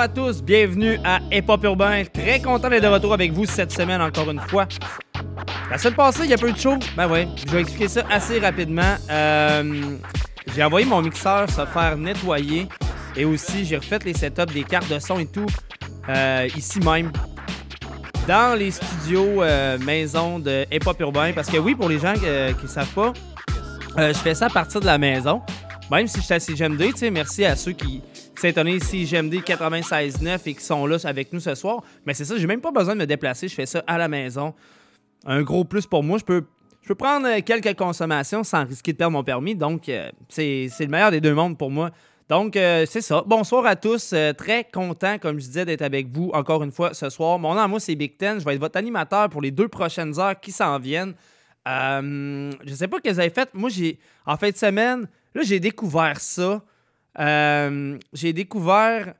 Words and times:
À 0.00 0.08
tous, 0.08 0.42
bienvenue 0.42 0.98
à 1.04 1.20
Hip 1.30 1.44
Hop 1.48 1.62
Urbain. 1.62 2.04
Très 2.10 2.40
content 2.40 2.70
d'être 2.70 2.84
de 2.84 2.88
retour 2.88 3.12
avec 3.12 3.32
vous 3.32 3.44
cette 3.44 3.70
semaine 3.70 4.00
encore 4.00 4.30
une 4.30 4.40
fois. 4.40 4.66
La 5.70 5.76
semaine 5.76 5.94
passée, 5.94 6.22
il 6.24 6.30
y 6.30 6.32
a 6.32 6.38
peu 6.38 6.50
de 6.50 6.56
show. 6.56 6.78
Ben 6.96 7.06
ouais, 7.06 7.28
je 7.36 7.52
vais 7.52 7.60
expliquer 7.60 7.88
ça 7.88 8.02
assez 8.10 8.38
rapidement. 8.38 8.94
Euh, 9.10 9.82
j'ai 10.54 10.64
envoyé 10.64 10.86
mon 10.86 11.02
mixeur 11.02 11.50
se 11.50 11.66
faire 11.66 11.98
nettoyer 11.98 12.66
et 13.14 13.26
aussi 13.26 13.66
j'ai 13.66 13.76
refait 13.76 13.98
les 14.02 14.14
setups 14.14 14.46
des 14.54 14.64
cartes 14.64 14.90
de 14.90 14.98
son 14.98 15.18
et 15.18 15.26
tout 15.26 15.44
euh, 16.08 16.48
ici 16.56 16.80
même 16.80 17.12
dans 18.26 18.58
les 18.58 18.70
studios 18.70 19.42
euh, 19.42 19.76
maison 19.76 20.38
de 20.38 20.64
Hip 20.72 20.86
Hop 20.86 20.98
Urbain. 20.98 21.32
Parce 21.34 21.50
que 21.50 21.58
oui, 21.58 21.74
pour 21.74 21.90
les 21.90 21.98
gens 21.98 22.14
qui 22.14 22.24
ne 22.24 22.68
savent 22.68 22.94
pas, 22.94 23.12
je 23.98 24.14
fais 24.14 24.34
ça 24.34 24.46
à 24.46 24.50
partir 24.50 24.80
de 24.80 24.86
la 24.86 24.96
maison. 24.96 25.42
Même 25.90 26.06
si 26.06 26.20
je 26.20 26.24
suis 26.24 26.34
à 26.34 26.40
CGMD, 26.40 26.94
tu 26.96 27.10
merci 27.10 27.44
à 27.44 27.54
ceux 27.54 27.72
qui 27.72 28.00
s'intonnaient 28.40 28.80
CGMD 28.80 29.34
96.9 29.34 30.40
et 30.46 30.54
qui 30.54 30.64
sont 30.64 30.86
là 30.86 30.96
avec 31.04 31.32
nous 31.32 31.40
ce 31.40 31.54
soir. 31.54 31.82
Mais 32.06 32.14
c'est 32.14 32.24
ça, 32.24 32.36
j'ai 32.36 32.46
même 32.46 32.60
pas 32.60 32.70
besoin 32.70 32.94
de 32.94 33.00
me 33.00 33.06
déplacer, 33.06 33.48
je 33.48 33.54
fais 33.54 33.66
ça 33.66 33.84
à 33.86 33.98
la 33.98 34.08
maison. 34.08 34.54
Un 35.26 35.42
gros 35.42 35.64
plus 35.64 35.86
pour 35.86 36.02
moi, 36.02 36.18
je 36.18 36.24
peux, 36.24 36.44
je 36.82 36.88
peux 36.88 36.94
prendre 36.94 37.26
euh, 37.26 37.40
quelques 37.44 37.76
consommations 37.76 38.42
sans 38.42 38.64
risquer 38.64 38.92
de 38.92 38.96
perdre 38.96 39.12
mon 39.12 39.24
permis. 39.24 39.54
Donc, 39.54 39.88
euh, 39.88 40.10
c'est 40.28 40.70
le 40.80 40.88
meilleur 40.88 41.10
des 41.10 41.20
deux 41.20 41.34
mondes 41.34 41.58
pour 41.58 41.70
moi. 41.70 41.90
Donc, 42.28 42.56
euh, 42.56 42.86
c'est 42.88 43.02
ça. 43.02 43.22
Bonsoir 43.26 43.66
à 43.66 43.76
tous. 43.76 44.14
Très 44.38 44.64
content, 44.64 45.18
comme 45.18 45.40
je 45.40 45.46
disais, 45.46 45.64
d'être 45.64 45.82
avec 45.82 46.08
vous 46.08 46.30
encore 46.32 46.62
une 46.62 46.72
fois 46.72 46.94
ce 46.94 47.10
soir. 47.10 47.38
Mon 47.38 47.54
nom 47.54 47.68
moi, 47.68 47.80
c'est 47.80 47.96
Big 47.96 48.16
Ten. 48.16 48.38
Je 48.38 48.44
vais 48.44 48.54
être 48.54 48.60
votre 48.60 48.78
animateur 48.78 49.28
pour 49.28 49.42
les 49.42 49.50
deux 49.50 49.68
prochaines 49.68 50.18
heures 50.18 50.38
qui 50.38 50.52
s'en 50.52 50.78
viennent. 50.78 51.14
Euh, 51.68 52.50
je 52.64 52.74
sais 52.74 52.88
pas 52.88 52.96
ce 52.98 53.02
que 53.02 53.10
vous 53.10 53.20
avez 53.20 53.30
fait. 53.30 53.50
Moi, 53.54 53.70
j'ai 53.70 53.98
en 54.26 54.36
fin 54.36 54.50
de 54.50 54.56
semaine, 54.56 55.06
là, 55.34 55.42
j'ai 55.42 55.60
découvert 55.60 56.20
ça. 56.20 56.62
Euh, 57.18 57.98
j'ai 58.12 58.32
découvert 58.32 59.14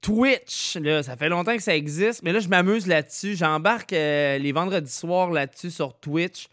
Twitch. 0.00 0.76
Là, 0.76 1.02
ça 1.02 1.16
fait 1.16 1.28
longtemps 1.28 1.56
que 1.56 1.62
ça 1.62 1.76
existe, 1.76 2.22
mais 2.22 2.32
là, 2.32 2.40
je 2.40 2.48
m'amuse 2.48 2.86
là-dessus. 2.86 3.36
J'embarque 3.36 3.92
euh, 3.92 4.38
les 4.38 4.52
vendredis 4.52 4.90
soirs 4.90 5.30
là-dessus 5.30 5.70
sur 5.70 5.98
Twitch. 5.98 6.48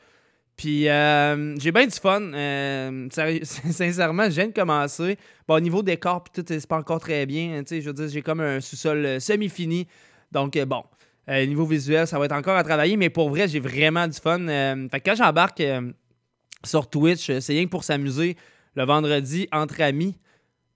Puis 0.56 0.88
euh, 0.88 1.56
j'ai 1.58 1.72
bien 1.72 1.88
du 1.88 1.96
fun. 1.96 2.22
Sincèrement, 3.44 4.26
je 4.26 4.36
viens 4.36 4.48
de 4.48 4.54
commencer. 4.54 5.18
Bon, 5.48 5.56
au 5.56 5.60
niveau 5.60 5.82
décor, 5.82 6.24
puis 6.24 6.44
tout, 6.44 6.46
c'est 6.48 6.68
pas 6.68 6.78
encore 6.78 7.00
très 7.00 7.26
bien. 7.26 7.60
hein, 7.60 7.64
je 7.70 7.80
veux 7.80 7.94
dire, 7.94 8.08
j'ai 8.08 8.22
comme 8.22 8.42
un 8.42 8.62
sous-sol 8.62 9.20
semi-fini. 9.20 9.88
Donc, 10.32 10.58
bon, 10.66 10.84
niveau 11.28 11.66
visuel, 11.66 12.08
ça 12.08 12.20
va 12.20 12.26
être 12.26 12.34
encore 12.34 12.56
à 12.56 12.64
travailler, 12.64 12.98
mais 12.98 13.10
pour 13.10 13.30
vrai, 13.30 13.48
j'ai 13.48 13.60
vraiment 13.60 14.08
du 14.08 14.20
fun. 14.20 14.40
Fait 14.92 15.00
que 15.00 15.10
quand 15.10 15.16
j'embarque 15.16 15.64
sur 16.64 16.90
Twitch, 16.90 17.32
c'est 17.40 17.54
rien 17.54 17.66
que 17.66 17.70
pour 17.70 17.84
s'amuser 17.84 18.38
le 18.76 18.86
vendredi 18.86 19.48
entre 19.52 19.82
amis. 19.82 20.16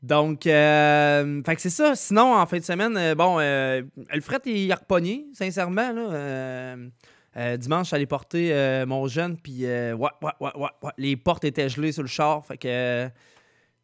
Donc, 0.03 0.45
euh, 0.45 1.41
c'est 1.57 1.69
ça. 1.69 1.95
Sinon, 1.95 2.35
en 2.35 2.45
fin 2.45 2.57
de 2.57 2.63
semaine, 2.63 2.95
euh, 2.97 3.15
bon, 3.15 3.37
euh, 3.39 3.81
Alfred, 4.09 4.41
a 4.71 4.75
repogné, 4.75 5.25
sincèrement. 5.33 5.91
Là, 5.91 7.57
dimanche, 7.57 7.93
allé 7.93 8.05
porter 8.05 8.83
mon 8.87 9.07
jeune, 9.07 9.37
puis 9.37 9.65
ouais, 9.65 9.93
ouais, 9.95 10.31
ouais, 10.39 10.51
ouais, 10.55 10.91
les 10.97 11.15
portes 11.15 11.43
étaient 11.43 11.69
gelées 11.69 11.91
sur 11.91 12.03
le 12.03 12.07
char. 12.07 12.45
Fait 12.45 12.57
que 12.57 13.09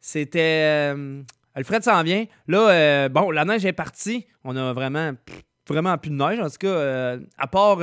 c'était. 0.00 0.94
Alfred 1.56 1.84
s'en 1.84 2.02
vient. 2.02 2.24
Là, 2.48 2.70
euh, 2.70 3.08
bon, 3.08 3.30
la 3.30 3.44
neige 3.44 3.64
est 3.64 3.72
partie. 3.72 4.26
On 4.42 4.56
a 4.56 4.72
vraiment, 4.72 5.12
vraiment 5.68 5.96
plus 5.98 6.10
de 6.10 6.16
neige. 6.16 6.40
En 6.40 6.50
tout 6.50 6.58
cas, 6.58 7.16
à 7.38 7.46
part 7.46 7.78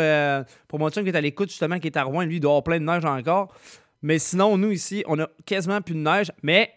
pour 0.68 0.80
mon 0.80 0.90
chum 0.90 1.04
qui 1.04 1.10
est 1.10 1.16
à 1.16 1.22
l'écoute, 1.22 1.50
justement, 1.50 1.80
qui 1.80 1.88
est 1.88 1.98
à 1.98 2.04
Rouen, 2.04 2.24
lui, 2.24 2.38
il 2.38 2.40
doit 2.42 2.52
avoir 2.52 2.64
plein 2.64 2.80
de 2.80 2.86
neige 2.86 3.06
encore. 3.06 3.54
Mais 4.02 4.20
sinon, 4.20 4.58
nous, 4.58 4.72
ici, 4.72 5.04
on 5.08 5.20
a 5.20 5.30
quasiment 5.46 5.82
plus 5.82 5.96
de 5.96 6.00
neige. 6.00 6.32
Mais 6.44 6.74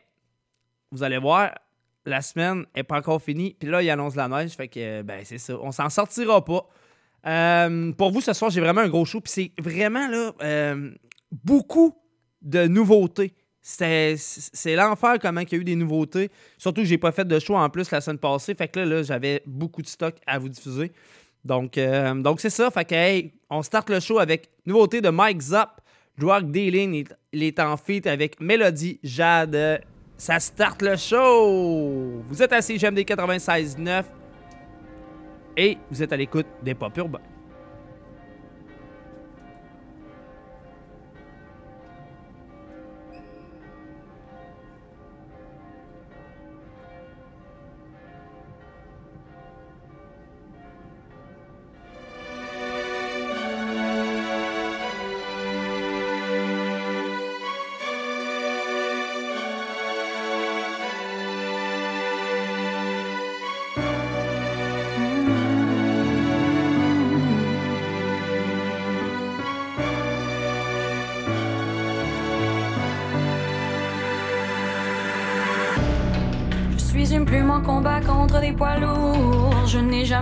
vous 0.94 1.02
allez 1.02 1.18
voir, 1.18 1.50
la 2.06 2.22
semaine 2.22 2.64
n'est 2.74 2.82
pas 2.82 2.98
encore 2.98 3.20
finie. 3.20 3.56
Puis 3.58 3.68
là, 3.68 3.82
il 3.82 3.90
annonce 3.90 4.14
la 4.14 4.28
neige. 4.28 4.52
Fait 4.52 4.68
que, 4.68 5.02
ben, 5.02 5.20
c'est 5.24 5.38
ça. 5.38 5.58
On 5.60 5.72
s'en 5.72 5.90
sortira 5.90 6.44
pas. 6.44 6.66
Euh, 7.26 7.92
pour 7.92 8.10
vous, 8.10 8.20
ce 8.20 8.32
soir, 8.32 8.50
j'ai 8.50 8.60
vraiment 8.60 8.82
un 8.82 8.88
gros 8.88 9.04
show. 9.04 9.20
Puis 9.20 9.32
c'est 9.32 9.62
vraiment, 9.62 10.08
là, 10.08 10.32
euh, 10.42 10.90
beaucoup 11.30 11.94
de 12.42 12.66
nouveautés. 12.66 13.32
C'est 13.60 14.76
l'enfer 14.76 15.16
comment 15.20 15.40
il 15.40 15.50
y 15.50 15.54
a 15.54 15.58
eu 15.58 15.64
des 15.64 15.76
nouveautés. 15.76 16.30
Surtout 16.58 16.82
que 16.82 16.86
j'ai 16.86 16.98
pas 16.98 17.12
fait 17.12 17.26
de 17.26 17.38
show 17.38 17.56
en 17.56 17.70
plus 17.70 17.90
la 17.90 18.02
semaine 18.02 18.18
passée. 18.18 18.54
Fait 18.54 18.68
que 18.68 18.80
là, 18.80 18.84
là 18.84 19.02
j'avais 19.02 19.42
beaucoup 19.46 19.80
de 19.80 19.86
stock 19.86 20.16
à 20.26 20.38
vous 20.38 20.50
diffuser. 20.50 20.92
Donc, 21.46 21.78
euh, 21.78 22.14
donc 22.14 22.40
c'est 22.40 22.50
ça. 22.50 22.70
Fait 22.70 22.84
que, 22.84 22.94
hey, 22.94 23.32
on 23.48 23.62
start 23.62 23.88
le 23.88 24.00
show 24.00 24.18
avec 24.18 24.50
nouveauté 24.66 25.00
de 25.00 25.08
Mike 25.08 25.40
Zapp. 25.40 25.80
Drug 26.18 26.50
Dealing, 26.50 26.94
il, 26.94 27.08
il 27.32 27.42
est 27.42 27.58
en 27.58 27.76
feat 27.78 28.06
avec 28.06 28.38
Mélodie 28.38 29.00
Jade. 29.02 29.80
Ça 30.16 30.38
start 30.38 30.80
le 30.82 30.96
show! 30.96 32.22
Vous 32.28 32.42
êtes 32.42 32.52
à 32.52 32.62
CGMD 32.62 33.00
96.9 33.00 34.04
et 35.56 35.78
vous 35.90 36.02
êtes 36.02 36.12
à 36.12 36.16
l'écoute 36.16 36.46
des 36.62 36.74
pop 36.74 36.96
urbains. 36.96 37.20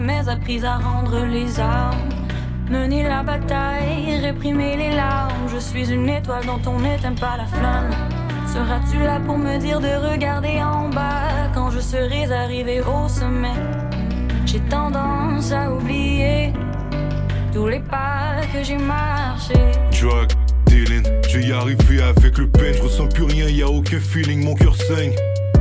Jamais 0.03 0.29
appris 0.29 0.65
à 0.65 0.79
rendre 0.79 1.25
les 1.27 1.61
armes. 1.61 2.09
Mener 2.69 3.05
la 3.05 3.23
bataille, 3.23 4.19
réprimer 4.21 4.77
les 4.77 4.97
larmes. 4.97 5.49
Je 5.53 5.59
suis 5.59 5.93
une 5.93 6.09
étoile 6.09 6.45
dont 6.45 6.61
on 6.67 6.81
n'éteint 6.81 7.15
pas 7.15 7.37
la 7.37 7.47
flamme. 7.47 7.91
Seras-tu 8.53 8.99
là 8.99 9.21
pour 9.25 9.39
me 9.39 9.59
dire 9.59 9.81
de 9.81 10.11
regarder 10.11 10.61
en 10.61 10.89
bas 10.89 11.51
quand 11.55 11.71
je 11.71 11.79
serai 11.79 12.33
arrivé 12.33 12.81
au 12.81 13.09
sommet? 13.09 13.61
J'ai 14.45 14.61
tendance 14.61 15.53
à 15.53 15.71
oublier 15.71 16.53
tous 17.53 17.69
les 17.69 17.81
pas 17.81 18.41
que 18.53 18.65
j'ai 18.65 18.79
marchés. 18.79 19.55
Drug 20.01 20.31
dealing, 20.67 21.07
je 21.29 21.39
vais 21.39 21.45
y 21.45 21.53
avec 22.03 22.39
le 22.39 22.49
pen, 22.49 22.75
je 22.75 22.83
ressens 22.83 23.07
plus 23.07 23.25
rien, 23.25 23.47
y 23.47 23.63
a 23.63 23.69
aucun 23.69 24.01
feeling, 24.01 24.45
mon 24.45 24.55
cœur 24.55 24.75
saigne. 24.75 25.13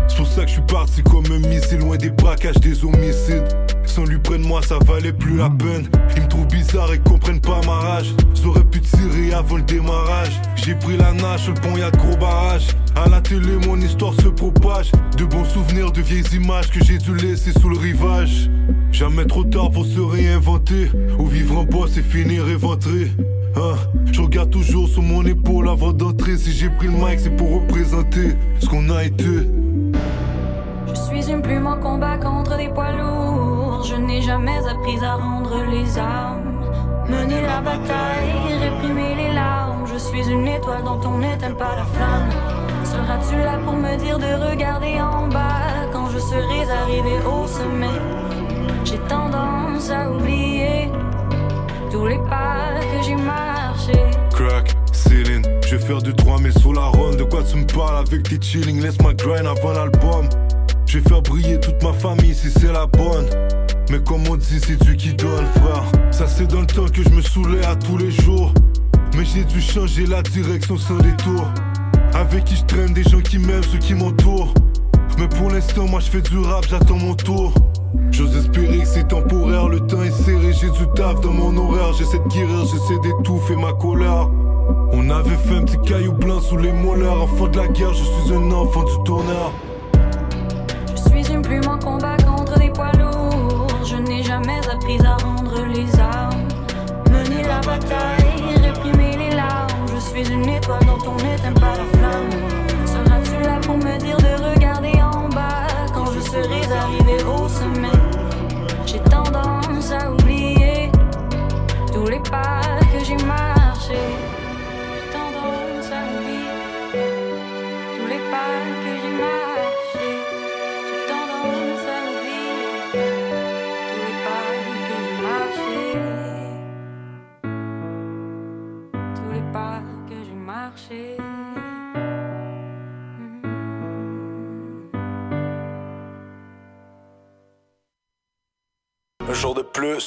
C'est 0.07 0.17
pour 0.17 0.27
ça 0.27 0.41
que 0.41 0.47
je 0.47 0.53
suis 0.53 0.61
parti 0.63 1.03
comme 1.03 1.25
un 1.31 1.47
missile, 1.47 1.79
loin 1.79 1.97
des 1.97 2.09
braquages, 2.09 2.59
des 2.59 2.83
homicides. 2.83 3.70
Sans 3.91 4.05
lui 4.05 4.19
près 4.19 4.37
de 4.37 4.45
moi, 4.45 4.61
ça 4.61 4.77
valait 4.87 5.11
plus 5.11 5.35
la 5.35 5.49
peine. 5.49 5.85
Ils 6.15 6.23
me 6.23 6.27
trouvent 6.29 6.47
bizarre 6.47 6.93
et 6.93 6.99
comprennent 6.99 7.41
pas 7.41 7.59
ma 7.65 7.73
rage. 7.73 8.15
J'aurais 8.41 8.63
pu 8.63 8.79
tirer 8.79 9.33
avant 9.33 9.57
le 9.57 9.63
démarrage. 9.63 10.39
J'ai 10.55 10.75
pris 10.75 10.95
la 10.95 11.11
nage, 11.11 11.49
le 11.49 11.55
pont 11.55 11.75
y'a 11.75 11.91
de 11.91 11.97
gros 11.97 12.15
barrages. 12.15 12.69
À 12.95 13.09
la 13.09 13.19
télé, 13.19 13.57
mon 13.67 13.75
histoire 13.81 14.13
se 14.13 14.29
propage. 14.29 14.93
De 15.17 15.25
bons 15.25 15.43
souvenirs, 15.43 15.91
de 15.91 15.99
vieilles 15.99 16.35
images 16.35 16.71
que 16.71 16.81
j'ai 16.81 16.99
dû 16.99 17.13
laisser 17.15 17.51
sous 17.51 17.67
le 17.67 17.77
rivage. 17.77 18.49
Jamais 18.93 19.25
trop 19.25 19.43
tard 19.43 19.71
pour 19.71 19.85
se 19.85 19.99
réinventer. 19.99 20.89
Ou 21.19 21.27
vivre 21.27 21.57
en 21.57 21.65
bois, 21.65 21.87
c'est 21.91 22.01
finir 22.01 22.47
éventré. 22.47 23.11
Hein, 23.57 23.75
je 24.09 24.21
regarde 24.21 24.51
toujours 24.51 24.87
sur 24.87 25.01
mon 25.01 25.25
épaule 25.25 25.67
avant 25.67 25.91
d'entrer. 25.91 26.37
Si 26.37 26.53
j'ai 26.53 26.69
pris 26.69 26.87
le 26.87 26.93
mic, 26.93 27.19
c'est 27.19 27.35
pour 27.35 27.61
représenter 27.61 28.37
ce 28.61 28.67
qu'on 28.67 28.89
a 28.89 29.03
été. 29.03 29.49
Je 30.87 30.95
suis 30.95 31.29
une 31.29 31.41
plume 31.41 31.67
en 31.67 31.77
combat 31.77 32.17
jamais 34.21 34.59
appris 34.67 35.03
à 35.03 35.15
rendre 35.15 35.63
les 35.69 35.97
armes. 35.97 36.59
Mener 37.09 37.41
la 37.41 37.61
bataille, 37.61 38.57
réprimer 38.61 39.15
les 39.15 39.33
larmes. 39.33 39.85
Je 39.91 39.97
suis 39.97 40.29
une 40.29 40.47
étoile 40.47 40.83
dont 40.83 40.99
on 41.05 41.17
n'éteint 41.17 41.53
pas 41.53 41.75
la 41.75 41.85
flamme. 41.85 42.29
Seras-tu 42.83 43.37
là 43.37 43.57
pour 43.65 43.73
me 43.73 43.95
dire 43.97 44.17
de 44.17 44.49
regarder 44.49 45.01
en 45.01 45.27
bas 45.27 45.87
quand 45.91 46.07
je 46.09 46.19
serai 46.19 46.69
arrivé 46.69 47.17
au 47.25 47.47
sommet? 47.47 48.21
tendance 49.07 49.89
à 49.89 50.09
oublier 50.09 50.89
tous 51.91 52.05
les 52.07 52.17
pas 52.17 52.79
que 52.79 53.05
j'ai 53.05 53.15
marchés. 53.15 54.05
Crack, 54.33 54.75
ceiling, 54.91 55.45
je 55.65 55.75
vais 55.75 55.85
faire 55.85 56.01
du 56.01 56.13
3000 56.13 56.53
sur 56.59 56.73
la 56.73 56.85
ronde. 56.85 57.17
De 57.17 57.23
quoi 57.23 57.43
tu 57.43 57.57
me 57.57 57.65
parles 57.65 58.05
avec 58.07 58.23
tes 58.23 58.39
chilling? 58.39 58.81
Laisse-moi 58.81 59.13
grind 59.13 59.45
avant 59.45 59.73
l'album. 59.73 60.27
Je 60.85 60.99
vais 60.99 61.09
faire 61.09 61.21
briller 61.21 61.59
toute 61.59 61.81
ma 61.83 61.93
famille 61.93 62.33
si 62.33 62.49
c'est 62.49 62.71
la 62.71 62.85
bonne. 62.85 63.27
Mais 63.89 63.99
comme 63.99 64.27
on 64.29 64.37
dit, 64.37 64.59
c'est 64.59 64.81
Dieu 64.83 64.93
qui 64.93 65.13
donne, 65.13 65.45
frère. 65.55 65.83
Ça, 66.11 66.27
c'est 66.27 66.47
dans 66.47 66.61
le 66.61 66.67
temps 66.67 66.87
que 66.87 67.03
je 67.03 67.09
me 67.09 67.21
saoulais 67.21 67.65
à 67.65 67.75
tous 67.75 67.97
les 67.97 68.11
jours. 68.11 68.53
Mais 69.17 69.25
j'ai 69.25 69.43
dû 69.43 69.59
changer 69.59 70.05
la 70.05 70.21
direction 70.21 70.77
sans 70.77 70.97
détour. 70.97 71.45
Avec 72.13 72.45
qui 72.45 72.55
je 72.55 72.63
traîne 72.65 72.93
des 72.93 73.03
gens 73.03 73.19
qui 73.19 73.37
m'aiment, 73.37 73.63
ceux 73.63 73.79
qui 73.79 73.93
m'entourent. 73.93 74.53
Mais 75.17 75.27
pour 75.27 75.49
l'instant, 75.49 75.87
moi 75.87 75.99
je 75.99 76.09
fais 76.09 76.21
du 76.21 76.37
rap, 76.37 76.65
j'attends 76.69 76.97
mon 76.97 77.15
tour. 77.15 77.53
J'ose 78.11 78.35
espérer 78.35 78.79
que 78.79 78.87
c'est 78.87 79.07
temporaire, 79.07 79.67
le 79.67 79.79
temps 79.81 80.03
est 80.03 80.11
serré, 80.11 80.53
j'ai 80.53 80.69
du 80.69 80.87
taf 80.95 81.19
dans 81.21 81.31
mon 81.31 81.55
horaire. 81.57 81.93
J'essaie 81.93 82.19
de 82.19 82.27
guérir, 82.29 82.65
j'essaie 82.65 82.99
d'étouffer 83.01 83.55
ma 83.55 83.73
colère. 83.73 84.29
On 84.93 85.09
avait 85.09 85.35
fait 85.35 85.55
un 85.55 85.63
petit 85.63 85.77
caillou 85.79 86.13
blanc 86.13 86.39
sous 86.39 86.57
les 86.57 86.71
molaires. 86.71 87.21
Enfant 87.21 87.47
de 87.47 87.57
la 87.57 87.67
guerre, 87.67 87.93
je 87.93 88.03
suis 88.03 88.33
un 88.33 88.51
enfant 88.51 88.83
du 88.83 89.03
tourneur. 89.05 89.51
Je 90.95 91.09
suis 91.09 91.33
une 91.33 91.41
plume 91.41 91.67
en 91.67 91.79
combat 91.79 92.17
jamais 94.31 94.61
appris 94.71 94.97
à 95.05 95.17
rendre 95.17 95.65
les 95.65 95.99
armes. 95.99 96.47
Mener 97.11 97.43
la 97.43 97.59
bataille, 97.59 98.55
réprimer 98.65 99.17
les 99.17 99.35
larmes. 99.35 99.85
Je 99.93 99.99
suis 99.99 100.33
une 100.33 100.47
étoile 100.47 100.85
dont 100.85 101.03
on 101.11 101.17
n'éteint 101.17 101.59
pas 101.59 101.75
la 101.81 101.87
flamme. 101.97 102.33
Seras-tu 102.85 103.43
là 103.43 103.59
pour 103.61 103.77
me 103.77 103.97
dire 103.99 104.17
de 104.17 104.33
regarder 104.49 104.93
en 105.01 105.27
bas 105.27 105.67
quand 105.93 106.09
je 106.13 106.21
serai 106.21 106.61
arrivé 106.81 107.17
au 107.25 107.49
sommet? 107.49 108.00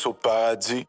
Au 0.06 0.14
paradis. 0.14 0.86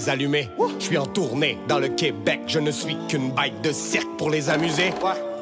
Les 0.00 0.08
allumer. 0.08 0.48
Je 0.78 0.84
suis 0.84 0.98
en 0.98 1.06
tournée 1.06 1.58
dans 1.68 1.78
le 1.78 1.88
Québec, 1.88 2.40
je 2.46 2.58
ne 2.58 2.70
suis 2.70 2.96
qu'une 3.08 3.32
bête 3.32 3.60
de 3.62 3.72
cirque 3.72 4.08
pour 4.16 4.30
les 4.30 4.48
amuser. 4.48 4.92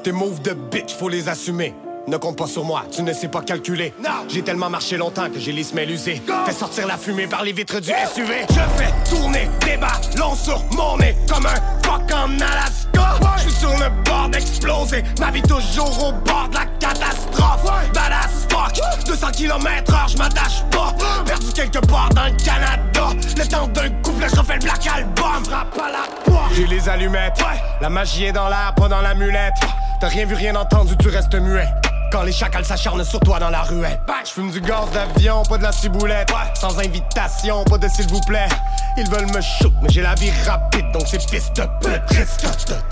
Tes 0.02 0.12
moves 0.12 0.42
de 0.42 0.52
bitch, 0.52 0.94
faut 0.94 1.08
les 1.08 1.28
assumer. 1.28 1.74
Ne 2.06 2.16
compte 2.16 2.38
pas 2.38 2.46
sur 2.46 2.64
moi, 2.64 2.84
tu 2.90 3.02
ne 3.02 3.12
sais 3.12 3.28
pas 3.28 3.42
calculer. 3.42 3.92
J'ai 4.28 4.42
tellement 4.42 4.70
marché 4.70 4.96
longtemps 4.96 5.28
que 5.30 5.38
j'ai 5.38 5.52
les 5.52 5.62
semelles 5.62 5.90
usées. 5.90 6.22
Fais 6.46 6.52
sortir 6.52 6.86
la 6.86 6.96
fumée 6.96 7.26
par 7.26 7.44
les 7.44 7.52
vitres 7.52 7.80
du 7.80 7.90
SUV. 7.90 8.46
Je 8.48 8.82
fais 8.82 9.14
tourner 9.14 9.48
des 9.64 9.76
ballons 9.76 10.34
sur 10.34 10.64
mon 10.74 10.96
nez 10.96 11.14
comme 11.30 11.46
un 11.46 11.77
Alaska. 11.88 13.18
Je 13.36 13.42
suis 13.42 13.52
sur 13.52 13.70
le 13.70 13.88
bord 14.04 14.28
d'exploser, 14.30 15.02
ma 15.20 15.30
vie 15.30 15.42
toujours 15.42 16.08
au 16.08 16.12
bord 16.12 16.48
de 16.50 16.54
la 16.54 16.66
catastrophe. 16.78 17.64
Badass 17.94 18.46
fuck, 18.48 19.06
200 19.06 19.26
km 19.32 19.94
heure, 19.94 20.08
je 20.08 20.18
m'attache 20.18 20.62
pas. 20.70 20.94
Perdu 21.24 21.52
quelque 21.54 21.78
part 21.86 22.08
dans 22.10 22.24
le 22.24 22.44
Canada. 22.44 23.08
Le 23.36 23.46
temps 23.46 23.66
d'un 23.68 23.90
couple, 24.02 24.26
je 24.28 24.36
refais 24.38 24.54
le 24.54 24.60
black 24.60 24.86
album. 24.86 25.44
Frappe 25.44 25.78
à 25.78 25.90
la 25.90 26.32
porte. 26.32 26.52
J'ai 26.54 26.66
les 26.66 26.88
allumettes, 26.88 27.42
la 27.80 27.88
magie 27.88 28.26
est 28.26 28.32
dans 28.32 28.48
l'air, 28.48 28.74
pas 28.76 28.88
dans 28.88 29.00
l'amulette. 29.00 29.54
T'as 30.00 30.08
rien 30.08 30.26
vu, 30.26 30.34
rien 30.34 30.54
entendu, 30.54 30.96
tu 30.96 31.08
restes 31.08 31.34
muet. 31.34 31.66
Quand 32.10 32.22
les 32.22 32.32
chacals 32.32 32.64
s'acharnent 32.64 33.04
sur 33.04 33.20
toi 33.20 33.38
dans 33.38 33.50
la 33.50 33.62
ruelle. 33.62 34.00
Je 34.24 34.30
fume 34.30 34.50
du 34.50 34.60
gaz 34.60 34.90
d'avion, 34.92 35.42
pas 35.42 35.58
de 35.58 35.62
la 35.62 35.72
ciboulette. 35.72 36.30
Sans 36.54 36.78
invitation, 36.78 37.64
pas 37.64 37.78
de 37.78 37.88
s'il 37.88 38.08
vous 38.08 38.20
plaît. 38.22 38.48
Ils 38.96 39.08
veulent 39.10 39.32
me 39.34 39.40
shoot, 39.40 39.72
mais 39.82 39.88
j'ai 39.90 40.02
la 40.02 40.14
vie 40.14 40.30
rapide, 40.46 40.90
donc 40.92 41.06
ces 41.06 41.18
fils 41.18 41.52
de 41.52 41.62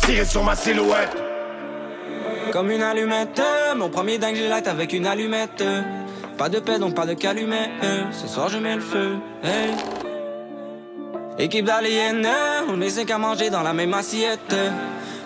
pute 0.01 0.25
sur 0.25 0.45
ma 0.45 0.55
silhouette. 0.55 1.17
Comme 2.53 2.71
une 2.71 2.83
allumette, 2.83 3.43
mon 3.77 3.89
premier 3.89 4.19
dingue 4.19 4.37
j'ai 4.37 4.49
light 4.49 4.69
avec 4.69 4.93
une 4.93 5.07
allumette. 5.07 5.65
Pas 6.39 6.49
de 6.49 6.61
paix 6.61 6.79
donc 6.79 6.95
pas 6.95 7.07
de 7.07 7.15
calumet. 7.15 7.71
Ce 8.13 8.29
soir 8.29 8.49
je 8.49 8.59
mets 8.59 8.77
le 8.77 8.83
feu. 8.83 9.17
hey. 9.43 9.75
Équipe 11.39 11.67
d'aliens, 11.67 12.23
on 12.69 12.81
est 12.81 12.91
cinq 12.91 13.11
à 13.11 13.19
manger 13.19 13.51
dans 13.51 13.63
la 13.63 13.73
même 13.73 13.93
assiette. 13.95 14.55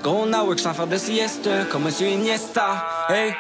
Gros 0.02 0.26
work 0.26 0.58
sans 0.58 0.72
faire 0.72 0.86
de 0.86 0.96
sieste, 0.96 1.48
comme 1.70 1.84
Monsieur 1.84 2.08
Iniesta. 2.08 3.06
Hey. 3.08 3.34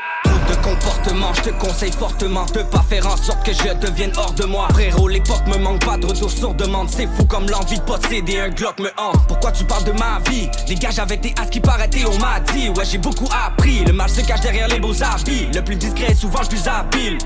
Comportement, 0.80 1.34
je 1.34 1.42
te 1.42 1.50
conseille 1.50 1.92
fortement 1.92 2.46
de 2.46 2.62
pas 2.62 2.82
faire 2.88 3.06
en 3.06 3.16
sorte 3.16 3.44
que 3.44 3.52
je 3.52 3.86
devienne 3.86 4.12
hors 4.16 4.32
de 4.32 4.44
moi. 4.44 4.68
Frérot, 4.70 5.08
l'époque 5.08 5.46
me 5.46 5.58
manque 5.58 5.84
pas 5.84 5.98
de 5.98 6.06
retour 6.06 6.30
sur 6.30 6.54
demande. 6.54 6.88
C'est 6.88 7.06
fou 7.06 7.24
comme 7.26 7.48
l'envie 7.48 7.78
de 7.78 7.82
posséder 7.82 8.40
un 8.40 8.48
Glock 8.48 8.78
me 8.80 8.88
hante. 8.96 9.26
Pourquoi 9.28 9.52
tu 9.52 9.64
parles 9.64 9.84
de 9.84 9.92
ma 9.92 10.20
vie? 10.30 10.48
Dégage 10.66 10.98
avec 10.98 11.20
tes 11.20 11.34
as 11.40 11.46
qui 11.46 11.60
paraît 11.60 11.90
on 12.06 12.18
m'a 12.18 12.40
dit. 12.52 12.70
Ouais, 12.70 12.84
j'ai 12.84 12.98
beaucoup 12.98 13.28
appris. 13.46 13.84
Le 13.84 13.92
mal 13.92 14.08
se 14.08 14.22
cache 14.22 14.40
derrière 14.40 14.68
les 14.68 14.80
beaux 14.80 15.02
habits. 15.02 15.48
Le 15.52 15.62
plus 15.62 15.76
discret 15.76 16.12
est 16.12 16.14
souvent 16.14 16.40
le 16.40 16.48
plus 16.48 16.66
habile. 16.66 17.18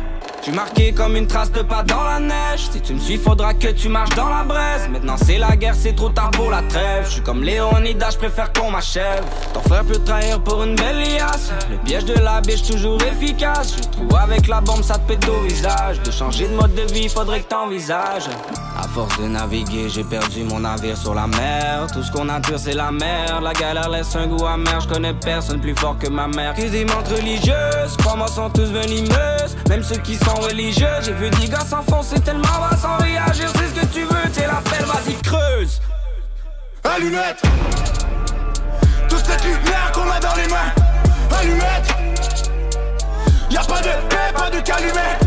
Je 0.45 0.51
suis 0.51 0.59
marqué 0.59 0.93
comme 0.93 1.17
une 1.17 1.27
trace 1.27 1.51
de 1.53 1.63
pas 1.63 1.83
dans 1.83 2.05
la 2.05 2.21
neige. 2.21 2.69
Si 2.71 2.79
tu 2.79 2.93
me 2.93 2.99
suis, 2.99 3.17
faudra 3.17 3.55
que 3.55 3.69
tu 3.69 3.89
marches 3.89 4.15
dans 4.15 4.29
la 4.29 4.43
braise. 4.43 4.87
Maintenant 4.91 5.17
c'est 5.17 5.39
la 5.39 5.57
guerre, 5.57 5.75
c'est 5.75 5.95
trop 5.95 6.11
tard 6.11 6.31
pour 6.33 6.51
la 6.51 6.61
trêve. 6.61 7.07
Je 7.07 7.13
suis 7.13 7.23
comme 7.23 7.43
Léonidas, 7.43 8.11
je 8.11 8.19
préfère 8.19 8.53
qu'on 8.53 8.71
m'achève. 8.71 9.25
Ton 9.55 9.63
frère 9.63 9.85
peut 9.85 9.99
trahir 10.05 10.39
pour 10.41 10.63
une 10.63 10.77
belle 10.77 10.99
liasse. 10.99 11.51
Le 11.71 11.79
piège 11.79 12.05
de 12.05 12.19
la 12.21 12.43
biche 12.43 12.63
toujours 12.63 13.01
efficace. 13.05 13.75
Je 13.79 13.89
trouve 13.89 14.15
avec 14.17 14.47
la 14.47 14.61
bombe, 14.61 14.83
ça 14.83 14.99
te 14.99 15.15
pète 15.15 15.27
au 15.27 15.41
visage. 15.45 16.03
De 16.03 16.11
changer 16.11 16.47
de 16.47 16.55
mode 16.55 16.75
de 16.75 16.93
vie, 16.93 17.09
faudrait 17.09 17.41
que 17.41 17.49
t'envisages. 17.49 18.29
À 18.77 18.89
force 18.89 19.19
de 19.19 19.29
naviguer, 19.29 19.89
j'ai 19.89 20.03
perdu 20.03 20.43
mon 20.45 20.61
navire 20.61 20.97
sur 20.97 21.15
la 21.15 21.27
mer. 21.27 21.87
Tout 21.93 22.03
ce 22.03 22.11
qu'on 22.11 22.29
attire, 22.29 22.59
c'est 22.59 22.75
la 22.75 22.91
mer. 22.91 23.41
La 23.41 23.53
galère 23.53 23.89
laisse 23.89 24.15
un 24.17 24.27
goût 24.27 24.45
amer. 24.47 24.81
Je 24.81 24.89
connais 24.89 25.15
personne 25.15 25.61
plus 25.61 25.75
fort 25.77 25.97
que 25.99 26.09
ma 26.09 26.27
mère. 26.27 26.55
Que 26.55 26.69
des 26.69 26.85
montres 26.85 27.13
religieuses, 27.15 27.97
crois-moi, 27.99 28.27
sont 28.27 28.51
tous 28.51 28.71
venimeuses. 28.73 29.57
Même 29.69 29.83
ceux 29.83 29.99
qui 29.99 30.17
sont 30.17 30.35
religieux, 30.35 30.89
j'ai 31.03 31.13
vu 31.13 31.31
des 31.31 31.49
gars 31.49 31.61
s'enfoncer 31.61 32.21
tellement 32.21 32.43
bas 32.43 32.77
sans 32.77 32.97
réagir. 32.97 33.49
C'est 33.55 33.69
ce 33.69 33.81
que 33.81 33.87
tu 33.87 34.03
veux, 34.03 34.31
t'es 34.33 34.47
la 34.47 34.61
pelle, 34.71 34.87
vas-y, 34.87 35.15
creuse. 35.23 35.81
Allumette 36.85 37.43
Toute 39.09 39.25
cette 39.25 39.43
lumière 39.45 39.91
qu'on 39.93 40.09
a 40.11 40.21
dans 40.21 40.35
les 40.37 40.47
mains 40.49 40.73
Allumette 41.39 41.95
Y'a 43.51 43.61
pas 43.61 43.81
de 43.81 44.09
paix, 44.09 44.33
pas 44.37 44.51
de 44.51 44.61
calumet 44.61 45.19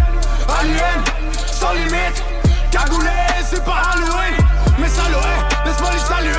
Alien, 0.60 1.04
sans 1.52 1.74
limite 1.74 2.24
Cagoulé, 2.72 3.10
c'est 3.50 3.64
pas 3.64 3.82
Halloween 3.94 4.36
Mais 4.80 4.90
saloué, 4.90 5.34
laisse-moi 5.66 5.90
les 5.94 6.00
saluer 6.00 6.34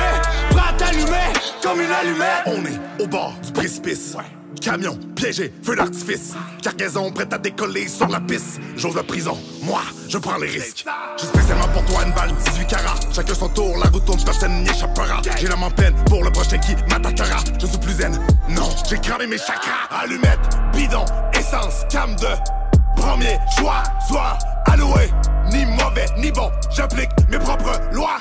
Prêt 0.51 0.69
à 0.69 0.73
t'allumer 0.73 1.33
comme 1.61 1.81
une 1.81 1.91
allumette 1.91 2.43
On 2.45 2.65
est 2.65 3.03
au 3.03 3.07
bord 3.07 3.33
du 3.43 3.51
précipice. 3.51 4.15
Camion 4.61 4.97
piégé, 5.15 5.53
feu 5.63 5.75
d'artifice. 5.75 6.33
Cargaison 6.61 7.11
prête 7.11 7.31
à 7.33 7.37
décoller 7.37 7.87
sur 7.87 8.07
la 8.07 8.19
piste. 8.19 8.59
J'ose 8.75 8.95
la 8.95 9.03
prison, 9.03 9.37
moi, 9.63 9.81
je 10.07 10.17
prends 10.17 10.37
les 10.37 10.47
risques. 10.47 10.85
J'ai 11.17 11.27
spécialement 11.27 11.67
pour 11.69 11.85
toi 11.85 12.03
une 12.05 12.13
balle 12.13 12.31
18 12.53 12.67
carats. 12.67 12.99
Chacun 13.13 13.33
son 13.33 13.49
tour, 13.49 13.77
la 13.77 13.89
route 13.89 14.05
tourne, 14.05 14.23
personne 14.23 14.63
n'y 14.63 14.69
échappera. 14.69 15.21
J'ai 15.39 15.47
la 15.47 15.55
main 15.55 15.69
pleine 15.69 15.95
pour 16.05 16.23
le 16.23 16.31
prochain 16.31 16.57
qui 16.57 16.75
m'attaquera. 16.89 17.39
Je 17.59 17.67
suis 17.67 17.77
plus 17.77 17.93
zen, 17.93 18.19
non, 18.49 18.69
j'ai 18.89 18.97
cramé 18.97 19.27
mes 19.27 19.37
chakras. 19.37 19.87
Allumette, 19.91 20.57
bidon, 20.73 21.05
essence, 21.33 21.85
cam 21.89 22.15
de 22.15 22.58
premier 22.99 23.37
choix. 23.57 23.83
Soir 24.07 24.37
alloué, 24.65 25.09
ni 25.51 25.65
mauvais, 25.65 26.05
ni 26.17 26.31
bon. 26.31 26.51
J'applique 26.75 27.09
mes 27.29 27.39
propres 27.39 27.79
lois. 27.93 28.19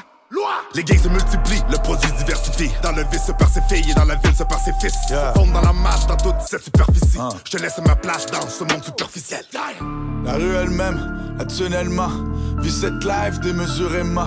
Les 0.75 0.85
gangs 0.85 0.99
se 0.99 1.09
multiplient, 1.09 1.63
le 1.71 1.79
produit 1.79 2.11
diversifie. 2.19 2.71
Dans 2.83 2.93
le 2.93 3.03
vice 3.11 3.25
se 3.27 3.33
perd 3.33 3.51
ses 3.51 3.63
filles 3.63 3.91
et 3.91 3.95
dans 3.95 4.05
la 4.05 4.17
ville 4.17 4.35
se 4.35 4.45
perd 4.45 4.61
ses 4.61 4.73
fils. 4.81 4.95
Yeah. 5.09 5.33
Se 5.33 5.39
fondent 5.39 5.53
dans 5.53 5.63
la 5.63 5.73
marche, 5.73 6.07
dans 6.07 6.17
toute 6.17 6.41
cette 6.47 6.63
superficie. 6.63 7.19
Ah. 7.19 7.31
Je 7.45 7.57
te 7.57 7.63
laisse 7.63 7.79
ma 7.85 7.97
place 7.97 8.27
dans 8.27 8.47
ce 8.47 8.65
monde 8.65 8.85
superficiel. 8.85 9.45
La 10.25 10.35
rue 10.35 10.55
elle-même, 10.55 11.37
additionnellement, 11.41 12.11
vit 12.59 12.71
cette 12.71 13.03
life 13.03 13.41
démesurément. 13.41 14.27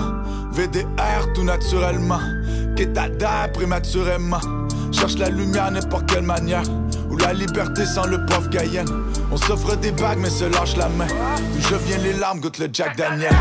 VDR 0.51 1.31
tout 1.33 1.43
naturellement, 1.43 2.19
Kétada 2.75 3.47
prématurément. 3.53 4.41
Cherche 4.91 5.17
la 5.17 5.29
lumière 5.29 5.71
n'importe 5.71 6.07
quelle 6.07 6.23
manière, 6.23 6.63
la 7.21 7.33
liberté 7.33 7.85
sans 7.85 8.05
le 8.05 8.25
pauvre 8.25 8.49
gaïenne. 8.49 8.89
On 9.31 9.37
s'offre 9.37 9.75
des 9.77 9.91
bagues 9.91 10.19
mais 10.19 10.29
se 10.29 10.45
lâche 10.45 10.75
la 10.77 10.89
main. 10.89 11.07
D'où 11.07 11.61
je 11.61 11.75
viens 11.75 11.97
les 11.97 12.13
larmes 12.13 12.39
goûte 12.39 12.57
le 12.57 12.69
Jack 12.71 12.97
Daniel. 12.97 13.33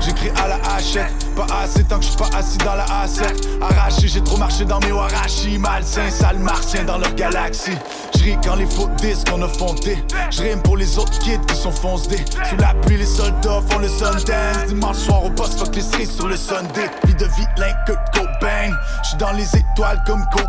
J'écris 0.00 0.30
à 0.42 0.48
la 0.48 0.58
hachette, 0.74 1.12
pas 1.34 1.46
assez 1.62 1.84
tant 1.84 1.98
que 1.98 2.04
je 2.04 2.08
suis 2.10 2.18
pas 2.18 2.30
assis 2.36 2.58
dans 2.58 2.74
la 2.74 2.84
A7. 2.84 3.60
Arraché, 3.60 4.08
j'ai 4.08 4.22
trop 4.22 4.36
marché 4.36 4.64
dans 4.64 4.78
mes 4.80 4.92
warashi. 4.92 5.58
Malsain, 5.58 6.10
sale 6.10 6.38
martien 6.38 6.84
dans 6.84 6.98
leur 6.98 7.14
galaxie. 7.14 7.76
J'ris 8.16 8.36
quand 8.44 8.56
les 8.56 8.66
faux 8.66 8.88
disques 8.98 9.28
on 9.34 9.42
a 9.42 9.48
fondé. 9.48 9.98
J'rime 10.30 10.62
pour 10.62 10.76
les 10.76 10.98
autres 10.98 11.18
kids 11.18 11.40
qui 11.46 11.56
sont 11.56 11.72
foncés. 11.72 12.24
Sous 12.48 12.56
la 12.56 12.74
pluie, 12.74 12.98
les 12.98 13.06
soldats 13.06 13.60
font 13.68 13.78
le 13.78 13.88
Sundance. 13.88 14.66
Dimanche 14.68 14.96
soir 14.96 15.24
au 15.24 15.30
poste, 15.30 15.58
fuck 15.58 15.74
les 15.74 15.82
cerises 15.82 16.14
sur 16.14 16.28
le 16.28 16.36
Sunday. 16.36 16.90
Vie 17.04 17.14
de 17.14 17.26
vilain, 17.26 17.72
Kurt 17.86 18.00
Cobain. 18.14 18.72
J'suis 19.02 19.16
dans 19.18 19.32
les 19.32 19.48
étoiles 19.56 20.02
comme 20.06 20.24
Kobe. 20.32 20.44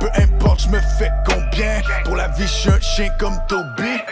Peu 0.00 0.08
importe, 0.20 0.60
j'me 0.60 0.80
fais 0.98 1.10
combien? 1.26 1.80
Pour 2.04 2.16
la 2.16 2.28
vie, 2.28 2.44
un 2.44 2.80
chien 2.80 3.08
comme 3.18 3.38
Toby. 3.48 4.02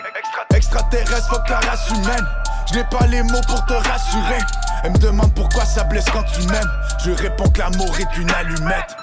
Extraterrestre, 0.55 1.29
fuck 1.29 1.49
la 1.49 1.61
race 1.61 1.89
humaine. 1.91 2.27
Je 2.71 2.79
n'ai 2.79 2.85
pas 2.85 3.07
les 3.07 3.23
mots 3.23 3.41
pour 3.47 3.65
te 3.67 3.73
rassurer. 3.73 4.39
Elle 4.83 4.93
me 4.93 4.99
demande 4.99 5.33
pourquoi 5.35 5.65
ça 5.65 5.85
blesse 5.85 6.07
quand 6.13 6.25
tu 6.25 6.43
m'aimes. 6.49 6.71
Je 7.05 7.11
réponds 7.13 7.49
que 7.51 7.59
l'amour 7.59 7.95
est 7.99 8.19
une 8.19 8.31
allumette. 8.31 8.97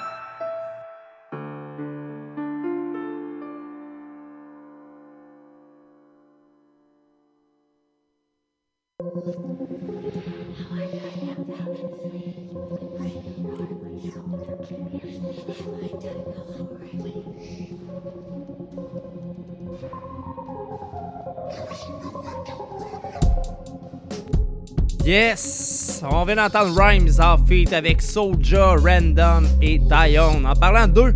Yes! 25.11 26.01
On 26.09 26.23
vient 26.23 26.37
d'entendre 26.37 26.73
Rhymes 26.73 27.19
en 27.19 27.37
feat 27.45 27.73
avec 27.73 28.01
Soulja, 28.01 28.75
Random 28.75 29.45
et 29.61 29.77
Dion. 29.77 30.45
En 30.45 30.53
parlant 30.53 30.87
d'eux, 30.87 31.13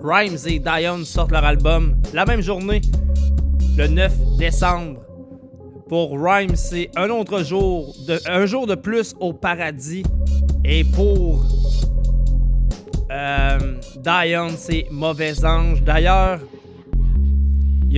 Rhymes 0.00 0.38
et 0.46 0.60
Dion 0.60 1.04
sortent 1.04 1.32
leur 1.32 1.44
album 1.44 1.96
la 2.14 2.24
même 2.26 2.40
journée, 2.40 2.80
le 3.76 3.88
9 3.88 4.36
décembre. 4.38 5.00
Pour 5.88 6.12
Rhymes, 6.12 6.54
c'est 6.54 6.92
un 6.94 7.10
autre 7.10 7.42
jour, 7.42 7.92
de, 8.06 8.20
un 8.28 8.46
jour 8.46 8.68
de 8.68 8.76
plus 8.76 9.16
au 9.18 9.32
paradis. 9.32 10.04
Et 10.64 10.84
pour 10.84 11.42
euh, 13.10 13.58
Dion, 13.96 14.50
c'est 14.56 14.86
Mauvais 14.92 15.44
Ange. 15.44 15.82
D'ailleurs, 15.82 16.38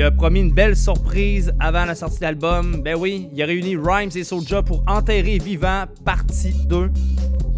il 0.00 0.04
a 0.04 0.10
promis 0.10 0.40
une 0.40 0.52
belle 0.52 0.78
surprise 0.78 1.52
avant 1.60 1.84
la 1.84 1.94
sortie 1.94 2.20
de 2.20 2.22
l'album. 2.22 2.80
Ben 2.82 2.96
oui, 2.98 3.28
il 3.34 3.42
a 3.42 3.44
réuni 3.44 3.76
Rhymes 3.76 4.08
et 4.14 4.24
Soulja 4.24 4.62
pour 4.62 4.82
Enterrer 4.86 5.36
Vivant, 5.36 5.84
partie 6.06 6.54
2. 6.68 6.90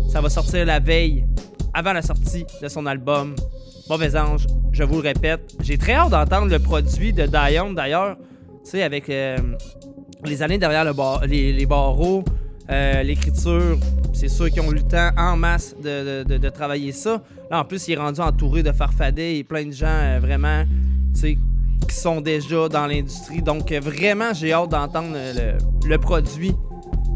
Ça 0.08 0.20
va 0.20 0.28
sortir 0.28 0.66
la 0.66 0.80
veille, 0.80 1.25
avant 1.72 1.92
la 1.92 2.02
sortie 2.02 2.44
de 2.61 2.66
son 2.66 2.87
album. 2.87 3.37
Mauvais 3.88 4.16
Ange, 4.16 4.49
je 4.72 4.82
vous 4.82 4.96
le 4.96 5.02
répète. 5.02 5.54
J'ai 5.61 5.78
très 5.78 5.92
hâte 5.92 6.11
d'entendre 6.11 6.50
le 6.50 6.58
produit 6.58 7.12
de 7.12 7.26
Dion 7.26 7.75
d'ailleurs. 7.75 8.16
Tu 8.64 8.70
sais, 8.72 8.82
avec 8.82 9.08
euh, 9.08 9.37
les 10.25 10.42
années 10.42 10.58
derrière 10.58 10.84
les, 11.25 11.66
barreaux, 11.66 12.25
euh, 12.70 13.04
l'écriture, 13.04 13.78
c'est 14.12 14.26
sûr 14.26 14.50
qu'ils 14.50 14.62
ont 14.62 14.72
eu 14.72 14.76
le 14.76 14.82
temps 14.82 15.11
en 15.16 15.37
masse 15.37 15.76
de 15.80 16.49
travailler 16.49 16.90
ça. 16.90 17.22
Là, 17.52 17.61
en 17.61 17.64
plus, 17.64 17.87
il 17.87 17.92
est 17.92 17.99
rendu 17.99 18.20
entouré 18.20 18.64
de 18.64 18.72
farfadets 18.72 19.37
et 19.37 19.44
plein 19.44 19.64
de 19.64 19.70
gens 19.70 19.87
euh, 19.87 20.18
vraiment, 20.20 20.64
tu 21.14 21.20
sais, 21.20 21.38
qui 21.86 21.96
sont 21.96 22.20
déjà 22.20 22.68
dans 22.68 22.86
l'industrie. 22.86 23.42
Donc, 23.42 23.72
euh, 23.72 23.80
vraiment, 23.80 24.32
j'ai 24.32 24.52
hâte 24.52 24.70
d'entendre 24.70 25.14
euh, 25.14 25.58
le, 25.84 25.98
produit 25.98 26.54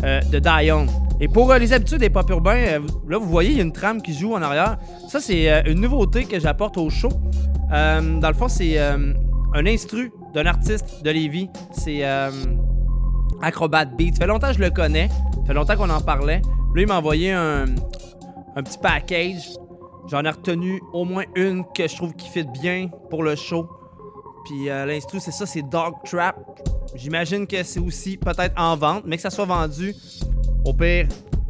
euh, 0.05 0.21
de 0.23 0.39
Dion. 0.39 0.87
Et 1.21 1.29
pour 1.29 1.53
les 1.55 1.73
habitudes 1.73 1.99
des 1.99 2.11
pop 2.11 2.29
urbains, 2.31 2.79
là, 3.09 3.19
vous 3.19 3.29
voyez, 3.29 3.51
il 3.51 3.57
y 3.57 3.61
a 3.61 3.63
une 3.63 3.73
trame 3.73 4.03
qui 4.03 4.13
joue 4.13 4.35
en 4.35 4.43
arrière. 4.43 4.77
Ça, 5.09 5.21
c'est 5.21 5.63
une 5.67 5.81
nouveauté 5.81 6.25
que 6.25 6.39
j'apporte 6.39 6.77
au 6.77 6.91
show. 6.91 7.09
Dans 7.71 8.29
le 8.29 8.35
fond, 8.35 8.49
c'est 8.49 8.79
un 8.79 9.67
instru 9.67 10.13
d'un 10.35 10.45
artiste 10.45 11.03
de 11.03 11.11
Lévis. 11.11 11.49
C'est 11.73 12.05
Acrobat 13.41 13.87
Beat. 13.87 14.17
Ça 14.17 14.21
fait 14.21 14.27
longtemps 14.27 14.49
que 14.49 14.57
je 14.57 14.63
le 14.63 14.69
connais. 14.69 15.09
Ça 15.09 15.47
fait 15.47 15.55
longtemps 15.55 15.77
qu'on 15.77 15.89
en 15.89 16.03
parlait. 16.03 16.43
Là, 16.75 16.83
il 16.83 16.87
m'a 16.87 16.99
envoyé 16.99 17.33
un, 17.33 17.65
un 18.55 18.63
petit 18.63 18.77
package. 18.77 19.57
J'en 20.09 20.23
ai 20.25 20.31
retenu 20.31 20.83
au 20.93 21.05
moins 21.05 21.25
une 21.35 21.65
que 21.75 21.89
je 21.89 21.97
trouve 21.97 22.15
qui 22.15 22.29
fit 22.29 22.45
bien 22.45 22.89
pour 23.11 23.23
le 23.23 23.35
show. 23.37 23.69
Puis 24.47 24.71
euh, 24.71 24.87
l'instru, 24.87 25.19
c'est 25.19 25.33
ça, 25.33 25.45
c'est 25.45 25.63
Dog 25.63 25.95
Trap. 26.05 26.37
J'imagine 26.95 27.47
que 27.49 27.63
c'est 27.65 27.81
aussi 27.81 28.17
peut-être 28.17 28.55
en 28.57 28.77
vente, 28.77 29.03
mais 29.05 29.17
que 29.17 29.23
ça 29.23 29.31
soit 29.31 29.45
vendu. 29.45 29.93
Au 30.65 30.73
pire, 30.73 31.09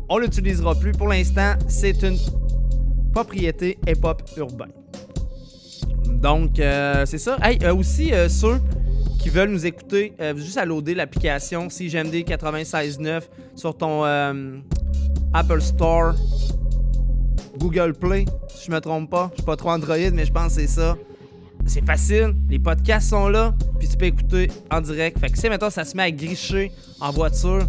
on 0.09 0.19
l'utilisera 0.19 0.75
plus. 0.75 0.93
Pour 0.93 1.09
l'instant, 1.09 1.55
c'est 1.69 2.03
une 2.03 2.17
propriété 3.13 3.79
hip-hop 3.87 4.23
urbain. 4.39 4.69
Donc, 6.09 6.59
euh, 6.59 7.05
c'est 7.05 7.19
ça. 7.19 7.37
Hey, 7.43 7.59
euh, 7.63 7.75
aussi, 7.75 8.13
ceux 8.29 8.61
qui 9.19 9.29
veulent 9.29 9.51
nous 9.51 9.67
écouter, 9.67 10.15
juste 10.37 10.57
à 10.57 10.65
loader 10.65 10.95
l'application 10.95 11.69
CGMD 11.69 12.25
96.9 12.25 13.23
sur 13.55 13.77
ton 13.77 14.05
Apple 15.35 15.61
Store, 15.61 16.15
Google 17.59 17.93
Play, 17.93 18.25
si 18.49 18.67
je 18.67 18.71
me 18.71 18.81
trompe 18.81 19.11
pas. 19.11 19.29
Je 19.33 19.37
suis 19.37 19.45
pas 19.45 19.57
trop 19.57 19.71
Android, 19.71 20.11
mais 20.13 20.25
je 20.25 20.33
pense 20.33 20.55
que 20.55 20.63
c'est 20.63 20.67
ça. 20.67 20.97
C'est 21.67 21.85
facile, 21.85 22.35
les 22.49 22.59
podcasts 22.59 23.11
sont 23.11 23.29
là, 23.29 23.55
puis 23.79 23.89
tu 23.89 23.97
peux 23.97 24.07
écouter 24.07 24.51
en 24.71 24.81
direct. 24.81 25.19
Fait 25.19 25.29
que 25.29 25.39
si 25.39 25.49
maintenant 25.49 25.71
ça 25.71 25.85
se 25.85 25.97
met 25.97 26.05
à 26.05 26.11
gricher 26.11 26.71
en 27.01 27.11
voiture, 27.11 27.67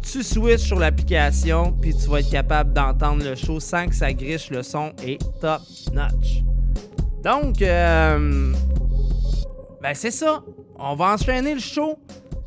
tu 0.00 0.22
switches 0.22 0.62
sur 0.62 0.78
l'application, 0.78 1.72
puis 1.72 1.94
tu 1.94 2.08
vas 2.08 2.20
être 2.20 2.30
capable 2.30 2.72
d'entendre 2.72 3.24
le 3.24 3.34
show 3.34 3.58
sans 3.58 3.88
que 3.88 3.94
ça 3.94 4.12
griche. 4.12 4.50
Le 4.50 4.62
son 4.62 4.92
est 5.04 5.20
top 5.40 5.60
notch. 5.92 6.42
Donc, 7.22 7.60
euh, 7.60 8.52
ben 9.82 9.94
c'est 9.94 10.12
ça. 10.12 10.44
On 10.78 10.94
va 10.94 11.14
enchaîner 11.14 11.54
le 11.54 11.60
show 11.60 11.98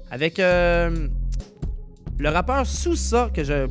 avec 0.10 0.40
euh, 0.40 1.10
le 2.18 2.30
rappeur 2.30 2.66
Sousa 2.66 3.30
que 3.34 3.44
je 3.44 3.68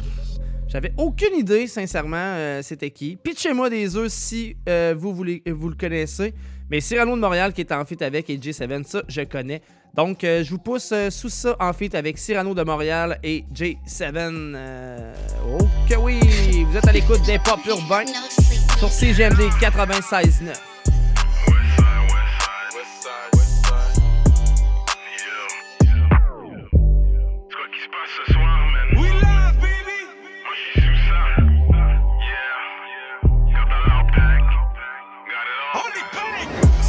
j'avais 0.66 0.92
aucune 0.98 1.34
idée 1.34 1.66
sincèrement 1.66 2.16
euh, 2.18 2.60
c'était 2.62 2.90
qui. 2.90 3.16
Pitchez-moi 3.16 3.70
des 3.70 3.96
œufs 3.96 4.12
si 4.12 4.54
vous, 4.96 5.14
voulez, 5.14 5.42
vous 5.46 5.70
le 5.70 5.76
connaissez. 5.76 6.34
Mais 6.70 6.80
Cyrano 6.80 7.16
de 7.16 7.20
Montréal 7.20 7.52
qui 7.52 7.62
est 7.62 7.72
en 7.72 7.84
feat 7.84 8.02
avec 8.02 8.28
et 8.30 8.37
J7, 8.37 8.84
ça 8.84 9.02
je 9.08 9.22
connais. 9.22 9.62
Donc 9.94 10.22
euh, 10.22 10.44
je 10.44 10.50
vous 10.50 10.58
pousse 10.58 10.92
euh, 10.92 11.10
sous 11.10 11.30
ça 11.30 11.56
en 11.60 11.72
feat 11.72 11.94
avec 11.94 12.18
Cyrano 12.18 12.54
de 12.54 12.62
Montréal 12.62 13.18
et 13.22 13.44
J7. 13.54 14.12
Euh, 14.14 15.14
oh 15.50 15.64
que 15.88 15.96
oui! 15.96 16.20
Vous 16.70 16.76
êtes 16.76 16.87
à 16.87 16.92
l'écoute 16.92 17.22
des 17.25 17.38
pop 17.38 17.60
urbains 17.66 18.04
sur 18.78 18.90
CGMD 18.90 19.40
96.9. 19.60 20.98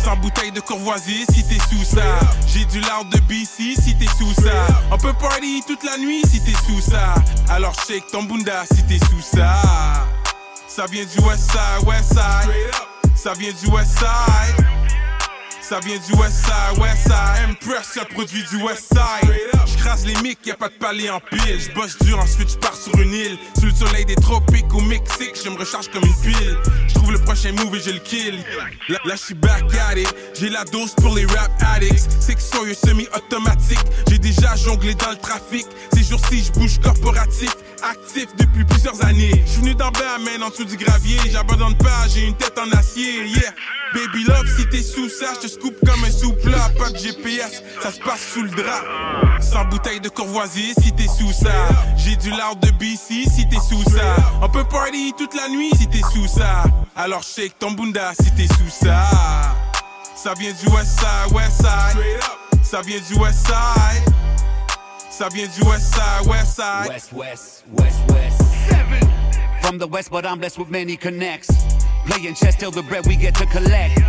100 0.10 0.18
bouteilles 0.22 0.52
de 0.52 0.60
courvoisier 0.60 1.24
si 1.32 1.44
t'es 1.44 1.60
sous 1.70 1.84
ça. 1.84 2.02
J'ai 2.48 2.66
du 2.66 2.80
lard 2.80 3.06
de 3.06 3.20
BC 3.20 3.76
si 3.80 3.96
t'es 3.96 4.08
sous 4.18 4.34
ça. 4.34 4.66
On 4.92 4.98
peut 4.98 5.14
party 5.14 5.62
toute 5.68 5.84
la 5.84 6.00
nuit 6.00 6.24
si 6.26 6.42
t'es 6.42 6.58
sous 6.66 6.82
ça. 6.82 7.14
Alors 7.48 7.76
shake 7.88 8.08
ton 8.12 8.24
bunda 8.24 8.64
si 8.74 8.84
t'es 8.88 8.98
sous 8.98 9.22
ça. 9.22 9.62
Ça 10.68 10.88
vient 10.88 11.06
du 11.06 11.20
West 11.20 11.52
Side, 11.52 11.88
West 11.88 12.10
Side. 12.10 13.14
Ça 13.16 13.34
vient 13.34 13.52
du 13.52 13.68
West 13.68 14.00
Side. 14.00 14.89
Ça 15.70 15.80
vient 15.82 16.00
du 16.00 16.14
Westside, 16.20 16.82
Westside, 16.82 17.48
Impress, 17.48 18.00
un 18.02 18.06
produit 18.06 18.44
du 18.50 18.58
Westside. 18.58 19.30
J'crase 19.68 20.04
les 20.04 20.16
mics, 20.24 20.40
y'a 20.44 20.56
pas 20.56 20.70
de 20.70 20.74
palais 20.74 21.12
en 21.12 21.20
pile. 21.20 21.60
J'bosse 21.60 21.96
dur, 22.00 22.18
ensuite 22.18 22.50
j'pars 22.50 22.76
sur 22.76 23.00
une 23.00 23.14
île. 23.14 23.38
Sous 23.60 23.68
le 23.68 23.72
soleil 23.76 24.04
des 24.04 24.16
tropiques 24.16 24.74
au 24.74 24.82
Mexique, 24.82 25.40
je 25.46 25.48
me 25.48 25.60
recharge 25.60 25.90
comme 25.90 26.04
une 26.04 26.22
pile. 26.24 26.58
J'trouve 26.88 27.12
le 27.12 27.20
prochain 27.20 27.52
move 27.52 27.76
et 27.76 27.82
je 27.82 27.92
le 27.92 28.00
kill. 28.00 28.44
Là, 28.88 28.98
là 29.06 29.16
j'suis 29.16 29.36
back 29.36 29.64
at 29.76 30.00
it. 30.00 30.12
J'ai 30.40 30.50
la 30.50 30.66
dose 30.66 30.96
pour 30.96 31.14
les 31.14 31.28
rap 31.28 31.52
addicts. 31.76 32.10
Six 32.20 32.40
Sawyer 32.40 32.74
semi-automatique. 32.74 33.86
J'ai 34.10 34.18
déjà 34.18 34.56
jonglé 34.56 34.96
dans 34.96 35.12
le 35.12 35.18
trafic. 35.18 35.68
Ces 35.94 36.04
jours-ci, 36.04 36.46
j'bouge 36.46 36.80
corporatif. 36.80 37.56
Actif 37.84 38.26
depuis 38.40 38.66
plusieurs 38.66 39.06
années. 39.06 39.44
J'suis 39.46 39.62
venu 39.62 39.76
d'en 39.76 39.92
bas, 39.92 40.18
main 40.18 40.44
en 40.44 40.50
dessous 40.50 40.66
du 40.66 40.78
gravier. 40.78 41.20
J'abandonne 41.32 41.78
pas, 41.78 42.08
j'ai 42.12 42.26
une 42.26 42.36
tête 42.36 42.58
en 42.58 42.70
acier. 42.76 43.28
Yeah. 43.28 43.54
Baby 43.94 44.24
love, 44.26 44.46
si 44.56 44.68
t'es 44.68 44.84
sous 44.84 45.10
ça, 45.10 45.34
j'te 45.34 45.48
scoop 45.60 45.76
comme 45.86 46.04
un 46.04 46.12
sous-plat. 46.12 46.70
Pas 46.78 46.90
de 46.90 46.98
GPS, 46.98 47.62
ça 47.82 47.92
se 47.92 48.00
passe 48.00 48.22
sous 48.34 48.44
le 48.44 48.50
drap. 48.50 49.42
Sans 49.42 49.66
bouteille 49.66 50.00
de 50.00 50.10
Courvoisier, 50.10 50.74
si 50.82 50.92
t'es 50.92 51.08
sous 51.08 51.32
ça. 51.32 51.52
J'ai 51.98 52.16
du 52.16 52.30
loud 52.30 52.60
de 52.62 52.72
BC, 52.72 53.26
si 53.30 53.48
t'es 53.50 53.58
sous 53.58 53.84
ça. 53.90 54.16
On 54.42 54.50
peut 54.50 54.64
party 54.64 55.14
toute 55.18 55.36
la 55.36 55.50
nuit, 55.50 55.72
si 55.78 55.88
t'es 55.88 56.02
sous 56.14 56.28
ça. 56.28 56.64
Alors 56.96 57.24
shake 57.24 57.58
ton 57.60 57.72
bunda, 57.72 58.12
si 58.22 58.32
t'es 58.32 58.48
sous 58.48 58.70
ça. 58.70 59.04
Ça 60.16 60.34
vient 60.38 60.52
du 60.52 60.68
Westside, 60.68 61.34
Westside. 61.34 62.20
Ça 62.64 62.82
vient 62.82 63.00
du 63.00 63.14
Westside. 63.16 64.14
Ça 65.10 65.28
vient 65.34 65.48
du 65.48 65.62
Westside, 65.62 66.28
Westside. 66.28 66.90
West, 66.90 67.14
west, 67.14 67.64
west, 67.78 67.98
west. 68.10 68.42
From 69.62 69.78
the 69.78 69.88
west, 69.88 70.10
but 70.10 70.26
I'm 70.26 70.40
blessed 70.40 70.58
with 70.58 70.70
many 70.70 70.98
connects. 70.98 71.50
Playing 72.06 72.34
chess 72.34 72.56
till 72.56 72.72
the 72.72 72.82
bread 72.82 73.06
we 73.06 73.16
get 73.16 73.36
to 73.36 73.46
collect. 73.46 74.00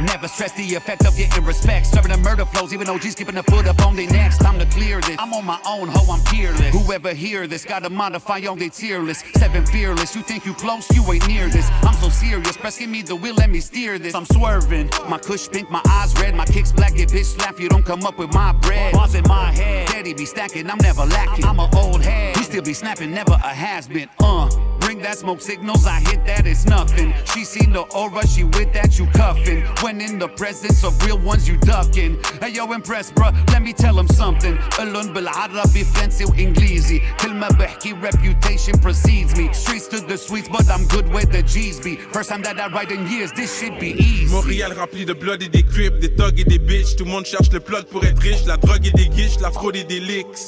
Never 0.00 0.28
stress 0.28 0.52
the 0.52 0.74
effect 0.76 1.04
of 1.06 1.16
getting 1.16 1.44
respect. 1.44 1.86
Serving 1.86 2.12
the 2.12 2.18
murder 2.18 2.44
flows, 2.44 2.72
even 2.72 2.88
OGs 2.88 3.16
keeping 3.16 3.34
the 3.34 3.42
foot 3.42 3.66
up 3.66 3.84
on 3.84 3.96
their 3.96 4.08
necks. 4.08 4.38
Time 4.38 4.58
to 4.58 4.66
clear 4.66 5.00
this. 5.00 5.16
I'm 5.18 5.32
on 5.32 5.44
my 5.44 5.58
own, 5.66 5.88
ho, 5.88 6.12
I'm 6.12 6.22
peerless. 6.24 6.72
Whoever 6.72 7.12
hear 7.12 7.48
this, 7.48 7.64
gotta 7.64 7.90
modify 7.90 8.40
on 8.48 8.58
their 8.58 8.70
tier 8.70 9.00
list. 9.00 9.24
Seven 9.36 9.66
fearless, 9.66 10.14
you 10.14 10.22
think 10.22 10.46
you 10.46 10.54
close, 10.54 10.88
you 10.94 11.02
ain't 11.12 11.26
near 11.26 11.48
this. 11.48 11.68
I'm 11.82 11.94
so 11.94 12.10
serious, 12.10 12.56
press 12.56 12.78
give 12.78 12.90
me 12.90 13.02
the 13.02 13.16
wheel, 13.16 13.34
let 13.34 13.50
me 13.50 13.58
steer 13.58 13.98
this. 13.98 14.14
I'm 14.14 14.26
swerving, 14.26 14.88
my 15.08 15.18
cush 15.18 15.48
pink, 15.48 15.68
my 15.68 15.82
eyes 15.88 16.14
red, 16.20 16.34
my 16.34 16.46
kicks 16.46 16.70
black, 16.70 16.94
get 16.94 17.08
bitch 17.08 17.36
slap. 17.36 17.58
You 17.58 17.68
don't 17.68 17.84
come 17.84 18.06
up 18.06 18.18
with 18.18 18.32
my 18.32 18.52
bread. 18.52 18.92
Bars 18.92 19.16
in 19.16 19.24
my 19.26 19.50
head, 19.50 19.88
daddy 19.88 20.14
be 20.14 20.26
stacking, 20.26 20.70
I'm 20.70 20.78
never 20.78 21.04
lacking. 21.06 21.44
I'm 21.44 21.58
an 21.58 21.74
old 21.74 22.02
head, 22.02 22.36
we 22.36 22.44
still 22.44 22.62
be 22.62 22.72
snapping, 22.72 23.10
never 23.10 23.32
a 23.32 23.48
has 23.48 23.88
been. 23.88 24.08
Uh, 24.20 24.48
bring 24.87 24.99
that 24.99 25.17
smoke 25.17 25.41
signals, 25.41 25.85
I 25.85 25.99
hit 26.01 26.25
that, 26.25 26.45
it's 26.45 26.65
nothing. 26.65 27.13
She 27.33 27.43
seen 27.45 27.71
the 27.73 27.81
aura, 27.81 28.25
she 28.27 28.43
with 28.43 28.73
that, 28.73 28.97
you 28.99 29.05
cuffing. 29.07 29.61
When 29.81 30.01
in 30.01 30.19
the 30.19 30.27
presence 30.27 30.83
of 30.83 31.01
real 31.05 31.17
ones, 31.17 31.47
you 31.47 31.57
ducking. 31.57 32.19
Hey 32.41 32.49
yo, 32.49 32.71
impressed, 32.73 33.15
bruh, 33.15 33.33
let 33.51 33.61
me 33.61 33.73
tell 33.73 33.97
him 33.99 34.07
something. 34.07 34.57
قلن 34.77 35.13
بالعربي 35.13 35.83
فرنسي 35.83 36.25
وانجليزي. 36.25 37.01
كلمة 37.19 37.47
بحكي 37.47 37.93
reputation 38.01 38.77
precedes 38.79 39.35
me. 39.37 39.51
Streets 39.53 39.87
to 39.87 39.99
the 40.01 40.17
sweets, 40.17 40.49
but 40.49 40.69
I'm 40.69 40.85
good 40.87 41.07
where 41.13 41.25
the 41.25 41.43
G's 41.43 41.79
be. 41.79 41.95
First 42.11 42.29
time 42.29 42.41
that 42.43 42.59
I 42.59 42.67
write 42.67 42.91
in 42.91 43.07
years, 43.07 43.31
this 43.31 43.59
shit 43.59 43.79
be 43.79 43.91
easy. 43.99 44.31
Montréal 44.33 44.73
rempli 44.73 45.05
de 45.05 45.13
blood 45.13 45.41
et 45.41 45.49
des 45.49 45.63
crips, 45.63 45.99
des 45.99 46.13
thugs 46.15 46.39
et 46.39 46.43
des 46.43 46.59
bitches. 46.59 46.95
Tout 46.95 47.05
le 47.05 47.11
monde 47.11 47.25
cherche 47.25 47.51
le 47.51 47.59
plot 47.59 47.83
pour 47.91 48.03
être 48.03 48.19
riche. 48.21 48.45
La 48.45 48.57
drogue 48.57 48.85
et 48.85 48.91
des 48.91 49.07
guiches, 49.07 49.39
la 49.39 49.51
fraude 49.51 49.75
et 49.75 49.83
des 49.83 49.99
licks. 49.99 50.47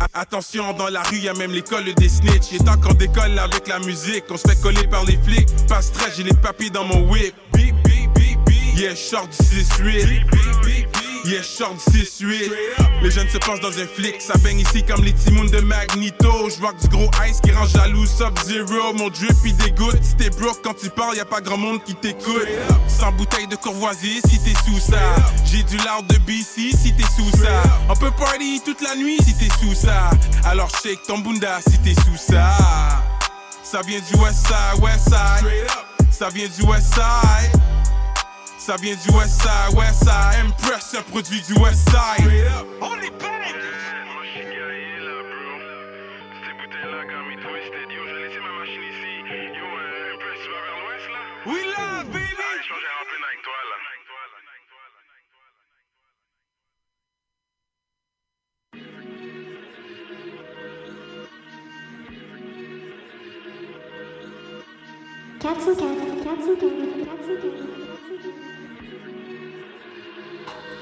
A- 0.00 0.20
attention, 0.20 0.72
dans 0.72 0.88
la 0.88 1.02
rue, 1.02 1.18
y'a 1.18 1.34
même 1.34 1.52
l'école 1.52 1.92
des 1.94 2.08
snitch. 2.08 2.52
Et 2.52 2.58
tant 2.58 2.76
qu'on 2.76 2.94
décolle 2.94 3.38
avec 3.38 3.68
la 3.68 3.77
musique, 3.79 4.25
on 4.29 4.37
se 4.37 4.47
fait 4.47 4.59
coller 4.61 4.87
par 4.87 5.05
les 5.05 5.17
flics. 5.17 5.49
Pas 5.67 5.81
stress, 5.81 6.15
j'ai 6.17 6.23
les 6.23 6.33
papiers 6.33 6.69
dans 6.69 6.85
mon 6.85 7.09
whip. 7.09 7.33
Beep, 7.53 7.75
beep, 7.83 8.13
beep. 8.13 8.39
Yeah, 8.77 8.95
short 8.95 9.29
du 9.29 9.61
6-8. 9.61 10.23
Yeah, 11.25 11.43
short 11.43 11.75
du 11.91 11.99
6-8. 11.99 12.51
Les 13.03 13.11
jeunes 13.11 13.27
se 13.27 13.37
pensent 13.37 13.59
dans 13.59 13.77
un 13.77 13.87
flic. 13.87 14.21
Ça 14.21 14.37
baigne 14.37 14.59
ici 14.59 14.83
comme 14.83 15.03
les 15.03 15.13
timounes 15.13 15.49
de 15.49 15.59
Magneto. 15.59 16.49
Je 16.49 16.59
vois 16.59 16.71
que 16.73 16.81
du 16.81 16.87
gros 16.87 17.09
ice 17.29 17.41
qui 17.41 17.51
rend 17.51 17.65
jaloux. 17.65 18.05
Sub-Zero, 18.05 18.93
mon 18.93 19.09
drip 19.09 19.35
il 19.43 19.55
dégoûte. 19.57 20.01
Si 20.01 20.15
t'es 20.15 20.29
broke 20.29 20.61
quand 20.63 20.75
tu 20.75 20.89
parles, 20.89 21.17
y 21.17 21.19
a 21.19 21.25
pas 21.25 21.41
grand 21.41 21.57
monde 21.57 21.83
qui 21.83 21.93
t'écoute. 21.93 22.47
Sans 22.87 23.11
bouteille 23.11 23.47
de 23.47 23.57
Courvoisier 23.57 24.21
si 24.27 24.39
t'es 24.39 24.53
sous 24.65 24.79
ça. 24.79 25.01
J'ai 25.45 25.63
du 25.63 25.77
loud 25.77 26.07
de 26.07 26.17
BC 26.19 26.71
si 26.77 26.95
t'es 26.95 27.03
sous 27.03 27.29
ça. 27.37 27.63
On 27.89 27.95
peut 27.95 28.11
party 28.11 28.61
toute 28.63 28.81
la 28.81 28.95
nuit 28.95 29.17
si 29.25 29.35
t'es 29.37 29.53
sous 29.59 29.75
ça. 29.75 30.11
Alors 30.45 30.69
shake 30.81 31.03
ton 31.05 31.19
bunda 31.19 31.59
si 31.67 31.77
t'es 31.79 31.95
sous 31.95 32.17
ça. 32.17 32.57
Ça 33.71 33.81
vient 33.83 33.99
du 33.99 34.15
Westside, 34.15 34.81
Westside. 34.81 35.67
Ça 36.09 36.29
vient 36.29 36.47
du 36.47 36.63
Westside. 36.63 37.61
Ça 38.57 38.75
vient 38.77 38.95
du 38.95 39.11
Westside, 39.15 39.77
Westside. 39.77 40.43
Impress, 40.43 40.95
un 40.95 41.03
produit 41.03 41.39
du 41.43 41.53
Westside. 41.53 42.25
Holy 42.81 43.11
bang! 43.19 43.29
We 51.45 51.65
love, 51.77 52.11
baby! 52.11 52.98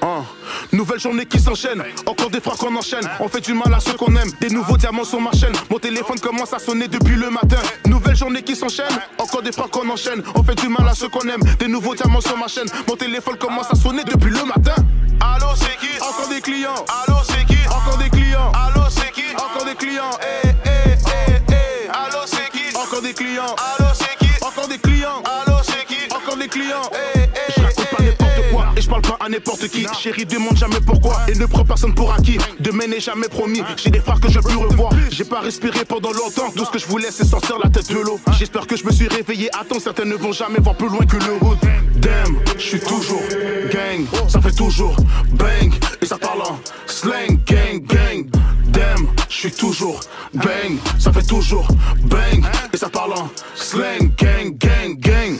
Hein. 0.02 0.24
Nouvelle 0.72 1.00
journée 1.00 1.26
qui 1.26 1.38
s'enchaîne, 1.38 1.82
encore 2.06 2.30
des 2.30 2.40
phrases 2.40 2.58
qu'on 2.58 2.74
enchaîne. 2.74 3.08
On 3.20 3.28
fait 3.28 3.40
du 3.40 3.54
mal 3.54 3.72
à 3.74 3.80
ceux 3.80 3.94
qu'on 3.94 4.14
aime, 4.16 4.30
des 4.40 4.48
nouveaux 4.48 4.76
diamants 4.76 5.04
sur 5.04 5.20
ma 5.20 5.32
chaîne. 5.32 5.52
Mon 5.70 5.78
téléphone 5.78 6.18
commence 6.20 6.52
à 6.52 6.58
sonner 6.58 6.88
depuis 6.88 7.16
le 7.16 7.30
matin. 7.30 7.56
Nouvelle 7.86 8.16
journée 8.16 8.42
qui 8.42 8.56
s'enchaîne, 8.56 8.86
encore 9.18 9.42
des 9.42 9.52
phrases 9.52 9.70
qu'on 9.70 9.88
enchaîne. 9.88 10.22
On 10.34 10.42
fait 10.42 10.54
du 10.56 10.68
mal 10.68 10.88
à 10.88 10.94
ceux 10.94 11.08
qu'on 11.08 11.26
aime, 11.28 11.42
des 11.58 11.68
nouveaux 11.68 11.94
diamants 11.94 12.20
sur 12.20 12.36
ma 12.36 12.48
chaîne. 12.48 12.68
Mon 12.88 12.96
téléphone 12.96 13.36
commence 13.36 13.70
à 13.70 13.76
sonner 13.76 14.04
depuis 14.04 14.30
le 14.30 14.44
matin. 14.44 14.74
Allô, 15.20 15.47
à 29.28 29.30
n'importe 29.30 29.68
qui. 29.68 29.86
Chérie, 30.00 30.24
demande 30.24 30.56
jamais 30.56 30.80
pourquoi 30.84 31.18
et 31.28 31.34
ne 31.34 31.46
prends 31.46 31.64
personne 31.64 31.94
pour 31.94 32.12
acquis. 32.12 32.38
Demain 32.60 32.86
n'est 32.86 33.00
jamais 33.00 33.28
promis. 33.28 33.62
J'ai 33.76 33.90
des 33.90 34.00
frères 34.00 34.20
que 34.20 34.30
je 34.30 34.38
veux 34.38 34.42
plus 34.42 34.56
revoir. 34.56 34.92
J'ai 35.10 35.24
pas 35.24 35.40
respiré 35.40 35.84
pendant 35.84 36.12
longtemps. 36.12 36.50
Tout 36.54 36.64
ce 36.64 36.70
que 36.70 36.78
je 36.78 36.86
voulais, 36.86 37.10
c'est 37.10 37.24
sortir 37.24 37.58
la 37.62 37.68
tête 37.68 37.88
de 37.90 37.98
l'eau. 37.98 38.18
J'espère 38.38 38.66
que 38.66 38.76
je 38.76 38.84
me 38.84 38.92
suis 38.92 39.08
réveillé. 39.08 39.50
Attends, 39.58 39.80
certains 39.80 40.04
ne 40.04 40.14
vont 40.14 40.32
jamais 40.32 40.58
voir 40.58 40.76
plus 40.76 40.88
loin 40.88 41.04
que 41.04 41.16
le 41.16 41.32
hood. 41.42 41.58
Damn, 41.96 42.38
je 42.56 42.62
suis 42.62 42.80
toujours 42.80 43.22
gang. 43.70 44.06
Ça 44.28 44.40
fait 44.40 44.52
toujours 44.52 44.96
bang 45.32 45.72
et 46.00 46.06
ça 46.06 46.16
parle 46.16 46.42
en 46.42 46.58
slang. 46.86 47.38
Gang, 47.46 47.80
gang. 47.84 48.26
Damn, 48.68 49.08
je 49.28 49.34
suis 49.34 49.52
toujours 49.52 50.00
bang. 50.32 50.78
Ça 50.98 51.12
fait 51.12 51.26
toujours 51.26 51.68
bang 52.04 52.44
et 52.72 52.76
ça 52.76 52.88
parle 52.88 53.12
en 53.12 53.28
slang. 53.54 54.10
Gang, 54.16 54.56
gang, 54.56 54.96
gang. 54.98 55.36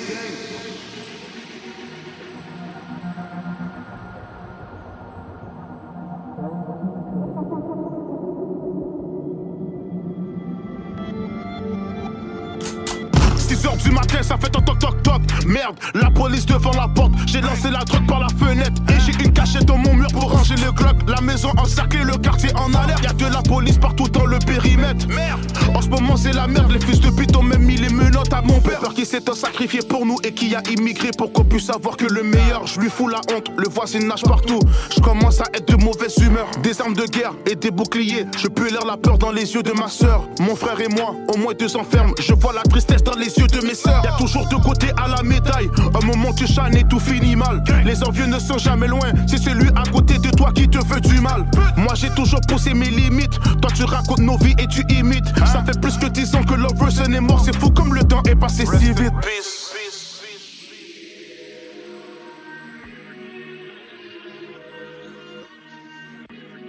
Heures 13.66 13.76
du 13.76 13.90
matin, 13.90 14.22
ça 14.22 14.36
fait 14.36 14.50
toc 14.50 14.64
toc 14.64 14.78
toc 14.78 15.02
toc. 15.02 15.22
Merde, 15.46 15.76
la 15.94 16.10
police 16.10 16.46
devant 16.46 16.72
la 16.72 16.88
porte. 16.88 17.12
J'ai 17.26 17.40
lancé 17.40 17.70
la 17.70 17.84
drogue 17.84 18.06
par 18.06 18.20
la 18.20 18.28
fenêtre. 18.28 18.80
Et 18.88 19.00
j'ai 19.00 19.24
une 19.24 19.32
cachette 19.32 19.64
dans 19.64 19.78
mon 19.78 19.94
mur 19.94 20.08
pour 20.12 20.30
ranger 20.30 20.56
le 20.56 20.72
glock. 20.72 20.96
La 21.06 21.20
maison 21.20 21.50
encerclée, 21.56 22.04
le 22.04 22.16
quartier 22.16 22.50
en 22.56 22.72
alerte. 22.74 23.02
Y'a 23.02 23.12
de 23.12 23.32
la 23.32 23.42
police 23.42 23.78
partout 23.78 24.08
dans 24.08 24.26
le 24.26 24.38
périmètre. 24.38 25.06
Merde, 25.08 25.40
en 25.74 25.82
ce 25.82 25.88
moment 25.88 26.16
c'est 26.16 26.32
la 26.32 26.46
merde. 26.46 26.70
Les 26.72 26.80
fils 26.80 27.00
de 27.00 27.10
pute 27.10 27.34
ont 27.36 27.42
même 27.42 27.62
mis 27.62 27.76
les 27.76 27.88
menottes 27.88 28.32
à 28.32 28.42
mon 28.42 28.60
père. 28.60 28.80
Peur 28.80 28.94
qu'il 28.94 29.06
s'est 29.06 29.22
sacrifié 29.34 29.80
pour 29.80 30.06
nous 30.06 30.16
et 30.24 30.32
qui 30.32 30.54
a 30.54 30.62
immigré 30.70 31.10
pour 31.16 31.32
qu'on 31.32 31.44
puisse 31.44 31.66
savoir 31.66 31.96
que 31.96 32.06
le 32.06 32.22
meilleur. 32.22 32.66
Je 32.66 32.80
lui 32.80 32.88
fous 32.88 33.08
la 33.08 33.20
honte, 33.32 33.50
le 33.56 33.68
voisinage 33.68 34.22
partout. 34.22 34.60
Je 34.94 35.00
commence 35.00 35.40
à 35.40 35.44
être 35.54 35.68
de 35.68 35.82
mauvaise 35.82 36.16
humeur. 36.18 36.48
Des 36.62 36.80
armes 36.80 36.94
de 36.94 37.04
guerre 37.06 37.32
et 37.50 37.54
des 37.56 37.70
boucliers. 37.70 38.26
Je 38.36 38.48
peux 38.48 38.68
lire 38.68 38.84
la 38.86 38.96
peur 38.96 39.18
dans 39.18 39.32
les 39.32 39.54
yeux 39.54 39.62
de 39.62 39.72
ma 39.72 39.88
soeur. 39.88 40.24
Mon 40.40 40.54
frère 40.54 40.80
et 40.80 40.88
moi, 40.88 41.14
au 41.34 41.38
moins 41.38 41.54
deux 41.58 41.76
enfermes. 41.76 42.12
Je 42.20 42.34
vois 42.34 42.52
la 42.52 42.62
tristesse 42.62 43.02
dans 43.02 43.16
les 43.16 43.36
yeux 43.38 43.47
de 43.52 43.66
mes 43.66 43.74
sœurs. 43.74 44.02
Y 44.04 44.18
toujours 44.18 44.46
deux 44.48 44.58
côtés 44.58 44.90
à 44.96 45.08
la 45.08 45.22
médaille. 45.22 45.70
Un 45.78 46.06
moment 46.06 46.32
tu 46.32 46.46
chanes 46.46 46.76
et 46.76 46.84
tout 46.84 47.00
finit 47.00 47.36
mal. 47.36 47.62
Les 47.84 48.02
envieux 48.04 48.26
ne 48.26 48.38
sont 48.38 48.58
jamais 48.58 48.88
loin. 48.88 49.12
C'est 49.26 49.38
celui 49.38 49.68
à 49.70 49.82
côté 49.90 50.18
de 50.18 50.30
toi 50.30 50.52
qui 50.52 50.68
te 50.68 50.78
veut 50.78 51.00
du 51.00 51.20
mal. 51.20 51.44
Moi 51.76 51.94
j'ai 51.94 52.10
toujours 52.10 52.40
poussé 52.48 52.74
mes 52.74 52.90
limites. 52.90 53.38
Toi 53.60 53.70
tu 53.74 53.84
racontes 53.84 54.20
nos 54.20 54.36
vies 54.38 54.54
et 54.58 54.66
tu 54.66 54.82
imites. 54.90 55.26
Ça 55.46 55.62
fait 55.64 55.80
plus 55.80 55.96
que 55.98 56.06
10 56.06 56.34
ans 56.36 56.44
que 56.44 56.54
Loverson 56.54 57.12
est 57.12 57.20
mort. 57.20 57.42
C'est 57.44 57.56
fou 57.56 57.70
comme 57.70 57.94
le 57.94 58.04
temps 58.04 58.22
est 58.28 58.36
passé 58.36 58.64
si 58.66 58.92
vite. 58.92 59.12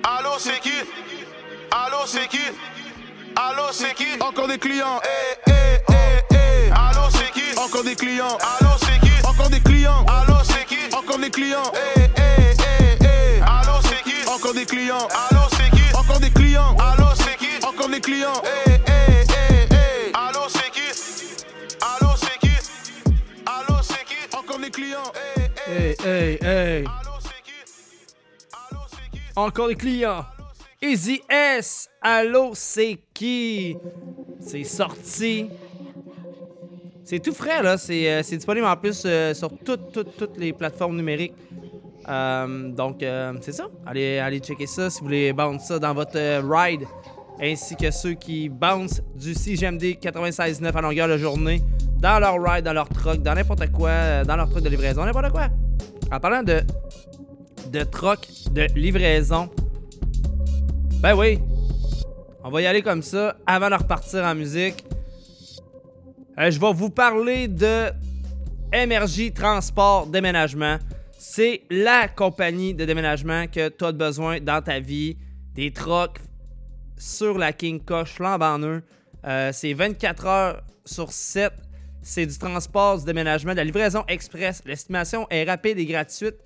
Allô 0.03 0.31
c'est 0.39 0.59
qui? 0.61 0.71
Allô 1.71 1.97
c'est 2.05 2.27
qui? 2.27 2.39
Allô 3.35 3.63
c'est 3.71 3.93
qui? 3.93 4.07
Encore 4.21 4.47
des 4.47 4.57
clients. 4.57 4.99
Hey, 5.03 5.53
hey, 5.53 5.79
hey, 5.89 6.48
eh. 6.69 6.73
Allô, 6.75 7.09
c'est 7.11 7.31
qui 7.31 7.57
Encore 7.57 7.83
des 7.83 7.95
clients. 7.95 8.37
Allô, 8.41 8.71
c'est 8.79 8.99
qui 8.99 9.25
Encore 9.27 9.49
des 9.49 9.59
clients. 9.59 10.05
Allô, 10.07 10.35
c'est 10.43 10.65
qui 10.65 10.95
Encore 10.95 11.19
des 11.19 11.29
clients. 11.29 11.71
Eh, 11.73 11.99
eh, 11.99 12.55
eh, 12.57 12.97
eh. 13.01 13.41
Allô, 13.41 13.79
c'est 13.83 14.03
qui 14.03 14.27
Encore 14.29 14.53
des 14.53 14.65
clients. 14.65 15.07
Allô, 15.29 15.41
c'est 15.51 15.69
qui 15.71 15.95
Encore 15.95 16.19
des 16.19 16.29
clients. 16.31 16.75
Allô, 16.77 17.07
c'est 17.15 17.37
qui 17.37 17.65
Encore 17.65 17.89
des 17.89 17.99
clients. 18.01 18.41
Eh, 18.43 18.71
eh, 18.71 19.25
eh, 19.27 19.67
eh. 19.71 20.11
Allô, 20.13 20.47
c'est 20.47 20.71
qui 20.71 20.89
Allô, 21.81 22.11
c'est 22.15 22.39
qui 22.39 22.53
Allô, 23.45 23.75
c'est 23.81 24.05
qui 24.05 24.37
Encore 24.37 24.59
des 24.59 24.69
clients. 24.69 25.11
Eh, 25.15 25.39
Hey, 25.71 25.95
hey, 26.03 26.37
hey. 26.41 26.85
Encore 29.35 29.67
des 29.67 29.75
clients. 29.75 30.25
Easy 30.81 31.21
S, 31.29 31.89
allô, 32.01 32.51
c'est 32.55 32.99
qui? 33.13 33.77
C'est 34.39 34.63
sorti. 34.63 35.49
C'est 37.09 37.17
tout 37.17 37.33
frais, 37.33 37.63
là. 37.63 37.75
C'est 37.75 38.07
euh, 38.07 38.21
disponible 38.21 38.67
en 38.67 38.77
plus 38.77 39.01
euh, 39.03 39.33
sur 39.33 39.49
toutes, 39.65 39.91
toutes, 39.91 40.15
toutes 40.15 40.37
les 40.37 40.53
plateformes 40.53 40.95
numériques. 40.95 41.33
Euh, 42.07 42.69
donc, 42.69 43.03
c'est 43.41 43.51
ça. 43.51 43.67
Allez, 43.83 44.19
allez 44.19 44.37
checker 44.37 44.67
ça 44.67 44.91
si 44.91 44.99
vous 44.99 45.05
voulez 45.05 45.33
bounce 45.33 45.65
ça 45.65 45.79
dans 45.79 45.95
votre 45.95 46.19
ride. 46.47 46.83
Ainsi 47.41 47.75
que 47.75 47.89
ceux 47.89 48.13
qui 48.13 48.47
bounce 48.47 49.01
du 49.15 49.33
CGMD 49.33 49.97
96.9 49.99 50.71
à 50.71 50.81
longueur 50.81 51.07
de 51.07 51.17
journée 51.17 51.63
dans 51.99 52.19
leur 52.19 52.35
ride, 52.43 52.65
dans 52.65 52.73
leur 52.73 52.87
truck, 52.87 53.23
dans 53.23 53.33
n'importe 53.33 53.71
quoi, 53.71 54.23
dans 54.23 54.35
leur 54.35 54.47
truck 54.47 54.61
de 54.61 54.69
livraison, 54.69 55.03
n'importe 55.03 55.31
quoi. 55.31 55.47
En 56.11 56.19
parlant 56.19 56.43
de, 56.43 56.61
de 57.71 57.83
truck 57.85 58.19
de 58.51 58.67
livraison, 58.75 59.49
ben 61.01 61.15
oui, 61.17 61.39
on 62.43 62.51
va 62.51 62.61
y 62.61 62.67
aller 62.67 62.83
comme 62.83 63.01
ça 63.01 63.35
avant 63.47 63.71
de 63.71 63.75
repartir 63.75 64.23
en 64.23 64.35
musique. 64.35 64.85
Euh, 66.39 66.51
je 66.51 66.59
vais 66.59 66.71
vous 66.71 66.89
parler 66.89 67.47
de 67.49 67.89
MRJ 68.73 69.33
Transport 69.33 70.07
Déménagement. 70.07 70.77
C'est 71.17 71.63
la 71.69 72.07
compagnie 72.07 72.73
de 72.73 72.85
déménagement 72.85 73.45
que 73.47 73.67
tu 73.67 73.83
as 73.83 73.91
besoin 73.91 74.39
dans 74.39 74.61
ta 74.61 74.79
vie. 74.79 75.17
Des 75.53 75.73
trucks 75.73 76.19
sur 76.97 77.37
la 77.37 77.51
King 77.51 77.81
neuf. 77.89 78.17
Euh, 79.25 79.49
c'est 79.51 79.73
24 79.73 80.25
heures 80.27 80.63
sur 80.85 81.11
7. 81.11 81.51
C'est 82.01 82.25
du 82.25 82.37
transport, 82.37 82.99
du 82.99 83.05
déménagement, 83.05 83.51
de 83.51 83.57
la 83.57 83.65
livraison 83.65 84.05
express. 84.07 84.61
L'estimation 84.65 85.27
est 85.29 85.43
rapide 85.43 85.77
et 85.77 85.85
gratuite. 85.85 86.37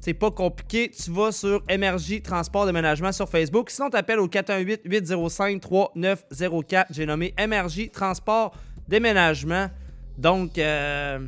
C'est 0.00 0.14
pas 0.14 0.30
compliqué. 0.30 0.90
Tu 0.90 1.10
vas 1.10 1.30
sur 1.30 1.62
MRJ 1.68 2.22
Transport 2.22 2.64
Déménagement 2.64 3.12
sur 3.12 3.28
Facebook. 3.28 3.68
Sinon, 3.68 3.90
tu 3.90 3.98
appelles 3.98 4.20
au 4.20 4.28
418-805-3904. 4.28 6.86
J'ai 6.90 7.04
nommé 7.04 7.34
MRJ 7.38 7.90
Transport 7.90 8.54
Déménagement. 8.88 9.68
Donc, 10.16 10.58
euh, 10.58 11.26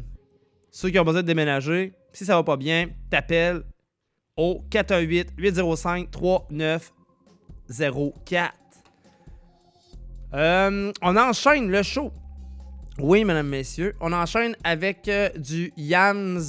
ceux 0.71 0.91
qui 0.91 0.99
ont 0.99 1.05
besoin 1.05 1.23
de 1.23 1.27
déménager, 1.27 1.93
si 2.13 2.25
ça 2.25 2.37
va 2.37 2.43
pas 2.43 2.57
bien, 2.57 2.87
t'appelles 3.11 3.63
au 4.37 4.65
418-805-3904. 4.71 6.81
Euh, 10.35 10.93
on 11.03 11.17
enchaîne 11.17 11.71
le 11.71 11.83
show. 11.83 12.13
Oui, 12.99 13.25
mesdames, 13.25 13.49
messieurs. 13.49 13.95
On 14.01 14.13
enchaîne 14.13 14.55
avec 14.65 15.09
euh, 15.09 15.31
du 15.37 15.73
Yams, 15.77 16.41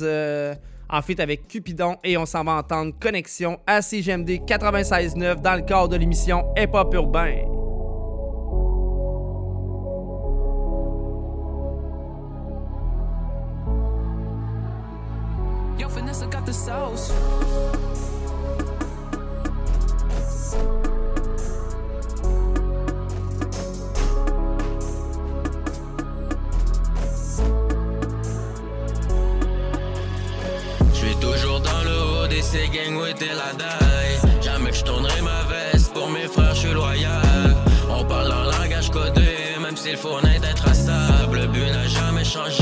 en 0.89 1.02
fait 1.02 1.19
avec 1.19 1.48
Cupidon, 1.48 1.98
et 2.04 2.17
on 2.17 2.26
s'en 2.26 2.43
va 2.43 2.54
entendre 2.54 2.93
Connexion 3.00 3.60
à 3.67 3.82
CGMD 3.82 4.41
96.9 4.45 5.41
dans 5.41 5.56
le 5.56 5.62
cadre 5.62 5.89
de 5.89 5.98
l'émission 5.98 6.52
Hip 6.58 6.72
Urbain. 6.93 7.68
Yo, 15.79 15.87
Vanessa 15.87 16.25
got 16.27 16.45
the 16.45 16.51
sauce. 16.51 17.13
Je 30.91 30.97
suis 30.97 31.15
toujours 31.15 31.61
dans 31.61 31.83
le 31.85 32.23
haut 32.23 32.27
des 32.27 32.41
ces 32.41 32.67
où 32.67 33.05
la 33.05 33.53
daille? 33.53 34.19
Jamais 34.41 34.71
que 34.71 34.75
je 34.75 34.83
tournerai 34.83 35.21
ma 35.21 35.43
veste 35.45 35.93
pour 35.93 36.09
mes 36.09 36.27
frères, 36.27 36.55
je 36.55 36.59
suis 36.59 36.73
loyal. 36.73 37.55
On 37.89 38.03
parle 38.03 38.33
en 38.33 38.43
langage 38.59 38.91
codé, 38.91 39.55
même 39.61 39.77
s'il 39.77 39.95
faut 39.95 40.19
naître 40.19 40.45
être 40.45 40.65
Le 41.31 41.47
but 41.47 41.71
n'a 41.71 41.87
jamais 41.87 42.25
changé, 42.25 42.59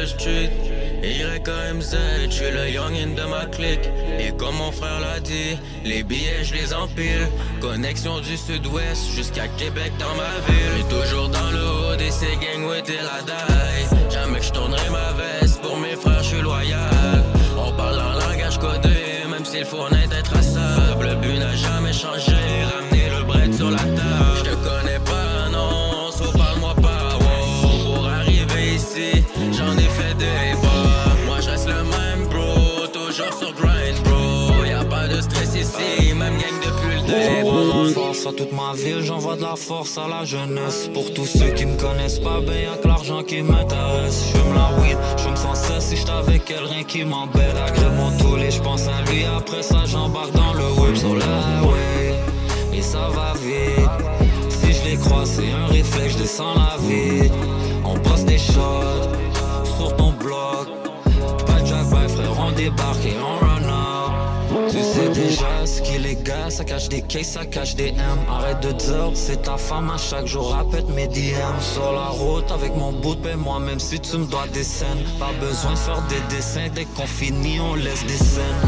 le 0.00 0.06
je 2.26 2.30
suis 2.30 2.50
le 2.50 2.70
youngin 2.70 3.14
de 3.14 3.28
ma 3.28 3.44
clique. 3.46 3.88
Et 4.18 4.30
comme 4.36 4.56
mon 4.56 4.72
frère 4.72 5.00
l'a 5.00 5.20
dit, 5.20 5.58
les 5.84 6.02
billets 6.02 6.44
je 6.44 6.54
les 6.54 6.72
empile. 6.72 7.28
Connexion 7.60 8.20
du 8.20 8.36
sud-ouest 8.36 9.10
jusqu'à 9.14 9.48
Québec 9.58 9.92
dans 9.98 10.14
ma 10.14 10.32
ville. 10.46 10.70
J'suis 10.76 11.00
toujours 11.00 11.28
dans 11.28 11.50
le 11.50 11.92
haut 11.92 11.96
des 11.96 12.10
ces 12.10 12.36
gangs 12.36 12.74
était 12.78 13.02
la 13.02 13.22
daille. 13.22 14.10
Jamais 14.10 14.38
que 14.38 14.44
je 14.44 14.52
tournerai 14.52 14.90
ma 14.90 15.12
veste 15.20 15.60
pour 15.60 15.76
mes 15.76 15.96
frères, 15.96 16.22
je 16.22 16.28
suis 16.28 16.42
loyal. 16.42 17.22
On 17.58 17.72
parle 17.72 18.00
en 18.00 18.12
langage 18.14 18.58
codé, 18.58 19.26
même 19.30 19.44
s'il 19.44 19.64
faut 19.64 19.86
être 19.88 20.22
traçable. 20.22 21.08
Le 21.08 21.14
but 21.16 21.38
n'a 21.38 21.54
jamais 21.54 21.92
changé, 21.92 22.36
ramener 22.72 23.10
le 23.10 23.24
bread 23.24 23.54
sur 23.54 23.70
la 23.70 23.78
table. 23.78 24.09
Moi 31.26 31.40
je 31.40 31.50
reste 31.50 31.68
le 31.68 31.82
même 31.82 32.28
bro, 32.28 32.86
toujours 32.92 33.32
sur 33.32 33.52
grind 33.54 33.98
bro. 34.04 34.64
Y 34.64 34.72
a 34.72 34.84
pas 34.84 35.08
de 35.08 35.20
stress 35.20 35.54
ici, 35.54 36.14
même 36.14 36.36
gang 36.36 36.58
depuis 36.64 36.96
le 36.96 37.02
début. 37.06 37.94
Force 37.94 38.26
à 38.26 38.32
toute 38.32 38.52
ma 38.52 38.72
ville, 38.74 39.02
j'envoie 39.02 39.36
de 39.36 39.42
la 39.42 39.56
force 39.56 39.98
à 39.98 40.06
la 40.06 40.24
jeunesse. 40.24 40.90
Pour 40.92 41.12
tous 41.12 41.26
ceux 41.26 41.50
qui 41.50 41.66
me 41.66 41.76
connaissent 41.76 42.18
pas, 42.18 42.40
ben 42.40 42.54
y'a 42.54 42.76
que 42.76 42.86
l'argent 42.86 43.22
qui 43.22 43.42
m'intéresse. 43.42 44.26
J'fume 44.28 44.54
la 44.54 44.70
weed, 44.80 44.98
j'fume 45.16 45.36
sans 45.36 45.54
cesse. 45.54 45.86
Si 45.88 45.96
j'étais 45.96 46.10
avec 46.10 46.50
elle, 46.50 46.64
rien 46.64 46.84
qui 46.84 47.04
m'embête. 47.04 47.56
Agrée 47.66 47.90
mon 47.96 48.16
tool 48.18 48.42
et 48.42 48.50
j'pense 48.50 48.86
à 48.86 49.02
lui. 49.10 49.24
Après 49.24 49.62
ça, 49.62 49.84
j'embarque 49.86 50.32
dans 50.32 50.52
le 50.52 50.66
whip 50.80 50.96
sur 50.96 51.14
le 51.14 51.22
highway. 51.22 52.14
Et 52.72 52.82
ça 52.82 53.08
va 53.08 53.32
vite. 53.42 53.90
Si 54.48 54.72
je 54.72 54.90
les 54.90 54.96
croise, 54.96 55.30
c'est 55.36 55.50
un 55.50 55.66
réflexe, 55.66 56.16
descends 56.16 56.54
la 56.54 56.69
des 66.90 67.02
cases, 67.02 67.28
ça 67.28 67.46
cache 67.46 67.76
des 67.76 67.88
M. 67.88 68.18
Arrête 68.28 68.60
de 68.60 68.72
dire, 68.72 69.10
c'est 69.14 69.42
ta 69.42 69.56
femme 69.56 69.90
à 69.90 69.96
chaque 69.96 70.26
jour, 70.26 70.54
répète 70.54 70.88
mes 70.88 71.06
DM. 71.06 71.56
Sur 71.60 71.92
la 71.92 72.08
route 72.08 72.50
avec 72.50 72.74
mon 72.76 72.92
bout 72.92 73.14
de 73.14 73.34
moi 73.34 73.60
même 73.60 73.78
si 73.78 74.00
tu 74.00 74.18
me 74.18 74.26
dois 74.26 74.46
des 74.52 74.64
scènes. 74.64 75.04
Pas 75.18 75.32
besoin 75.40 75.72
de 75.72 75.78
faire 75.78 76.02
des 76.08 76.20
dessins, 76.34 76.68
dès 76.74 76.84
qu'on 76.84 77.06
finit, 77.06 77.60
on 77.60 77.76
laisse 77.76 78.04
des 78.04 78.16
scènes. 78.16 78.60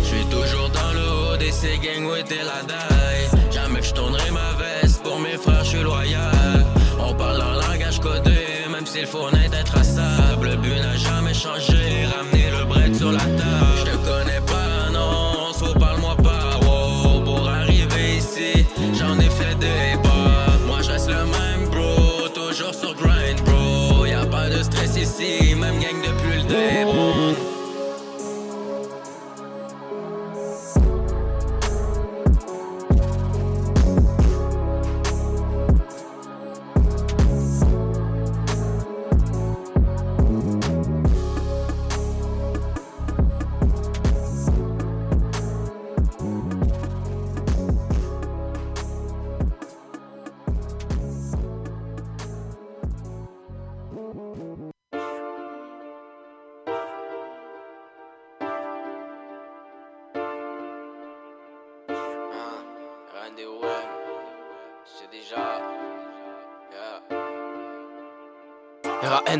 Je 0.00 0.06
suis 0.06 0.24
toujours 0.26 0.70
dans 0.70 0.92
le 0.92 1.34
haut 1.34 1.36
des 1.36 1.50
ces 1.50 1.76
gangs 1.78 2.06
où 2.06 2.14
était 2.14 2.44
la 2.44 2.62
daille. 2.62 3.26
Jamais 3.50 3.80
que 3.80 3.86
je 3.86 3.92
tournerai 3.92 4.30
ma 4.30 4.52
veste 4.52 5.02
pour 5.02 5.18
mes 5.18 5.36
frères, 5.36 5.64
je 5.64 5.70
suis 5.70 5.82
loyal. 5.82 6.64
On 7.00 7.12
parle 7.14 7.42
en 7.42 7.54
langage 7.68 7.98
codé, 8.00 8.38
même 8.70 8.86
s'il 8.86 9.06
faut 9.06 9.30
naître 9.32 9.56
être 9.56 9.72
traçable. 9.72 10.48
Le 10.48 10.56
but 10.56 10.76
n'a 10.76 10.96
jamais 10.96 11.34
changé, 11.34 12.06
ramener 12.06 12.50
le 12.56 12.64
bread 12.66 12.94
sur 12.94 13.10
la 13.10 13.18
table. 13.18 13.73
Aussi, 25.04 25.54
même 25.54 25.78
gang 25.80 26.00
depuis 26.02 26.36
le 26.36 26.42
début. 26.44 27.13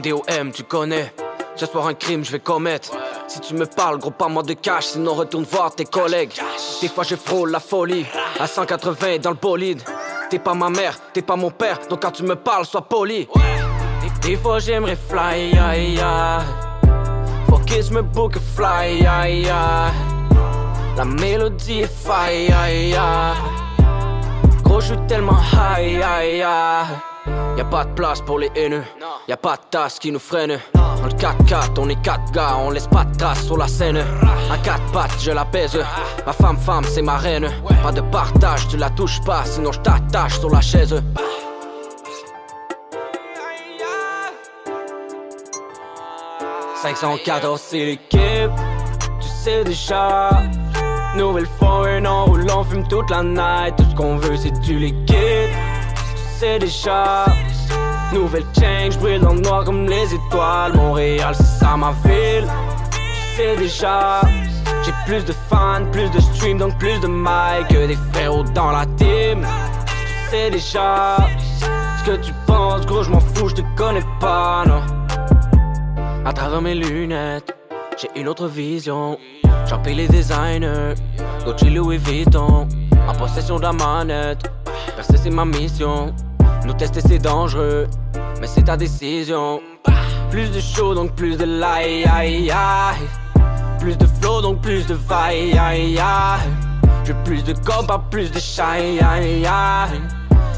Yeah. 0.04 0.14
R-A-N-D-O-M, 0.14 0.52
tu 0.52 0.64
connais. 0.64 1.12
Ce 1.56 1.66
soir, 1.66 1.86
un 1.86 1.94
crime, 1.94 2.24
je 2.24 2.32
vais 2.32 2.40
commettre. 2.40 2.90
Si 3.26 3.40
tu 3.40 3.54
me 3.54 3.64
parles, 3.64 3.98
gros, 3.98 4.10
pas 4.10 4.28
moi 4.28 4.42
de 4.42 4.54
cash, 4.54 4.86
sinon 4.86 5.14
retourne 5.14 5.44
voir 5.44 5.74
tes 5.74 5.84
collègues. 5.84 6.32
Des 6.80 6.88
fois, 6.88 7.04
je 7.04 7.14
frôle 7.14 7.50
la 7.50 7.60
folie. 7.60 8.04
À 8.38 8.46
180 8.46 9.18
dans 9.18 9.30
le 9.30 9.36
bolide. 9.36 9.80
T'es 10.30 10.38
pas 10.38 10.54
ma 10.54 10.68
mère, 10.68 10.98
t'es 11.12 11.22
pas 11.22 11.36
mon 11.36 11.50
père, 11.50 11.78
donc 11.88 12.02
quand 12.02 12.10
tu 12.10 12.22
me 12.22 12.34
parles, 12.34 12.64
sois 12.66 12.82
poli. 12.82 13.28
Des, 14.22 14.36
fois, 14.36 14.58
j'aimerais 14.58 14.96
fly, 14.96 15.54
ya, 15.54 15.76
ya. 15.76 16.38
Faut 17.48 17.58
que 17.58 17.80
je 17.80 17.92
me 17.92 18.02
book 18.02 18.36
fly, 18.56 19.02
ya, 19.02 19.28
ya. 19.28 19.92
La 20.96 21.04
mélodie 21.04 21.80
est 21.80 21.86
fire, 21.86 22.48
ya, 22.48 22.70
ya. 22.70 23.34
Gros, 24.64 24.80
je 24.80 24.86
suis 24.86 25.06
tellement 25.06 25.38
high, 25.52 25.98
ya, 26.38 26.86
ya. 27.26 27.54
Y'a 27.56 27.64
pas 27.64 27.84
de 27.84 27.94
place 27.94 28.20
pour 28.20 28.38
les 28.38 28.50
haineux, 28.56 28.84
y'a 29.28 29.37
pas 29.37 29.56
de 29.56 29.62
tasse 29.70 29.98
qui 29.98 30.10
nous 30.10 30.18
freine. 30.18 30.58
Dans 30.74 31.06
le 31.06 31.12
4-4, 31.12 31.78
on 31.78 31.88
est 31.88 32.00
4 32.02 32.32
gars, 32.32 32.56
on 32.58 32.70
laisse 32.70 32.87
pas 32.87 33.04
de 33.04 33.16
traces 33.16 33.44
sur 33.44 33.56
la 33.56 33.68
scène. 33.68 33.98
À 33.98 34.58
4 34.58 34.92
pattes, 34.92 35.20
je 35.20 35.30
la 35.30 35.44
pèse. 35.44 35.78
Ma 36.26 36.32
femme, 36.32 36.58
femme, 36.58 36.84
c'est 36.84 37.02
ma 37.02 37.16
reine. 37.16 37.50
Pas 37.82 37.92
de 37.92 38.00
partage, 38.00 38.68
tu 38.68 38.76
la 38.76 38.90
touches 38.90 39.20
pas, 39.22 39.44
sinon 39.44 39.72
je 39.72 39.80
t'attache 39.80 40.38
sur 40.38 40.50
la 40.50 40.60
chaise. 40.60 41.02
«514 46.84 47.60
c'est 47.60 47.78
l'équipe, 47.78 48.50
tu 49.18 49.26
sais 49.26 49.64
déjà 49.64 50.28
Nouvelle 51.16 51.46
foreign 51.58 52.06
en 52.06 52.26
roulant, 52.26 52.62
fume 52.64 52.87
toute 52.87 53.08
la 53.08 53.22
night 53.22 53.76
Tout 53.76 53.84
ce 53.88 53.94
qu'on 53.94 54.16
veut 54.16 54.37
c'est 54.37 54.50
du 54.60 54.78
liquide, 54.78 55.48
sais 56.38 56.58
déjà 56.58 57.26
Nouvelle 58.12 58.44
change, 58.58 58.98
brille 58.98 59.20
dans 59.20 59.34
le 59.34 59.40
noir 59.40 59.64
comme 59.64 59.86
les 59.86 60.14
étoiles. 60.14 60.74
Montréal 60.74 61.34
c'est 61.36 61.64
ça 61.64 61.76
ma 61.76 61.92
ville, 62.04 62.46
sais 63.36 63.56
déjà 63.56 64.20
J'ai 64.84 64.92
plus 65.06 65.24
de 65.24 65.32
fans, 65.48 65.84
plus 65.90 66.10
de 66.10 66.20
streams, 66.20 66.58
donc 66.58 66.78
plus 66.78 66.98
de 67.00 67.08
mic 67.08 67.68
Que 67.68 67.86
des 67.86 67.98
frérots 68.12 68.44
dans 68.54 68.70
la 68.70 68.86
team, 68.96 69.46
tu 69.86 70.30
sais 70.30 70.50
déjà 70.50 71.16
Ce 71.98 72.04
que 72.10 72.16
tu 72.16 72.32
penses, 72.46 72.86
gros 72.86 73.02
je 73.02 73.10
m'en 73.10 73.20
fous, 73.20 73.48
je 73.48 73.56
te 73.56 73.62
connais 73.76 74.04
pas, 74.20 74.64
non. 74.66 74.82
À 76.24 76.32
travers 76.32 76.62
mes 76.62 76.74
lunettes, 76.74 77.54
j'ai 77.98 78.08
une 78.18 78.28
autre 78.28 78.46
vision. 78.46 79.18
J'en 79.66 79.78
paye 79.78 79.94
les 79.94 80.08
designers, 80.08 80.94
Gucci 81.44 81.70
Louis 81.70 81.98
Vuitton. 81.98 82.66
En 83.06 83.12
possession 83.14 83.56
de 83.56 83.62
la 83.62 83.72
manette, 83.72 84.50
percer 84.96 85.16
c'est 85.16 85.30
ma 85.30 85.44
mission. 85.44 86.14
Nous 86.64 86.72
tester 86.72 87.00
c'est 87.00 87.18
dangereux, 87.18 87.87
mais 88.40 88.46
c'est 88.46 88.64
ta 88.64 88.77
décision. 88.77 89.61
Plus 90.31 90.50
de 90.50 90.61
show 90.61 90.94
donc 90.94 91.14
plus 91.14 91.37
de 91.37 91.44
light, 91.44 92.07
aïe, 92.07 92.50
aïe. 92.50 93.07
Plus 93.79 93.96
de 93.98 94.07
flow 94.07 94.40
donc 94.40 94.62
plus 94.62 94.87
de 94.87 94.94
vibe, 94.94 95.59
aïe, 95.59 95.98
aïe. 95.98 96.00
J'ai 97.05 97.14
plus 97.24 97.44
de 97.44 97.53
compas, 97.53 98.03
plus 98.11 98.33
de 98.33 98.38
shine, 98.38 98.98
aïe, 99.03 99.46
aïe. 99.46 100.00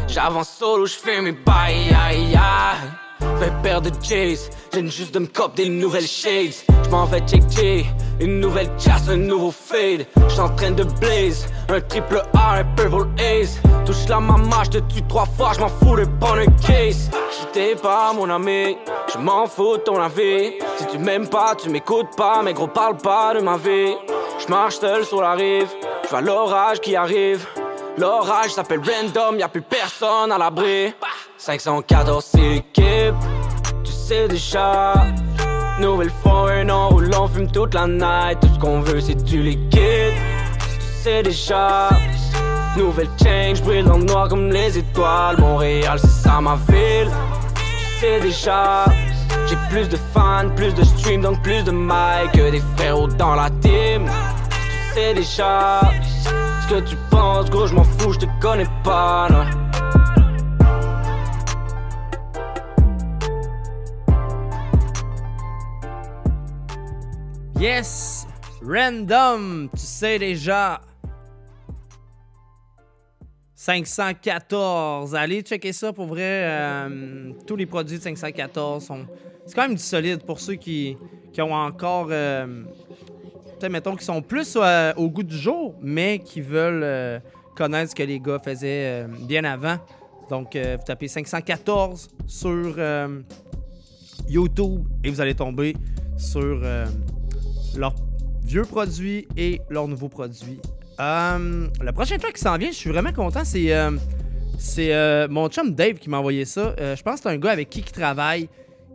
J'avance 0.07 0.49
solo, 0.49 0.87
j'fais 0.87 1.21
mes 1.21 1.33
bails, 1.33 1.93
aïe, 1.93 2.37
aïe. 2.37 3.06
Fais 3.19 3.53
paire 3.63 3.81
de 3.81 3.91
J's, 4.03 4.51
j'ai 4.73 4.87
juste 4.89 5.15
de 5.15 5.21
me 5.21 5.27
cop 5.27 5.55
des 5.55 5.69
nouvelles 5.69 6.07
shades. 6.07 6.55
J'm'en 6.85 7.05
vais 7.07 7.21
checker, 7.21 7.87
une 8.21 8.41
nouvelle 8.41 8.71
chasse, 8.79 9.09
un 9.09 9.17
nouveau 9.17 9.51
fade. 9.51 10.07
J'suis 10.29 10.41
en 10.41 10.49
train 10.51 10.71
de 10.71 10.85
blaze, 10.85 11.47
un 11.69 11.81
triple 11.81 12.23
A, 12.35 12.59
un 12.59 12.65
purple 12.77 13.09
ace. 13.19 13.61
Touche 13.85 14.09
la 14.09 14.21
maman, 14.21 14.65
j'te 14.65 14.87
tue 14.89 15.03
trois 15.09 15.27
fois, 15.27 15.53
j'm'en 15.55 15.69
fous 15.69 15.97
de 15.97 16.05
prendre 16.21 16.41
un 16.41 16.67
case. 16.67 17.11
T'es 17.53 17.75
pas 17.75 18.13
mon 18.13 18.29
ami, 18.29 18.77
j'm'en 19.11 19.47
fous 19.47 19.79
de 19.79 19.83
ton 19.83 19.99
avis. 19.99 20.59
Si 20.77 20.87
tu 20.89 20.99
m'aimes 20.99 21.29
pas, 21.29 21.55
tu 21.55 21.71
m'écoutes 21.71 22.15
pas, 22.17 22.43
mais 22.43 22.53
gros 22.53 22.67
parle 22.67 22.99
pas 22.99 23.33
de 23.33 23.41
ma 23.41 23.57
vie. 23.57 23.95
J'marche 24.47 24.77
seul 24.77 25.07
sur 25.07 25.23
la 25.23 25.33
rive, 25.33 25.69
j'vois 26.05 26.21
l'orage 26.21 26.81
qui 26.81 26.95
arrive. 26.95 27.47
L'orage 27.97 28.51
s'appelle 28.51 28.81
random, 28.81 29.39
y'a 29.39 29.49
plus 29.49 29.63
personne 29.63 30.31
à 30.31 30.37
l'abri. 30.37 30.93
514 31.39 32.25
c'est 32.25 32.39
l'équipe, 32.39 33.15
tu 33.85 33.93
sais 33.93 34.27
déjà. 34.29 34.95
Nouvelle 35.79 36.11
foreign 36.23 36.71
en 36.71 36.89
roulant, 36.89 37.29
fume 37.29 37.51
toute 37.51 37.75
la 37.75 37.87
night. 37.87 38.41
Tout 38.41 38.49
ce 38.55 38.59
qu'on 38.59 38.81
veut 38.81 39.01
c'est 39.01 39.23
du 39.23 39.43
liquide, 39.43 40.15
tu 40.59 41.03
sais 41.03 41.23
déjà. 41.23 41.91
Nouvelle 42.77 43.09
change, 43.23 43.63
brille 43.63 43.85
dans 43.85 43.99
le 43.99 44.05
noir 44.05 44.29
comme 44.29 44.51
les 44.51 44.79
étoiles. 44.79 45.39
Montréal 45.39 45.99
c'est 46.01 46.29
ça 46.29 46.41
ma 46.41 46.57
ville, 46.69 47.11
tu 47.55 48.01
sais 48.01 48.21
déjà. 48.21 48.87
J'ai 49.47 49.57
plus 49.71 49.89
de 49.89 49.97
fans, 50.13 50.49
plus 50.57 50.75
de 50.75 50.83
streams, 50.83 51.23
donc 51.23 51.43
plus 51.43 51.63
de 51.63 51.71
mic 51.71 52.33
que 52.33 52.51
des 52.51 52.63
frérots 52.77 53.09
dans 53.09 53.35
la 53.35 53.51
team. 53.61 54.11
Tu 54.51 55.01
sais 55.01 55.15
déjà 55.15 55.81
ce 56.63 56.75
que 56.75 56.81
tu 56.81 56.97
penses, 57.11 57.49
gros, 57.51 57.67
je 57.67 57.75
m'en 57.75 57.85
fous, 57.85 58.13
je 58.15 58.21
te 58.21 58.27
connais 58.41 58.67
pas, 58.83 59.29
non. 59.31 59.45
Yes! 67.59 68.27
Random, 68.63 69.71
tu 69.73 69.81
sais 69.81 70.19
déjà. 70.19 70.79
514. 73.55 75.15
Allez 75.15 75.41
checker 75.41 75.73
ça 75.73 75.91
pour 75.93 76.07
vrai. 76.07 76.45
euh, 76.45 77.33
tous 77.47 77.57
les 77.57 77.65
produits 77.65 77.97
de 77.97 78.03
514 78.03 78.85
sont. 78.85 79.07
C'est 79.47 79.55
quand 79.55 79.63
même 79.63 79.77
du 79.77 79.83
solide 79.83 80.23
pour 80.23 80.39
ceux 80.39 80.57
qui, 80.57 80.99
ont 81.39 81.55
encore. 81.55 82.09
Peut-être, 82.09 83.73
mettons, 83.73 83.97
qui 83.97 84.05
sont 84.05 84.21
plus 84.21 84.59
euh, 84.61 84.93
au 84.97 85.09
goût 85.09 85.23
du 85.23 85.37
jour, 85.37 85.75
mais 85.81 86.19
qui 86.19 86.43
veulent 86.43 86.83
euh, 86.85 87.19
connaître 87.57 87.93
ce 87.93 87.95
que 87.95 88.03
les 88.03 88.21
gars 88.21 88.39
faisaient 88.39 89.07
bien 89.21 89.45
avant. 89.45 89.79
Donc, 90.29 90.57
vous 90.57 90.85
tapez 90.85 91.09
514 91.09 92.11
sur 92.27 92.75
YouTube 94.29 94.85
et 95.03 95.09
vous 95.09 95.21
allez 95.23 95.35
tomber 95.35 95.75
sur 96.19 96.61
leurs 97.77 97.95
vieux 98.43 98.63
produits 98.63 99.27
et 99.37 99.61
leurs 99.71 99.89
nouveaux 99.89 100.09
produits. 100.09 100.61
Euh, 101.01 101.69
le 101.81 101.93
prochain 101.93 102.17
track 102.17 102.35
qui 102.35 102.41
s'en 102.41 102.57
vient, 102.57 102.71
je 102.71 102.77
suis 102.77 102.91
vraiment 102.91 103.13
content, 103.13 103.45
c'est 103.45 103.73
euh, 103.73 103.91
c'est 104.59 104.95
euh, 104.95 105.29
mon 105.29 105.49
chum 105.49 105.75
Dave 105.75 105.95
qui 105.95 106.09
m'a 106.09 106.19
envoyé 106.19 106.45
ça. 106.45 106.75
Euh, 106.81 106.97
je 106.97 107.03
pense 107.03 107.17
que 107.17 107.23
c'est 107.25 107.35
un 107.35 107.39
gars 107.39 107.51
avec 107.51 107.69
qui 107.69 107.81
il 107.81 107.85
travaille. 107.93 108.49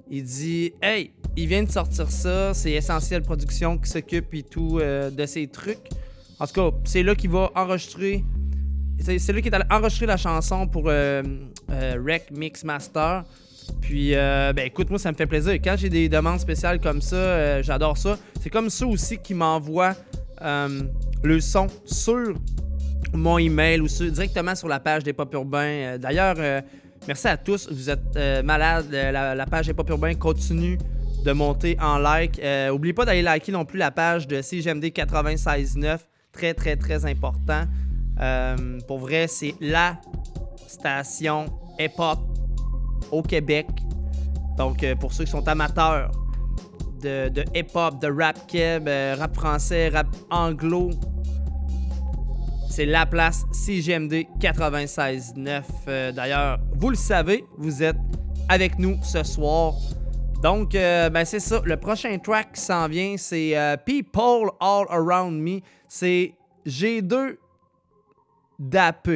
Il 0.09 0.23
dit 0.23 0.73
Hey, 0.81 1.11
il 1.35 1.47
vient 1.47 1.63
de 1.63 1.69
sortir 1.69 2.09
ça, 2.09 2.53
c'est 2.53 2.71
Essentiel 2.71 3.21
Production 3.21 3.77
qui 3.77 3.89
s'occupe 3.89 4.33
et 4.33 4.43
tout 4.43 4.79
de 4.79 5.25
ces 5.25 5.47
trucs. 5.47 5.89
En 6.39 6.47
tout 6.47 6.53
cas, 6.53 6.77
c'est 6.83 7.03
là 7.03 7.15
qu'il 7.15 7.29
va 7.29 7.51
enregistrer. 7.55 8.23
C'est 8.99 9.19
c'est 9.19 9.31
lui 9.31 9.41
qui 9.41 9.49
est 9.49 9.55
allé 9.55 9.65
enregistrer 9.69 10.07
la 10.07 10.17
chanson 10.17 10.67
pour 10.67 10.85
Rec 10.85 12.31
Mix 12.31 12.63
Master. 12.63 13.23
Puis, 13.79 14.15
euh, 14.15 14.53
ben 14.53 14.65
écoute, 14.65 14.89
moi, 14.89 14.99
ça 14.99 15.11
me 15.11 15.17
fait 15.17 15.25
plaisir. 15.25 15.53
Quand 15.53 15.75
j'ai 15.77 15.89
des 15.89 16.09
demandes 16.09 16.39
spéciales 16.39 16.79
comme 16.79 17.01
ça, 17.01 17.15
euh, 17.15 17.63
j'adore 17.63 17.97
ça. 17.97 18.17
C'est 18.41 18.49
comme 18.49 18.69
ça 18.69 18.85
aussi 18.85 19.17
qui 19.17 19.33
m'envoient 19.33 19.95
euh, 20.41 20.81
le 21.23 21.39
son 21.39 21.67
sur 21.85 22.33
mon 23.13 23.37
email 23.37 23.81
ou 23.81 23.87
directement 23.87 24.55
sur 24.55 24.67
la 24.67 24.79
page 24.79 25.03
des 25.03 25.13
Pop 25.13 25.33
Urbains. 25.33 25.97
D'ailleurs, 25.97 26.37
merci 27.07 27.27
à 27.27 27.35
tous. 27.37 27.67
Vous 27.71 27.89
êtes 27.89 28.43
malades. 28.43 28.89
La, 28.91 29.45
page 29.45 29.67
des 29.67 29.73
Pop 29.73 29.89
Urbains 29.89 30.13
continue 30.13 30.77
de 31.25 31.31
monter 31.33 31.77
en 31.81 31.97
like. 31.97 32.41
N'oubliez 32.69 32.93
pas 32.93 33.03
d'aller 33.03 33.21
liker 33.21 33.51
non 33.51 33.65
plus 33.65 33.77
la 33.77 33.91
page 33.91 34.27
de 34.27 34.41
CGMD 34.41 34.85
96.9. 34.85 35.97
Très, 36.31 36.53
très, 36.53 36.77
très 36.77 37.05
important. 37.05 37.63
Pour 38.87 38.99
vrai, 38.99 39.27
c'est 39.27 39.55
la 39.59 39.99
station 40.67 41.47
hip-hop 41.77 42.19
au 43.11 43.21
Québec. 43.21 43.67
Donc, 44.57 44.83
euh, 44.83 44.95
pour 44.95 45.13
ceux 45.13 45.25
qui 45.25 45.31
sont 45.31 45.47
amateurs 45.47 46.11
de, 47.01 47.43
hip-hop, 47.55 47.99
de 47.99 48.07
rap 48.07 48.47
keb, 48.47 48.87
euh, 48.87 49.15
rap 49.17 49.35
français, 49.35 49.89
rap 49.89 50.07
anglo, 50.29 50.91
c'est 52.69 52.85
la 52.85 53.05
place 53.05 53.43
CGMD 53.51 54.25
96.9. 54.39 55.63
Euh, 55.87 56.11
D'ailleurs, 56.11 56.59
vous 56.73 56.89
le 56.89 56.95
savez, 56.95 57.43
vous 57.57 57.83
êtes 57.83 57.97
avec 58.49 58.79
nous 58.79 58.97
ce 59.03 59.23
soir. 59.23 59.73
Donc, 60.41 60.73
euh, 60.73 61.09
ben 61.09 61.25
c'est 61.25 61.39
ça. 61.39 61.61
Le 61.65 61.77
prochain 61.77 62.17
track 62.17 62.53
qui 62.53 62.61
s'en 62.61 62.87
vient, 62.87 63.15
c'est 63.17 63.55
People 63.85 64.49
All 64.59 64.85
Around 64.89 65.39
Me. 65.39 65.59
C'est 65.87 66.33
G2 66.65 67.37
DAP. 68.57 69.09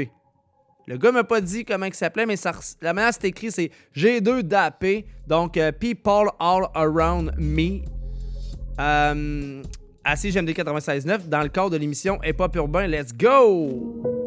Le 0.88 0.98
gars 0.98 1.12
m'a 1.12 1.24
pas 1.24 1.42
dit 1.42 1.66
comment 1.66 1.86
il 1.86 1.94
s'appelait, 1.94 2.26
mais 2.26 2.36
la 2.82 2.94
manière 2.94 3.14
c'est 3.14 3.28
écrit, 3.28 3.52
c'est 3.52 3.72
G2 3.96 4.44
DAP. 4.44 4.86
Donc, 5.28 5.58
euh, 5.58 5.72
People 5.72 6.30
All 6.40 6.68
Around 6.76 7.34
Me. 7.38 7.82
Euh, 8.80 9.64
à 10.04 10.16
CGMD 10.16 10.50
96.9 10.50 11.28
dans 11.28 11.42
le 11.42 11.50
cadre 11.50 11.72
de 11.72 11.78
l'émission 11.78 12.20
Hip 12.24 12.36
Hop 12.40 12.56
Urbain. 12.56 12.88
Let's 12.88 13.14
go! 13.14 14.25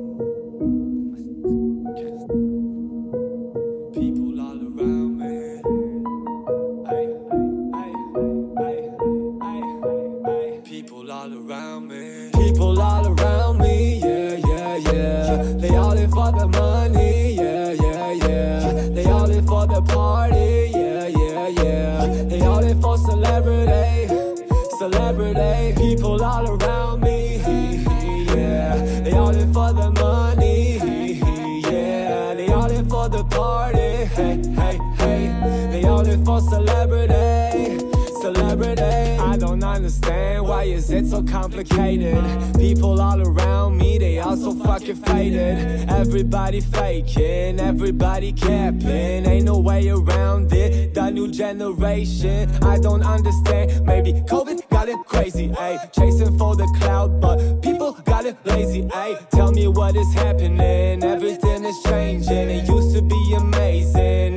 Why 40.58 40.64
is 40.64 40.90
it 40.90 41.06
so 41.06 41.22
complicated. 41.22 42.20
People 42.58 43.00
all 43.00 43.20
around 43.20 43.78
me, 43.78 43.96
they 43.96 44.18
all 44.18 44.36
so 44.36 44.52
fucking 44.64 44.96
faded. 44.96 45.88
Everybody 45.88 46.60
faking, 46.60 47.60
everybody 47.60 48.32
capping. 48.32 49.24
Ain't 49.32 49.44
no 49.44 49.58
way 49.58 49.88
around 49.88 50.52
it. 50.52 50.94
The 50.94 51.10
new 51.10 51.28
generation, 51.30 52.50
I 52.64 52.76
don't 52.78 53.04
understand. 53.04 53.86
Maybe 53.86 54.12
COVID 54.32 54.68
got 54.68 54.88
it 54.88 54.98
crazy, 55.06 55.48
ayy. 55.50 55.78
Chasing 55.92 56.36
for 56.36 56.56
the 56.56 56.66
cloud, 56.78 57.20
but 57.20 57.36
people 57.62 57.92
got 58.04 58.26
it 58.26 58.36
lazy, 58.44 58.82
ayy. 58.82 59.30
Tell 59.30 59.52
me 59.52 59.68
what 59.68 59.94
is 59.94 60.12
happening. 60.14 61.04
Everything 61.04 61.64
is 61.64 61.78
changing. 61.84 62.50
It 62.56 62.68
used 62.68 62.96
to 62.96 63.02
be 63.02 63.22
amazing. 63.36 64.27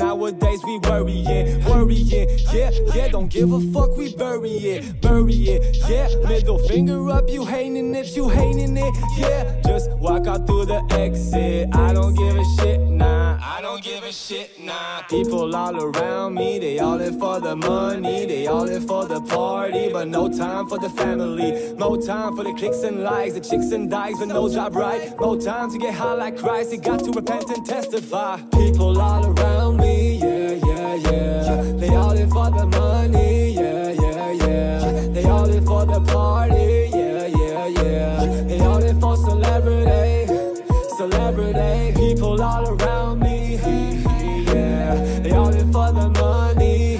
We 0.71 0.77
worrying, 0.89 1.65
worrying. 1.65 2.29
Yeah, 2.53 2.71
yeah, 2.95 3.09
don't 3.09 3.27
give 3.27 3.51
a 3.51 3.59
fuck, 3.73 3.97
we 3.97 4.15
bury 4.15 4.51
it, 4.51 5.01
bury 5.01 5.33
it. 5.33 5.75
Yeah, 5.89 6.07
middle 6.29 6.59
finger 6.59 7.09
up, 7.09 7.29
you 7.29 7.43
hating 7.43 7.93
it, 7.93 8.15
you 8.15 8.29
hating 8.29 8.77
it. 8.77 8.93
Yeah, 9.17 9.61
just 9.65 9.91
walk 9.97 10.27
out 10.27 10.47
through 10.47 10.67
the 10.67 10.81
exit. 10.91 11.75
I 11.75 11.91
don't 11.91 12.13
give 12.13 12.37
a 12.37 12.45
shit, 12.57 12.79
nah. 12.87 13.37
I 13.41 13.59
don't 13.61 13.83
give 13.83 14.01
a 14.05 14.13
shit, 14.13 14.63
nah. 14.63 15.01
People 15.09 15.53
all 15.53 15.75
around 15.75 16.35
me, 16.35 16.57
they 16.57 16.79
all 16.79 17.01
in 17.01 17.19
for 17.19 17.41
the 17.41 17.53
money, 17.53 18.25
they 18.25 18.47
all 18.47 18.69
in 18.69 18.87
for 18.87 19.05
the 19.05 19.19
party, 19.19 19.89
but 19.91 20.07
no 20.07 20.29
time 20.29 20.69
for 20.69 20.79
the 20.79 20.89
family. 20.89 21.73
No 21.75 21.97
time 21.99 22.37
for 22.37 22.45
the 22.45 22.53
clicks 22.53 22.83
and 22.83 23.03
likes, 23.03 23.33
the 23.33 23.41
chicks 23.41 23.71
and 23.71 23.89
dykes, 23.91 24.19
but 24.19 24.29
no 24.29 24.47
job 24.47 24.73
right. 24.75 25.13
No 25.19 25.37
time 25.37 25.69
to 25.69 25.77
get 25.77 25.93
high 25.93 26.13
like 26.13 26.37
Christ, 26.37 26.71
you 26.71 26.79
got 26.79 27.03
to 27.03 27.11
repent 27.11 27.49
and 27.49 27.65
testify. 27.65 28.39
People 28.53 29.01
all 29.01 29.25
around 29.37 29.77
me, 29.77 30.19
yeah, 30.19 30.30
yeah. 30.95 31.61
They 31.77 31.89
all 31.95 32.11
in 32.17 32.29
for 32.29 32.49
the 32.51 32.65
money, 32.65 33.49
yeah, 33.51 33.89
yeah, 33.91 34.31
yeah. 34.31 35.07
They 35.13 35.23
all 35.25 35.49
in 35.49 35.65
for 35.65 35.85
the 35.85 36.01
party, 36.01 36.89
yeah, 36.93 37.25
yeah, 37.27 37.67
yeah. 37.67 38.25
They 38.47 38.59
all 38.59 38.83
in 38.83 38.99
for 38.99 39.15
celebrity, 39.17 40.27
celebrity. 40.97 41.93
People 41.95 42.41
all 42.41 42.67
around 42.69 43.19
me, 43.19 43.55
yeah. 44.45 45.19
They 45.21 45.31
all 45.31 45.53
in 45.53 45.71
for 45.71 45.91
the 45.91 46.09
money, 46.09 46.95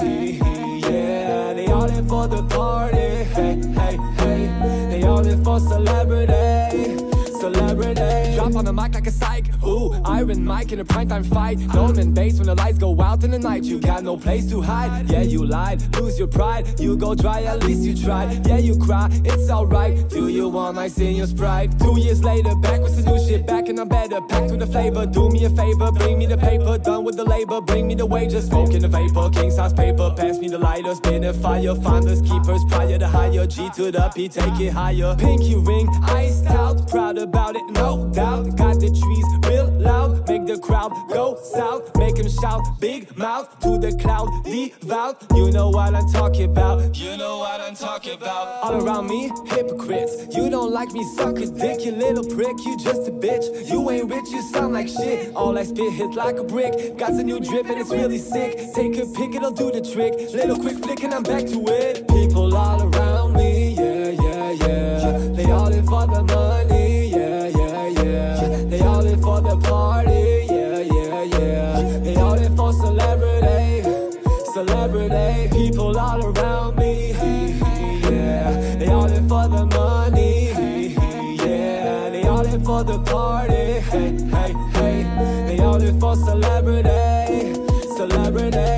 yeah. 0.80 1.54
They 1.54 1.68
all 1.68 1.90
in 1.90 2.08
for 2.08 2.28
the 2.28 2.44
party, 2.44 3.24
hey, 3.36 3.62
hey, 3.80 3.98
hey. 4.20 4.48
They 4.90 5.04
all 5.04 5.26
in 5.26 5.44
for 5.44 5.60
celebrity, 5.60 6.98
celebrity. 7.40 8.36
Drop 8.36 8.56
on 8.56 8.66
the 8.66 8.74
mic 8.74 8.94
like 8.94 9.08
a 9.08 9.12
psych, 9.12 9.48
ooh. 9.82 10.02
Iron 10.06 10.44
Mike 10.46 10.72
in 10.72 10.80
a 10.80 10.86
primetime 10.86 11.26
fight. 11.26 11.60
Norman 11.74 12.14
bass 12.14 12.38
when 12.38 12.48
the 12.48 12.56
lights 12.56 12.78
go 12.78 13.00
out 13.02 13.24
in 13.24 13.32
the 13.32 13.40
night. 13.40 13.64
You 13.64 13.80
got 13.80 14.04
no 14.04 14.18
place 14.18 14.50
to 14.50 14.62
hide. 14.62 15.10
Yeah, 15.10 15.22
you 15.22 15.46
lied, 15.46 15.96
lose 15.96 16.18
your 16.18 16.28
pride. 16.28 16.80
You 16.80 16.96
go 16.98 17.16
dry, 17.16 17.44
at 17.44 17.64
least 17.64 17.84
you 17.84 17.96
tried. 17.96 18.46
Yeah, 18.46 18.58
you 18.58 18.78
cry, 18.78 19.10
it's 19.26 19.50
alright. 19.50 20.10
Do 20.10 20.28
you 20.28 20.50
want 20.50 20.78
ice 20.78 20.98
in 20.98 21.16
your 21.16 21.28
sprite? 21.28 21.78
Two 21.80 22.00
years 22.00 22.24
later, 22.24 22.56
back 22.56 22.82
with 22.82 22.94
some 22.94 23.06
new 23.06 23.20
shit, 23.26 23.48
back 23.48 23.70
and 23.70 23.80
I'm 23.80 23.88
better. 23.88 24.22
Packed 24.22 24.52
with 24.52 24.60
the 24.60 24.68
flavor. 24.68 25.06
Do 25.06 25.30
me 25.30 25.46
a 25.46 25.50
favor, 25.50 25.92
bring 25.92 26.18
me 26.18 26.26
the 26.26 26.38
paper. 26.38 26.78
Done 26.78 27.04
with 27.04 27.18
the 27.18 27.26
labor, 27.26 27.62
bring 27.62 27.88
me 27.88 27.96
the 27.96 28.06
wages. 28.06 28.48
Smoking 28.48 28.82
the 28.82 28.88
vapor, 28.88 29.30
king 29.30 29.52
size 29.52 29.74
paper. 29.74 30.14
Pass 30.16 30.40
me 30.40 30.48
the 30.48 30.58
lighter, 30.58 30.96
spin 30.96 31.24
a 31.24 31.34
fire. 31.34 31.76
Finders, 31.76 32.22
keepers, 32.22 32.64
prior 32.70 32.98
to 32.98 33.08
higher. 33.08 33.46
G 33.48 33.70
to 33.76 33.92
the 33.92 34.12
P, 34.16 34.30
take 34.30 34.60
it 34.60 34.74
higher. 34.74 35.16
Pinky 35.16 35.56
ring, 35.56 35.88
iced 36.04 36.46
out. 36.48 36.88
Proud 36.90 37.18
about 37.18 37.56
it, 37.56 37.64
no 37.72 38.10
doubt. 38.14 38.56
Got 38.58 38.80
the 38.80 38.88
trees 38.88 39.26
real 39.48 39.71
loud, 39.82 40.28
make 40.30 40.46
the 40.46 40.58
crowd 40.58 40.92
go 41.10 41.38
south. 41.44 41.96
Make 41.98 42.16
them 42.16 42.30
shout, 42.30 42.62
big 42.80 43.16
mouth 43.18 43.60
to 43.60 43.78
the 43.78 43.92
cloud, 43.98 44.30
devout. 44.44 45.26
You 45.36 45.52
know 45.52 45.70
what 45.70 45.94
I'm 45.96 46.08
talking 46.12 46.46
about. 46.46 46.96
You 46.98 47.18
know 47.18 47.40
what 47.40 47.60
I'm 47.60 47.76
talking 47.76 48.14
about. 48.14 48.64
All 48.64 48.84
around 48.84 49.08
me, 49.08 49.32
hypocrites. 49.48 50.36
You 50.36 50.50
don't 50.50 50.72
like 50.72 50.92
me, 50.92 51.04
suck 51.16 51.38
a 51.38 51.46
dick, 51.46 51.86
you 51.86 51.92
little 51.92 52.24
prick. 52.24 52.58
You 52.66 52.78
just 52.78 53.08
a 53.08 53.12
bitch. 53.12 53.46
You 53.70 53.90
ain't 53.90 54.10
rich, 54.10 54.30
you 54.30 54.42
sound 54.54 54.74
like 54.74 54.88
shit. 54.88 55.36
All 55.36 55.58
I 55.58 55.64
spit 55.64 55.94
hit 55.94 56.14
like 56.14 56.38
a 56.38 56.44
brick. 56.44 56.98
Got 56.98 57.12
a 57.12 57.24
new 57.24 57.40
drip 57.40 57.66
and 57.68 57.80
it's 57.80 57.90
really 57.90 58.18
sick. 58.18 58.58
Take 58.74 58.98
a 58.98 59.06
pic, 59.06 59.36
it'll 59.36 59.52
do 59.52 59.72
the 59.72 59.82
trick. 59.82 60.14
Little 60.34 60.58
quick 60.58 60.78
flick 60.78 61.04
and 61.04 61.14
I'm 61.14 61.24
back 61.24 61.46
to 61.48 61.60
it. 61.68 62.08
People 62.08 62.56
all 62.56 62.82
around 62.84 63.34
me, 63.34 63.74
yeah, 63.74 64.10
yeah, 64.10 64.52
yeah. 64.52 65.18
They 65.36 65.52
all 65.52 65.72
in 65.72 65.86
for 65.86 66.06
the 66.08 66.24
money, 66.24 66.41
hey, 83.92 84.18
hey, 84.32 84.54
hey. 84.74 85.04
They 85.48 85.60
all 85.60 85.82
in 85.82 86.00
for 86.00 86.16
celebrity, 86.16 87.54
celebrity. 87.96 88.70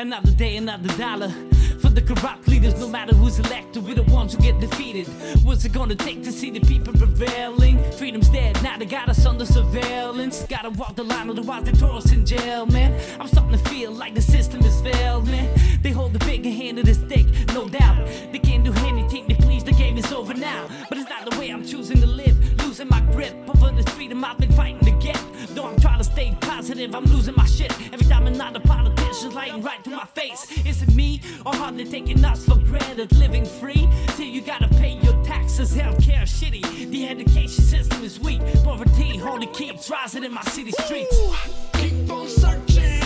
Another 0.00 0.30
day, 0.30 0.56
another 0.56 0.96
dollar. 0.96 1.47
The 1.98 2.14
corrupt 2.14 2.46
leaders, 2.46 2.78
no 2.78 2.86
matter 2.86 3.12
who's 3.12 3.40
elected, 3.40 3.84
we're 3.84 3.96
the 3.96 4.04
ones 4.04 4.32
who 4.32 4.40
get 4.40 4.60
defeated. 4.60 5.08
What's 5.42 5.64
it 5.64 5.72
gonna 5.72 5.96
take 5.96 6.22
to 6.22 6.30
see 6.30 6.48
the 6.48 6.60
people 6.60 6.92
prevailing? 6.92 7.82
Freedom's 7.94 8.28
dead, 8.28 8.62
now 8.62 8.78
they 8.78 8.84
got 8.84 9.08
us 9.08 9.26
under 9.26 9.44
surveillance. 9.44 10.46
Gotta 10.48 10.70
walk 10.70 10.94
the 10.94 11.02
line, 11.02 11.28
otherwise 11.28 11.64
they 11.64 11.72
throw 11.72 11.96
us 11.96 12.12
in 12.12 12.24
jail, 12.24 12.66
man. 12.66 12.94
I'm 13.18 13.26
starting 13.26 13.58
to 13.58 13.68
feel 13.68 13.90
like 13.90 14.14
the 14.14 14.22
system 14.22 14.60
has 14.60 14.80
failed, 14.80 15.26
man. 15.26 15.52
They 15.82 15.90
hold 15.90 16.12
the 16.12 16.24
bigger 16.24 16.50
hand 16.50 16.78
of 16.78 16.84
the 16.84 16.94
stick, 16.94 17.26
no 17.48 17.68
doubt. 17.68 18.06
They 18.30 18.38
can't 18.38 18.62
do 18.62 18.72
anything 18.86 19.26
they 19.26 19.34
please, 19.34 19.64
the 19.64 19.72
game 19.72 19.98
is 19.98 20.12
over 20.12 20.34
now. 20.34 20.68
But 20.88 20.98
it's 20.98 21.10
not 21.10 21.28
the 21.28 21.36
way 21.36 21.50
I'm 21.50 21.66
choosing 21.66 22.00
to 22.00 22.06
live. 22.06 22.37
Losing 22.78 22.90
my 22.90 23.12
grip 23.12 23.34
over 23.48 23.72
the 23.72 23.90
freedom 23.90 24.24
I've 24.24 24.38
been 24.38 24.52
fighting 24.52 24.78
to 24.84 24.92
get. 25.04 25.20
Though 25.48 25.64
I'm 25.64 25.80
trying 25.80 25.98
to 25.98 26.04
stay 26.04 26.36
positive, 26.40 26.94
I'm 26.94 27.06
losing 27.06 27.34
my 27.36 27.44
shit. 27.44 27.72
Every 27.92 28.06
time 28.06 28.28
another 28.28 28.60
politician's 28.60 29.34
lighting 29.34 29.62
right 29.62 29.82
to 29.82 29.90
my 29.90 30.04
face. 30.04 30.64
Is 30.64 30.82
it 30.82 30.94
me 30.94 31.20
or 31.44 31.56
hardly 31.56 31.84
taking 31.84 32.24
us 32.24 32.44
for 32.44 32.54
granted? 32.54 33.10
Living 33.16 33.44
free 33.44 33.88
till 34.14 34.26
you 34.26 34.40
gotta 34.42 34.68
pay 34.68 34.92
your 35.02 35.20
taxes. 35.24 35.74
Healthcare 35.74 36.22
shitty. 36.22 36.88
The 36.92 37.08
education 37.08 37.64
system 37.64 38.04
is 38.04 38.20
weak. 38.20 38.40
Poverty 38.62 39.20
only 39.22 39.48
keeps 39.48 39.90
rising 39.90 40.22
in 40.22 40.32
my 40.32 40.42
city 40.42 40.70
streets. 40.70 41.18
Keep 41.72 42.12
on 42.12 42.28
searching. 42.28 42.97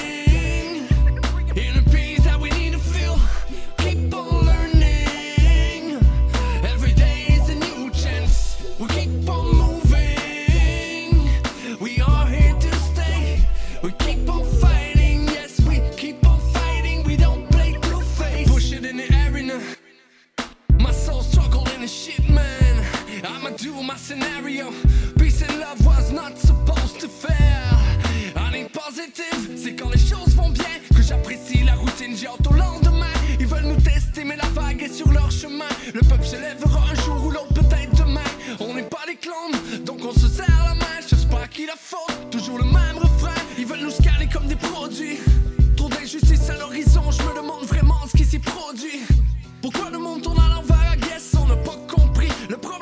my 23.92 23.98
scenario. 23.98 24.72
Peace 25.18 25.42
and 25.42 25.60
love 25.60 25.84
was 25.84 26.12
not 26.12 26.38
supposed 26.38 26.98
to 27.00 27.08
fail. 27.08 27.76
Un 28.36 28.68
positive, 28.68 29.50
c'est 29.56 29.74
quand 29.74 29.90
les 29.90 29.98
choses 29.98 30.34
vont 30.34 30.50
bien 30.50 30.74
que 30.94 31.02
j'apprécie 31.02 31.64
la 31.64 31.74
routine. 31.74 32.16
J'ai 32.16 32.26
hâte 32.26 32.46
au 32.48 32.54
lendemain. 32.54 33.12
Ils 33.38 33.46
veulent 33.46 33.66
nous 33.66 33.80
tester, 33.80 34.24
mais 34.24 34.36
la 34.36 34.48
vague 34.60 34.82
est 34.82 34.92
sur 34.92 35.10
leur 35.12 35.30
chemin. 35.30 35.72
Le 35.94 36.00
peuple 36.00 36.24
se 36.24 36.36
lèvera 36.36 36.80
un 36.90 36.94
jour 37.02 37.26
ou 37.26 37.30
l'autre, 37.30 37.52
peut-être 37.54 37.94
demain. 37.96 38.30
On 38.60 38.74
n'est 38.74 38.88
pas 38.96 39.04
des 39.06 39.16
clones, 39.16 39.84
donc 39.84 40.00
on 40.04 40.12
se 40.12 40.28
serre 40.28 40.64
la 40.64 40.74
main. 40.74 40.96
Je 41.02 41.14
sais 41.14 41.26
pas 41.26 41.46
qui 41.48 41.66
la 41.66 41.76
faute, 41.76 42.30
toujours 42.30 42.58
le 42.58 42.64
même 42.64 42.98
refrain. 42.98 43.40
Ils 43.58 43.66
veulent 43.66 43.82
nous 43.82 43.90
scanner 43.90 44.28
comme 44.32 44.46
des 44.46 44.56
produits. 44.56 45.18
Trop 45.76 45.88
d'injustice 45.88 46.48
à 46.48 46.56
l'horizon, 46.56 47.02
je 47.10 47.22
me 47.24 47.34
demande 47.36 47.64
vraiment 47.64 48.00
ce 48.10 48.16
qui 48.16 48.24
s'y 48.24 48.38
produit. 48.38 49.00
Pourquoi 49.60 49.90
le 49.90 49.98
monde 49.98 50.22
tourne 50.22 50.40
à 50.40 50.48
l'envers, 50.54 50.94
I 50.94 50.98
guess 50.98 51.34
on 51.40 51.46
n'a 51.46 51.56
pas 51.56 51.76
compris. 51.88 52.28
Le 52.48 52.56
problème 52.56 52.81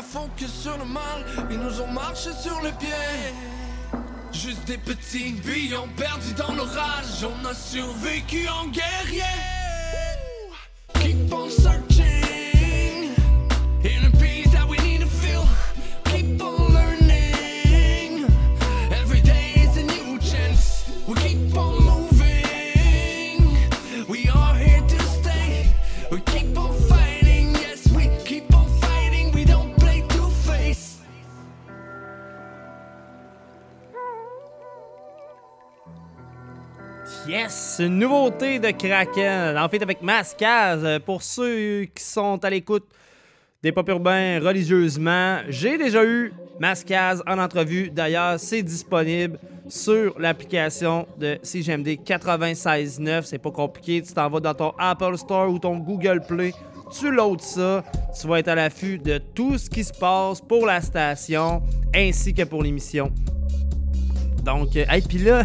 A 0.00 0.02
focus 0.02 0.62
sur 0.62 0.78
le 0.78 0.86
mal, 0.86 1.26
ils 1.50 1.58
nous 1.58 1.78
ont 1.82 1.92
marché 1.92 2.30
sur 2.32 2.58
les 2.62 2.72
pieds. 2.72 2.88
Juste 4.32 4.64
des 4.64 4.78
petits 4.78 5.32
billons 5.44 5.88
perdus 5.94 6.32
dans 6.38 6.54
l'orage, 6.54 7.22
on 7.22 7.44
a 7.46 7.52
survécu 7.52 8.48
en 8.48 8.68
guerrier. 8.68 9.22
Keep 10.94 11.30
on 11.34 11.50
searching 11.50 12.19
une 37.80 37.98
nouveauté 37.98 38.58
de 38.58 38.70
Kraken. 38.70 39.56
En 39.56 39.68
fait, 39.68 39.82
avec 39.82 40.02
Mascaz. 40.02 40.84
Euh, 40.84 40.98
Pour 40.98 41.22
ceux 41.22 41.84
qui 41.94 42.02
sont 42.02 42.44
à 42.44 42.50
l'écoute 42.50 42.84
des 43.62 43.72
pop 43.72 43.88
urbains 43.88 44.38
religieusement, 44.40 45.38
j'ai 45.48 45.76
déjà 45.76 46.04
eu 46.04 46.32
Mascaz 46.58 47.22
en 47.26 47.38
entrevue. 47.38 47.90
D'ailleurs, 47.90 48.38
c'est 48.38 48.62
disponible 48.62 49.38
sur 49.68 50.18
l'application 50.18 51.06
de 51.18 51.38
CGMD 51.42 51.98
96.9. 52.04 53.22
C'est 53.24 53.38
pas 53.38 53.50
compliqué. 53.50 54.02
Tu 54.02 54.12
t'en 54.12 54.28
vas 54.28 54.40
dans 54.40 54.54
ton 54.54 54.72
Apple 54.78 55.16
Store 55.16 55.50
ou 55.50 55.58
ton 55.58 55.78
Google 55.78 56.20
Play. 56.26 56.52
Tu 56.98 57.10
loads 57.10 57.38
ça. 57.38 57.84
Tu 58.18 58.26
vas 58.26 58.40
être 58.40 58.48
à 58.48 58.54
l'affût 58.54 58.98
de 58.98 59.18
tout 59.18 59.56
ce 59.58 59.70
qui 59.70 59.84
se 59.84 59.92
passe 59.92 60.40
pour 60.40 60.66
la 60.66 60.80
station 60.80 61.62
ainsi 61.94 62.34
que 62.34 62.42
pour 62.42 62.62
l'émission. 62.62 63.10
Donc, 64.44 64.74
euh, 64.76 64.84
hey, 64.88 65.02
puis 65.02 65.18
là, 65.18 65.44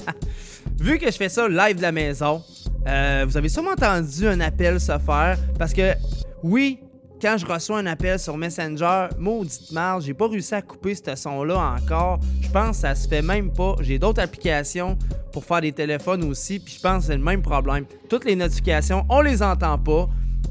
vu 0.78 0.98
que 0.98 1.06
je 1.06 1.16
fais 1.16 1.28
ça 1.28 1.48
live 1.48 1.76
de 1.76 1.82
la 1.82 1.92
maison, 1.92 2.42
euh, 2.86 3.24
vous 3.26 3.36
avez 3.36 3.48
sûrement 3.48 3.72
entendu 3.72 4.26
un 4.26 4.40
appel 4.40 4.80
se 4.80 4.98
faire 4.98 5.38
parce 5.58 5.72
que, 5.72 5.94
oui, 6.42 6.78
quand 7.20 7.36
je 7.38 7.46
reçois 7.46 7.78
un 7.78 7.86
appel 7.86 8.18
sur 8.18 8.36
Messenger, 8.36 9.08
maudite 9.18 9.72
marge, 9.72 10.04
j'ai 10.04 10.14
pas 10.14 10.28
réussi 10.28 10.54
à 10.54 10.62
couper 10.62 10.94
ce 10.94 11.16
son-là 11.16 11.76
encore. 11.76 12.20
Je 12.42 12.48
pense 12.50 12.76
que 12.76 12.82
ça 12.82 12.94
se 12.94 13.08
fait 13.08 13.22
même 13.22 13.52
pas. 13.52 13.74
J'ai 13.80 13.98
d'autres 13.98 14.20
applications 14.20 14.98
pour 15.32 15.44
faire 15.44 15.62
des 15.62 15.72
téléphones 15.72 16.24
aussi, 16.24 16.58
puis 16.58 16.74
je 16.74 16.80
pense 16.80 17.00
que 17.00 17.06
c'est 17.06 17.16
le 17.16 17.24
même 17.24 17.42
problème. 17.42 17.86
Toutes 18.08 18.24
les 18.24 18.36
notifications, 18.36 19.04
on 19.08 19.22
les 19.22 19.42
entend 19.42 19.78
pas, 19.78 20.08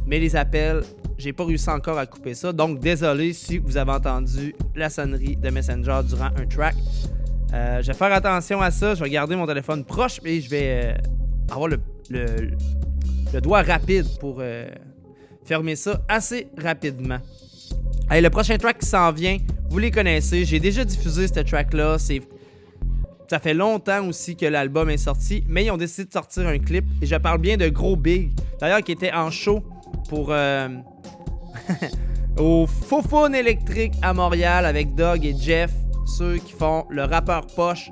mais 0.08 0.20
les 0.20 0.36
appels, 0.36 0.82
j'ai 1.18 1.34
pas 1.34 1.46
réussi 1.46 1.70
encore 1.70 1.98
à 1.98 2.06
couper 2.06 2.34
ça. 2.34 2.52
Donc, 2.52 2.80
désolé 2.80 3.34
si 3.34 3.60
vous 3.60 3.78
avez 3.78 3.92
entendu 3.92 4.56
la 4.76 4.90
sonnerie 4.90 5.36
de 5.36 5.50
Messenger 5.50 6.02
durant 6.08 6.30
un 6.36 6.46
track. 6.48 6.76
Euh, 7.56 7.82
je 7.82 7.88
vais 7.88 7.94
faire 7.94 8.12
attention 8.12 8.62
à 8.62 8.70
ça. 8.70 8.96
Je 8.96 9.04
vais 9.04 9.10
garder 9.10 9.36
mon 9.36 9.48
téléphone 9.48 9.86
proche 9.86 10.20
et 10.26 10.42
je 10.42 10.50
vais 10.50 10.84
euh, 10.84 10.94
avoir 11.50 11.70
le, 11.70 11.80
doigt 13.40 13.62
rapide 13.62 14.06
pour 14.20 14.38
euh, 14.40 14.68
fermer 15.46 15.76
ça 15.76 16.02
assez 16.10 16.48
rapidement. 16.58 17.20
Allez, 18.10 18.22
le 18.22 18.30
prochain 18.30 18.58
track 18.58 18.80
qui 18.80 18.86
s'en 18.88 19.12
vient, 19.12 19.38
vous 19.70 19.80
les 19.80 19.90
connaissez. 19.90 20.44
J'ai 20.44 20.60
déjà 20.60 20.84
diffusé 20.84 21.28
ce 21.28 21.40
track-là. 21.40 21.98
Ça 23.28 23.40
fait 23.40 23.54
longtemps 23.54 24.08
aussi 24.08 24.36
que 24.36 24.46
l'album 24.46 24.90
est 24.90 24.98
sorti, 24.98 25.44
mais 25.48 25.66
ils 25.66 25.72
ont 25.72 25.78
décidé 25.78 26.06
de 26.06 26.14
sortir 26.14 26.48
un 26.48 26.60
clip. 26.60 26.86
Et 27.02 27.06
je 27.06 27.16
parle 27.16 27.40
bien 27.40 27.58
de 27.58 27.70
Gros 27.70 27.96
Big, 27.96 28.32
d'ailleurs, 28.60 28.84
qui 28.84 28.92
était 28.92 29.12
en 29.12 29.32
show 29.32 29.64
pour 30.10 30.28
euh, 30.30 30.68
au 32.38 32.68
Fofone 32.68 33.34
électrique 33.34 33.94
à 34.02 34.14
Montréal 34.14 34.66
avec 34.66 34.94
Doug 34.94 35.26
et 35.26 35.36
Jeff, 35.36 35.72
ceux 36.06 36.38
qui 36.38 36.54
font 36.54 36.86
le 36.90 37.04
rappeur 37.04 37.48
poche. 37.48 37.92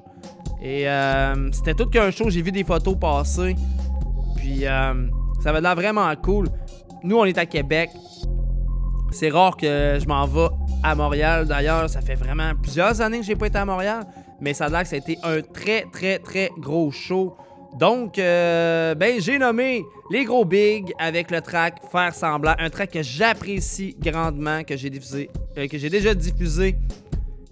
Et 0.62 0.88
euh, 0.88 1.52
c'était 1.52 1.74
tout 1.74 1.88
qu'un 1.88 2.12
show, 2.12 2.30
j'ai 2.30 2.42
vu 2.42 2.52
des 2.52 2.64
photos 2.64 2.96
passer. 2.98 3.56
Puis 4.38 4.66
euh, 4.66 4.94
ça 5.42 5.50
avait 5.50 5.62
l'air 5.62 5.76
vraiment 5.76 6.14
cool. 6.16 6.48
Nous, 7.04 7.18
on 7.18 7.26
est 7.26 7.38
à 7.38 7.46
Québec. 7.46 7.90
C'est 9.12 9.30
rare 9.30 9.58
que 9.58 10.00
je 10.02 10.08
m'en 10.08 10.26
vais 10.26 10.48
à 10.84 10.96
Montréal. 10.96 11.48
D'ailleurs, 11.48 11.90
ça 11.90 12.02
fait 12.02 12.16
vraiment 12.16 12.54
plusieurs 12.62 13.02
années 13.02 13.20
que 13.20 13.26
j'ai 13.26 13.36
pas 13.36 13.48
été 13.48 13.58
à 13.58 13.66
Montréal. 13.66 14.06
Mais 14.40 14.54
ça 14.54 14.66
a 14.66 14.70
l'air 14.70 14.82
que 14.84 14.88
ça 14.88 14.96
a 14.96 15.00
été 15.00 15.18
un 15.24 15.42
très, 15.42 15.86
très, 15.92 16.20
très 16.20 16.50
gros 16.58 16.92
show. 16.92 17.36
Donc, 17.78 18.20
euh, 18.20 18.94
ben, 18.94 19.20
j'ai 19.20 19.40
nommé 19.40 19.84
les 20.12 20.26
gros 20.26 20.46
bigs 20.46 20.94
avec 21.00 21.32
le 21.32 21.42
track 21.42 21.82
Faire 21.92 22.14
semblant. 22.14 22.54
Un 22.60 22.70
track 22.70 22.92
que 22.92 23.02
j'apprécie 23.02 23.96
grandement, 24.00 24.64
que 24.64 24.78
j'ai 24.78 24.90
diffusé, 24.90 25.30
euh, 25.58 25.68
que 25.68 25.78
j'ai 25.78 25.90
déjà 25.90 26.14
diffusé. 26.14 26.76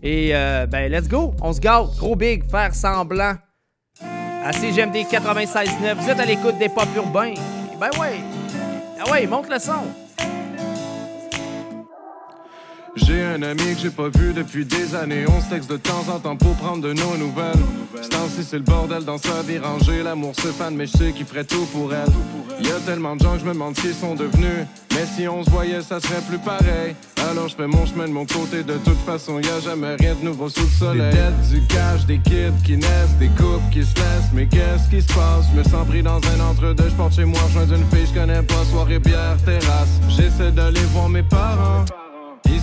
Et 0.04 0.32
euh, 0.34 0.66
ben, 0.66 0.92
let's 0.92 1.08
go. 1.08 1.34
On 1.42 1.54
se 1.54 1.60
gâte. 1.60 1.96
Gros 1.98 2.16
big, 2.16 2.50
Faire 2.50 2.74
semblant. 2.74 3.36
À 4.44 4.52
CGMD 4.54 4.96
96.9. 4.96 5.96
Vous 5.96 6.10
êtes 6.10 6.20
à 6.20 6.26
l'écoute 6.26 6.58
des 6.58 6.70
pop 6.70 6.88
urbains. 6.96 7.34
Ben 7.80 7.90
ouais. 8.00 8.20
Ah 9.00 9.12
ouais, 9.12 9.28
monte 9.28 9.50
le 9.50 9.60
son. 9.60 9.86
J'ai 12.96 13.24
un 13.24 13.42
ami 13.42 13.76
que 13.76 13.80
j'ai 13.82 13.90
pas 13.90 14.10
vu 14.10 14.34
depuis 14.34 14.66
des 14.66 14.96
années. 14.96 15.26
On 15.28 15.42
se 15.42 15.50
texte 15.50 15.70
de 15.70 15.78
temps 15.78 16.04
en 16.14 16.20
temps 16.20 16.36
pour 16.36 16.56
prendre 16.56 16.82
de 16.82 16.92
nos 16.92 17.18
nouvelles. 17.18 17.56
Ce 18.02 18.44
c'est 18.44 18.58
le 18.58 18.64
bordel 18.64 19.06
dans 19.06 19.18
sa 19.18 19.42
vie 19.44 19.60
rangée. 19.60 20.04
L'amour 20.04 20.36
se 20.36 20.48
fan, 20.48 20.76
mais 20.76 20.88
je 20.88 20.98
sais 20.98 21.12
qu'il 21.14 21.26
ferait 21.26 21.46
tout 21.46 21.66
pour 21.68 21.94
elle. 21.94 22.66
Y 22.66 22.70
a 22.70 22.80
tellement 22.86 23.16
de 23.16 23.24
gens 23.24 23.34
que 23.34 23.40
je 23.40 23.46
me 23.46 23.54
demande 23.54 23.78
ce 23.78 23.82
qu'ils 23.82 23.94
sont 23.94 24.16
devenus. 24.16 24.66
Mais 24.94 25.06
si 25.16 25.28
on 25.28 25.44
se 25.44 25.50
voyait, 25.50 25.82
ça 25.82 26.00
serait 26.02 26.22
plus 26.28 26.38
pareil. 26.38 26.96
Alors 27.30 27.48
je 27.48 27.56
fais 27.56 27.68
mon 27.68 27.86
chemin 27.86 28.08
de 28.08 28.14
mon 28.14 28.26
côté. 28.26 28.64
De 28.64 28.78
toute 28.84 29.00
façon, 29.06 29.40
y 29.40 29.48
a 29.48 29.60
jamais 29.62 29.96
rien 29.96 30.16
de 30.16 30.26
nouveau 30.26 30.50
sous 30.50 30.62
le 30.62 30.68
soleil. 30.68 31.14
Des 31.14 31.60
du 31.60 31.66
cash, 31.68 32.06
des 32.06 32.20
kids 32.20 32.62
qui 32.66 32.76
naissent, 32.76 33.18
des 33.20 33.30
couples 33.30 33.70
qui 33.72 33.84
se 33.84 33.96
laissent. 33.96 34.32
Mais 34.34 34.48
qu'est-ce 34.48 34.90
qui 34.90 35.02
se 35.02 35.14
passe? 35.14 35.46
Je 35.54 35.60
me 35.60 35.64
sens 35.64 35.88
pris 35.88 36.04
dans 36.04 36.18
un 36.18 36.40
entre-deux. 36.52 36.90
Je 36.90 36.96
porte 36.96 37.16
chez 37.16 37.26
moi, 37.26 37.40
je 37.54 37.74
d'une 37.74 37.86
fille, 37.90 38.08
je 38.08 38.20
connais 38.20 38.44
pas. 38.44 38.66
Soirée, 38.70 39.00
bière, 39.00 39.38
terrasse. 39.46 40.00
J'essaie 40.10 40.52
d'aller 40.52 40.84
voir 40.94 41.08
mes 41.08 41.24
parents. 41.24 41.86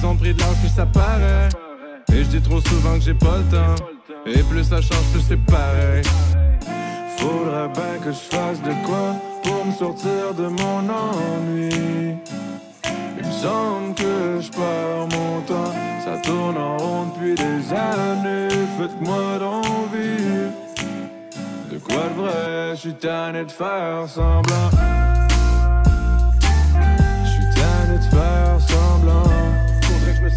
Ils 0.00 0.06
ont 0.06 0.14
pris 0.16 0.32
de 0.32 0.40
l'âge, 0.40 0.56
ça 0.74 0.86
paraît. 0.86 1.48
Et 2.12 2.18
je 2.18 2.28
dis 2.28 2.40
trop 2.40 2.60
souvent 2.60 2.94
que 2.94 3.00
j'ai 3.00 3.14
pas 3.14 3.38
le 3.38 3.44
temps. 3.44 3.84
Et 4.26 4.42
plus 4.44 4.64
ça 4.64 4.80
change, 4.80 5.04
plus 5.12 5.22
c'est 5.22 5.44
pareil. 5.44 6.02
Faudrait 7.16 7.68
bien 7.68 7.98
que 8.04 8.12
je 8.12 8.36
fasse 8.36 8.62
de 8.62 8.72
quoi 8.86 9.16
pour 9.42 9.66
me 9.66 9.72
sortir 9.72 10.34
de 10.36 10.46
mon 10.46 10.88
ennui. 10.88 12.16
Il 13.20 13.26
me 13.26 13.32
semble 13.32 13.94
que 13.94 14.40
je 14.40 14.50
perds 14.50 15.08
mon 15.18 15.40
temps. 15.42 15.72
Ça 16.04 16.16
tourne 16.22 16.56
en 16.56 16.76
rond 16.76 17.06
depuis 17.06 17.34
des 17.34 17.72
années. 17.72 18.48
Faites-moi 18.78 19.38
d'envie. 19.40 20.52
De 21.72 21.78
quoi 21.78 22.04
de 22.08 22.20
vrai, 22.20 22.70
je 22.74 22.80
suis 22.80 22.94
tanné 22.94 23.44
de 23.44 23.50
faire 23.50 24.08
semblant. 24.08 24.70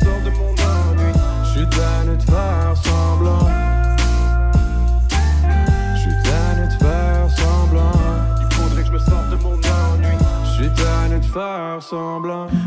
Je 0.03 1.59
suis 1.59 1.69
tanné 1.69 2.17
de 2.17 2.21
faire 2.23 2.73
semblant. 2.75 3.60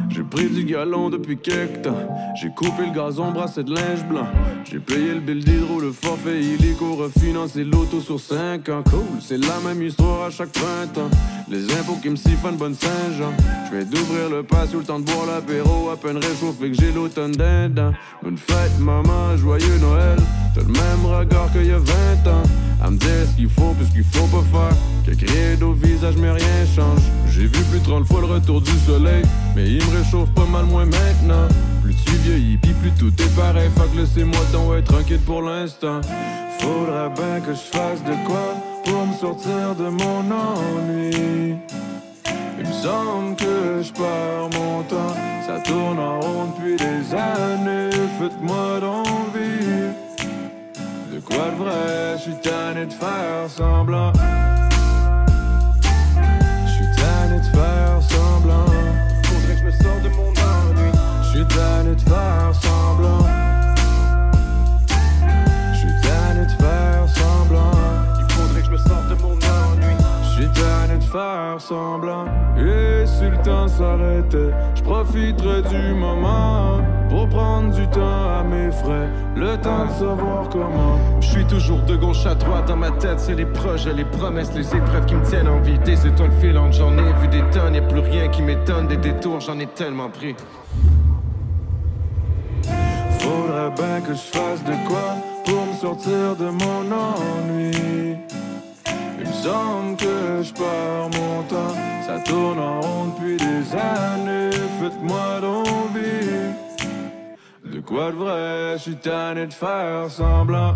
J'ai 0.08 0.22
pris 0.22 0.48
du 0.48 0.64
galon 0.64 1.10
depuis 1.10 1.36
quelque 1.36 1.82
temps. 1.82 2.08
J'ai 2.40 2.50
coupé 2.50 2.86
le 2.86 2.94
gazon, 2.94 3.30
brassé 3.30 3.62
de 3.62 3.74
linge 3.74 4.04
blanc. 4.08 4.26
J'ai 4.64 4.78
payé 4.78 5.14
le 5.14 5.20
bill 5.20 5.44
d'hydro, 5.44 5.80
le 5.80 5.92
forfait 5.92 6.40
illico, 6.40 6.96
refinancé 6.96 7.64
l'auto 7.64 8.00
sur 8.00 8.18
5 8.18 8.68
ans. 8.68 8.82
Cool, 8.90 9.20
c'est 9.20 9.38
la 9.38 9.58
même 9.64 9.82
histoire 9.82 10.26
à 10.26 10.30
chaque 10.30 10.50
printemps. 10.50 11.10
Les 11.48 11.64
impôts 11.74 11.98
qui 12.02 12.10
me 12.10 12.16
siphonnent 12.16 12.56
bonne 12.56 12.74
Saint-Jean. 12.74 13.32
Je 13.70 13.76
vais 13.76 13.84
d'ouvrir 13.84 14.30
le 14.30 14.42
patio, 14.42 14.78
le 14.80 14.84
temps 14.84 14.98
de 14.98 15.04
boire 15.04 15.26
l'apéro, 15.26 15.90
à 15.90 15.96
peine 15.96 16.16
réchauffé 16.16 16.70
que 16.70 16.80
j'ai 16.80 16.92
l'automne 16.92 17.32
dedans. 17.32 17.92
Bonne 18.22 18.38
fête, 18.38 18.78
maman, 18.80 19.36
joyeux 19.36 19.78
Noël. 19.80 20.18
T'as 20.54 20.62
le 20.62 20.68
même 20.68 21.04
regard 21.04 21.52
qu'il 21.52 21.66
y 21.66 21.72
a 21.72 21.78
20 21.78 22.30
ans. 22.30 22.42
À 22.82 22.90
me 22.90 22.96
dire 22.98 23.08
ce 23.30 23.36
qu'il 23.36 23.48
faut, 23.48 23.74
puis 23.78 23.86
ce 23.86 23.92
qu'il 23.92 24.04
faut 24.04 24.26
pas 24.26 24.44
faire. 24.52 24.76
Que 25.06 25.14
crier 25.14 25.62
au 25.62 25.72
visage, 25.72 26.14
mais 26.18 26.30
rien 26.30 26.66
change. 26.74 27.02
J'ai 27.30 27.46
vu 27.46 27.62
plus 27.70 27.80
de 27.80 27.88
30 27.94 28.06
fois 28.08 28.20
le 28.22 28.26
retour 28.26 28.60
du 28.60 28.76
soleil, 28.80 29.22
mais 29.54 29.68
il 29.68 29.76
me 29.76 29.98
réchauffe 29.98 30.28
pas 30.30 30.46
mal 30.46 30.64
moins 30.64 30.84
maintenant. 30.84 31.46
Plus 31.80 31.94
tu 32.04 32.10
vieillis, 32.16 32.56
pis 32.56 32.72
plus 32.72 32.90
tout 32.98 33.12
est 33.22 33.36
pareil. 33.36 33.70
Que 33.76 34.00
laissez-moi 34.00 34.40
donc 34.52 34.74
être 34.76 34.92
tranquille 34.92 35.20
pour 35.24 35.42
l'instant. 35.42 36.00
Faudrait 36.58 37.10
bien 37.10 37.40
que 37.40 37.52
je 37.52 37.78
fasse 37.78 38.02
de 38.02 38.14
quoi 38.26 38.56
pour 38.84 39.06
me 39.06 39.14
sortir 39.14 39.76
de 39.78 39.90
mon 39.90 40.24
ennui. 40.28 41.54
Il 42.58 42.66
me 42.66 42.72
semble 42.72 43.36
que 43.36 43.80
je 43.80 43.92
perds 43.92 44.50
mon 44.58 44.82
temps, 44.82 45.14
ça 45.46 45.60
tourne 45.60 46.00
en 46.00 46.18
rond 46.18 46.46
depuis 46.56 46.74
des 46.74 47.14
années. 47.14 47.90
Faites-moi 48.18 48.80
d'envie. 48.80 49.94
De 51.12 51.20
quoi 51.20 51.50
de 51.52 51.62
vrai, 51.62 52.16
je 52.16 52.22
suis 52.22 52.40
tanné 52.42 52.86
de 52.86 52.92
faire 52.92 53.48
semblant. 53.48 54.12
Tanné 61.94 61.96
de 61.96 62.08
faire 62.08 62.54
semblant. 62.54 63.26
Je 65.72 65.78
suis 65.78 65.88
tanné 66.02 66.46
de 66.46 66.62
faire 66.62 67.08
semblant. 67.08 67.70
Il 68.18 68.32
faudrait 68.32 68.60
que 68.60 68.66
je 68.66 68.70
me 68.70 68.76
sorte 68.78 69.08
de 69.08 69.14
mon 69.22 69.32
ennui. 69.32 69.94
Je 70.22 70.42
suis 70.42 70.48
tanné 70.48 70.98
de 70.98 71.04
faire 71.04 71.56
semblant. 71.58 72.26
Et 72.56 73.06
si 73.06 73.24
le 73.24 73.36
temps 73.42 73.68
s'arrêtait, 73.68 74.52
je 74.74 74.82
profiterais 74.82 75.62
du 75.62 75.94
moment 75.94 76.80
pour 77.08 77.28
prendre 77.28 77.72
du 77.72 77.86
temps 77.88 78.38
à 78.38 78.42
mes 78.42 78.70
frais. 78.72 79.08
Le 79.36 79.56
temps 79.58 79.86
de 79.86 79.90
savoir 79.90 80.48
comment. 80.50 80.98
Je 81.20 81.26
suis 81.26 81.44
toujours 81.46 81.82
de 81.82 81.96
gauche 81.96 82.26
à 82.26 82.34
droite 82.34 82.66
dans 82.68 82.76
ma 82.76 82.90
tête. 82.90 83.20
C'est 83.20 83.34
les 83.34 83.46
projets, 83.46 83.92
les 83.92 84.04
promesses, 84.04 84.52
les 84.54 84.74
épreuves 84.74 85.06
qui 85.06 85.14
me 85.14 85.24
tiennent 85.24 85.48
en 85.48 85.60
vie. 85.60 85.78
Des 85.78 86.06
étoiles 86.06 86.32
filantes, 86.40 86.72
j'en 86.72 86.96
ai 86.96 87.12
vu 87.20 87.28
des 87.28 87.42
tonnes. 87.50 87.74
Y'a 87.74 87.82
plus 87.82 88.00
rien 88.00 88.28
qui 88.28 88.42
m'étonne. 88.42 88.88
Des 88.88 88.96
détours, 88.96 89.40
j'en 89.40 89.58
ai 89.58 89.66
tellement 89.66 90.08
pris. 90.08 90.34
Faudrait 93.54 94.00
que 94.00 94.14
je 94.14 94.38
fasse 94.38 94.64
de 94.64 94.74
quoi 94.88 95.16
pour 95.44 95.66
me 95.66 95.74
sortir 95.74 96.36
de 96.36 96.50
mon 96.50 96.90
ennui. 96.90 98.16
Il 99.20 99.28
me 99.28 99.32
semble 99.32 99.96
que 99.96 100.42
je 100.42 100.52
perds 100.52 101.10
mon 101.12 101.42
temps, 101.44 101.74
ça 102.06 102.18
tourne 102.20 102.58
en 102.58 102.80
rond 102.80 103.06
depuis 103.06 103.36
des 103.36 103.72
années. 103.74 104.50
Faites-moi 104.80 105.40
d'envie. 105.40 106.52
De 107.64 107.80
quoi 107.80 108.10
de 108.10 108.16
vrai, 108.16 108.72
je 108.76 108.82
suis 108.82 108.96
tanné 108.96 109.46
de 109.46 109.52
faire 109.52 110.10
semblant. 110.10 110.72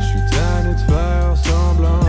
Je 0.00 0.06
suis 0.06 0.24
tanné 0.30 0.74
de 0.74 0.92
faire 0.92 1.36
semblant. 1.36 2.00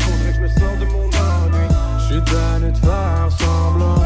Faudrait 0.00 0.30
que 0.30 0.36
je 0.36 0.40
me 0.40 0.48
sorte 0.48 0.78
de 0.80 0.86
mon 0.86 1.06
ennui. 1.06 1.68
Je 1.98 2.04
suis 2.14 2.24
tanné 2.24 2.72
de 2.72 2.78
faire 2.78 3.28
semblant. 3.30 3.99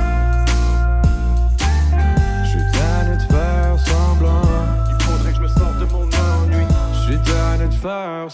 Faire. 7.85 8.28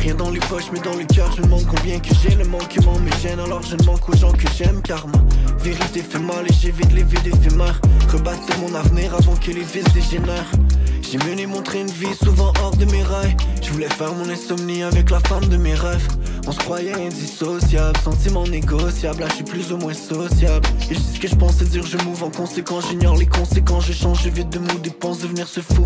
Rien 0.00 0.14
dans 0.16 0.30
les 0.30 0.38
poches 0.40 0.64
mais 0.70 0.80
dans 0.80 0.94
le 0.94 1.04
cœur 1.04 1.32
Je 1.32 1.40
me 1.40 1.46
demande 1.46 1.64
combien 1.64 1.98
que 1.98 2.10
j'ai 2.22 2.34
Le 2.34 2.44
manquement 2.44 2.98
me 2.98 3.10
gêne 3.22 3.40
alors 3.40 3.62
je 3.62 3.74
ne 3.74 3.84
manque 3.84 4.06
aux 4.06 4.16
gens 4.16 4.32
que 4.32 4.46
j'aime 4.54 4.82
Car 4.82 5.06
ma 5.06 5.18
vérité 5.62 6.02
fait 6.02 6.18
mal 6.18 6.44
et 6.46 6.52
j'évite 6.52 6.92
les 6.92 7.04
vies 7.04 7.22
d'éphémères 7.22 7.80
Rebâtir 8.12 8.58
mon 8.58 8.74
avenir 8.74 9.14
avant 9.14 9.34
que 9.34 9.50
les 9.50 9.62
vices 9.62 9.90
dégénèrent 9.94 10.52
J'ai 11.14 11.30
mené 11.30 11.46
mon 11.46 11.62
train 11.62 11.84
de 11.84 11.92
vie 11.92 12.12
souvent 12.12 12.52
hors 12.60 12.76
de 12.76 12.86
mes 12.86 13.04
rails 13.04 13.36
Je 13.62 13.70
voulais 13.70 13.88
faire 13.88 14.12
mon 14.14 14.28
insomnie 14.28 14.82
avec 14.82 15.10
la 15.10 15.20
femme 15.20 15.46
de 15.46 15.56
mes 15.56 15.74
rêves. 15.74 16.08
On 16.44 16.50
se 16.50 16.58
croyait 16.58 16.92
indissociable, 16.92 17.96
sentiment 18.00 18.44
négociable 18.44 19.20
Là 19.20 19.28
je 19.28 19.34
suis 19.34 19.44
plus 19.44 19.70
ou 19.70 19.76
moins 19.76 19.94
sociable. 19.94 20.66
Et 20.90 20.94
je 20.94 20.98
ce 20.98 21.20
que 21.20 21.28
je 21.28 21.36
pense 21.36 21.62
et 21.62 21.66
dire 21.66 21.86
je 21.86 21.98
move 21.98 22.24
en 22.24 22.30
conséquence. 22.30 22.88
J'ignore 22.90 23.16
les 23.16 23.26
conséquences, 23.26 23.86
je 23.86 23.92
change, 23.92 24.24
je 24.24 24.28
vide 24.28 24.48
de 24.48 24.58
mood 24.58 24.84
et 24.84 24.90
pense 24.90 25.20
devenir 25.20 25.46
ce 25.46 25.60
fou 25.60 25.84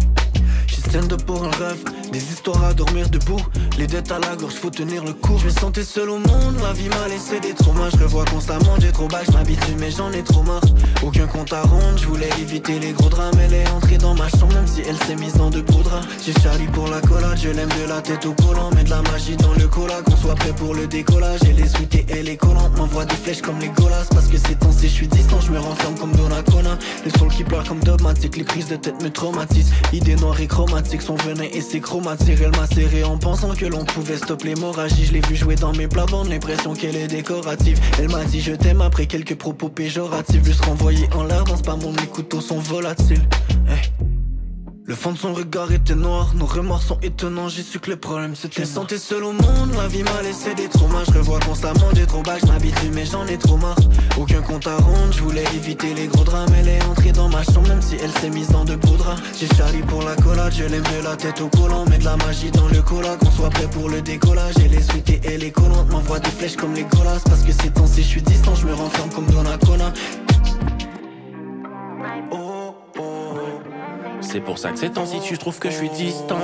J'suis 0.78 0.90
stand-up 0.90 1.22
pour 1.24 1.44
un 1.44 1.50
rêve, 1.50 1.82
des 2.12 2.18
histoires 2.18 2.62
à 2.64 2.74
dormir 2.74 3.08
debout. 3.08 3.40
Les 3.78 3.86
dettes 3.86 4.12
à 4.12 4.18
la 4.18 4.36
gorge, 4.36 4.54
faut 4.54 4.70
tenir 4.70 5.04
le 5.04 5.12
coup. 5.12 5.36
Je 5.38 5.46
me 5.46 5.50
sentais 5.50 5.82
seul 5.82 6.10
au 6.10 6.18
monde, 6.18 6.56
la 6.62 6.72
vie 6.72 6.88
m'a 6.88 7.08
laissé 7.08 7.40
des 7.40 7.54
traumas. 7.54 7.90
Je 7.90 8.02
revois 8.02 8.24
constamment, 8.26 8.74
j'ai 8.80 8.92
trop 8.92 9.08
bas, 9.08 9.20
je 9.26 9.32
m'habitue, 9.32 9.74
mais 9.78 9.90
j'en 9.90 10.12
ai 10.12 10.22
trop 10.22 10.42
marre. 10.42 10.62
Aucun 11.02 11.26
compte 11.26 11.52
à 11.52 11.62
rendre, 11.62 11.96
je 11.96 12.06
voulais 12.06 12.30
éviter 12.40 12.78
les 12.78 12.92
gros 12.92 13.08
drames. 13.08 13.34
Elle 13.42 13.54
est 13.54 13.68
entrée 13.70 13.98
dans 13.98 14.14
ma 14.14 14.28
chambre, 14.28 14.54
même 14.54 14.66
si 14.66 14.82
elle 14.86 14.96
s'est 15.04 15.16
mise 15.16 15.40
en 15.40 15.50
deux 15.50 15.62
poudres. 15.64 16.00
J'ai 16.24 16.32
Charlie 16.40 16.66
pour 16.66 16.88
la 16.88 17.00
collade, 17.00 17.38
je 17.42 17.48
l'aime 17.48 17.70
de 17.82 17.88
la 17.88 18.00
tête 18.00 18.24
au 18.26 18.34
collant. 18.34 18.70
Mets 18.74 18.84
de 18.84 18.90
la 18.90 19.02
magie 19.02 19.36
dans 19.36 19.54
le 19.54 19.66
cola, 19.66 20.02
qu'on 20.02 20.16
soit 20.16 20.34
prêt 20.34 20.52
pour 20.52 20.74
le 20.74 20.86
décollage. 20.86 21.40
Et 21.42 21.52
les 21.52 21.68
suites 21.68 21.94
et 21.94 22.06
elle 22.08 22.28
est 22.28 22.36
collante, 22.36 22.76
m'envoie 22.76 23.04
des 23.04 23.16
flèches 23.16 23.42
comme 23.42 23.58
les 23.58 23.68
golas. 23.68 24.06
Parce 24.10 24.28
que 24.28 24.36
c'est 24.36 24.58
si 24.78 24.88
je 24.88 24.92
suis 24.92 25.08
distant, 25.08 25.40
je 25.40 25.50
me 25.50 25.58
renferme 25.58 25.96
comme 25.96 26.12
Donnacona. 26.12 26.78
Le 27.04 27.10
sol 27.18 27.28
qui 27.28 27.42
pleure 27.42 27.64
comme 27.64 27.80
dogmatique, 27.80 28.36
les 28.36 28.44
prises 28.44 28.68
de 28.68 28.76
tête 28.76 29.02
me 29.02 29.10
traumatisent. 29.10 29.72
Idées 29.92 30.14
noires 30.14 30.40
et 30.40 30.46
chromatiques, 30.68 31.02
son 31.02 31.14
venin 31.16 31.44
et 31.52 31.60
ses 31.62 31.80
chromatiques. 31.80 32.38
Elle 32.42 32.50
m'a 32.50 32.66
serré 32.66 33.02
en 33.02 33.16
pensant 33.16 33.54
que 33.54 33.64
l'on 33.64 33.84
pouvait 33.84 34.18
stopper 34.18 34.48
l'hémorragie. 34.48 35.06
Je 35.06 35.14
l'ai 35.14 35.20
vu 35.20 35.34
jouer 35.34 35.54
dans 35.54 35.72
mes 35.72 35.88
plates-bandes, 35.88 36.28
l'impression 36.28 36.74
qu'elle 36.74 36.96
est 36.96 37.08
décorative. 37.08 37.80
Elle 37.98 38.10
m'a 38.10 38.24
dit 38.24 38.40
je 38.40 38.52
t'aime 38.52 38.82
après 38.82 39.06
quelques 39.06 39.36
propos 39.36 39.70
péjoratifs. 39.70 40.44
Juste 40.44 40.64
renvoyé 40.64 41.08
en 41.14 41.24
l'air 41.24 41.44
dans 41.44 41.56
ce 41.56 41.62
mon 41.62 41.92
les 41.92 42.06
couteaux 42.06 42.40
sont 42.40 42.58
volatiles. 42.58 43.26
Hey. 43.66 43.90
Le 44.89 44.95
fond 44.95 45.12
de 45.12 45.18
son 45.18 45.34
regard 45.34 45.70
était 45.70 45.95
noir, 45.95 46.32
nos 46.34 46.47
remords 46.47 46.80
sont 46.80 46.99
étonnants, 47.03 47.51
j'ai 47.51 47.62
su 47.62 47.78
que 47.78 47.91
le 47.91 47.97
problème 47.97 48.34
c'était. 48.34 48.62
Je 48.62 48.66
sentais 48.66 48.97
seul 48.97 49.22
au 49.22 49.32
monde, 49.32 49.74
la 49.76 49.86
vie 49.86 50.03
m'a 50.03 50.22
laissé 50.22 50.55
des 50.55 50.66
traumas, 50.66 51.05
je 51.05 51.18
revois 51.18 51.39
constamment 51.41 51.93
des 51.93 52.07
trop 52.07 52.22
bas, 52.22 52.39
mais 52.95 53.05
j'en 53.05 53.26
ai 53.26 53.36
trop 53.36 53.59
marre. 53.59 53.76
Aucun 54.18 54.41
compte 54.41 54.66
à 54.66 54.78
rendre, 54.78 55.12
je 55.12 55.20
voulais 55.20 55.45
éviter 55.55 55.93
les 55.93 56.07
gros 56.07 56.24
drames, 56.24 56.49
elle 56.59 56.68
est 56.68 56.82
entrée 56.84 57.12
dans 57.12 57.28
ma 57.28 57.43
chambre 57.43 57.68
même 57.68 57.82
si 57.82 57.97
elle 58.03 58.12
s'est 58.12 58.30
mise 58.30 58.49
dans 58.49 58.64
de 58.64 58.76
beaux 58.76 58.97
draps. 58.97 59.20
J'ai 59.39 59.55
Charlie 59.59 59.82
pour 59.82 60.03
la 60.05 60.16
collade, 60.16 60.55
je 60.57 60.64
l'aime 60.64 60.82
de 60.82 61.05
la 61.05 61.16
tête 61.16 61.43
au 61.43 61.49
collant, 61.49 61.84
mets 61.84 61.99
de 61.99 62.07
la 62.07 62.16
magie 62.16 62.51
dans 62.51 62.68
le 62.68 62.80
cola, 62.80 63.16
qu'on 63.16 63.30
soit 63.30 63.51
prêt 63.51 63.68
pour 63.68 63.91
le 63.91 64.01
décollage. 64.01 64.57
Et 64.57 64.68
les 64.68 64.80
suites 64.80 65.11
et 65.11 65.20
elle 65.22 65.45
est 65.45 65.51
collante, 65.51 65.91
m'envoie 65.91 66.18
des 66.18 66.30
flèches 66.30 66.57
comme 66.57 66.72
les 66.72 66.84
golas, 66.84 67.20
parce 67.26 67.43
que 67.43 67.53
c'est 67.53 67.74
temps 67.74 67.86
si 67.86 68.03
je 68.03 68.09
suis 68.09 68.22
distant, 68.22 68.55
je 68.55 68.64
me 68.64 68.72
renferme 68.72 69.11
comme 69.11 69.26
Donnacona. 69.26 69.93
C'est 74.30 74.40
pour 74.40 74.58
ça 74.58 74.72
que 74.72 74.78
ces 74.78 74.90
temps-ci 74.90 75.20
tu 75.22 75.38
trouves 75.38 75.58
que 75.58 75.70
je 75.70 75.76
suis 75.76 75.88
distant. 75.88 76.36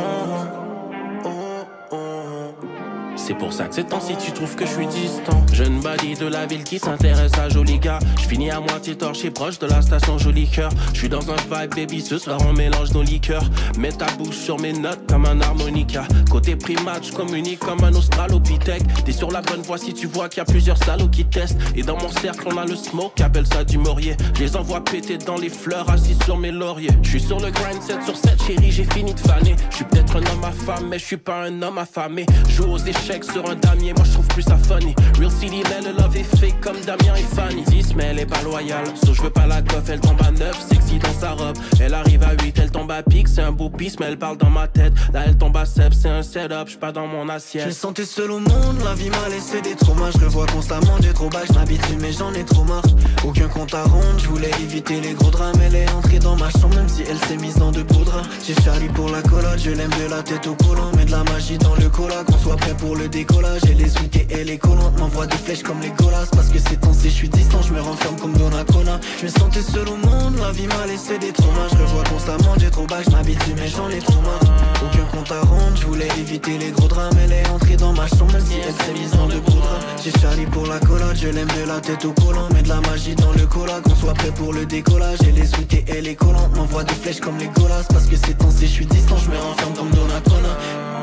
C'est 3.17 3.35
pour 3.35 3.53
ça 3.53 3.65
que 3.65 3.75
ces 3.75 3.85
temps-ci 3.85 4.17
tu 4.17 4.33
trouves 4.33 4.55
que 4.57 4.67
je 4.67 4.73
suis 4.73 4.87
distant. 4.87 5.45
Jeune 5.53 5.81
badie 5.81 6.15
de 6.15 6.27
la 6.27 6.47
ville 6.47 6.65
qui 6.65 6.79
s'intéresse 6.79 7.33
à 7.39 7.49
joli 7.49 7.79
gars. 7.79 7.99
Je 8.21 8.27
finis 8.27 8.51
à 8.51 8.61
moitié 8.61 8.97
torché 8.97 9.31
proche 9.31 9.59
de 9.59 9.67
la 9.67 9.83
station 9.83 10.19
Joli 10.19 10.49
Cœur. 10.49 10.71
Je 10.93 10.99
suis 10.99 11.09
dans 11.09 11.23
un 11.31 11.37
vibe 11.37 11.75
baby, 11.75 12.01
ce 12.01 12.19
soir 12.19 12.39
on 12.47 12.53
mélange 12.53 12.93
nos 12.93 13.03
liqueurs. 13.03 13.45
Mets 13.79 13.93
ta 13.93 14.07
bouche 14.19 14.37
sur 14.37 14.59
mes 14.59 14.73
notes 14.73 15.07
comme 15.09 15.27
un 15.27 15.41
harmonica. 15.41 16.07
Côté 16.31 16.57
primate, 16.57 17.07
je 17.07 17.12
communique 17.12 17.61
comme 17.61 17.83
un 17.85 17.95
australopithèque. 17.95 18.83
T'es 19.05 19.12
sur 19.12 19.31
la 19.31 19.43
bonne 19.43 19.62
voie 19.62 19.79
si 19.79 19.95
tu 19.95 20.07
vois 20.07 20.29
qu'il 20.29 20.39
y 20.39 20.43
a 20.43 20.45
plusieurs 20.45 20.79
salauds 20.79 21.09
qui 21.09 21.25
testent. 21.25 21.59
Et 21.77 21.83
dans 21.83 21.97
mon 21.97 22.11
cercle, 22.11 22.49
on 22.53 22.57
a 22.59 22.65
le 22.65 22.77
smoke, 22.77 23.23
appelle 23.23 23.47
ça 23.47 23.65
du 23.65 23.79
morier. 23.79 24.17
Je 24.35 24.41
les 24.41 24.57
envoie 24.57 24.83
péter 24.83 25.19
dans 25.19 25.37
les 25.37 25.49
fleurs, 25.51 25.89
assis 25.89 26.17
sur 26.25 26.37
mes 26.37 26.51
lauriers. 26.51 26.91
Je 27.03 27.11
suis 27.11 27.21
sur 27.21 27.39
le 27.39 27.51
grind 27.51 27.81
7 27.81 28.03
sur 28.05 28.17
7, 28.17 28.43
chérie, 28.47 28.73
j'ai 28.73 28.85
fini 28.85 29.15
de 29.15 29.21
faner. 29.21 29.55
Je 29.71 29.77
suis 29.77 29.85
peut-être 29.85 30.17
un 30.17 30.33
homme 30.33 30.45
affamé, 30.45 30.87
mais 30.91 30.99
je 30.99 31.05
suis 31.05 31.17
pas 31.17 31.45
un 31.45 31.62
homme 31.62 31.79
affamé. 31.79 32.27
Joue 32.49 32.65
aux 32.65 32.79
sur 33.05 33.51
un 33.51 33.55
damier, 33.57 33.93
moi 33.93 34.05
je 34.07 34.13
trouve 34.13 34.27
plus 34.29 34.43
ça 34.43 34.57
funny. 34.57 34.95
Real 35.19 35.31
city, 35.31 35.63
mais 35.69 35.83
le 35.83 35.95
love 35.95 36.17
est 36.17 36.37
fake 36.39 36.61
comme 36.63 36.81
Damien 36.87 37.15
et 37.17 37.35
Fanny. 37.35 37.63
10, 37.65 37.95
mais 37.97 38.05
elle 38.05 38.21
est 38.21 38.27
pas 38.27 38.41
loyale. 38.43 38.87
So 39.05 39.13
je 39.13 39.21
veux 39.21 39.31
pas 39.31 39.47
la 39.47 39.61
coiffe, 39.61 39.91
elle 39.91 40.01
tombe 40.01 40.21
à 40.23 40.31
9, 40.31 40.69
sexy 40.71 40.99
dans 40.99 41.13
sa 41.21 41.33
robe. 41.33 41.57
Elle 41.81 41.93
arrive 41.93 42.23
à 42.23 42.33
8, 42.33 42.59
elle 42.63 42.71
tombe 42.71 42.91
à 42.91 43.03
pic, 43.03 43.29
c'est 43.29 43.43
un 43.43 43.53
beau 43.53 43.69
pisse, 43.69 44.01
mais 44.01 44.07
elle 44.07 44.19
parle 44.19 44.39
dans 44.39 44.49
ma 44.49 44.69
tête. 44.69 44.95
Là 45.13 45.25
elle 45.27 45.37
tombe 45.37 45.55
à 45.55 45.67
7, 45.67 45.93
c'est 45.93 46.09
un 46.09 46.23
setup, 46.23 46.69
je 46.69 46.79
pas 46.79 46.93
dans 46.93 47.07
mon 47.07 47.29
assiette. 47.29 47.71
sentais 47.73 48.07
seul 48.07 48.31
au 48.31 48.39
monde, 48.39 48.79
la 48.83 48.95
vie 48.95 49.11
m'a 49.11 49.29
laissé 49.29 49.61
des 49.61 49.75
traumas, 49.75 50.11
je 50.11 50.25
revois 50.25 50.47
constamment 50.47 50.99
des 51.01 51.13
trop 51.13 51.29
bas, 51.29 51.43
je 51.47 51.97
mais 52.01 52.13
j'en 52.13 52.33
ai 52.33 52.45
trop 52.45 52.65
marre. 52.65 52.87
Aucun 53.27 53.49
compte 53.49 53.75
à 53.75 53.83
rendre, 53.85 54.19
je 54.19 54.29
voulais 54.29 54.51
éviter 54.63 55.03
les 55.03 55.13
gros 55.13 55.31
drames, 55.31 55.61
elle 55.63 55.77
est 55.77 55.91
entrée 55.91 56.21
dans 56.21 56.37
ma 56.37 56.49
chambre 56.51 56.77
même 56.77 56.89
si 56.89 57.03
elle 57.03 57.19
s'est 57.29 57.37
mise 57.37 57.57
dans 57.57 57.71
de 57.71 57.83
beaux. 57.83 58.05
J'ai 58.47 58.55
Charlie 58.63 58.89
pour 58.89 59.09
la 59.09 59.23
collade, 59.23 59.59
je 59.59 59.71
l'aime 59.71 59.91
de 59.91 60.11
la 60.11 60.23
tête 60.23 60.47
au 60.47 60.55
collant, 60.55 60.91
mets 60.97 61.05
de 61.05 61.11
la 61.11 61.25
magie 61.25 61.59
dans 61.59 61.75
le 61.75 61.89
cola, 61.89 62.23
qu'on 62.25 62.39
soit 62.39 62.57
prêt 62.57 62.75
pour 62.75 62.94
le 62.95 63.09
décollage. 63.09 63.63
Et 63.71 63.75
les 63.75 63.89
suites 63.89 64.17
et 64.17 64.27
elle 64.31 64.51
est 64.51 64.59
collante, 64.59 64.99
m'envoie 64.99 65.27
des 65.27 65.37
flèches 65.37 65.63
comme 65.63 65.81
les 65.81 65.91
golas, 65.91 66.27
parce 66.33 66.49
que 66.49 66.59
c'est 66.59 66.81
temps 66.81 66.93
je 67.03 67.09
suis 67.09 67.29
distant, 67.29 67.61
je 67.63 67.73
me 67.73 67.81
renferme 67.81 68.17
comme 68.17 68.33
Donnacona. 68.33 68.99
Je 69.19 69.25
me 69.25 69.31
sentais 69.31 69.63
seul 69.63 69.89
au 69.89 69.97
monde, 69.97 70.37
la 70.41 70.53
vie 70.53 70.67
m'a 70.67 70.87
laissé 70.87 71.19
des 71.19 71.33
traumas, 71.33 71.69
je 71.71 71.77
revois 71.83 72.05
constamment 72.05 72.57
des 72.57 72.71
trop 72.71 72.87
bas, 72.87 73.03
je 73.05 73.11
m'habitue 73.11 73.55
mais 73.57 73.69
j'en 73.69 73.89
ai 73.91 73.99
trop 73.99 74.21
marre. 74.23 74.41
Aucun 74.83 75.05
compte 75.17 75.31
à 75.31 75.41
rendre, 75.41 75.77
je 75.77 75.87
voulais 75.87 76.09
éviter 76.19 76.59
les 76.59 76.71
gros 76.71 76.89
drames 76.89 77.13
Elle 77.23 77.33
est 77.33 77.49
entrée 77.49 77.77
dans 77.77 77.93
ma 77.93 78.07
chambre 78.07 78.33
même 78.33 78.45
si 78.45 78.55
elle 78.55 78.85
s'est 78.85 78.93
mise 78.93 79.11
de 79.11 79.41
poudre 79.41 79.79
J'ai 80.03 80.11
Charlie 80.21 80.47
pour 80.47 80.67
la 80.67 80.79
collade, 80.81 81.17
je 81.17 81.29
l'aime 81.29 81.49
de 81.49 81.67
la 81.67 81.81
tête 81.81 82.05
au 82.05 82.13
collant 82.13 82.49
Mets 82.53 82.63
de 82.63 82.69
la 82.69 82.81
magie 82.81 83.15
dans 83.15 83.33
le 83.33 83.47
cola, 83.47 83.81
qu'on 83.83 83.95
soit 83.95 84.15
prêt 84.15 84.33
pour 84.35 84.53
le 84.53 84.67
décollage 84.67 85.19
Et 85.27 85.33
les 85.33 85.47
suites 85.47 85.75
et 85.75 85.85
elle 85.89 86.07
est 86.07 86.15
collante, 86.15 86.55
m'envoie 86.57 86.85
des 86.85 86.95
flèches 86.95 87.21
comme 87.21 87.39
les 87.39 87.49
golas 87.49 87.85
Parce 87.91 88.07
que 88.07 88.17
c'est 88.17 88.37
temps 88.37 88.51
je 88.61 88.67
suis 88.67 88.87
distant, 88.87 89.17
je 89.17 89.31
me 89.31 89.37
renferme 89.37 89.75
comme 89.75 89.91
Donatona 89.91 90.94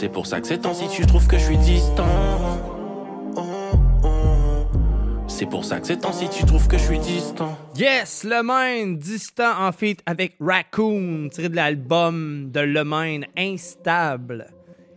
C'est 0.00 0.08
pour 0.08 0.28
ça 0.28 0.40
que 0.40 0.46
ces 0.46 0.58
temps-ci 0.58 0.86
tu 0.88 1.04
trouves 1.06 1.26
que 1.26 1.36
je 1.36 1.42
suis 1.42 1.56
distant. 1.56 2.06
C'est 5.26 5.46
pour 5.46 5.64
ça 5.64 5.80
que 5.80 5.88
ces 5.88 5.98
temps-ci 5.98 6.28
tu 6.28 6.44
trouves 6.44 6.68
que 6.68 6.78
je 6.78 6.84
suis 6.84 7.00
distant. 7.00 7.58
Yes, 7.76 8.22
Le 8.22 8.44
Main, 8.44 8.92
distant 8.92 9.60
en 9.60 9.72
feat 9.72 10.00
avec 10.06 10.36
Raccoon, 10.38 11.28
tiré 11.32 11.48
de 11.48 11.56
l'album 11.56 12.48
de 12.48 12.60
Le 12.60 12.84
Main, 12.84 13.22
Instable. 13.36 14.46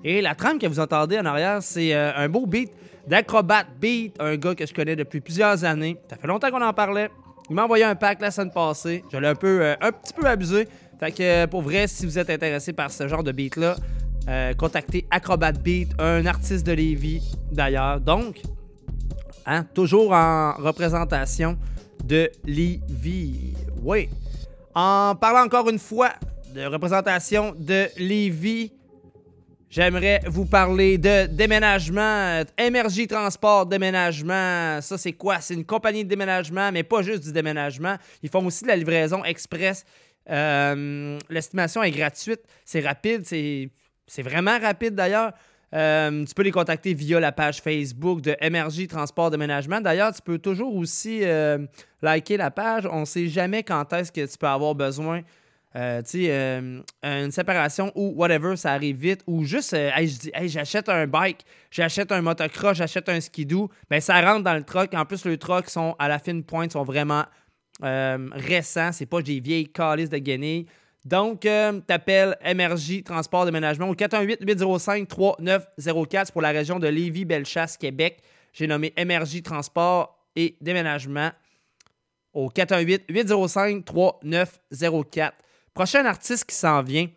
Et 0.03 0.21
la 0.21 0.35
trame 0.35 0.59
que 0.59 0.67
vous 0.67 0.79
entendez 0.79 1.17
en 1.17 1.25
arrière, 1.25 1.63
c'est 1.63 1.95
euh, 1.95 2.11
un 2.15 2.29
beau 2.29 2.45
beat 2.45 2.71
d'Acrobat 3.07 3.65
Beat, 3.79 4.13
un 4.19 4.35
gars 4.35 4.53
que 4.53 4.67
je 4.67 4.73
connais 4.75 4.95
depuis 4.95 5.19
plusieurs 5.19 5.65
années. 5.65 5.97
Ça 6.11 6.15
fait 6.17 6.27
longtemps 6.27 6.51
qu'on 6.51 6.61
en 6.61 6.73
parlait. 6.73 7.09
Il 7.49 7.55
m'a 7.55 7.63
envoyé 7.63 7.85
un 7.85 7.95
pack 7.95 8.21
la 8.21 8.29
semaine 8.29 8.51
passée. 8.51 9.03
Je 9.11 9.17
l'ai 9.17 9.29
un, 9.29 9.33
peu, 9.35 9.63
euh, 9.63 9.75
un 9.81 9.91
petit 9.91 10.13
peu 10.13 10.27
abusé. 10.27 10.67
Fait 10.99 11.11
que 11.11 11.47
pour 11.47 11.63
vrai, 11.63 11.87
si 11.87 12.05
vous 12.05 12.19
êtes 12.19 12.29
intéressé 12.29 12.71
par 12.71 12.91
ce 12.91 13.07
genre 13.07 13.23
de 13.23 13.31
beat-là, 13.31 13.77
euh, 14.27 14.53
contactez 14.53 15.05
Acrobat 15.09 15.51
Beat, 15.53 15.89
un 15.99 16.25
artiste 16.25 16.65
de 16.65 16.73
Lévis 16.73 17.35
d'ailleurs. 17.51 17.99
Donc, 17.99 18.41
hein, 19.45 19.65
toujours 19.73 20.13
en 20.13 20.53
représentation 20.53 21.57
de 22.03 22.29
Lévis. 22.45 23.53
Oui. 23.81 24.09
En 24.73 25.15
parlant 25.15 25.45
encore 25.45 25.69
une 25.69 25.79
fois 25.79 26.11
de 26.53 26.65
représentation 26.65 27.55
de 27.57 27.87
Lévis, 27.97 28.71
j'aimerais 29.69 30.21
vous 30.27 30.45
parler 30.45 30.97
de 30.97 31.25
déménagement. 31.27 32.43
Énergie 32.57 33.07
Transport 33.07 33.65
Déménagement. 33.65 34.79
Ça, 34.81 34.97
c'est 34.97 35.13
quoi? 35.13 35.39
C'est 35.41 35.55
une 35.55 35.65
compagnie 35.65 36.03
de 36.03 36.09
déménagement, 36.09 36.71
mais 36.71 36.83
pas 36.83 37.01
juste 37.01 37.23
du 37.23 37.31
déménagement. 37.31 37.95
Ils 38.21 38.29
font 38.29 38.45
aussi 38.45 38.63
de 38.63 38.69
la 38.69 38.75
livraison 38.75 39.23
express. 39.23 39.85
Euh, 40.29 41.17
L'estimation 41.29 41.81
est 41.83 41.91
gratuite. 41.91 42.41
C'est 42.65 42.81
rapide. 42.81 43.23
C'est 43.25 43.69
c'est 44.11 44.23
vraiment 44.23 44.59
rapide 44.59 44.93
d'ailleurs. 44.93 45.31
Euh, 45.73 46.25
tu 46.25 46.33
peux 46.33 46.43
les 46.43 46.51
contacter 46.51 46.93
via 46.93 47.21
la 47.21 47.31
page 47.31 47.61
Facebook 47.61 48.19
de 48.19 48.35
MRJ 48.41 48.87
Transport 48.87 49.31
Déménagement. 49.31 49.79
D'ailleurs, 49.79 50.13
tu 50.13 50.21
peux 50.21 50.37
toujours 50.37 50.75
aussi 50.75 51.21
euh, 51.23 51.59
liker 52.01 52.35
la 52.35 52.51
page. 52.51 52.85
On 52.91 53.01
ne 53.01 53.05
sait 53.05 53.27
jamais 53.27 53.63
quand 53.63 53.93
est-ce 53.93 54.11
que 54.11 54.29
tu 54.29 54.37
peux 54.37 54.47
avoir 54.47 54.75
besoin. 54.75 55.21
Euh, 55.77 56.01
tu 56.01 56.09
sais, 56.09 56.27
euh, 56.29 56.81
une 57.03 57.31
séparation 57.31 57.89
ou 57.95 58.11
whatever, 58.17 58.57
ça 58.57 58.73
arrive 58.73 58.97
vite. 58.97 59.21
Ou 59.27 59.45
juste, 59.45 59.71
hey, 59.71 60.09
je 60.09 60.19
dis, 60.19 60.31
hey, 60.33 60.49
j'achète 60.49 60.89
un 60.89 61.07
bike, 61.07 61.45
j'achète 61.71 62.11
un 62.11 62.21
motocross, 62.21 62.75
j'achète 62.75 63.07
un 63.07 63.21
skidoo. 63.21 63.69
Ben, 63.89 64.01
ça 64.01 64.19
rentre 64.19 64.43
dans 64.43 64.55
le 64.55 64.63
truck. 64.63 64.93
En 64.93 65.05
plus, 65.05 65.23
les 65.23 65.37
trucks 65.37 65.69
sont 65.69 65.95
à 65.99 66.09
la 66.09 66.19
fine 66.19 66.43
pointe, 66.43 66.73
sont 66.73 66.83
vraiment 66.83 67.23
récents. 67.81 68.91
C'est 68.91 69.05
pas 69.05 69.21
des 69.21 69.39
vieilles 69.39 69.71
calices 69.71 70.09
de 70.09 70.17
guenilles. 70.17 70.65
Donc, 71.05 71.45
euh, 71.45 71.79
t'appelles 71.81 72.37
MRJ 72.45 73.03
Transport 73.03 73.45
Déménagement 73.45 73.89
au 73.89 73.95
418-805-3904 73.95 76.25
C'est 76.25 76.31
pour 76.31 76.43
la 76.43 76.51
région 76.51 76.77
de 76.79 76.87
Lévis-Bellechasse, 76.87 77.75
Québec. 77.77 78.21
J'ai 78.53 78.67
nommé 78.67 78.93
MRJ 78.97 79.41
Transport 79.41 80.19
et 80.35 80.57
Déménagement 80.61 81.31
au 82.33 82.49
418-805-3904. 82.49 85.31
Prochain 85.73 86.05
artiste 86.05 86.45
qui 86.45 86.55
s'en 86.55 86.83
vient. 86.83 87.07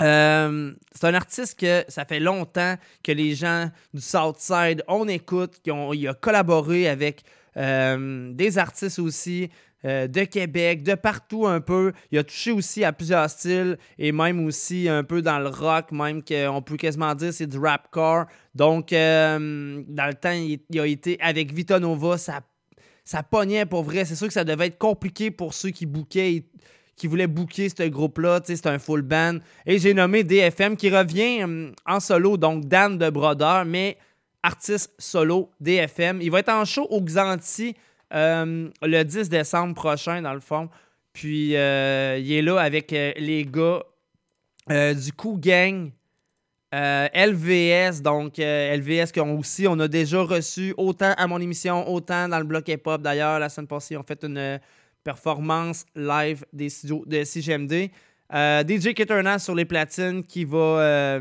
Euh, 0.00 0.72
c'est 0.92 1.06
un 1.06 1.14
artiste 1.14 1.58
que 1.58 1.84
ça 1.88 2.04
fait 2.04 2.20
longtemps 2.20 2.76
que 3.02 3.10
les 3.10 3.34
gens 3.34 3.68
du 3.92 4.00
Southside, 4.00 4.84
on 4.86 5.08
écoute, 5.08 5.60
qui 5.62 5.70
il 5.70 6.08
a 6.08 6.14
collaboré 6.14 6.88
avec 6.88 7.24
euh, 7.56 8.32
des 8.32 8.58
artistes 8.58 9.00
aussi 9.00 9.50
euh, 9.84 10.08
de 10.08 10.24
Québec, 10.24 10.82
de 10.82 10.94
partout 10.94 11.46
un 11.46 11.60
peu. 11.60 11.92
Il 12.10 12.18
a 12.18 12.24
touché 12.24 12.50
aussi 12.50 12.84
à 12.84 12.92
plusieurs 12.92 13.30
styles 13.30 13.78
et 13.98 14.10
même 14.10 14.44
aussi 14.44 14.88
un 14.88 15.04
peu 15.04 15.22
dans 15.22 15.38
le 15.38 15.48
rock, 15.48 15.92
même 15.92 16.22
qu'on 16.22 16.62
peut 16.62 16.76
quasiment 16.76 17.14
dire 17.14 17.32
c'est 17.32 17.46
du 17.46 17.58
rapcore. 17.58 18.26
Donc, 18.54 18.92
euh, 18.92 19.82
dans 19.86 20.06
le 20.06 20.14
temps, 20.14 20.32
il, 20.32 20.80
a 20.80 20.86
été 20.86 21.16
avec 21.20 21.52
Vita 21.52 21.78
Nova, 21.78 22.18
ça, 22.18 22.40
ça 23.04 23.22
pognait 23.22 23.66
pour 23.66 23.84
vrai. 23.84 24.04
C'est 24.04 24.16
sûr 24.16 24.26
que 24.26 24.32
ça 24.32 24.44
devait 24.44 24.66
être 24.66 24.78
compliqué 24.78 25.30
pour 25.30 25.54
ceux 25.54 25.70
qui 25.70 25.86
bouquaient 25.86 26.44
qui 26.96 27.06
voulaient 27.06 27.28
booker 27.28 27.68
ce 27.68 27.84
groupe-là. 27.84 28.40
C'est 28.44 28.66
un 28.66 28.80
full 28.80 29.02
band. 29.02 29.38
Et 29.64 29.78
j'ai 29.78 29.94
nommé 29.94 30.24
DFM 30.24 30.76
qui 30.76 30.90
revient 30.90 31.44
euh, 31.44 31.70
en 31.86 32.00
solo, 32.00 32.36
donc 32.36 32.66
Dan 32.66 32.98
de 32.98 33.08
Brodeur, 33.08 33.64
mais 33.64 33.96
artiste 34.42 34.92
solo 34.98 35.50
DFM. 35.60 36.20
Il 36.20 36.30
va 36.30 36.40
être 36.40 36.48
en 36.48 36.64
show 36.64 36.86
au 36.90 37.00
Xanti 37.00 37.74
euh, 38.14 38.70
le 38.82 39.02
10 39.02 39.28
décembre 39.28 39.74
prochain, 39.74 40.22
dans 40.22 40.34
le 40.34 40.40
fond. 40.40 40.68
Puis 41.12 41.56
euh, 41.56 42.18
il 42.18 42.32
est 42.32 42.42
là 42.42 42.58
avec 42.58 42.92
euh, 42.92 43.12
les 43.16 43.44
gars 43.44 43.82
du 44.68 45.12
coup 45.12 45.38
Gang. 45.40 45.90
LVS, 46.70 48.02
donc 48.02 48.36
LVS 48.36 49.12
qu'on 49.14 49.38
aussi, 49.38 49.66
on 49.66 49.78
a 49.80 49.88
déjà 49.88 50.20
reçu 50.20 50.74
autant 50.76 51.14
à 51.16 51.26
mon 51.26 51.40
émission, 51.40 51.88
autant 51.90 52.28
dans 52.28 52.38
le 52.38 52.44
bloc 52.44 52.68
hip-hop. 52.68 53.00
D'ailleurs, 53.00 53.38
la 53.38 53.48
semaine 53.48 53.66
passée, 53.66 53.96
on 53.96 54.02
fait 54.02 54.22
une 54.22 54.60
performance 55.02 55.86
live 55.96 56.44
des 56.52 56.68
studios 56.68 57.04
de 57.06 57.24
CGMD. 57.24 57.90
DJ 58.30 58.92
Ketternas 58.92 59.38
sur 59.38 59.54
les 59.54 59.64
platines 59.64 60.22
qui 60.22 60.44
va, 60.44 61.18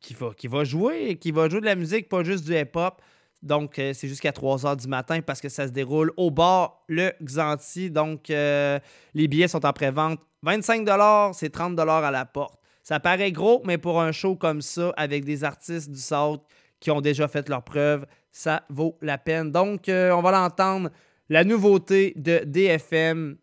qui, 0.00 0.14
va, 0.14 0.32
qui 0.36 0.48
va 0.48 0.64
jouer, 0.64 1.14
qui 1.14 1.30
va 1.30 1.48
jouer 1.48 1.60
de 1.60 1.66
la 1.66 1.76
musique, 1.76 2.08
pas 2.08 2.24
juste 2.24 2.44
du 2.44 2.52
hip-hop. 2.52 3.00
Donc, 3.42 3.78
euh, 3.78 3.92
c'est 3.92 4.08
jusqu'à 4.08 4.32
3 4.32 4.58
h 4.58 4.76
du 4.76 4.88
matin 4.88 5.20
parce 5.20 5.40
que 5.40 5.48
ça 5.48 5.66
se 5.66 5.72
déroule 5.72 6.12
au 6.16 6.30
bar 6.30 6.82
Le 6.88 7.12
Xanti. 7.22 7.90
Donc, 7.90 8.30
euh, 8.30 8.78
les 9.14 9.28
billets 9.28 9.48
sont 9.48 9.64
en 9.66 9.72
pré-vente. 9.72 10.20
25 10.42 10.88
c'est 11.34 11.50
30 11.50 11.78
à 11.78 12.10
la 12.10 12.24
porte. 12.24 12.58
Ça 12.82 12.98
paraît 12.98 13.30
gros, 13.30 13.62
mais 13.64 13.78
pour 13.78 14.00
un 14.00 14.12
show 14.12 14.34
comme 14.34 14.60
ça, 14.60 14.92
avec 14.96 15.24
des 15.24 15.44
artistes 15.44 15.90
du 15.90 16.00
South 16.00 16.42
qui 16.80 16.90
ont 16.90 17.00
déjà 17.00 17.28
fait 17.28 17.48
leur 17.48 17.62
preuve, 17.62 18.06
ça 18.32 18.62
vaut 18.68 18.98
la 19.02 19.18
peine. 19.18 19.52
Donc, 19.52 19.88
euh, 19.88 20.10
on 20.10 20.20
va 20.20 20.32
l'entendre. 20.32 20.90
La 21.28 21.44
nouveauté 21.44 22.12
de 22.16 22.42
DFM, 22.44 23.36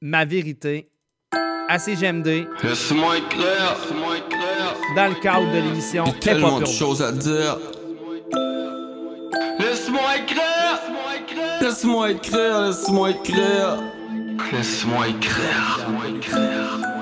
Ma 0.00 0.24
Vérité, 0.24 0.90
à 1.68 1.78
CGMD. 1.78 2.46
Laisse-moi 2.62 3.16
clair, 3.28 3.76
laisse-moi 3.80 4.16
être 4.16 4.28
clair. 4.28 4.74
Dans 4.96 5.08
le 5.08 5.20
cadre 5.20 5.50
de 5.52 5.58
l'émission 5.58 6.04
tellement 6.20 6.60
de 6.60 6.66
choses 6.66 7.02
à 7.02 7.12
dire. 7.12 7.58
Laisse-moi 11.64 12.10
écrire, 12.10 12.60
laisse-moi 12.60 13.10
écrire. 13.12 13.78
Laisse-moi 14.52 15.08
écrire. 15.08 15.78
Laisse-moi 15.78 16.08
écrire 16.14 16.93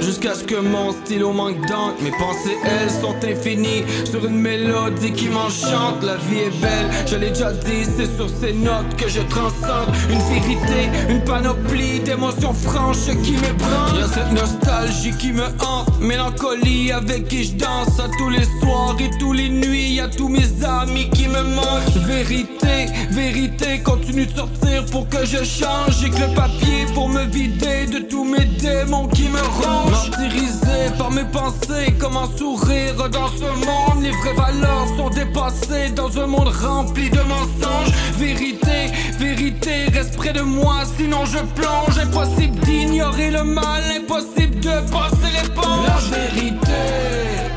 jusqu'à 0.00 0.34
ce 0.34 0.44
que 0.44 0.56
mon 0.56 0.92
stylo 0.92 1.32
manque 1.32 1.60
d'encre. 1.66 2.02
Mes 2.02 2.10
pensées, 2.10 2.56
elles, 2.64 2.90
sont 2.90 3.14
infinies 3.24 3.84
Sur 4.04 4.24
une 4.26 4.38
mélodie 4.38 5.12
qui 5.12 5.28
m'enchante. 5.28 6.02
La 6.02 6.16
vie 6.16 6.40
est 6.40 6.60
belle, 6.60 6.88
je 7.06 7.16
l'ai 7.16 7.30
déjà 7.30 7.52
dit 7.52 7.84
C'est 7.96 8.16
sur 8.16 8.28
ces 8.28 8.52
notes 8.52 8.96
que 8.96 9.08
je 9.08 9.20
transcende. 9.22 9.88
Une 10.10 10.18
vérité, 10.18 10.90
une 11.08 11.22
panoplie 11.24 12.00
d'émotions 12.00 12.52
franches 12.52 13.06
qui 13.22 13.32
m'ébranlent. 13.32 13.98
Y'a 13.98 14.08
cette 14.08 14.32
nostalgie 14.32 15.16
qui 15.18 15.32
me 15.32 15.44
hante 15.44 16.00
Mélancolie 16.00 16.92
avec 16.92 17.28
qui 17.28 17.44
je 17.44 17.54
danse. 17.54 17.98
À 17.98 18.08
tous 18.18 18.30
les 18.30 18.44
soirs 18.60 18.96
et 19.00 19.10
tous 19.18 19.32
les 19.32 19.48
nuits 19.48 19.94
Y'a 19.94 20.08
tous 20.08 20.28
mes 20.28 20.64
amis 20.64 21.08
qui 21.10 21.28
me 21.28 21.42
manquent. 21.42 22.06
Vérité, 22.06 22.86
vérité 23.10 23.80
Continue 23.82 24.26
de 24.26 24.36
sortir 24.36 24.84
pour 24.90 25.08
que 25.08 25.24
je 25.24 25.44
change. 25.44 26.00
J'ai 26.00 26.10
que 26.10 26.20
le 26.20 26.34
papier 26.34 26.86
pour 26.94 27.08
me 27.08 27.24
vider 27.24 27.86
De 27.86 28.00
tous 28.00 28.24
mes 28.24 28.46
démons 28.54 29.08
qui 29.08 29.28
me 29.28 29.40
rongent 29.40 29.90
Martyrisé 29.90 30.90
par 30.98 31.10
mes 31.10 31.24
pensées 31.24 31.94
Comment 31.98 32.28
sourire 32.36 33.08
dans 33.10 33.28
ce 33.28 33.44
monde. 33.44 34.02
Les 34.02 34.10
vraies 34.10 34.34
valeurs 34.34 34.86
sont 34.96 35.10
dépassées 35.10 35.90
Dans 35.94 36.18
un 36.18 36.26
monde 36.26 36.48
rempli 36.48 37.10
de 37.10 37.20
mensonges. 37.20 37.92
Vérité, 38.16 38.90
vérité 39.18 39.84
Reste 39.92 40.16
près 40.16 40.32
de 40.32 40.42
moi 40.42 40.82
sinon 40.96 41.24
je 41.24 41.38
plonge. 41.38 41.98
Impossible 41.98 42.58
d'ignorer 42.60 43.30
le 43.30 43.44
mal 43.44 43.82
Impossible 43.96 44.60
de 44.60 44.90
passer 44.90 45.30
l'éponge 45.34 46.10
La 46.10 46.18
vérité 46.18 47.54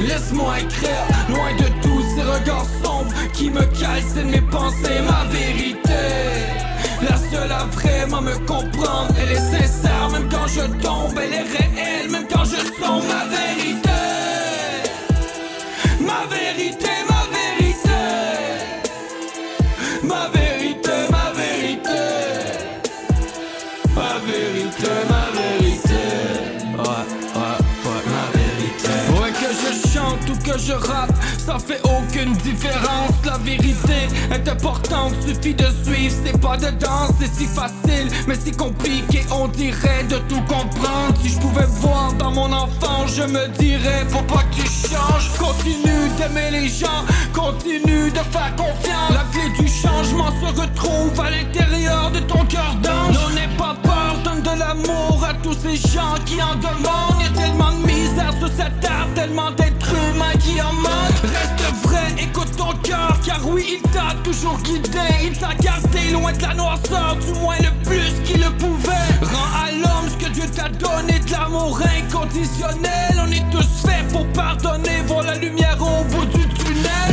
Laisse-moi 0.00 0.60
écrire, 0.60 0.90
loin 1.30 1.54
de 1.58 1.68
tous 1.82 2.02
ces 2.14 2.22
regards 2.22 2.66
sombres 2.84 3.12
qui 3.32 3.50
me 3.50 3.62
calcinent 3.62 4.30
mes 4.30 4.42
pensées, 4.42 5.00
ma 5.06 5.24
vérité. 5.32 6.45
La 7.08 7.16
seule 7.16 7.52
à 7.52 7.64
vraiment 7.66 8.20
me 8.20 8.34
comprendre, 8.46 9.14
elle 9.20 9.32
est 9.32 9.36
sincère 9.36 10.10
même 10.12 10.28
quand 10.28 10.48
je 10.48 10.62
tombe, 10.82 11.18
elle 11.22 11.34
est 11.34 11.42
réelle 11.42 12.10
même 12.10 12.26
quand 12.28 12.44
je 12.44 12.56
vérité. 13.30 13.90
Ma 16.00 16.26
vérité, 16.28 16.76
ma 16.80 16.84
vérité. 16.84 17.05
Ça 31.58 31.66
fait 31.66 31.80
aucune 31.84 32.32
différence. 32.34 33.12
La 33.24 33.38
vérité 33.38 34.08
est 34.30 34.48
importante, 34.48 35.14
suffit 35.26 35.54
de 35.54 35.66
suivre, 35.84 36.14
c'est 36.24 36.40
pas 36.40 36.56
de 36.56 36.70
danse, 36.76 37.12
c'est 37.20 37.32
si 37.32 37.46
facile, 37.46 38.08
mais 38.26 38.34
si 38.34 38.52
compliqué, 38.52 39.24
on 39.30 39.48
dirait 39.48 40.04
de 40.08 40.16
tout 40.28 40.40
comprendre. 40.42 41.14
Si 41.22 41.30
je 41.30 41.38
pouvais 41.38 41.66
voir 41.80 42.12
dans 42.14 42.30
mon 42.30 42.52
enfant, 42.52 43.06
je 43.06 43.22
me 43.22 43.48
dirais, 43.58 44.04
faut 44.08 44.22
pas 44.22 44.42
que 44.50 44.56
tu 44.56 44.66
changes. 44.88 45.30
Continue 45.38 46.08
d'aimer 46.18 46.50
les 46.50 46.68
gens, 46.68 47.04
continue 47.32 48.10
de 48.10 48.22
faire 48.32 48.54
confiance. 48.56 49.10
La 49.10 49.24
clé 49.32 49.48
du 49.58 49.68
changement 49.68 50.30
se 50.40 50.60
retrouve 50.60 51.20
à 51.20 51.30
l'intérieur 51.30 52.10
de 52.10 52.20
ton 52.20 52.44
cœur 52.46 52.74
d'ange. 52.82 53.14
N'en 53.14 53.56
pas 53.56 53.76
peur, 53.82 54.15
de 54.54 54.58
l'amour 54.60 55.24
à 55.28 55.34
tous 55.34 55.54
ces 55.54 55.76
gens 55.76 56.14
qui 56.24 56.40
en 56.40 56.54
demandent. 56.54 57.20
Y'a 57.20 57.42
tellement 57.42 57.72
de 57.72 57.86
misère 57.86 58.32
sur 58.38 58.48
cette 58.48 58.80
terre, 58.80 59.08
tellement 59.14 59.50
d'êtres 59.50 59.92
humains 59.92 60.36
qui 60.38 60.60
en 60.60 60.72
manquent. 60.72 61.22
Reste 61.22 61.74
vrai, 61.82 62.06
écoute 62.18 62.56
ton 62.56 62.72
cœur, 62.82 63.18
car 63.24 63.40
oui, 63.48 63.80
il 63.80 63.90
t'a 63.90 64.14
toujours 64.22 64.58
guidé. 64.58 65.08
Il 65.24 65.36
t'a 65.38 65.54
gardé 65.54 66.10
loin 66.12 66.32
de 66.32 66.42
la 66.42 66.54
noirceur, 66.54 67.16
du 67.16 67.32
moins 67.40 67.58
le 67.58 67.88
plus 67.88 68.12
qu'il 68.24 68.40
le 68.40 68.50
pouvait. 68.50 69.10
Rends 69.22 69.66
à 69.66 69.72
l'homme 69.72 70.08
ce 70.08 70.24
que 70.24 70.30
Dieu 70.30 70.44
t'a 70.54 70.68
donné, 70.68 71.18
de 71.18 71.32
l'amour 71.32 71.80
inconditionnel. 71.80 73.20
On 73.20 73.30
est 73.30 73.50
tous 73.50 73.86
faits 73.86 74.06
pour 74.12 74.26
pardonner, 74.28 75.02
voir 75.06 75.22
la 75.24 75.36
lumière 75.36 75.78
au 75.80 76.04
bout 76.04 76.26
du. 76.26 76.55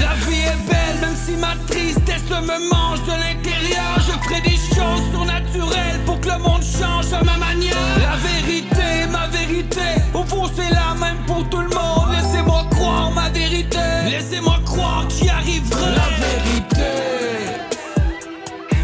La 0.04 0.14
vie 0.26 0.44
est 0.54 0.64
belle, 0.70 0.98
même 1.02 1.18
si 1.26 1.34
ma 1.46 1.54
tristesse 1.68 2.30
me 2.30 2.58
mange 2.70 3.02
de 3.04 3.16
l'intérieur. 3.24 3.94
Je 4.08 4.14
ferai 4.24 4.42
des 4.42 4.60
choses 4.76 5.04
surnaturelles 5.14 6.00
pour 6.06 6.20
que 6.20 6.30
le 6.30 6.38
monde 6.40 6.64
change 6.64 7.14
à 7.14 7.24
ma 7.24 7.38
manière. 7.38 7.78
La 8.08 8.18
vérité, 8.30 9.08
ma 9.10 9.28
vérité, 9.28 9.88
au 10.14 10.24
fond 10.24 10.46
c'est 10.56 10.72
la 10.72 10.94
même 11.00 11.22
pour 11.26 11.48
tout 11.50 11.62
le 11.62 11.70
monde. 11.70 12.10
Laissez-moi 12.16 12.66
croire 12.72 13.12
ma 13.12 13.30
vérité, 13.30 13.80
laissez-moi 14.10 14.60
croire 14.66 15.08
qu'il 15.08 15.30
arrivera 15.30 15.90
la 16.02 16.10
vérité. 16.26 16.92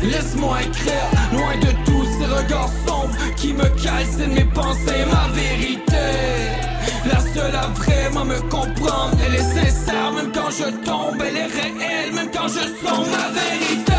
Laisse-moi 0.01 0.63
écrire, 0.63 1.09
loin 1.34 1.55
de 1.57 1.72
tous 1.86 2.05
ces 2.17 2.26
regards 2.26 2.72
sombres 2.88 3.15
qui 3.36 3.53
me 3.53 3.67
calcinent 3.84 4.34
mes 4.34 4.45
pensées, 4.45 5.05
ma 5.11 5.28
vérité. 5.34 5.68
Comprendre, 8.49 9.17
elle 9.25 9.35
est 9.35 9.37
sincère 9.37 10.11
même 10.13 10.31
quand 10.33 10.49
je 10.51 10.69
tombe, 10.85 11.21
elle 11.21 11.37
est 11.37 11.45
réelle 11.45 12.13
même 12.13 12.29
quand 12.31 12.47
je 12.47 12.59
sens 12.59 13.07
ma 13.07 13.29
vérité. 13.39 13.98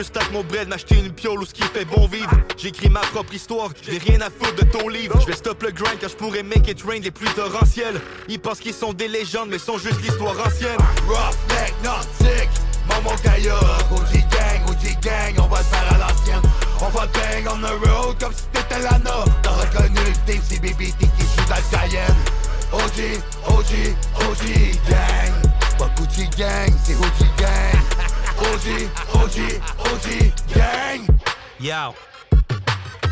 Juste 0.00 0.16
avec 0.16 0.32
mon 0.32 0.42
bread, 0.42 0.66
m'acheter 0.66 0.94
une 0.94 1.12
piole 1.12 1.40
ou 1.40 1.44
ce 1.44 1.52
qui 1.52 1.62
fait 1.62 1.84
bon 1.84 2.06
vivre. 2.06 2.30
J'écris 2.56 2.88
ma 2.88 3.00
propre 3.00 3.34
histoire, 3.34 3.68
j'ai 3.82 3.98
rien 3.98 4.18
à 4.22 4.30
foutre 4.30 4.54
de 4.54 4.62
ton 4.62 4.88
livre. 4.88 5.20
Je 5.20 5.26
vais 5.26 5.34
stop 5.34 5.62
le 5.62 5.72
grind 5.72 5.98
car 6.00 6.08
je 6.08 6.16
pourrais 6.16 6.42
make 6.42 6.66
it 6.68 6.82
rain 6.88 7.00
des 7.00 7.10
pluies 7.10 7.28
torrentielles. 7.34 8.00
Ils 8.26 8.38
pensent 8.38 8.60
qu'ils 8.60 8.72
sont 8.72 8.94
des 8.94 9.08
légendes, 9.08 9.50
mais 9.50 9.58
sont 9.58 9.76
juste 9.76 10.00
l'histoire 10.00 10.34
ancienne. 10.40 10.78
Roughneck, 11.06 11.74
Nordic, 11.84 12.48
Maman 12.88 13.14
Gaillard, 13.22 13.92
OG 13.92 14.12
Gang, 14.32 14.70
OG 14.70 15.02
Gang, 15.02 15.34
on 15.44 15.48
va 15.48 15.58
le 15.58 15.64
faire 15.64 15.92
à 15.92 15.98
l'ancienne. 15.98 16.50
On 16.80 16.88
va 16.88 17.06
bang 17.08 17.46
on 17.52 17.58
the 17.58 17.86
road 17.86 18.16
comme 18.18 18.32
si 18.32 18.44
t'étais 18.54 18.80
Lana. 18.80 19.24
T'as 19.42 19.50
reconnu 19.50 20.00
le 20.00 20.32
team, 20.32 20.40
c'est 20.48 20.62
BBT 20.62 20.98
qui 20.98 21.24
joue 21.36 21.46
dans. 21.46 22.72
OG, 22.72 23.20
OG, 23.48 23.72
OG 24.16 24.46
Gang, 24.88 25.52
pas 25.76 25.90
Gucci 25.94 26.26
Gang, 26.38 26.72
c'est 26.84 26.94
OG 26.94 27.28
Gang. 27.36 28.19
OG, 28.40 28.88
OG, 29.12 29.38
OG 29.84 30.32
Gang. 30.54 31.20
Yo. 31.58 32.09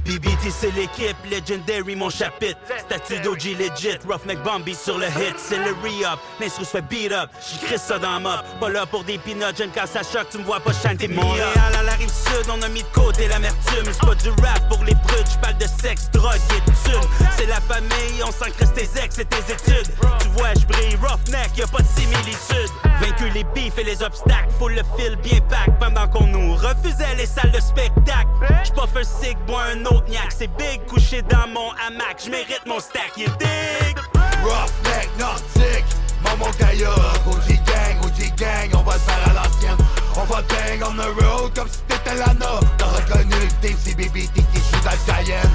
BBT 0.09 0.51
c'est 0.51 0.71
l'équipe, 0.71 1.17
Legendary 1.31 1.95
mon 1.95 2.09
chapitre. 2.09 2.57
Statue 2.79 3.21
d'OG 3.21 3.59
legit, 3.59 3.99
Roughneck 4.09 4.43
Bambi 4.43 4.75
sur 4.75 4.97
le 4.97 5.05
hit. 5.05 5.35
C'est 5.37 5.59
le 5.59 5.73
re-up, 5.73 6.19
l'instru 6.41 6.65
se 6.65 6.71
fait 6.71 6.83
beat 6.89 7.13
up 7.13 7.29
J'écris 7.39 7.79
ça 7.79 7.99
dans 7.99 8.19
mop, 8.19 8.41
pas 8.59 8.71
là 8.71 8.87
pour 8.87 9.05
des 9.05 9.19
peanuts 9.19 9.55
J'aime 9.55 9.69
quand 9.75 9.87
ça 9.87 10.01
choque, 10.03 10.31
tu 10.31 10.39
me 10.39 10.45
vois 10.45 10.61
pas 10.61 10.73
chanter 10.73 11.09
Montréal 11.09 11.49
à 11.79 11.83
la 11.83 11.93
rive 11.93 12.09
sud, 12.09 12.49
on 12.49 12.63
a 12.63 12.69
mis 12.69 12.83
de 12.83 12.89
côté 12.95 13.29
l'amertume. 13.29 13.85
C'est 13.85 14.01
pas 14.01 14.15
du 14.15 14.31
rap 14.31 14.67
pour 14.71 14.83
les 14.85 14.95
prudes, 14.95 15.27
j'parle 15.31 15.59
de 15.59 15.67
sexe, 15.67 16.11
drogue 16.11 16.41
et 16.57 16.89
thunes. 16.89 17.09
C'est 17.37 17.47
la 17.47 17.61
famille, 17.61 18.23
on 18.27 18.33
s'encresse 18.33 18.73
tes 18.73 18.89
ex 19.05 19.19
et 19.19 19.27
tes 19.27 19.53
études. 19.53 19.93
Tu 20.21 20.29
vois, 20.29 20.55
j'brille 20.55 20.97
Roughneck, 20.97 21.51
y'a 21.55 21.67
pas 21.67 21.83
de 21.83 21.87
similitude. 21.87 22.73
Vaincu 23.01 23.29
les 23.35 23.45
bifs 23.45 23.77
et 23.77 23.85
les 23.85 24.03
obstacles, 24.03 24.49
faut 24.59 24.69
le 24.69 24.83
fil 24.97 25.17
bien 25.17 25.41
pack. 25.51 25.79
Pendant 25.79 26.09
qu'on 26.09 26.27
nous 26.27 26.55
refusait 26.55 27.15
les 27.17 27.27
salles 27.27 27.53
de 27.53 27.61
spectacle 27.61 28.29
J'puff 28.65 28.97
un 28.97 29.05
cig, 29.05 29.37
bois 29.47 29.65
un 29.75 29.85
autre 29.85 29.98
C'est 30.39 30.47
big, 30.57 30.85
couché 30.87 31.23
dans 31.23 31.49
mon 31.49 31.73
hamac, 31.85 32.23
j'mérite 32.25 32.63
mon 32.65 32.79
stack, 32.79 33.17
you 33.17 33.27
dig? 33.41 33.97
Roughneck, 34.45 35.09
Nordic, 35.19 35.85
Maman 36.23 36.53
Gaillard, 36.61 37.27
OG 37.27 37.59
Gang, 37.67 37.99
OG 38.05 38.37
Gang, 38.37 38.71
on 38.75 38.83
va 38.85 38.93
le 38.95 39.01
faire 39.01 39.29
à 39.29 39.33
l'ancienne. 39.35 39.77
On 40.15 40.25
va 40.25 40.43
bang 40.43 40.81
on 40.87 40.95
the 40.95 41.21
road 41.21 41.53
comme 41.57 41.69
si 41.69 41.79
t'étais 41.89 42.15
Lana. 42.15 42.61
T'as 42.79 42.87
reconnu 42.87 43.35
le 43.35 43.67
team, 43.67 43.77
c'est 43.83 43.97
BBT 43.97 44.35
qui 44.35 44.59
joue 44.59 44.81
dans 44.85 44.93
le 44.93 45.13
Cayenne. 45.13 45.51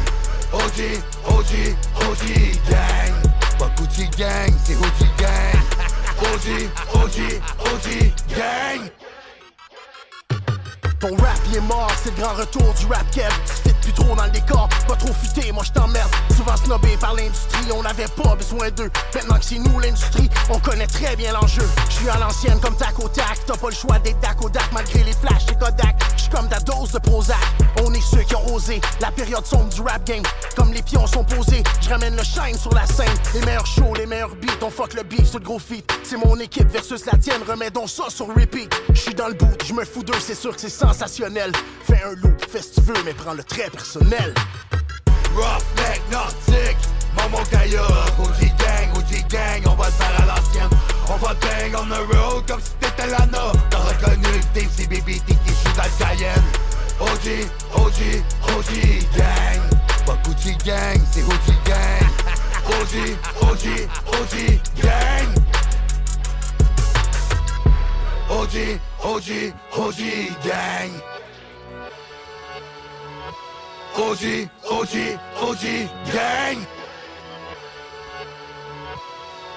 OG, 0.52 1.02
OG, 1.28 1.76
OG 2.02 2.26
Gang, 2.70 3.14
pas 3.58 3.70
Gucci 3.78 4.10
Gang, 4.18 4.54
c'est 4.66 4.76
OG 4.76 5.08
Gang. 5.18 5.64
OG, 6.20 6.70
OG, 6.94 7.42
OG 7.72 8.14
Gang. 8.36 8.90
Ton 11.00 11.16
rap 11.16 11.40
il 11.50 11.58
est 11.58 11.62
mort, 11.62 11.92
c'est 12.04 12.12
le 12.18 12.22
grand 12.22 12.34
retour 12.34 12.74
du 12.74 12.86
rap 12.88 13.10
kev 13.12 13.32
plus 13.84 13.94
trop 13.94 14.16
dans 14.16 14.26
le 14.26 14.32
décor, 14.32 14.70
pas 14.88 14.96
trop 14.96 15.14
futé, 15.14 15.52
moi 15.52 15.64
je 15.66 15.72
t'emmerde. 15.72 16.10
Souvent 16.36 16.56
snobé 16.58 16.98
par 17.00 17.14
l'industrie, 17.14 17.72
on 17.76 17.84
n'avait 17.84 18.08
pas 18.08 18.36
besoin 18.36 18.70
d'eux. 18.72 18.90
Maintenant 19.14 19.38
que 19.38 19.46
c'est 19.46 19.60
nous 19.60 19.80
l'industrie, 19.80 20.30
on 20.50 20.60
connaît 20.60 20.88
très 20.88 21.16
bien 21.16 21.34
l'enjeu. 21.34 21.68
Je 21.90 21.94
suis 21.94 22.10
à 22.10 22.18
l'ancienne 22.18 22.60
comme 22.60 22.76
tac 22.76 22.98
au 23.00 23.10
tac, 23.10 23.40
t'as 23.46 23.58
pas 23.58 23.70
le 23.70 23.76
choix 23.76 24.00
d'être 24.00 24.20
dac 24.22 24.42
au 24.44 24.50
dac 24.50 24.64
Malgré 24.74 25.04
les 25.04 25.14
flashs 25.14 25.46
et 25.52 25.56
Kodak, 25.56 25.96
je 26.18 26.30
comme 26.30 26.48
ta 26.48 26.60
dose 26.60 26.92
de 26.92 27.00
Prozac. 27.00 27.38
On 27.84 27.94
est 27.94 28.02
ceux 28.02 28.24
qui 28.24 28.36
ont 28.36 28.54
osé, 28.54 28.80
la 29.02 29.12
période 29.12 29.46
sombre 29.46 29.70
du 29.70 29.82
rap 29.82 30.04
game. 30.06 30.24
Comme 30.56 30.72
les 30.72 30.82
pions 30.82 31.06
sont 31.08 31.24
posés, 31.24 31.64
je 31.82 31.90
ramène 31.90 32.16
le 32.16 32.24
shine 32.24 32.58
sur 32.58 32.74
la 32.74 32.86
scène. 32.86 33.18
Les 33.34 33.42
meilleurs 33.42 33.66
shows, 33.66 33.94
les 33.96 34.06
meilleurs 34.06 34.36
beats, 34.36 34.64
on 34.66 34.70
fuck 34.70 34.94
le 34.94 35.04
beef 35.04 35.30
sur 35.30 35.40
le 35.40 35.46
gros 35.46 35.60
feat. 35.60 35.86
C'est 36.04 36.18
mon 36.18 36.40
équipe 36.40 36.70
versus 36.70 37.06
la 37.06 37.18
tienne, 37.18 37.42
remets 37.48 37.72
donc 37.72 37.90
ça 37.90 38.06
sur 38.10 38.28
repeat. 38.28 38.74
Je 38.94 39.00
suis 39.00 39.14
dans 39.14 39.28
le 39.28 39.34
bout, 39.34 39.52
je 39.66 39.74
me 39.74 39.84
fous 39.84 40.04
d'eux, 40.04 40.20
c'est 40.20 40.36
sûr 40.36 40.56
que 40.56 40.62
c'est 40.62 40.70
sensationnel. 40.70 41.52
Fais 41.86 42.02
un 42.04 42.14
loop, 42.16 42.46
fais 42.50 42.62
ce 42.62 42.76
tu 42.76 42.82
veux, 42.82 43.04
mais 43.06 43.14
prends 43.14 43.34
le 43.34 43.44
très 43.44 43.70
personnel 43.74 44.34
Roughneck, 45.36 46.02
Nordic, 46.12 46.78
Maman 47.16 47.44
Gaillard, 47.52 48.14
OG 48.20 48.40
Gang, 48.58 48.96
OG 48.96 49.28
Gang, 49.30 49.64
on 49.66 49.76
va 49.76 49.88
le 49.88 49.92
faire 49.92 50.22
à 50.22 50.26
l'ancienne. 50.26 50.70
On 51.10 51.18
va 51.18 51.34
bang 51.34 51.76
on 51.76 51.88
the 51.88 52.16
road 52.16 52.44
comme 52.48 52.62
si 52.62 52.72
t'étais 52.80 53.08
Lana. 53.08 53.52
T'as 53.70 53.78
reconnu 53.80 54.28
le 54.32 54.60
team, 54.60 54.70
c'est 54.72 54.88
BBT 54.88 55.26
qui 55.26 55.50
joue 55.50 55.76
dans 55.76 56.06
Cayenne. 56.06 56.44
OG, 57.00 57.50
OG, 57.76 58.24
OG 58.56 59.18
Gang, 59.18 59.62
pas 60.06 60.18
Gucci 60.24 60.56
Gang, 60.64 61.02
c'est 61.12 61.24
OG 61.24 61.48
Gang. 61.66 62.08
OG, 62.68 63.18
OG, 63.42 63.90
OG 64.08 64.60
Gang. 64.82 65.44
OG, 68.30 68.80
OG, 69.04 69.54
OG 69.78 70.02
gang. 70.44 71.13
OG, 73.96 74.50
OG, 74.72 75.20
OG 75.40 75.64
gang. 76.12 76.66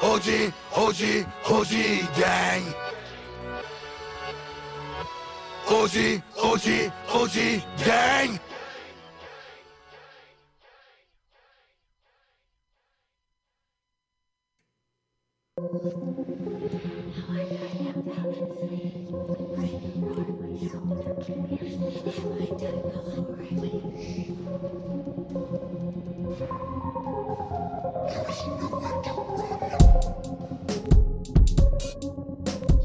OG, 0.03 0.53
OG, 0.77 1.27
OG 1.49 1.73
gang. 2.21 2.75
OG, 5.71 6.23
OG, 6.37 6.93
OG 7.15 7.63
gang. 7.85 8.41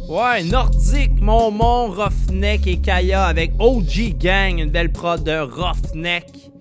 Ouais, 0.07 0.43
Nordique, 0.43 1.19
Momon, 1.19 1.91
Roughneck 1.91 2.67
et 2.67 2.79
Kaya 2.79 3.25
avec 3.25 3.51
OG 3.59 4.15
Gang, 4.17 4.59
une 4.59 4.69
belle 4.69 4.93
prod 4.93 5.21
de 5.21 5.39
Roughneck. 5.39 6.51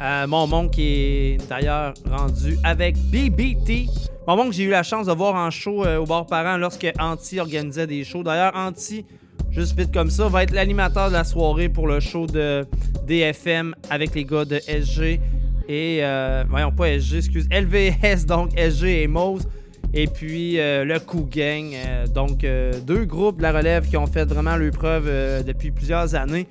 Euh, 0.00 0.26
Momon 0.26 0.70
qui 0.70 0.82
est 0.82 1.48
d'ailleurs 1.50 1.92
rendu 2.10 2.56
avec 2.64 2.96
BBT. 2.96 3.90
Momon 4.26 4.46
que 4.46 4.52
j'ai 4.54 4.62
eu 4.62 4.70
la 4.70 4.82
chance 4.82 5.06
de 5.06 5.12
voir 5.12 5.34
en 5.34 5.50
show 5.50 5.84
euh, 5.84 5.98
au 5.98 6.06
bar 6.06 6.24
parent 6.24 6.56
lorsque 6.56 6.90
Anti 6.98 7.40
organisait 7.40 7.86
des 7.86 8.04
shows. 8.04 8.22
D'ailleurs, 8.22 8.52
Anti, 8.54 9.04
juste 9.50 9.78
vite 9.78 9.92
comme 9.92 10.10
ça, 10.10 10.28
va 10.28 10.42
être 10.42 10.52
l'animateur 10.52 11.08
de 11.08 11.14
la 11.14 11.24
soirée 11.24 11.68
pour 11.68 11.86
le 11.86 12.00
show 12.00 12.26
de 12.26 12.66
DFM 13.06 13.74
avec 13.88 14.14
les 14.14 14.24
gars 14.24 14.44
de 14.44 14.60
SG 14.66 15.20
et. 15.68 15.98
Euh, 16.02 16.44
voyons 16.48 16.72
pas 16.72 16.88
SG, 16.88 17.18
excuse. 17.18 17.48
LVS, 17.50 18.26
donc 18.26 18.50
SG 18.58 19.02
et 19.02 19.06
Mose. 19.06 19.46
Et 19.92 20.06
puis 20.06 20.60
euh, 20.60 20.84
le 20.84 21.00
Coup 21.00 21.28
Gang. 21.28 21.72
euh, 21.74 22.06
donc 22.06 22.44
euh, 22.44 22.72
deux 22.80 23.04
groupes 23.04 23.38
de 23.38 23.42
la 23.42 23.52
relève 23.52 23.88
qui 23.88 23.96
ont 23.96 24.06
fait 24.06 24.24
vraiment 24.24 24.56
leur 24.56 24.70
preuve 24.70 25.06
euh, 25.08 25.42
depuis 25.42 25.72
plusieurs 25.72 26.14
années. 26.14 26.46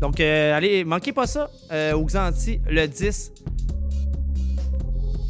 Donc 0.00 0.20
allez, 0.20 0.84
manquez 0.84 1.12
pas 1.12 1.26
ça. 1.26 1.48
Au 1.94 2.04
Xanti, 2.04 2.60
le 2.68 2.86
10. 2.86 3.32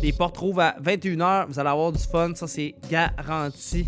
Les 0.03 0.13
portes 0.13 0.35
trouvent 0.35 0.61
à 0.61 0.77
21h. 0.85 1.47
Vous 1.49 1.59
allez 1.59 1.69
avoir 1.69 1.93
du 1.93 2.03
fun. 2.03 2.33
Ça, 2.35 2.49
c'est 2.49 2.75
garanti. 2.91 3.87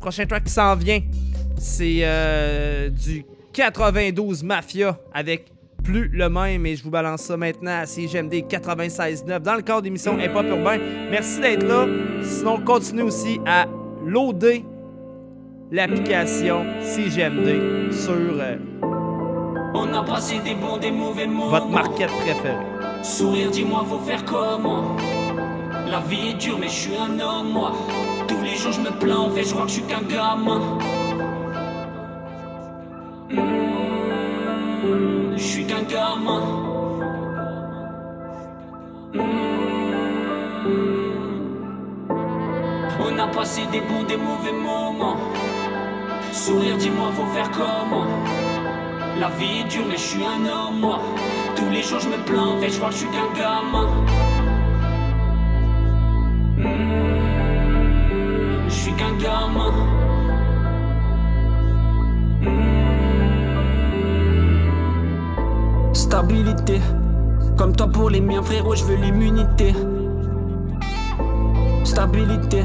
Prochain 0.00 0.26
track 0.26 0.44
qui 0.44 0.52
s'en 0.52 0.74
vient, 0.74 1.00
c'est 1.58 2.00
euh, 2.02 2.88
du 2.88 3.24
92 3.52 4.42
Mafia 4.42 4.98
avec 5.12 5.46
plus 5.82 6.08
le 6.08 6.28
même. 6.28 6.64
Et 6.66 6.76
je 6.76 6.82
vous 6.84 6.90
balance 6.90 7.22
ça 7.22 7.36
maintenant 7.36 7.80
à 7.80 7.86
CGMD 7.86 8.34
96.9 8.48 9.38
dans 9.40 9.54
le 9.54 9.62
cadre 9.62 9.82
d'émission 9.82 10.18
Hip 10.18 10.30
Hop 10.34 10.46
Urbain. 10.46 10.78
Merci 11.10 11.40
d'être 11.40 11.64
là. 11.66 11.86
Sinon, 12.22 12.60
continuez 12.60 13.02
aussi 13.02 13.40
à 13.46 13.66
loader 14.04 14.64
l'application 15.70 16.64
CGMD 16.82 17.92
sur 17.92 18.12
euh, 18.12 18.56
On 19.74 19.92
a 19.92 20.04
passé 20.04 20.38
des 20.44 20.54
bons, 20.54 20.76
des 20.76 20.90
mauvais 20.90 21.26
moments. 21.26 21.50
votre 21.50 21.68
market 21.68 22.08
préférée. 22.10 22.56
Sourire, 23.02 23.50
dis-moi, 23.50 23.84
faut 23.88 23.98
faire 23.98 24.24
comment? 24.24 24.96
La 25.90 26.00
vie 26.00 26.30
est 26.30 26.34
dure, 26.34 26.58
mais 26.58 26.68
je 26.68 26.72
suis 26.72 26.96
un 26.96 27.18
homme, 27.20 27.52
moi. 27.52 27.72
Tous 28.28 28.40
les 28.42 28.54
jours, 28.56 28.72
je 28.72 28.80
me 28.80 28.90
plains, 28.98 29.18
en 29.18 29.30
fait, 29.30 29.44
je 29.44 29.50
crois 29.50 29.64
que 29.64 29.68
je 29.68 29.74
suis 29.74 29.82
qu'un 29.82 30.02
gamin. 30.02 30.78
Hmm, 33.32 35.32
Je 35.36 35.42
suis 35.42 35.64
qu'un 35.66 35.82
gamin. 35.82 36.42
Hmm. 39.14 39.20
On 43.00 43.18
a 43.18 43.26
passé 43.28 43.62
des 43.72 43.80
bons, 43.80 44.04
des 44.04 44.16
mauvais 44.16 44.52
moments. 44.52 45.16
Sourire, 46.32 46.76
dis-moi, 46.76 47.10
faut 47.12 47.26
faire 47.34 47.50
comment? 47.50 48.04
La 49.18 49.28
vie 49.38 49.60
est 49.60 49.64
dure, 49.70 49.84
mais 49.88 49.96
je 49.96 50.00
suis 50.12 50.24
un 50.24 50.46
homme, 50.46 50.80
moi. 50.80 50.98
Tous 51.56 51.68
les 51.70 51.82
jours, 51.82 52.00
je 52.00 52.08
me 52.08 52.16
plains, 52.24 52.56
fait, 52.60 52.70
je 52.70 52.76
crois 52.78 52.88
que 52.88 52.94
je 52.94 52.98
suis 53.00 53.08
qu'un 53.08 53.32
gamin. 53.38 53.88
Hmm, 56.58 58.68
Je 58.68 58.74
suis 58.74 58.92
qu'un 58.92 59.14
gamin. 59.16 59.61
Stabilité. 66.12 66.78
Comme 67.56 67.74
toi 67.74 67.86
pour 67.86 68.10
les 68.10 68.20
miens, 68.20 68.42
frérot, 68.42 68.74
je 68.74 68.84
veux 68.84 68.96
l'immunité. 68.96 69.74
Stabilité. 71.84 72.64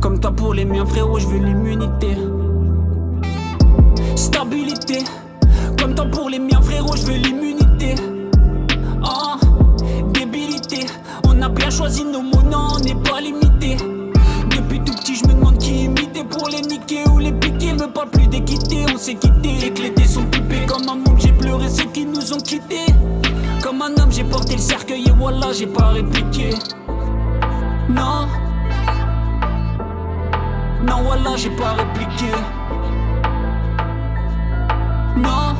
Comme 0.00 0.18
toi 0.18 0.32
pour 0.32 0.54
les 0.54 0.64
miens, 0.64 0.86
frérot, 0.86 1.18
je 1.18 1.26
veux 1.26 1.36
l'immunité. 1.36 2.16
Comme 23.62 23.80
un 23.80 23.96
homme, 24.02 24.10
j'ai 24.10 24.24
porté 24.24 24.54
le 24.54 24.60
cercueil 24.60 25.06
et 25.06 25.10
voilà, 25.10 25.52
j'ai 25.52 25.66
pas 25.66 25.88
répliqué. 25.88 26.50
Non. 27.88 28.28
Non, 30.82 31.02
voilà, 31.02 31.36
j'ai 31.36 31.50
pas 31.50 31.72
répliqué. 31.72 32.30
Non. 35.16 35.54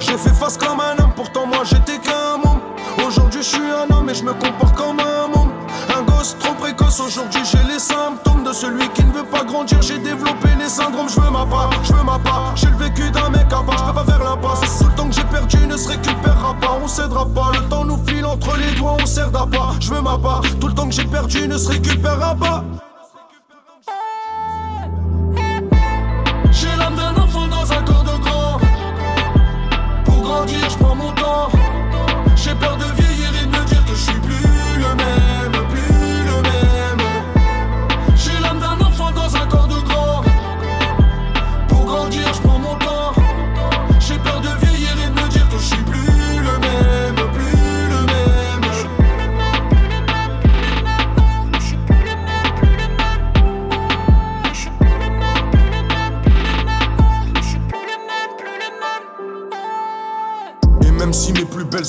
J'ai 0.00 0.16
fait 0.16 0.34
face 0.34 0.56
comme 0.56 0.80
un 0.80 1.02
homme, 1.02 1.12
pourtant 1.14 1.46
moi 1.46 1.62
j'étais 1.64 1.98
qu'un 1.98 2.38
môme. 2.44 2.60
Aujourd'hui 3.06 3.42
je 3.42 3.48
suis 3.48 3.60
un 3.60 3.94
homme 3.94 4.08
et 4.08 4.14
je 4.14 4.24
me 4.24 4.32
comporte 4.32 4.74
comme 4.76 4.98
un 4.98 5.28
môme. 5.28 5.52
Un 5.96 6.02
gosse 6.02 6.36
trop 6.38 6.54
précoce, 6.54 6.98
aujourd'hui 7.00 7.42
j'ai 7.44 7.63
celui 8.64 8.88
qui 8.90 9.04
ne 9.04 9.12
veut 9.12 9.24
pas 9.24 9.44
grandir. 9.44 9.80
J'ai 9.82 9.98
développé 9.98 10.48
les 10.58 10.68
syndromes, 10.68 11.08
je 11.08 11.20
veux 11.20 11.30
ma 11.30 11.44
part, 11.44 11.70
je 11.82 11.92
veux 11.92 12.04
ma 12.04 12.18
part. 12.18 12.52
J'ai 12.56 12.68
le 12.68 12.76
vécu 12.76 13.10
d'un 13.10 13.28
mec 13.30 13.46
à 13.52 13.62
part, 13.62 13.78
je 13.78 13.84
peux 13.84 13.92
pas 13.92 14.04
faire 14.04 14.24
l'impasse. 14.24 14.78
Tout 14.78 14.86
le 14.88 14.94
temps 14.94 15.08
que 15.08 15.14
j'ai 15.14 15.24
perdu 15.24 15.66
ne 15.66 15.76
se 15.76 15.88
récupérera 15.88 16.54
pas, 16.60 16.78
on 16.82 16.88
cédera 16.88 17.26
pas. 17.26 17.52
Le 17.52 17.68
temps 17.68 17.84
nous 17.84 17.98
file 18.06 18.24
entre 18.24 18.56
les 18.56 18.74
doigts, 18.76 18.96
on 19.00 19.06
sert 19.06 19.30
d'appât. 19.30 19.74
Je 19.80 19.92
veux 19.92 20.00
ma 20.00 20.18
part, 20.18 20.42
tout 20.60 20.68
le 20.68 20.74
temps 20.74 20.88
que 20.88 20.94
j'ai 20.94 21.04
perdu 21.04 21.46
ne 21.46 21.58
se 21.58 21.70
récupérera 21.70 22.34
pas. 22.34 22.64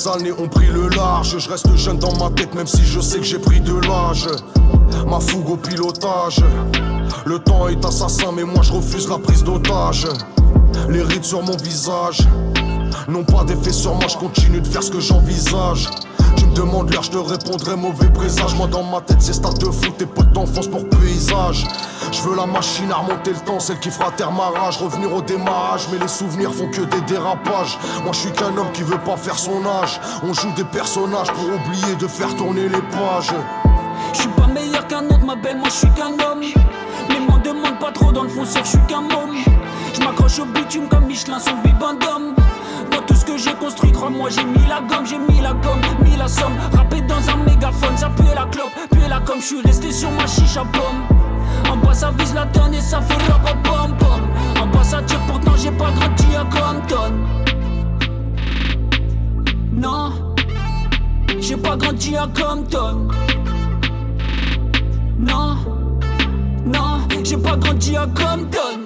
Belles 0.06 0.14
années 0.14 0.32
ont 0.32 0.47
pris 0.47 0.68
le 0.68 0.89
large, 0.89 1.38
je 1.38 1.49
reste 1.49 1.76
jeune 1.76 1.97
dans 1.97 2.16
ma 2.18 2.30
tête, 2.30 2.53
même 2.53 2.68
si 2.68 2.84
je 2.84 2.99
sais 2.99 3.18
que 3.18 3.24
j'ai 3.24 3.39
pris 3.39 3.60
de 3.60 3.74
l'âge. 3.74 4.28
Ma 5.08 5.20
fougue 5.20 5.49
au 5.49 5.58
pilotage. 5.58 6.43
Le 7.26 7.39
temps 7.39 7.68
est 7.68 7.84
assassin, 7.86 8.32
mais 8.36 8.43
moi 8.43 8.62
je 8.62 8.74
refuse 8.74 9.08
la 9.10 9.18
prise 9.18 9.43
d'otage. 9.43 10.08
Les 10.89 11.01
rides 11.01 11.24
sur 11.24 11.41
mon 11.43 11.56
visage 11.58 12.20
n'ont 13.08 13.24
pas 13.24 13.43
d'effet 13.43 13.72
sur 13.72 13.93
moi, 13.95 14.08
je 14.08 14.18
continue 14.18 14.62
de 14.62 14.68
faire 14.68 14.84
ce 14.84 14.91
que 14.91 14.99
j'envisage. 14.99 15.89
Demandes 16.56 16.89
l'heure, 16.93 17.03
je 17.03 17.12
te 17.12 17.18
répondrai 17.18 17.76
mauvais 17.76 18.10
présage. 18.10 18.56
Moi 18.56 18.68
dans 18.68 18.84
ma 18.84 19.01
tête, 19.01 19.22
c'est 19.22 19.34
stade 19.34 19.58
de 19.58 19.66
foot 19.66 20.01
et 20.01 20.06
potes 20.06 20.32
d'enfance 20.32 20.68
pour 20.68 20.88
paysage. 20.88 21.68
Je 22.14 22.22
veux 22.22 22.36
la 22.36 22.45
machine 22.45 22.89
à 22.91 22.95
remonter 22.95 23.32
le 23.32 23.39
temps, 23.39 23.60
celle 23.60 23.78
qui 23.80 23.91
fera 23.91 24.10
terre 24.12 24.32
ma 24.32 24.45
rage, 24.58 24.78
revenir 24.78 25.14
au 25.14 25.22
démarrage. 25.22 25.88
Mais 25.91 25.99
les 25.99 26.08
souvenirs 26.08 26.53
font 26.53 26.70
que 26.70 26.82
des 26.82 27.01
dérapages. 27.01 27.78
Moi 28.03 28.14
je 28.14 28.20
suis 28.20 28.32
qu'un 28.32 28.56
homme 28.58 28.72
qui 28.74 28.84
veut 28.84 28.99
pas 28.99 29.18
faire 29.18 29.38
son 29.38 29.66
âge. 29.66 29.99
On 30.24 30.34
joue 30.34 30.51
des 30.56 30.64
personnages 30.64 31.32
pour 31.34 31.43
oublier 31.43 31.95
de 31.99 32.08
faire 32.08 32.34
tourner 32.38 32.70
les 32.70 32.82
pages. 32.82 33.34
Je 34.14 34.22
suis 34.22 34.30
pas 34.30 34.47
meilleur 34.47 34.88
qu'un 34.88 35.06
autre, 35.06 35.26
ma 35.26 35.36
belle, 35.36 35.58
moi 35.58 35.68
je 35.68 35.76
suis 35.76 35.91
qu'un 35.91 36.14
homme. 36.26 36.39
Mais 37.10 37.20
demande 37.43 37.80
pas 37.80 37.91
trop 37.91 38.12
dans 38.12 38.24
le 38.24 38.30
fond, 38.30 38.43
je 38.45 38.68
suis 38.68 38.80
qu'un 38.88 39.01
môme. 39.01 39.36
Je 39.93 39.99
m'accroche 39.99 40.39
au 40.39 40.45
bitume 40.45 40.88
comme 40.89 41.06
Michelin 41.06 41.39
sur 41.39 41.56
bibendum. 41.58 42.34
Tout 43.07 43.15
ce 43.15 43.25
que 43.25 43.37
j'ai 43.37 43.53
construit, 43.53 43.91
crois-moi, 43.91 44.29
j'ai 44.29 44.43
mis 44.43 44.65
la 44.67 44.81
gomme, 44.81 45.05
j'ai 45.05 45.17
mis 45.17 45.41
la 45.41 45.53
gomme, 45.53 45.81
mis 46.03 46.17
la 46.17 46.27
somme. 46.27 46.53
Rappé 46.73 47.01
dans 47.01 47.29
un 47.29 47.37
mégaphone, 47.37 47.97
ça 47.97 48.09
pue 48.09 48.23
la 48.33 48.45
clope, 48.45 48.71
pue 48.91 49.07
la 49.07 49.19
comme 49.19 49.39
je 49.39 49.45
suis 49.45 49.61
resté 49.61 49.91
sur 49.91 50.09
ma 50.11 50.25
chicha 50.25 50.63
pomme. 50.71 51.19
En 51.69 51.77
bas 51.77 51.93
ça 51.93 52.11
vise 52.17 52.33
la 52.33 52.45
tonne 52.47 52.73
et 52.73 52.81
ça 52.81 53.01
fait 53.01 53.17
la 53.27 53.35
pom 53.39 53.95
pom. 53.97 54.21
En 54.61 54.67
bas 54.67 54.83
ça 54.83 55.01
tire, 55.03 55.19
pourtant 55.27 55.55
j'ai 55.57 55.71
pas 55.71 55.91
grandi 55.91 56.35
à 56.35 56.45
Compton. 56.45 57.13
Non, 59.73 60.11
j'ai 61.39 61.57
pas 61.57 61.75
grandi 61.75 62.15
à 62.15 62.27
Compton. 62.27 63.07
Non, 65.19 65.57
non, 66.65 67.07
j'ai 67.23 67.37
pas 67.37 67.55
grandi 67.57 67.95
à 67.97 68.05
Compton. 68.05 68.84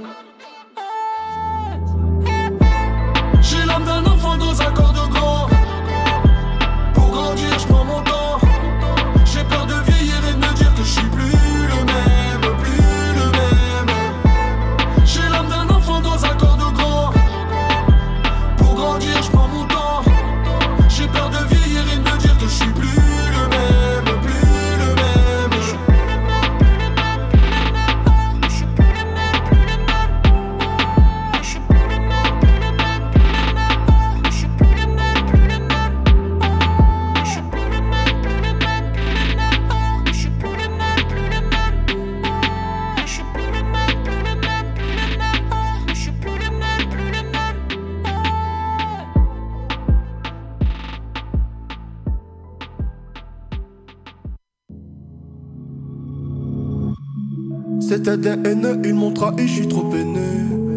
Des 58.19 58.49
haineux, 58.49 58.79
ils 58.83 58.93
m'ont 58.93 59.11
trahi, 59.11 59.47
je 59.47 59.53
suis 59.53 59.67
trop 59.67 59.83
peiné. 59.83 60.19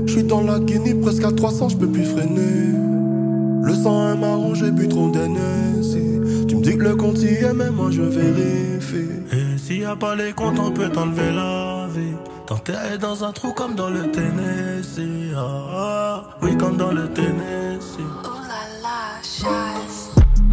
Je 0.07 0.13
suis 0.13 0.25
dans 0.25 0.43
la 0.43 0.59
Guinée, 0.59 0.95
presque 0.95 1.25
à 1.25 1.33
300, 1.33 1.71
je 1.71 1.77
peux 1.77 1.89
plus 1.89 2.05
freiner. 2.05 2.73
Le 3.63 3.75
sang 3.75 4.13
est 4.13 4.17
marron, 4.17 4.55
j'ai 4.55 4.71
bu 4.71 4.89
trop 4.89 5.09
d'énergie. 5.09 6.47
Tu 6.49 6.57
me 6.57 6.63
dis 6.63 6.77
que 6.77 6.83
le 6.83 6.97
compte 6.97 7.19
y 7.23 7.27
est, 7.27 7.53
mais 7.55 7.71
moi 7.71 7.91
je 7.91 8.03
vérifie. 8.03 9.23
Et 9.33 9.59
s'il 9.59 9.81
y 9.81 9.85
a 9.85 9.97
pas 9.97 10.15
les 10.17 10.33
comptes, 10.33 10.59
on 10.59 10.71
peut 10.71 10.89
t'enlever 10.89 11.33
la 11.33 11.87
vie. 11.95 12.17
T'enterrer 12.47 12.99
dans 12.99 13.25
un 13.25 13.33
trou 13.33 13.53
comme 13.53 13.75
dans 13.75 13.89
le 13.89 14.11
Tennessee. 14.11 15.33
Ah, 15.37 15.65
ah, 15.75 16.25
oui, 16.43 16.57
comme 16.57 16.77
dans 16.77 16.93
le 16.93 17.09
Tennessee. 17.09 18.03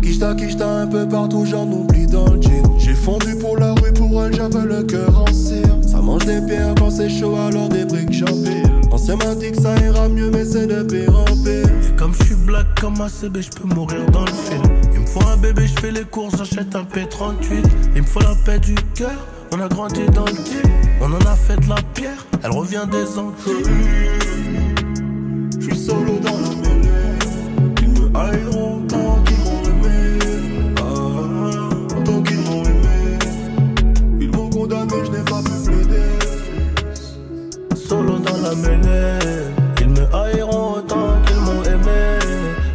Kishta, 0.02 0.34
kishta 0.34 0.82
un 0.82 0.88
peu 0.88 1.08
partout, 1.08 1.46
j'en 1.46 1.70
oublie 1.70 2.08
dans 2.08 2.34
le 2.34 2.42
jean. 2.42 2.78
J'ai 2.78 2.94
fondu 2.94 3.36
pour 3.36 3.58
la 3.58 3.74
rue, 3.74 3.94
pour 3.94 4.24
elle, 4.24 4.34
j'avais 4.34 4.66
le 4.66 4.84
cœur 4.84 5.24
en 5.28 5.34
cire. 5.34 5.69
Mange 6.10 6.26
des 6.26 6.42
pierres 6.42 6.74
quand 6.80 6.90
c'est 6.90 7.08
chaud, 7.08 7.36
alors 7.36 7.70
des 7.70 7.86
briques 7.86 8.12
j'empile. 8.12 8.64
Ancien 8.90 9.16
m'a 9.18 9.36
dit 9.36 9.52
que 9.52 9.62
ça 9.62 9.76
ira 9.78 10.10
mieux, 10.10 10.32
mais 10.32 10.44
c'est 10.44 10.66
de 10.66 10.82
pire 10.82 11.16
en 11.16 11.24
pire. 11.26 11.68
Et 11.68 11.96
comme 11.96 12.16
je 12.16 12.24
suis 12.24 12.36
black 12.36 12.66
comme 12.82 13.00
ACB, 13.00 13.42
je 13.42 13.50
peux 13.52 13.68
mourir 13.76 14.04
dans 14.08 14.26
le 14.26 14.32
film. 14.32 14.64
Il 14.92 15.02
me 15.02 15.06
faut 15.06 15.24
un 15.28 15.38
bébé, 15.38 15.68
je 15.68 15.80
fais 15.80 15.92
les 15.92 16.06
courses, 16.06 16.36
j'achète 16.36 16.76
un 16.76 16.82
P38. 16.82 17.64
Il 17.96 18.02
me 18.02 18.08
faut 18.08 18.22
la 18.22 18.34
paix 18.44 18.58
du 18.58 18.74
cœur, 18.96 19.24
on 19.52 19.60
a 19.62 19.68
grandi 19.68 20.04
dans 20.08 20.26
le 20.26 20.32
deal. 20.32 20.64
On 21.00 21.14
en 21.14 21.32
a 21.32 21.36
fait 21.36 21.58
de 21.58 21.70
la 21.70 21.80
pierre, 21.94 22.26
elle 22.44 22.54
revient 22.54 22.88
des 22.92 23.20
Antilles. 23.20 23.64
Je 25.60 25.64
suis 25.64 25.78
solo 25.78 26.18
dans 26.24 26.40
la 26.40 26.59
Ils 38.52 39.90
me 39.90 40.16
haïront 40.16 40.78
autant 40.78 41.22
qu'ils 41.28 41.36
m'ont 41.36 41.62
aimé. 41.64 42.20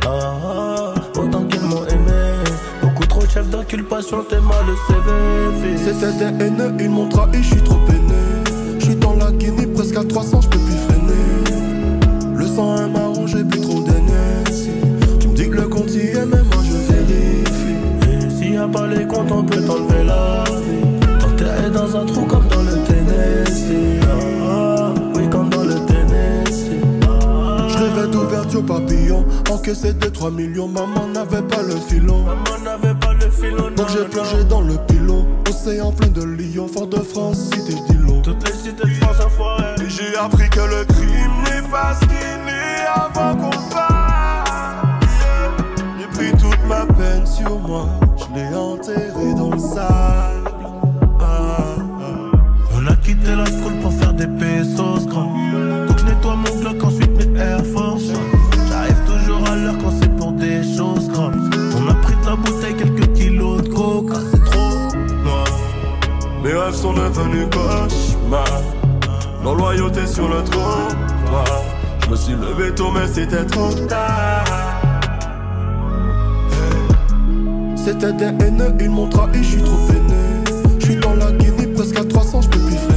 Ah, 0.07 0.09
ah, 0.09 0.95
autant 1.19 1.43
qu'ils 1.47 1.63
m'ont 1.63 1.85
aimé. 1.87 2.45
Beaucoup 2.81 3.05
trop 3.07 3.23
de 3.23 3.29
chefs 3.29 3.51
d'inculpation, 3.51 4.25
t'es 4.29 4.39
mal 4.41 4.65
le 4.69 4.75
CV. 4.87 5.77
C'était 5.77 6.13
des 6.13 6.45
haineux, 6.45 6.73
ils 6.79 6.89
m'ont 6.89 7.09
trahi, 7.09 7.43
je 7.43 7.55
suis 7.55 7.63
trop 7.63 7.79
peiné. 7.87 8.15
Je 8.79 8.85
suis 8.85 8.97
dans 8.97 9.17
la 9.17 9.33
Guinée, 9.33 9.67
presque 9.67 9.97
à 9.97 10.05
300, 10.05 10.43
je 10.43 10.49
peux 10.51 10.59
plus 10.59 10.77
freiner. 10.89 12.37
Le 12.37 12.47
sang 12.47 12.77
est 12.77 12.89
marron, 12.89 13.27
j'ai 13.27 13.43
plus 13.43 13.61
trop 13.61 13.81
d'énergie. 13.81 14.71
Tu 15.19 15.27
me 15.27 15.35
dis 15.35 15.51
que 15.51 15.57
le 15.57 15.67
compte 15.67 15.91
y 15.91 16.07
est, 16.11 16.25
mais 16.25 16.43
moi 16.43 16.63
je 16.63 16.93
vérifie. 16.93 18.13
Et 18.13 18.31
s'il 18.31 18.55
y 18.55 18.57
a 18.59 18.69
pas 18.69 18.87
les 18.87 19.07
comptes, 19.09 19.33
on 19.33 19.43
peut 19.43 19.61
t'enlever 19.61 20.05
la 20.05 20.45
vie. 20.45 21.19
T'enterrer 21.19 21.71
dans 21.71 21.97
un 21.97 22.07
trou 22.07 22.27
comme 22.27 22.44
encaissé 29.55 29.93
de 29.93 30.07
3 30.07 30.31
millions, 30.33 30.69
maman 30.69 31.07
n'avait 31.07 31.43
pas 31.43 31.63
le 31.63 31.77
filon. 31.77 32.25
Maman 32.25 32.59
n'avait 32.65 32.95
pas 32.95 33.13
le 33.13 33.31
filon. 33.31 33.71
Donc 33.77 33.89
j'ai 33.89 34.05
plongé 34.05 34.45
dans 34.45 34.61
le 34.61 34.75
pilon, 34.89 35.27
océan 35.49 35.93
plein 35.93 36.09
de 36.09 36.23
lions, 36.23 36.67
fort 36.67 36.89
de 36.89 36.99
France, 36.99 37.51
cité 37.53 37.75
d'Ilon. 37.89 38.21
Toutes 38.23 38.47
les 38.47 38.55
cités 38.55 38.87
de 38.87 38.95
France 38.95 39.21
à 39.21 39.29
foirer. 39.29 39.75
Et 39.81 39.89
j'ai 39.89 40.17
appris 40.17 40.49
que 40.51 40.61
le 40.61 40.85
crime 40.85 41.37
n'est 41.45 41.69
pas 41.71 41.95
ce 41.95 42.01
qu'il 42.01 42.49
est 42.49 42.87
avant 42.95 43.37
qu'on 43.37 43.53
fasse. 43.53 45.09
J'ai 45.99 46.07
pris 46.19 46.33
toute 46.33 46.69
ma 46.69 46.87
peine 46.87 47.27
sur 47.27 47.59
moi, 47.59 47.87
je 48.17 48.35
l'ai 48.35 48.55
enterré 48.57 49.35
dans 49.37 49.51
le 49.51 49.59
sable. 49.59 50.51
Ah, 51.21 51.25
ah. 51.25 51.77
On 52.77 52.87
a 52.87 52.97
quitté 52.97 53.35
la 53.37 53.47
school 53.47 53.75
pour 53.81 53.93
faire 53.93 54.13
des 54.15 54.27
pesos 54.27 55.07
grands. 55.07 55.33
Donc 55.87 55.99
je 55.99 56.05
nettoie 56.07 56.35
mon 56.37 56.61
Glock, 56.61 56.83
ensuite 56.83 57.04
rêves 66.65 66.75
sont 66.75 66.93
devenus 66.93 67.47
cauchemars. 67.51 68.63
Non 69.43 69.55
loyauté 69.55 70.07
sur 70.07 70.29
le 70.29 70.43
trottoir. 70.45 71.63
Je 72.05 72.11
me 72.11 72.17
suis 72.17 72.35
levé 72.35 72.75
tôt, 72.75 72.91
mais 72.91 73.07
c'était 73.07 73.45
trop 73.45 73.73
tard. 73.89 74.45
C'était 77.77 78.13
des 78.13 78.45
haineux, 78.45 78.75
ils 78.81 78.91
m'ont 78.91 79.09
trahi, 79.09 79.43
je 79.43 79.43
suis 79.43 79.63
trop 79.63 79.77
peiné. 79.89 80.79
Je 80.79 80.85
suis 80.85 80.97
dans 80.97 81.15
la 81.15 81.33
Guinée, 81.33 81.67
presque 81.67 81.99
à 81.99 82.05
300, 82.05 82.43
je 82.43 82.49
peux 82.49 82.59
plus. 82.59 82.94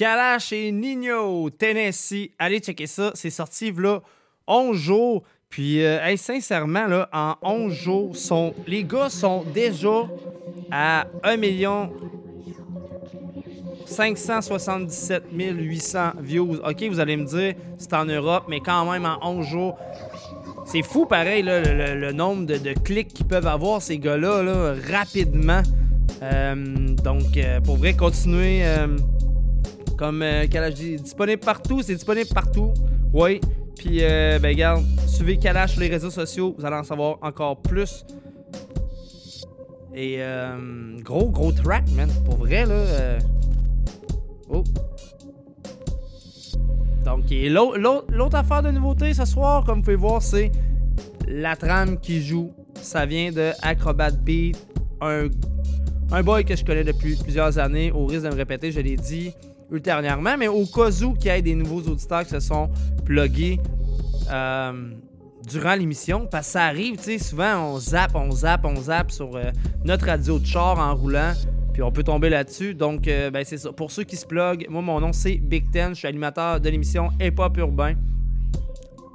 Kalash 0.00 0.54
et 0.54 0.72
Nino, 0.72 1.50
Tennessee. 1.50 2.30
Allez 2.38 2.60
checker 2.60 2.86
ça. 2.86 3.10
C'est 3.12 3.28
sorti 3.28 3.70
là 3.70 4.00
11 4.46 4.74
jours. 4.74 5.24
Puis, 5.50 5.84
euh, 5.84 6.16
sincèrement, 6.16 6.86
là, 6.86 7.06
en 7.12 7.34
11 7.42 7.70
jours, 7.70 8.16
sont, 8.16 8.54
les 8.66 8.82
gars 8.82 9.10
sont 9.10 9.44
déjà 9.52 10.08
à 10.72 11.06
1 11.22 11.36
million 11.36 11.92
577 13.84 15.24
800 15.32 16.12
views. 16.20 16.54
OK, 16.64 16.82
vous 16.84 17.00
allez 17.00 17.18
me 17.18 17.26
dire, 17.26 17.56
c'est 17.76 17.92
en 17.92 18.06
Europe, 18.06 18.44
mais 18.48 18.60
quand 18.60 18.90
même, 18.90 19.04
en 19.04 19.18
11 19.22 19.46
jours, 19.46 19.76
c'est 20.64 20.82
fou 20.82 21.04
pareil, 21.04 21.42
là, 21.42 21.60
le, 21.94 22.12
nombre 22.12 22.46
de, 22.46 22.72
clics 22.72 23.08
qu'ils 23.08 23.26
peuvent 23.26 23.46
avoir, 23.46 23.82
ces 23.82 23.98
gars-là, 23.98 24.42
là, 24.42 24.74
rapidement. 24.90 25.60
Euh, 26.22 26.54
donc, 27.04 27.36
euh, 27.36 27.60
pour 27.60 27.76
vrai, 27.76 27.92
continuer. 27.92 28.62
Comme 30.00 30.22
euh, 30.22 30.46
Kalash 30.46 30.74
dit, 30.74 30.96
disponible 30.96 31.40
partout, 31.42 31.82
c'est 31.82 31.94
disponible 31.94 32.30
partout. 32.34 32.72
Oui. 33.12 33.38
Puis, 33.76 33.98
euh, 34.00 34.38
ben, 34.38 34.48
regarde, 34.48 34.82
suivez 35.06 35.36
Kalash 35.36 35.72
sur 35.72 35.82
les 35.82 35.88
réseaux 35.88 36.08
sociaux, 36.08 36.54
vous 36.58 36.64
allez 36.64 36.76
en 36.76 36.84
savoir 36.84 37.18
encore 37.20 37.60
plus. 37.60 38.06
Et 39.94 40.16
euh, 40.20 40.98
gros, 41.02 41.28
gros 41.28 41.52
track, 41.52 41.84
man. 41.90 42.08
Pour 42.24 42.36
vrai, 42.36 42.64
là. 42.64 42.72
euh, 42.72 43.18
Oh. 44.48 44.64
Donc, 47.04 47.24
l'autre 47.30 48.36
affaire 48.36 48.62
de 48.62 48.70
nouveauté 48.70 49.12
ce 49.12 49.26
soir, 49.26 49.64
comme 49.64 49.80
vous 49.80 49.84
pouvez 49.84 49.96
voir, 49.96 50.22
c'est 50.22 50.50
la 51.28 51.56
trame 51.56 52.00
qui 52.00 52.22
joue. 52.22 52.52
Ça 52.74 53.04
vient 53.04 53.30
de 53.32 53.50
Acrobat 53.62 54.12
Beat, 54.12 54.56
un, 55.02 55.28
un 56.10 56.22
boy 56.22 56.44
que 56.44 56.56
je 56.56 56.64
connais 56.64 56.84
depuis 56.84 57.16
plusieurs 57.16 57.58
années. 57.58 57.92
Au 57.92 58.06
risque 58.06 58.24
de 58.24 58.30
me 58.30 58.34
répéter, 58.34 58.72
je 58.72 58.80
l'ai 58.80 58.96
dit 58.96 59.32
ultérieurement, 59.70 60.36
mais 60.38 60.48
au 60.48 60.66
cas 60.66 60.90
où 61.02 61.14
qu'il 61.14 61.30
y 61.30 61.34
ait 61.34 61.42
des 61.42 61.54
nouveaux 61.54 61.82
auditeurs 61.82 62.24
qui 62.24 62.30
se 62.30 62.40
sont 62.40 62.70
pluggés 63.04 63.60
euh, 64.30 64.72
durant 65.48 65.74
l'émission, 65.74 66.26
parce 66.30 66.46
que 66.46 66.52
ça 66.52 66.64
arrive, 66.64 66.96
tu 66.96 67.04
sais, 67.04 67.18
souvent 67.18 67.72
on 67.72 67.78
zappe, 67.78 68.14
on 68.14 68.30
zappe, 68.30 68.64
on 68.64 68.76
zappe 68.76 69.10
sur 69.10 69.36
euh, 69.36 69.50
notre 69.84 70.06
radio 70.06 70.38
de 70.38 70.46
char 70.46 70.78
en 70.78 70.94
roulant, 70.94 71.32
puis 71.72 71.82
on 71.82 71.90
peut 71.90 72.02
tomber 72.02 72.28
là-dessus. 72.28 72.74
Donc, 72.74 73.08
euh, 73.08 73.30
ben, 73.30 73.44
c'est 73.44 73.58
ça. 73.58 73.72
Pour 73.72 73.90
ceux 73.90 74.04
qui 74.04 74.16
se 74.16 74.26
pluguent, 74.26 74.66
moi, 74.68 74.82
mon 74.82 75.00
nom, 75.00 75.12
c'est 75.12 75.36
Big 75.36 75.70
Ten. 75.70 75.90
Je 75.94 76.00
suis 76.00 76.08
animateur 76.08 76.60
de 76.60 76.68
l'émission 76.68 77.10
Hip 77.20 77.34
Hop 77.38 77.56
Urbain. 77.56 77.94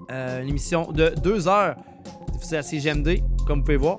Une 0.09 0.47
émission 0.47 0.91
de 0.91 1.13
deux 1.23 1.47
heures 1.47 1.75
diffusée 2.31 2.57
à 2.57 2.63
CGMD, 2.63 3.21
comme 3.47 3.59
vous 3.59 3.65
pouvez 3.65 3.77
voir. 3.77 3.97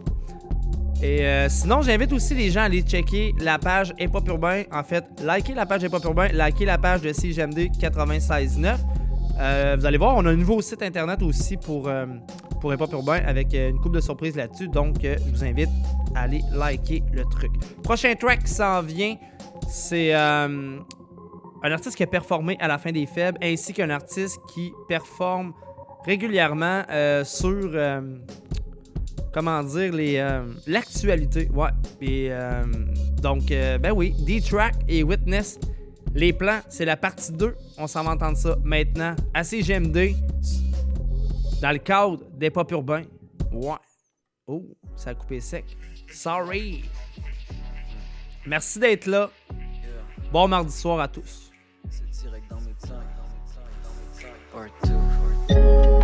Et 1.03 1.27
euh, 1.27 1.49
sinon, 1.49 1.83
j'invite 1.83 2.13
aussi 2.13 2.35
les 2.35 2.51
gens 2.51 2.61
à 2.61 2.65
aller 2.65 2.83
checker 2.83 3.35
la 3.39 3.59
page 3.59 3.93
Hip 3.99 4.13
Urbain. 4.27 4.63
En 4.73 4.83
fait, 4.83 5.05
liker 5.23 5.55
la 5.55 5.67
page 5.67 5.83
Hip 5.83 5.91
Urbain, 6.05 6.29
liker 6.33 6.65
la 6.65 6.79
page 6.79 7.03
de 7.03 7.13
CGMD 7.13 7.71
96.9. 7.79 8.77
Euh, 9.39 9.77
vous 9.79 9.85
allez 9.85 9.99
voir, 9.99 10.17
on 10.17 10.25
a 10.25 10.31
un 10.31 10.37
nouveau 10.37 10.63
site 10.63 10.83
internet 10.83 11.23
aussi 11.23 11.57
pour, 11.57 11.89
euh, 11.89 12.07
pour 12.61 12.73
Urbain 12.73 13.21
avec 13.27 13.53
euh, 13.55 13.71
une 13.71 13.79
coupe 13.79 13.95
de 13.95 14.01
surprises 14.01 14.37
là-dessus. 14.37 14.69
Donc, 14.69 14.97
je 15.03 15.31
vous 15.31 15.45
invite 15.45 15.69
à 16.15 16.23
aller 16.23 16.41
liker 16.53 17.03
le 17.13 17.25
truc. 17.25 17.53
Prochain 17.83 18.15
track 18.15 18.45
qui 18.45 18.53
s'en 18.53 18.81
vient, 18.81 19.17
c'est 19.69 20.15
un 20.15 20.81
artiste 21.63 21.97
qui 21.97 22.03
a 22.03 22.07
performé 22.07 22.57
à 22.61 22.69
la 22.69 22.79
fin 22.79 22.93
des 22.93 23.07
faibles 23.07 23.39
ainsi 23.43 23.75
qu'un 23.75 23.91
artiste 23.91 24.39
qui 24.55 24.73
performe 24.89 25.53
régulièrement 26.07 26.83
sur. 27.25 27.71
Comment 29.37 29.63
dire, 29.63 29.93
les 29.93 30.17
euh, 30.17 30.47
l'actualité. 30.67 31.51
Ouais. 31.53 31.69
Et 32.01 32.29
euh, 32.31 32.65
donc, 33.21 33.51
euh, 33.51 33.77
ben 33.77 33.93
oui, 33.93 34.15
D-Track 34.21 34.77
et 34.89 35.03
Witness. 35.03 35.61
Les 36.15 36.33
plans, 36.33 36.61
c'est 36.71 36.87
la 36.87 36.97
partie 36.97 37.33
2. 37.33 37.55
On 37.77 37.87
s'en 37.87 38.03
va 38.03 38.13
entendre 38.13 38.39
ça 38.39 38.57
maintenant. 38.65 39.15
À 39.35 39.45
CGMD, 39.45 40.15
dans 41.61 41.71
le 41.71 41.79
cadre 41.79 42.23
des 42.35 42.49
pop 42.49 42.71
urbains. 42.73 43.03
Ouais. 43.53 43.75
Oh, 44.47 44.65
ça 44.97 45.11
a 45.11 45.15
coupé 45.15 45.41
sec. 45.41 45.67
Sorry. 46.11 46.85
Merci 48.47 48.79
d'être 48.79 49.07
là. 49.07 49.31
Bon 50.33 50.49
mardi 50.49 50.73
soir 50.73 50.99
à 51.01 51.09
tous. 51.09 51.53
Des 55.53 55.96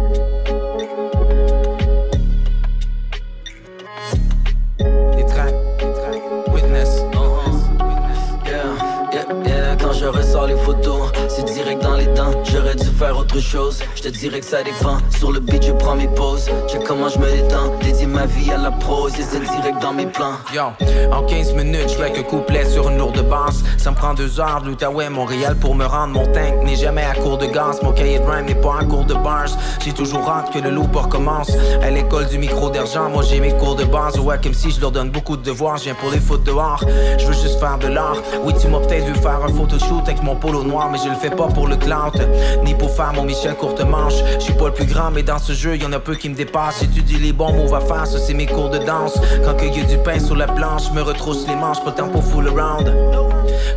J'aurais 12.52 12.76
dû 12.76 12.91
faire 13.02 13.18
autre 13.18 13.40
chose. 13.40 13.82
Je 13.96 14.02
te 14.02 14.08
dirais 14.08 14.38
que 14.38 14.46
ça 14.46 14.62
dépend. 14.62 14.98
Sur 15.18 15.32
le 15.32 15.40
beat, 15.40 15.64
je 15.64 15.72
prends 15.72 15.96
mes 15.96 16.06
pauses. 16.06 16.48
Check 16.68 16.84
comment 16.84 17.08
je 17.08 17.18
me 17.18 17.28
détends. 17.30 17.76
Dédie 17.82 18.06
ma 18.06 18.26
vie 18.26 18.50
à 18.52 18.58
la 18.58 18.70
prose 18.70 19.12
et 19.18 19.22
c'est 19.22 19.40
direct 19.40 19.82
dans 19.82 19.92
mes 19.92 20.06
plans. 20.06 20.36
Yo, 20.54 20.66
en 21.10 21.22
15 21.24 21.54
minutes, 21.54 21.88
je 21.88 22.12
que 22.12 22.20
couplet 22.20 22.64
sur 22.64 22.88
une 22.88 22.98
lourde 22.98 23.28
basse. 23.28 23.64
Ça 23.78 23.90
me 23.90 23.96
prend 23.96 24.14
deux 24.14 24.38
heures 24.38 24.62
de 24.62 24.68
l'Outaouais, 24.68 25.08
Montréal 25.10 25.56
pour 25.56 25.74
me 25.74 25.84
rendre. 25.84 26.12
Mon 26.14 26.26
tank 26.26 26.62
n'est 26.62 26.76
jamais 26.76 27.02
à 27.02 27.14
court 27.14 27.38
de 27.38 27.46
gaz. 27.46 27.82
Mon 27.82 27.92
cahier 27.92 28.20
de 28.20 28.24
rhyme 28.24 28.46
n'est 28.46 28.54
pas 28.54 28.78
à 28.80 28.84
court 28.84 29.04
de 29.04 29.14
bars. 29.14 29.56
J'ai 29.84 29.92
toujours 29.92 30.28
hâte 30.28 30.52
que 30.52 30.60
le 30.60 30.70
loop 30.70 30.94
recommence. 30.94 31.50
À 31.82 31.90
l'école 31.90 32.26
du 32.26 32.38
micro 32.38 32.70
d'argent, 32.70 33.10
moi 33.10 33.24
j'ai 33.28 33.40
mes 33.40 33.56
cours 33.56 33.74
de 33.74 33.84
base. 33.84 34.16
Ouais, 34.20 34.36
comme 34.40 34.54
si 34.54 34.70
je 34.70 34.80
leur 34.80 34.92
donne 34.92 35.10
beaucoup 35.10 35.36
de 35.36 35.42
devoirs. 35.42 35.78
Je 35.78 35.90
pour 35.92 36.10
les 36.12 36.20
fautes 36.20 36.44
dehors. 36.44 36.84
Je 37.18 37.26
veux 37.26 37.32
juste 37.32 37.58
faire 37.58 37.78
de 37.78 37.88
l'art. 37.88 38.18
Oui, 38.44 38.52
tu 38.60 38.68
m'as 38.68 38.78
peut-être 38.78 39.06
vu 39.06 39.14
faire 39.16 39.40
un 39.44 39.52
photoshoot 39.52 40.02
avec 40.06 40.22
mon 40.22 40.36
polo 40.36 40.62
noir, 40.62 40.88
mais 40.90 40.98
je 40.98 41.08
le 41.08 41.16
fais 41.16 41.30
pas 41.30 41.48
pour 41.48 41.66
le 41.66 41.76
clout. 41.76 42.12
Ni 42.64 42.74
pour 42.74 42.91
mon 43.14 43.24
Michel 43.24 43.54
courte 43.54 43.80
manche. 43.80 44.14
Je 44.34 44.40
suis 44.40 44.52
pas 44.52 44.66
le 44.66 44.74
plus 44.74 44.86
grand, 44.86 45.10
mais 45.10 45.22
dans 45.22 45.38
ce 45.38 45.52
jeu, 45.52 45.76
y 45.76 45.84
en 45.84 45.92
a 45.92 45.98
peu 45.98 46.14
qui 46.14 46.28
me 46.28 46.34
dépassent. 46.34 46.80
J'étudie 46.80 47.18
les 47.18 47.32
bons 47.32 47.52
mots 47.52 47.74
à 47.74 47.80
faire, 47.80 48.06
ça 48.06 48.18
c'est 48.18 48.34
mes 48.34 48.46
cours 48.46 48.70
de 48.70 48.78
danse. 48.78 49.18
Quand 49.44 49.54
qu'il 49.54 49.76
y 49.76 49.80
a 49.80 49.84
du 49.84 49.98
pain 49.98 50.18
sur 50.18 50.36
la 50.36 50.46
planche, 50.46 50.90
me 50.92 51.02
retrousse 51.02 51.46
les 51.48 51.56
manches, 51.56 51.80
pas 51.80 51.90
le 51.90 51.94
temps 51.96 52.08
pour 52.08 52.24
full 52.24 52.48
around. 52.48 52.92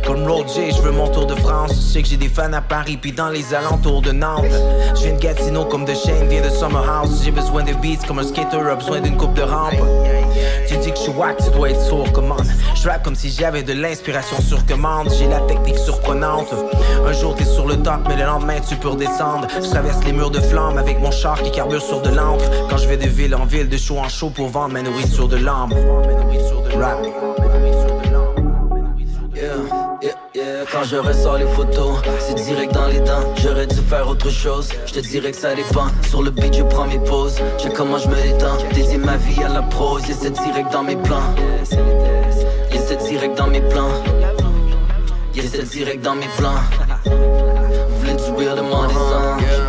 Comme 0.06 0.26
Road 0.26 0.46
J, 0.48 0.72
je 0.76 0.82
veux 0.82 0.92
mon 0.92 1.08
tour 1.08 1.26
de 1.26 1.34
France. 1.34 1.72
Je 1.74 1.92
sais 1.94 2.02
que 2.02 2.08
j'ai 2.08 2.16
des 2.16 2.28
fans 2.28 2.52
à 2.52 2.60
Paris, 2.60 2.96
puis 2.96 3.12
dans 3.12 3.28
les 3.28 3.54
alentours 3.54 4.02
de 4.02 4.12
Nantes. 4.12 4.44
Je 4.94 5.02
viens 5.02 5.14
de 5.14 5.20
Gatineau 5.20 5.64
comme 5.64 5.84
de 5.84 5.94
Shane, 5.94 6.28
vient 6.28 6.42
de 6.42 6.50
Summer 6.50 6.88
House. 6.88 7.22
J'ai 7.24 7.30
besoin 7.30 7.64
de 7.64 7.72
beats 7.72 8.06
comme 8.06 8.18
un 8.18 8.24
skater 8.24 8.58
a 8.70 8.74
besoin 8.76 9.00
d'une 9.00 9.16
coupe 9.16 9.34
de 9.34 9.42
rampe. 9.42 9.74
Tu 10.68 10.76
dis 10.78 10.90
que 10.90 10.96
je 10.96 11.02
suis 11.02 11.12
wack, 11.12 11.36
tu 11.38 11.50
dois 11.50 11.70
être 11.70 11.80
sourd, 11.80 12.10
commande. 12.12 12.46
Je 12.74 12.88
rappe 12.88 13.04
comme 13.04 13.14
si 13.14 13.30
j'avais 13.30 13.62
de 13.62 13.72
l'inspiration 13.72 14.40
sur 14.40 14.64
commande. 14.66 15.10
J'ai 15.18 15.28
la 15.28 15.40
technique 15.40 15.78
surprenante. 15.78 16.54
Un 17.06 17.12
jour 17.12 17.34
t'es 17.34 17.44
sur 17.44 17.66
le 17.66 17.76
top, 17.76 18.00
mais 18.08 18.16
le 18.16 18.24
lendemain 18.24 18.60
tu 18.66 18.76
peux 18.76 18.88
redescendre. 18.88 19.05
Je 19.08 19.70
traverse 19.70 20.04
les 20.04 20.12
murs 20.12 20.30
de 20.30 20.40
flammes 20.40 20.78
avec 20.78 21.00
mon 21.00 21.10
char 21.10 21.40
qui 21.42 21.50
carbure 21.50 21.80
sur 21.80 22.02
de 22.02 22.10
l'encre. 22.10 22.44
Quand 22.68 22.76
je 22.76 22.88
vais 22.88 22.96
de 22.96 23.08
ville 23.08 23.34
en 23.34 23.44
ville, 23.44 23.68
de 23.68 23.76
show 23.76 23.98
en 23.98 24.08
show 24.08 24.30
pour 24.30 24.48
vendre 24.48 24.74
ma 24.74 24.82
nourriture 24.82 25.28
de 25.28 25.36
l'âme. 25.36 25.70
Quand 30.72 30.84
je 30.84 30.96
ressors 30.96 31.38
les 31.38 31.46
photos, 31.46 31.98
c'est 32.18 32.34
direct 32.34 32.74
dans 32.74 32.88
les 32.88 33.00
dents. 33.00 33.34
J'aurais 33.42 33.66
dû 33.66 33.76
faire 33.76 34.08
autre 34.08 34.28
chose. 34.28 34.68
Je 34.86 34.94
te 34.94 35.00
dirais 35.00 35.30
que 35.30 35.38
ça 35.38 35.54
dépend. 35.54 35.86
Sur 36.08 36.22
le 36.22 36.30
beat, 36.30 36.54
je 36.54 36.62
prends 36.64 36.86
mes 36.86 36.98
pauses. 36.98 37.36
Check 37.58 37.72
comment 37.74 37.98
je 37.98 38.08
me 38.08 38.16
détends. 38.16 38.58
Dédie 38.74 38.98
ma 38.98 39.16
vie 39.16 39.42
à 39.42 39.48
la 39.48 39.62
prose. 39.62 40.06
Yeah, 40.06 40.16
c'est 40.20 40.32
direct 40.32 40.72
dans 40.72 40.82
mes 40.82 40.96
plans. 40.96 41.34
Yeah, 41.70 42.80
c'est 42.86 43.08
direct 43.08 43.38
dans 43.38 43.46
mes 43.46 43.60
plans. 43.60 43.88
Yeah, 45.34 45.44
c'est 45.50 45.70
direct 45.70 46.02
dans 46.04 46.16
mes 46.16 46.28
plans. 46.36 47.55
Real, 48.36 48.60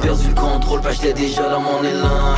perdu 0.01 0.27
le 0.27 0.35
contrôle, 0.35 0.81
que 0.81 0.91
j'étais 0.91 1.13
déjà 1.13 1.49
dans 1.49 1.61
mon 1.61 1.83
élan. 1.83 2.35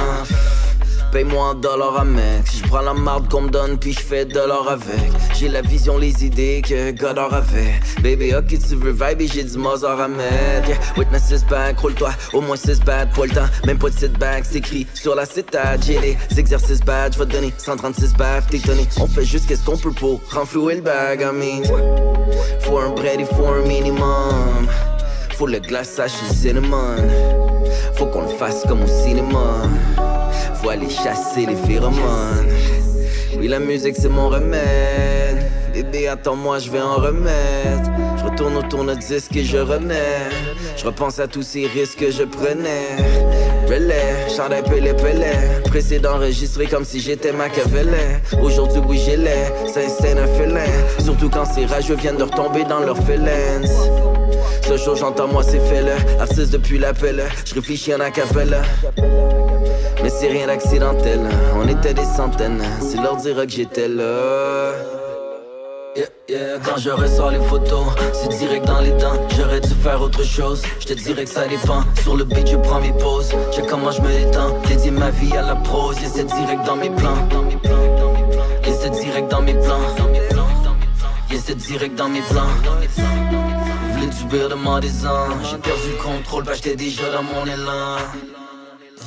Paye-moi 1.11 1.43
un 1.43 1.55
dollar 1.55 2.01
à 2.01 2.03
mec. 2.03 2.45
Je 2.53 2.67
prends 2.67 2.81
la 2.81 2.93
marde 2.93 3.31
qu'on 3.31 3.41
me 3.41 3.49
donne, 3.49 3.79
puis 3.79 3.93
je 3.93 3.99
fais 3.99 4.25
dollar 4.25 4.69
avec. 4.69 5.11
J'ai 5.33 5.47
la 5.47 5.61
vision, 5.61 5.97
les 5.97 6.23
idées 6.23 6.61
que 6.63 6.91
Godard 6.91 7.33
avait. 7.33 7.73
Baby, 8.03 8.35
ok, 8.35 8.45
tu 8.47 8.75
veux 8.75 8.91
vibe 8.91 9.21
et 9.21 9.27
j'ai 9.27 9.43
du 9.43 9.57
Mozart 9.57 9.99
à 9.99 10.07
mettre. 10.07 10.67
Yeah. 10.67 10.77
Witness 10.97 11.31
is 11.31 11.43
back, 11.49 11.79
roule-toi, 11.79 12.11
au 12.31 12.41
moins 12.41 12.57
6 12.57 12.81
bad, 12.81 13.11
pas 13.15 13.25
le 13.25 13.31
temps. 13.31 13.49
Même 13.65 13.79
pas 13.79 13.89
de 13.89 13.97
sit 13.97 14.19
back, 14.19 14.43
c'est 14.47 14.57
écrit 14.57 14.85
sur 14.93 15.15
la 15.15 15.25
citade. 15.25 15.83
J'ai 15.83 15.99
les 15.99 16.17
exercices 16.37 16.81
bad, 16.81 17.11
je 17.13 17.19
vais 17.19 17.25
te 17.25 17.31
donner 17.31 17.53
136 17.57 18.13
baffes, 18.13 18.45
t'es 18.51 18.59
donné. 18.59 18.87
On 18.97 19.07
fait 19.07 19.25
juste 19.25 19.47
qu'est-ce 19.47 19.65
qu'on 19.65 19.77
peut 19.77 19.91
pour 19.91 20.21
renflouer 20.29 20.75
le 20.75 20.81
bag, 20.81 21.21
I 21.21 21.35
mean. 21.35 21.63
Faut 22.61 22.77
un 22.77 22.89
bread, 22.89 23.19
il 23.19 23.25
faut 23.25 23.47
un 23.47 23.65
minimum. 23.65 24.67
Faut 25.39 25.47
le 25.47 25.59
glaçage, 25.59 26.11
le 26.27 26.35
cinnamon. 26.35 26.97
Faut 27.93 28.07
qu'on 28.07 28.23
le 28.23 28.27
fasse 28.27 28.65
comme 28.67 28.83
au 28.83 28.87
cinéma. 28.87 29.69
Faut 30.55 30.69
aller 30.69 30.89
chasser 30.89 31.45
les 31.45 31.55
phéromones. 31.55 32.49
Oui, 33.37 33.47
la 33.47 33.59
musique 33.59 33.95
c'est 33.97 34.09
mon 34.09 34.27
remède. 34.27 35.49
Bébé, 35.73 36.09
attends-moi, 36.09 36.59
je 36.59 36.69
vais 36.69 36.81
en 36.81 36.95
remettre. 36.95 37.89
Je 38.17 38.25
retourne 38.25 38.57
au 38.57 38.63
tourne-disque 38.63 39.33
et 39.37 39.45
je 39.45 39.59
renais. 39.59 40.27
Je 40.75 40.85
repense 40.85 41.19
à 41.19 41.27
tous 41.27 41.43
ces 41.43 41.67
risques 41.67 41.99
que 41.99 42.11
je 42.11 42.23
prenais. 42.23 42.97
Relais, 43.65 44.27
chandail 44.35 44.63
pelé 44.63 44.93
pelé. 44.93 45.61
Pressé 45.63 45.99
d'enregistrer 45.99 46.65
comme 46.65 46.83
si 46.83 46.99
j'étais 46.99 47.31
Machiavelli. 47.31 47.95
Aujourd'hui, 48.41 48.81
oui, 48.85 49.01
j'ai 49.05 49.15
l'air. 49.15 49.53
C'est 49.73 50.19
un 50.19 50.27
félin. 50.37 50.65
Surtout 51.01 51.29
quand 51.29 51.45
ces 51.45 51.65
rageux 51.65 51.95
viennent 51.95 52.17
de 52.17 52.23
retomber 52.23 52.65
dans 52.65 52.81
leurs 52.81 52.97
feelings. 52.97 54.18
Ce 54.67 54.77
jour 54.77 54.95
j'entends 54.95 55.27
moi 55.27 55.43
c'est 55.43 55.59
fait 55.59 55.81
le 55.81 56.21
Artiste 56.21 56.51
depuis 56.51 56.77
l'appel 56.77 57.23
Je 57.45 57.55
réfléchis 57.55 57.93
en 57.93 57.99
acapella 57.99 58.61
Mais 60.03 60.09
c'est 60.09 60.27
rien 60.27 60.47
d'accidentel 60.47 61.19
On 61.55 61.67
était 61.67 61.93
des 61.93 62.05
centaines 62.05 62.61
C'est 62.81 63.01
leur 63.01 63.15
dire 63.17 63.35
que 63.35 63.49
j'étais 63.49 63.87
là 63.87 64.73
Yeah, 66.29 66.59
quand 66.63 66.77
je 66.77 66.91
ressors 66.91 67.31
les 67.31 67.39
photos, 67.39 67.87
c'est 68.13 68.29
direct 68.37 68.63
dans 68.67 68.81
les 68.81 68.91
dents. 68.91 69.19
J'aurais 69.35 69.59
dû 69.59 69.73
faire 69.81 69.99
autre 69.99 70.23
chose, 70.23 70.61
je 70.79 70.85
te 70.85 70.93
dirais 70.93 71.23
que 71.23 71.29
ça 71.29 71.47
dépend. 71.47 71.83
Sur 72.03 72.15
le 72.15 72.23
beat, 72.23 72.51
je 72.51 72.55
prends 72.57 72.79
mes 72.79 72.93
pauses, 72.93 73.31
check 73.51 73.65
comment 73.65 73.89
je 73.89 73.99
me 74.01 74.07
détends. 74.09 74.55
Dédier 74.67 74.91
ma 74.91 75.09
vie 75.09 75.35
à 75.35 75.41
la 75.41 75.55
prose, 75.55 75.97
et 76.03 76.07
c'est 76.07 76.25
direct 76.25 76.63
dans 76.67 76.75
mes 76.75 76.91
plans. 76.91 77.27
Et 78.63 78.71
c'est 78.79 78.91
direct 78.91 79.31
dans 79.31 79.41
mes 79.41 79.55
plans. 79.55 79.81
Et 81.31 81.37
c'est 81.37 81.55
direct 81.57 81.95
dans 81.95 82.09
mes 82.09 82.21
plans. 82.21 83.58
J'ai 84.11 85.57
perdu 85.57 85.89
le 85.91 86.03
contrôle, 86.03 86.43
bah 86.43 86.53
j'étais 86.55 86.75
déjà 86.75 87.11
dans 87.11 87.21
mon 87.21 87.45
élan. 87.45 87.97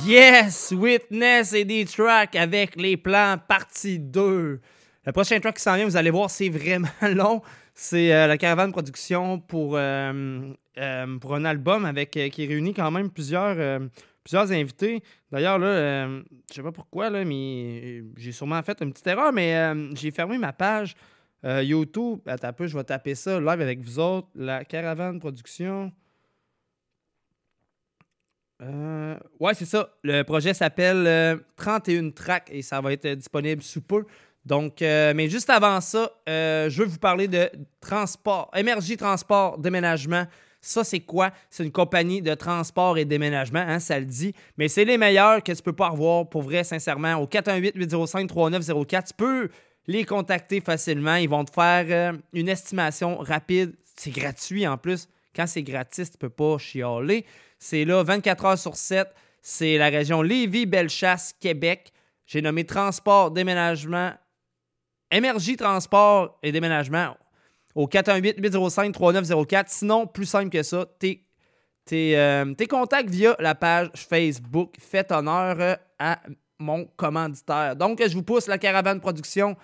Yes! 0.05 0.73
Witness 0.75 1.51
et 1.53 1.65
des 1.65 1.83
tracks 1.83 2.35
avec 2.37 2.79
les 2.79 2.95
plans 2.95 3.37
partie 3.45 3.99
2. 3.99 4.61
Le 5.05 5.11
prochain 5.11 5.39
track 5.41 5.57
qui 5.57 5.61
s'en 5.61 5.75
vient, 5.75 5.85
vous 5.85 5.97
allez 5.97 6.09
voir, 6.09 6.29
c'est 6.29 6.47
vraiment 6.47 6.87
long. 7.01 7.41
C'est 7.73 8.13
euh, 8.13 8.27
la 8.27 8.37
Caravane 8.37 8.71
Production 8.71 9.39
pour, 9.39 9.75
euh, 9.75 10.53
euh, 10.77 11.17
pour 11.19 11.35
un 11.35 11.43
album 11.43 11.83
avec, 11.83 12.11
qui 12.11 12.47
réunit 12.47 12.73
quand 12.73 12.89
même 12.89 13.09
plusieurs, 13.09 13.81
plusieurs 14.23 14.51
invités. 14.53 15.03
D'ailleurs, 15.31 15.59
là, 15.59 16.07
je 16.07 16.53
sais 16.53 16.63
pas 16.63 16.71
pourquoi, 16.71 17.09
là, 17.09 17.25
mais 17.25 18.03
j'ai 18.15 18.31
sûrement 18.31 18.61
fait 18.63 18.81
une 18.81 18.93
petite 18.93 19.07
erreur, 19.07 19.33
mais 19.33 19.73
j'ai 19.95 20.11
fermé 20.11 20.37
ma 20.37 20.53
page 20.53 20.95
euh, 21.45 21.63
YouTube. 21.63 22.19
Attends 22.25 22.49
un 22.59 22.67
je 22.67 22.77
vais 22.77 22.83
taper 22.83 23.15
ça 23.15 23.39
live 23.39 23.61
avec 23.61 23.81
vous 23.81 23.99
autres. 23.99 24.27
La 24.35 24.63
Caravane 24.65 25.19
Production. 25.19 25.91
Euh, 28.61 29.15
ouais, 29.39 29.53
c'est 29.53 29.65
ça. 29.65 29.89
Le 30.03 30.23
projet 30.23 30.53
s'appelle 30.53 31.05
euh, 31.07 31.37
31 31.57 32.11
tracks 32.11 32.49
et 32.51 32.61
ça 32.61 32.79
va 32.81 32.93
être 32.93 33.07
disponible 33.07 33.61
sous 33.61 33.81
peu. 33.81 34.05
Donc, 34.45 34.81
euh, 34.81 35.13
mais 35.15 35.29
juste 35.29 35.49
avant 35.49 35.79
ça, 35.81 36.11
euh, 36.27 36.69
je 36.69 36.81
veux 36.81 36.87
vous 36.87 36.97
parler 36.97 37.27
de 37.27 37.49
transport, 37.79 38.51
Énergie 38.55 38.97
Transport 38.97 39.57
Déménagement. 39.57 40.25
Ça, 40.59 40.85
c'est 40.85 41.01
quoi? 41.01 41.31
C'est 41.49 41.65
une 41.65 41.71
compagnie 41.71 42.21
de 42.21 42.33
transport 42.35 42.97
et 42.97 43.03
déménagement, 43.03 43.59
hein, 43.59 43.79
ça 43.79 43.99
le 43.99 44.05
dit. 44.05 44.33
Mais 44.57 44.69
c'est 44.69 44.85
les 44.85 44.97
meilleurs 44.97 45.43
que 45.43 45.51
tu 45.51 45.61
peux 45.61 45.73
pas 45.73 45.89
revoir, 45.89 46.29
pour 46.29 46.41
vrai, 46.41 46.63
sincèrement. 46.63 47.15
Au 47.15 47.27
418-805-3904, 47.27 49.07
tu 49.07 49.13
peux 49.13 49.49
les 49.87 50.05
contacter 50.05 50.61
facilement. 50.61 51.15
Ils 51.15 51.29
vont 51.29 51.45
te 51.45 51.51
faire 51.51 51.85
euh, 51.89 52.17
une 52.33 52.49
estimation 52.49 53.17
rapide. 53.17 53.75
C'est 53.95 54.11
gratuit 54.11 54.67
en 54.67 54.77
plus. 54.77 55.07
Quand 55.35 55.47
c'est 55.47 55.63
gratis, 55.63 56.11
tu 56.11 56.17
peux 56.17 56.29
pas 56.29 56.57
chialer. 56.57 57.25
C'est 57.59 57.85
là 57.85 58.03
24 58.03 58.45
heures 58.45 58.57
sur 58.57 58.75
7. 58.75 59.07
C'est 59.41 59.77
la 59.77 59.89
région 59.89 60.21
Lévis-Bellechasse, 60.21 61.33
Québec. 61.39 61.91
J'ai 62.25 62.41
nommé 62.41 62.63
Transport, 62.63 63.31
Déménagement, 63.31 64.13
Énergie, 65.11 65.57
Transport 65.57 66.39
et 66.41 66.51
Déménagement 66.51 67.15
au 67.75 67.87
418-805-3904. 67.87 69.65
Sinon, 69.67 70.07
plus 70.07 70.25
simple 70.25 70.49
que 70.49 70.63
ça, 70.63 70.85
tes, 70.99 71.25
tes, 71.85 72.17
euh, 72.17 72.53
tes 72.53 72.67
contacts 72.67 73.09
via 73.09 73.35
la 73.39 73.55
page 73.55 73.89
Facebook. 73.95 74.75
Faites 74.79 75.11
honneur 75.11 75.57
euh, 75.59 75.75
à 75.99 76.19
mon 76.59 76.85
commanditaire. 76.95 77.75
Donc, 77.75 78.01
je 78.01 78.13
vous 78.13 78.23
pousse 78.23 78.47
la 78.47 78.57
Caravane 78.57 78.99
Production 78.99 79.57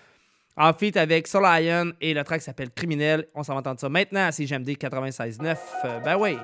en 0.60 0.74
feat 0.74 0.98
avec 0.98 1.26
Soul 1.28 1.44
Lion 1.44 1.94
et 2.02 2.14
le 2.14 2.24
track 2.24 2.42
s'appelle 2.42 2.70
Criminel. 2.70 3.28
On 3.34 3.44
s'en 3.44 3.54
va 3.54 3.60
entendre 3.60 3.80
ça 3.80 3.88
maintenant 3.90 4.26
à 4.28 4.32
CGMD 4.32 4.70
96.9. 4.72 5.58
Euh, 5.86 6.00
ben 6.02 6.18
oui. 6.18 6.38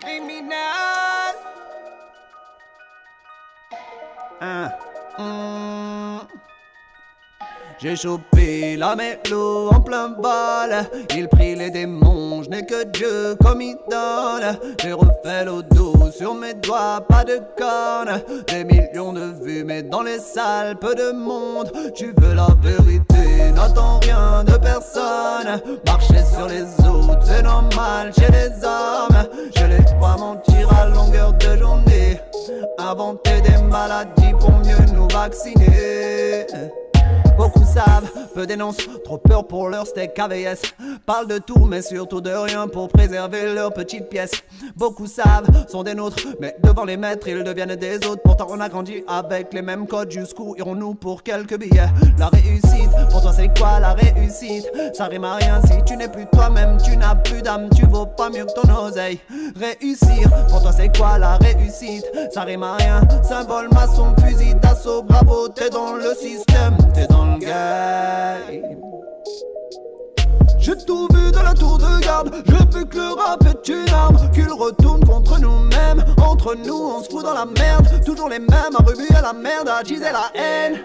Criminel. 0.00 0.58
Hein? 4.40 4.70
Hum. 5.18 6.20
J'ai 7.82 7.96
chopé 7.96 8.76
la 8.76 8.94
mélo 8.94 9.70
en 9.72 9.80
plein 9.80 10.10
bal. 10.10 10.88
Il 11.16 11.26
prie 11.26 11.56
les 11.56 11.68
démons, 11.68 12.44
je 12.44 12.48
n'ai 12.48 12.64
que 12.64 12.84
Dieu 12.84 13.36
comme 13.42 13.60
idole. 13.60 14.56
J'ai 14.80 14.92
refait 14.92 15.44
le 15.44 15.64
dos 15.74 16.12
sur 16.16 16.32
mes 16.32 16.54
doigts, 16.54 17.00
pas 17.08 17.24
de 17.24 17.40
cornes. 17.58 18.22
Des 18.46 18.62
millions 18.62 19.12
de 19.12 19.34
vues, 19.42 19.64
mais 19.64 19.82
dans 19.82 20.02
les 20.02 20.20
salles, 20.20 20.76
peu 20.78 20.94
de 20.94 21.10
monde. 21.10 21.72
Tu 21.96 22.14
veux 22.18 22.34
la 22.34 22.46
vérité, 22.62 23.50
n'attends 23.52 23.98
rien 23.98 24.44
de 24.44 24.56
personne. 24.58 25.60
Marcher 25.84 26.22
sur 26.32 26.46
les 26.46 26.62
autres, 26.86 27.18
c'est 27.24 27.42
normal 27.42 28.12
chez 28.14 28.30
les 28.30 28.64
hommes. 28.64 29.26
Je 29.56 29.64
les 29.64 29.98
vois 29.98 30.16
mentir 30.18 30.72
à 30.72 30.86
longueur 30.86 31.32
de 31.32 31.56
journée. 31.56 32.20
Inventer 32.78 33.40
des 33.40 33.60
maladies 33.60 34.34
pour 34.38 34.52
mieux 34.60 34.94
nous 34.94 35.08
vacciner. 35.08 36.46
Beaucoup 37.36 37.64
savent, 37.64 38.08
peu 38.34 38.46
dénoncent, 38.46 38.88
trop 39.04 39.18
peur 39.18 39.46
pour 39.46 39.68
leur 39.68 39.86
steak 39.86 40.18
AVS. 40.18 40.62
Parlent 41.06 41.26
de 41.26 41.38
tout, 41.38 41.64
mais 41.64 41.82
surtout 41.82 42.20
de 42.20 42.30
rien 42.30 42.68
pour 42.68 42.88
préserver 42.88 43.52
leurs 43.52 43.72
petites 43.72 44.08
pièces. 44.08 44.42
Beaucoup 44.76 45.06
savent, 45.06 45.48
sont 45.68 45.82
des 45.82 45.94
nôtres, 45.94 46.22
mais 46.40 46.56
devant 46.62 46.84
les 46.84 46.96
maîtres, 46.96 47.26
ils 47.28 47.42
deviennent 47.42 47.74
des 47.76 47.96
autres. 48.06 48.22
Pourtant, 48.22 48.46
on 48.50 48.60
a 48.60 48.68
grandi 48.68 49.02
avec 49.08 49.52
les 49.52 49.62
mêmes 49.62 49.86
codes. 49.86 50.10
Jusqu'où 50.10 50.54
irons-nous 50.56 50.94
pour 50.94 51.22
quelques 51.22 51.58
billets? 51.58 51.90
La 52.18 52.28
réussite, 52.28 52.90
pour 53.10 53.22
toi, 53.22 53.32
c'est 53.32 53.56
quoi 53.58 53.80
la 53.80 53.94
réussite? 53.94 54.70
Ça 54.92 55.06
rime 55.06 55.24
à 55.24 55.36
rien 55.36 55.60
si 55.66 55.82
tu 55.84 55.96
n'es 55.96 56.08
plus 56.08 56.26
toi-même, 56.32 56.76
tu 56.82 56.96
n'as 56.96 57.14
plus 57.16 57.42
d'âme, 57.42 57.68
tu 57.74 57.86
vaux 57.86 58.06
pas 58.06 58.30
mieux 58.30 58.44
que 58.44 58.52
ton 58.52 58.84
oseille. 58.84 59.18
Réussir, 59.56 60.30
pour 60.48 60.62
toi, 60.62 60.72
c'est 60.72 60.96
quoi 60.96 61.18
la 61.18 61.36
réussite? 61.36 62.04
Ça 62.30 62.42
rime 62.42 62.62
à 62.62 62.76
rien, 62.76 63.00
symbole, 63.22 63.68
maçon, 63.72 64.14
fusil 64.24 64.54
d'assaut, 64.56 65.02
bravo, 65.02 65.48
t'es 65.48 65.70
dans 65.70 65.94
le 65.94 66.14
système, 66.14 66.76
t'es 66.94 67.06
dans 67.06 67.21
J'ai 70.58 70.76
tout 70.86 71.08
vu 71.12 71.32
de 71.32 71.44
la 71.44 71.54
tour 71.54 71.76
de 71.78 72.00
garde, 72.04 72.32
je 72.46 72.78
veux 72.78 72.84
que 72.84 72.96
le 72.96 73.14
rap 73.14 73.44
est 73.46 73.68
une 73.68 73.88
arme, 73.92 74.30
qu'il 74.32 74.52
retourne 74.52 75.04
contre 75.04 75.40
nous-mêmes. 75.40 76.04
Entre 76.24 76.54
nous, 76.54 76.74
on 76.74 77.02
se 77.02 77.10
fout 77.10 77.24
dans 77.24 77.34
la 77.34 77.46
merde, 77.46 77.88
toujours 78.06 78.28
les 78.28 78.38
mêmes 78.38 78.76
à 78.78 78.82
remuer 78.82 79.08
la 79.20 79.32
merde, 79.32 79.68
à 79.68 79.82
la 80.12 80.40
haine. 80.40 80.78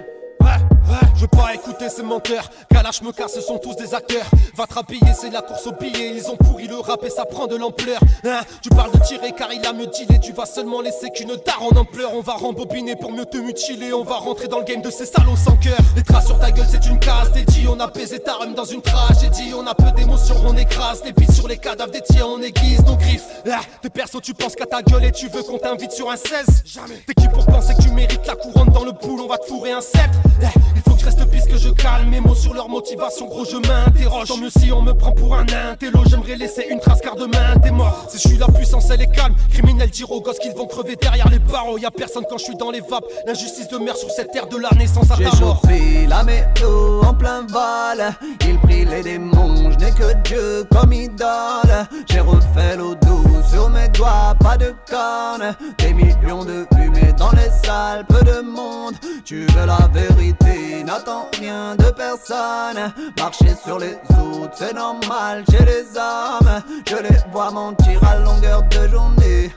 Je 1.15 1.21
veux 1.21 1.27
pas 1.27 1.53
écouter 1.53 1.89
ces 1.89 2.03
menteurs, 2.03 2.49
Kalash 2.69 3.01
me 3.01 3.11
casse, 3.11 3.33
ce 3.33 3.41
sont 3.41 3.57
tous 3.57 3.75
des 3.75 3.93
acteurs. 3.93 4.25
Va 4.55 4.65
te 4.67 4.73
rhabiller, 4.75 5.13
c'est 5.19 5.29
la 5.31 5.41
course 5.41 5.65
au 5.67 5.71
billet. 5.71 6.13
Ils 6.15 6.29
ont 6.29 6.37
pourri 6.37 6.67
le 6.67 6.77
rap 6.77 7.03
et 7.03 7.09
ça 7.09 7.25
prend 7.25 7.47
de 7.47 7.55
l'ampleur. 7.55 7.99
Hein 8.25 8.41
tu 8.61 8.69
parles 8.69 8.91
de 8.91 8.99
tirer 8.99 9.31
car 9.37 9.51
il 9.51 9.65
a 9.65 9.73
mieux 9.73 9.87
dealé. 9.87 10.19
Tu 10.19 10.31
vas 10.31 10.45
seulement 10.45 10.81
laisser 10.81 11.09
qu'une 11.09 11.35
daronne 11.45 11.77
en 11.77 11.85
pleurs. 11.85 12.13
On 12.13 12.21
va 12.21 12.33
rembobiner 12.33 12.95
pour 12.95 13.11
mieux 13.11 13.25
te 13.25 13.37
mutiler. 13.37 13.93
On 13.93 14.03
va 14.03 14.15
rentrer 14.15 14.47
dans 14.47 14.59
le 14.59 14.65
game 14.65 14.81
de 14.81 14.89
ces 14.91 15.05
salauds 15.05 15.35
sans 15.35 15.57
cœur. 15.57 15.77
Les 15.95 16.03
traces 16.03 16.27
sur 16.27 16.39
ta 16.39 16.51
gueule, 16.51 16.67
c'est 16.69 16.85
une 16.85 16.99
case. 16.99 17.31
T'es 17.33 17.43
dit, 17.43 17.67
on 17.67 17.79
a 17.79 17.87
baisé 17.87 18.19
ta 18.19 18.33
rhum 18.35 18.53
dans 18.53 18.65
une 18.65 18.81
tragédie. 18.81 19.53
On 19.55 19.65
a 19.67 19.73
peu 19.75 19.91
d'émotion, 19.95 20.35
on 20.45 20.55
écrase. 20.55 21.01
Les 21.03 21.13
bites 21.13 21.31
sur 21.31 21.47
les 21.47 21.57
cadavres 21.57 21.91
des 21.91 22.01
tiens, 22.01 22.25
on 22.27 22.41
aiguise 22.41 22.83
nos 22.85 22.95
griffes. 22.95 23.25
Ah, 23.51 23.61
T'es 23.81 23.89
perso, 23.89 24.21
tu 24.21 24.33
penses 24.33 24.55
qu'à 24.55 24.65
ta 24.65 24.81
gueule 24.81 25.05
et 25.05 25.11
tu 25.11 25.27
veux 25.29 25.43
qu'on 25.43 25.57
t'invite 25.57 25.91
sur 25.91 26.09
un 26.09 26.17
16. 26.17 26.63
Jamais. 26.65 27.03
T'es 27.07 27.13
qui 27.13 27.27
pour 27.27 27.45
penser 27.45 27.73
que 27.75 27.81
tu 27.81 27.89
mérites 27.89 28.25
la 28.27 28.35
couronne 28.35 28.69
dans 28.69 28.83
le 28.83 28.93
pool? 28.93 29.19
On 29.21 29.27
va 29.27 29.37
te 29.37 29.45
fourrer 29.45 29.71
un 29.71 29.81
sceptre. 29.81 30.17
Ah, 30.43 30.47
Il 30.77 30.81
faut 30.83 30.95
que 30.95 30.99
je 31.01 31.05
reste 31.05 31.29
piste 31.31 31.47
que 31.49 31.57
je 31.57 31.69
calme 31.69 32.09
mes 32.09 32.19
mots 32.21 32.35
sur 32.35 32.53
leur 32.53 32.69
motivation, 32.69 33.25
gros, 33.27 33.45
je 33.45 33.57
m'interroge. 33.57 34.27
Tant 34.27 34.37
mieux 34.37 34.49
si 34.49 34.71
on 34.71 34.81
me 34.83 34.93
prend 34.93 35.11
pour 35.11 35.35
un 35.35 35.45
intello, 35.71 36.01
j'aimerais 36.07 36.35
laisser 36.35 36.67
une 36.69 36.79
trace 36.79 37.01
car 37.01 37.15
demain 37.15 37.57
t'es 37.63 37.71
mort. 37.71 38.05
Si 38.09 38.17
je 38.19 38.27
suis 38.29 38.37
la 38.37 38.47
puissance, 38.47 38.89
elle 38.91 39.01
est 39.01 39.11
calme. 39.11 39.35
Criminel, 39.51 39.89
dire 39.89 40.11
aux 40.11 40.21
gosses 40.21 40.39
qu'ils 40.39 40.53
vont 40.53 40.67
crever 40.67 40.95
derrière 40.95 41.29
les 41.29 41.39
barreaux. 41.39 41.77
Y'a 41.79 41.89
personne 41.91 42.23
quand 42.29 42.37
je 42.37 42.43
suis 42.43 42.55
dans 42.55 42.69
les 42.71 42.81
vapes. 42.81 43.05
L'injustice 43.25 43.67
de 43.67 43.77
mer 43.79 43.95
sur 43.97 44.09
cette 44.11 44.31
terre 44.31 44.47
de 44.47 44.57
la 44.57 44.69
naissance 44.77 45.09
à 45.11 45.15
J'ai 45.17 45.23
ta 45.25 45.35
mort. 45.37 45.61
la 46.07 46.23
mélo 46.23 47.01
en 47.03 47.13
plein 47.13 47.41
vol. 47.47 48.13
Il 48.47 48.59
prie 48.59 48.85
les 48.85 49.01
démons, 49.01 49.71
je 49.71 49.77
n'ai 49.83 49.91
que 49.91 50.13
Dieu 50.23 50.63
comme 50.71 50.93
idole. 50.93 51.87
J'ai 52.09 52.19
refait 52.19 52.77
l'eau 52.77 52.95
douce 52.95 53.49
sur 53.51 53.69
mes 53.69 53.87
doigts, 53.89 54.35
pas 54.39 54.57
de 54.57 54.73
cornes. 54.89 55.55
Des 55.79 55.93
millions 55.93 56.45
de 56.45 56.65
mais 56.93 57.13
dans 57.13 57.31
les 57.31 57.49
salles, 57.65 58.05
peu 58.07 58.23
de 58.23 58.41
monde. 58.41 58.95
Tu 59.25 59.45
veux 59.45 59.65
la 59.65 59.89
vérité, 59.93 60.66
n'attends 60.83 61.27
rien 61.39 61.75
de 61.75 61.89
personne. 61.91 62.93
Marcher 63.17 63.55
sur 63.63 63.79
les 63.79 63.93
autres, 63.93 64.55
c'est 64.55 64.73
normal 64.73 65.43
chez 65.49 65.65
les 65.65 65.85
hommes. 65.97 66.61
Je 66.87 66.95
les 66.95 67.19
vois 67.31 67.51
mentir 67.51 68.03
à 68.03 68.17
longueur 68.19 68.63
de 68.63 68.87
journée. 68.87 69.51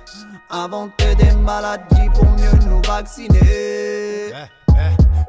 Inventer 0.51 1.15
des 1.17 1.33
maladies 1.33 2.11
pour 2.15 2.25
mieux 2.25 2.69
nous 2.69 2.83
vacciner. 2.83 4.33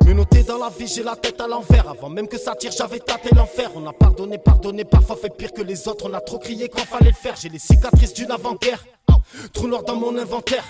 Menotté 0.05 0.43
dans 0.43 0.57
la 0.57 0.69
vie, 0.69 0.87
j'ai 0.87 1.03
la 1.03 1.15
tête 1.15 1.39
à 1.39 1.47
l'envers. 1.47 1.87
Avant 1.89 2.09
même 2.09 2.27
que 2.27 2.37
ça 2.37 2.55
tire, 2.55 2.71
j'avais 2.71 2.99
tâté 2.99 3.29
l'enfer. 3.35 3.69
On 3.75 3.87
a 3.87 3.93
pardonné, 3.93 4.37
pardonné, 4.37 4.83
parfois 4.83 5.15
fait 5.15 5.29
pire 5.29 5.53
que 5.53 5.61
les 5.61 5.87
autres. 5.87 6.09
On 6.09 6.13
a 6.13 6.21
trop 6.21 6.39
crié 6.39 6.69
quand 6.69 6.81
fallait 6.81 7.11
le 7.11 7.15
faire. 7.15 7.35
J'ai 7.39 7.49
les 7.49 7.59
cicatrices 7.59 8.13
d'une 8.13 8.31
avant-guerre. 8.31 8.83
Trou 9.53 9.67
noir 9.67 9.83
dans 9.83 9.95
mon 9.95 10.17
inventaire. 10.17 10.65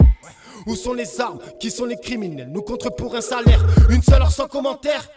Où 0.67 0.75
sont 0.75 0.93
les 0.93 1.19
armes 1.19 1.39
Qui 1.59 1.71
sont 1.71 1.85
les 1.85 1.97
criminels 1.97 2.49
Nous 2.51 2.61
contre 2.61 2.89
pour 2.89 3.15
un 3.15 3.21
salaire. 3.21 3.65
Une 3.89 4.01
seule 4.01 4.21
heure 4.21 4.31
sans 4.31 4.47
commentaire. 4.47 5.07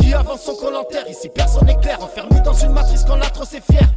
Qui 0.00 0.12
avance 0.14 0.42
son 0.42 0.56
commentaire 0.56 1.08
Ici 1.08 1.28
personne 1.28 1.66
n'est 1.66 1.78
clair. 1.78 2.02
Enfermé 2.02 2.40
dans 2.44 2.54
une 2.54 2.72
matrice 2.72 3.04
quand 3.06 3.16
l'atroce 3.16 3.54
est 3.54 3.72
fier. 3.72 3.88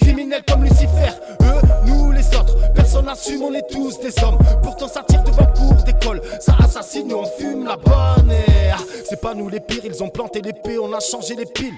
Criminels 0.00 0.42
comme 0.48 0.64
Lucifer, 0.64 1.12
eux, 1.42 1.86
nous 1.86 2.10
les 2.10 2.26
autres. 2.28 2.56
Personne 2.74 3.06
n'assume, 3.06 3.42
on 3.42 3.54
est 3.54 3.68
tous 3.70 4.00
des 4.00 4.12
hommes. 4.24 4.38
Pourtant, 4.62 4.88
ça 4.88 5.02
tire 5.06 5.22
devant 5.22 5.46
cours 5.46 5.82
d'école. 5.84 6.20
Ça 6.40 6.56
assassine, 6.58 7.12
on 7.14 7.24
fume 7.24 7.64
la 7.64 7.76
bonne. 7.76 8.32
Et, 8.32 8.70
ah, 8.72 8.78
c'est 9.08 9.20
pas 9.20 9.34
nous 9.34 9.48
les 9.48 9.60
pires, 9.60 9.84
ils 9.84 10.02
ont 10.02 10.08
planté 10.08 10.40
l'épée, 10.40 10.78
on 10.78 10.92
a 10.92 11.00
changé 11.00 11.36
les 11.36 11.46
piles. 11.46 11.74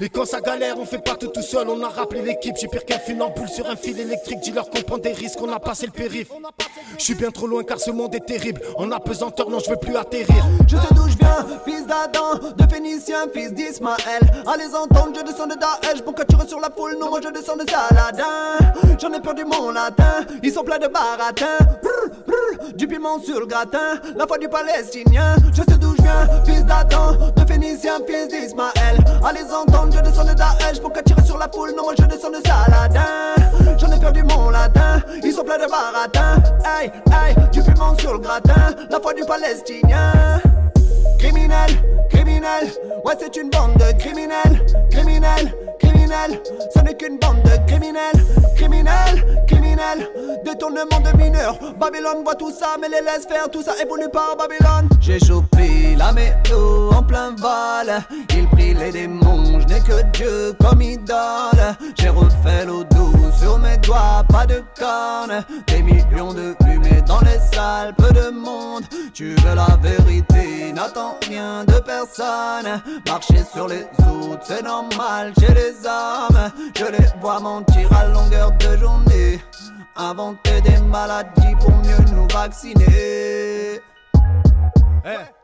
Et 0.00 0.08
quand 0.08 0.24
ça 0.24 0.40
galère, 0.40 0.76
on 0.78 0.86
fait 0.86 1.02
pas 1.04 1.14
tout 1.14 1.28
tout 1.28 1.42
seul, 1.42 1.68
on 1.68 1.82
a 1.82 1.88
rappelé 1.88 2.22
l'équipe. 2.22 2.56
J'ai 2.58 2.68
pire 2.68 2.84
qu'un 2.84 2.98
funambule 2.98 3.48
sur 3.48 3.68
un 3.68 3.76
fil 3.76 3.98
électrique. 4.00 4.40
Dis-leur 4.40 4.70
qu'on 4.70 4.82
prend 4.82 4.98
des 4.98 5.12
risques, 5.12 5.40
on 5.42 5.52
a 5.52 5.60
passé 5.60 5.86
le 5.86 5.92
périph. 5.92 6.28
Je 6.98 7.04
suis 7.04 7.14
bien 7.14 7.30
trop 7.30 7.46
loin 7.46 7.62
car 7.62 7.78
ce 7.78 7.90
monde 7.90 8.14
est 8.14 8.24
terrible. 8.24 8.60
En 8.76 8.90
apesanteur, 8.90 9.50
non, 9.50 9.58
je 9.58 9.70
veux 9.70 9.76
plus 9.76 9.96
atterrir. 9.96 10.44
Je 10.66 10.76
sais 10.76 10.94
d'où 10.94 11.08
je 11.08 11.18
viens, 11.18 11.46
fils 11.64 11.86
d'Adam, 11.86 12.38
de 12.56 12.70
Phénicien, 12.72 13.26
fils 13.32 13.52
d'Ismaël. 13.52 14.22
À 14.46 14.56
les 14.56 14.74
entendre, 14.74 15.12
je 15.16 15.22
descends 15.22 15.46
de 15.46 15.54
Daesh. 15.54 16.02
Bon, 16.04 16.12
quand 16.12 16.24
tu 16.26 16.48
sur 16.48 16.60
la 16.60 16.70
foule, 16.70 16.96
non, 16.98 17.10
moi 17.10 17.20
je 17.22 17.28
descends 17.28 17.56
de 17.56 17.64
Saladin. 17.68 18.56
J'en 19.00 19.12
ai 19.12 19.20
perdu 19.20 19.44
mon 19.44 19.70
latin, 19.70 20.24
ils 20.42 20.52
sont 20.52 20.64
pleins 20.64 20.78
de 20.78 20.88
baratins. 20.88 21.58
Du 22.74 22.86
piment 22.86 23.20
sur 23.20 23.40
le 23.40 23.46
gratin, 23.46 24.00
la 24.16 24.26
foi 24.26 24.38
du 24.38 24.48
palestinien. 24.48 25.36
Je 25.52 25.62
sais 25.62 25.78
d'où 25.78 25.94
je 25.96 26.02
viens, 26.02 26.42
fils 26.44 26.64
d'Adam, 26.64 27.12
de 27.36 27.44
Phénicien, 27.46 27.98
fils 28.06 28.28
d'Ismaël. 28.28 28.96
À 29.22 29.30
entendre, 29.30 29.59
je 29.92 30.00
descends 30.00 30.24
de 30.24 30.34
Daesh. 30.34 30.80
Pour 30.80 30.92
tirer 30.92 31.22
sur 31.24 31.38
la 31.38 31.48
foule, 31.52 31.72
non, 31.76 31.84
moi 31.84 31.94
je 31.98 32.04
descends 32.04 32.30
de 32.30 32.40
Saladin. 32.46 33.76
J'en 33.78 33.92
ai 33.92 33.98
perdu 33.98 34.22
mon 34.22 34.50
latin, 34.50 35.02
ils 35.22 35.32
sont 35.32 35.44
pleins 35.44 35.58
de 35.58 35.70
baratins. 35.70 36.42
Hey, 36.64 36.90
hey, 37.12 37.34
du 37.50 37.62
piment 37.62 37.96
sur 37.98 38.14
le 38.14 38.18
gratin, 38.18 38.74
la 38.90 39.00
foi 39.00 39.14
du 39.14 39.24
palestinien. 39.24 40.40
Criminel, 41.18 41.70
criminel, 42.08 42.72
ouais 43.04 43.14
c'est 43.18 43.36
une 43.36 43.50
bande 43.50 43.74
de 43.74 43.92
criminels, 43.98 44.64
criminels, 44.90 45.54
criminels, 45.78 46.40
ce 46.74 46.80
n'est 46.80 46.94
qu'une 46.94 47.18
bande 47.18 47.42
de 47.42 47.66
criminels, 47.66 48.24
criminels, 48.56 49.44
criminels, 49.46 50.08
détournement 50.44 51.00
de 51.00 51.16
mineurs, 51.18 51.58
Babylone 51.78 52.24
voit 52.24 52.36
tout 52.36 52.50
ça 52.50 52.76
mais 52.80 52.88
les 52.88 53.04
laisse 53.04 53.26
faire, 53.26 53.50
tout 53.50 53.62
ça 53.62 53.72
évolue 53.82 54.08
par 54.10 54.34
Babylone. 54.36 54.88
J'ai 55.00 55.18
chopé 55.18 55.89
la 56.00 56.12
météo 56.12 56.90
en 56.92 57.02
plein 57.02 57.34
vol, 57.36 57.92
il 58.34 58.48
prie 58.48 58.72
les 58.72 58.90
démons, 58.90 59.60
je 59.60 59.66
n'ai 59.66 59.80
que 59.80 60.02
Dieu 60.16 60.56
comme 60.58 60.80
idole, 60.80 61.76
j'ai 61.98 62.08
refait 62.08 62.64
l'eau 62.64 62.84
douce 62.84 63.38
sur 63.38 63.58
mes 63.58 63.76
doigts, 63.78 64.24
pas 64.30 64.46
de 64.46 64.64
cornes, 64.78 65.44
des 65.66 65.82
millions 65.82 66.32
de 66.32 66.54
fumées 66.64 67.02
dans 67.06 67.20
les 67.20 67.38
salles, 67.52 67.94
peu 67.98 68.10
de 68.12 68.30
monde, 68.30 68.84
tu 69.12 69.34
veux 69.34 69.54
la 69.54 69.78
vérité, 69.82 70.72
n'attends 70.72 71.16
rien 71.28 71.64
de 71.64 71.78
personne. 71.80 72.80
Marcher 73.06 73.44
sur 73.52 73.68
les 73.68 73.84
autres, 74.00 74.42
c'est 74.42 74.62
normal 74.62 75.34
chez 75.38 75.52
les 75.52 75.74
hommes. 75.86 76.50
Je 76.78 76.86
les 76.86 77.08
vois 77.20 77.40
mentir 77.40 77.92
à 77.92 78.06
longueur 78.06 78.52
de 78.52 78.76
journée. 78.78 79.40
Inventer 79.96 80.62
des 80.62 80.78
maladies 80.78 81.54
pour 81.60 81.70
mieux 81.70 82.14
nous 82.14 82.26
vacciner. 82.32 83.80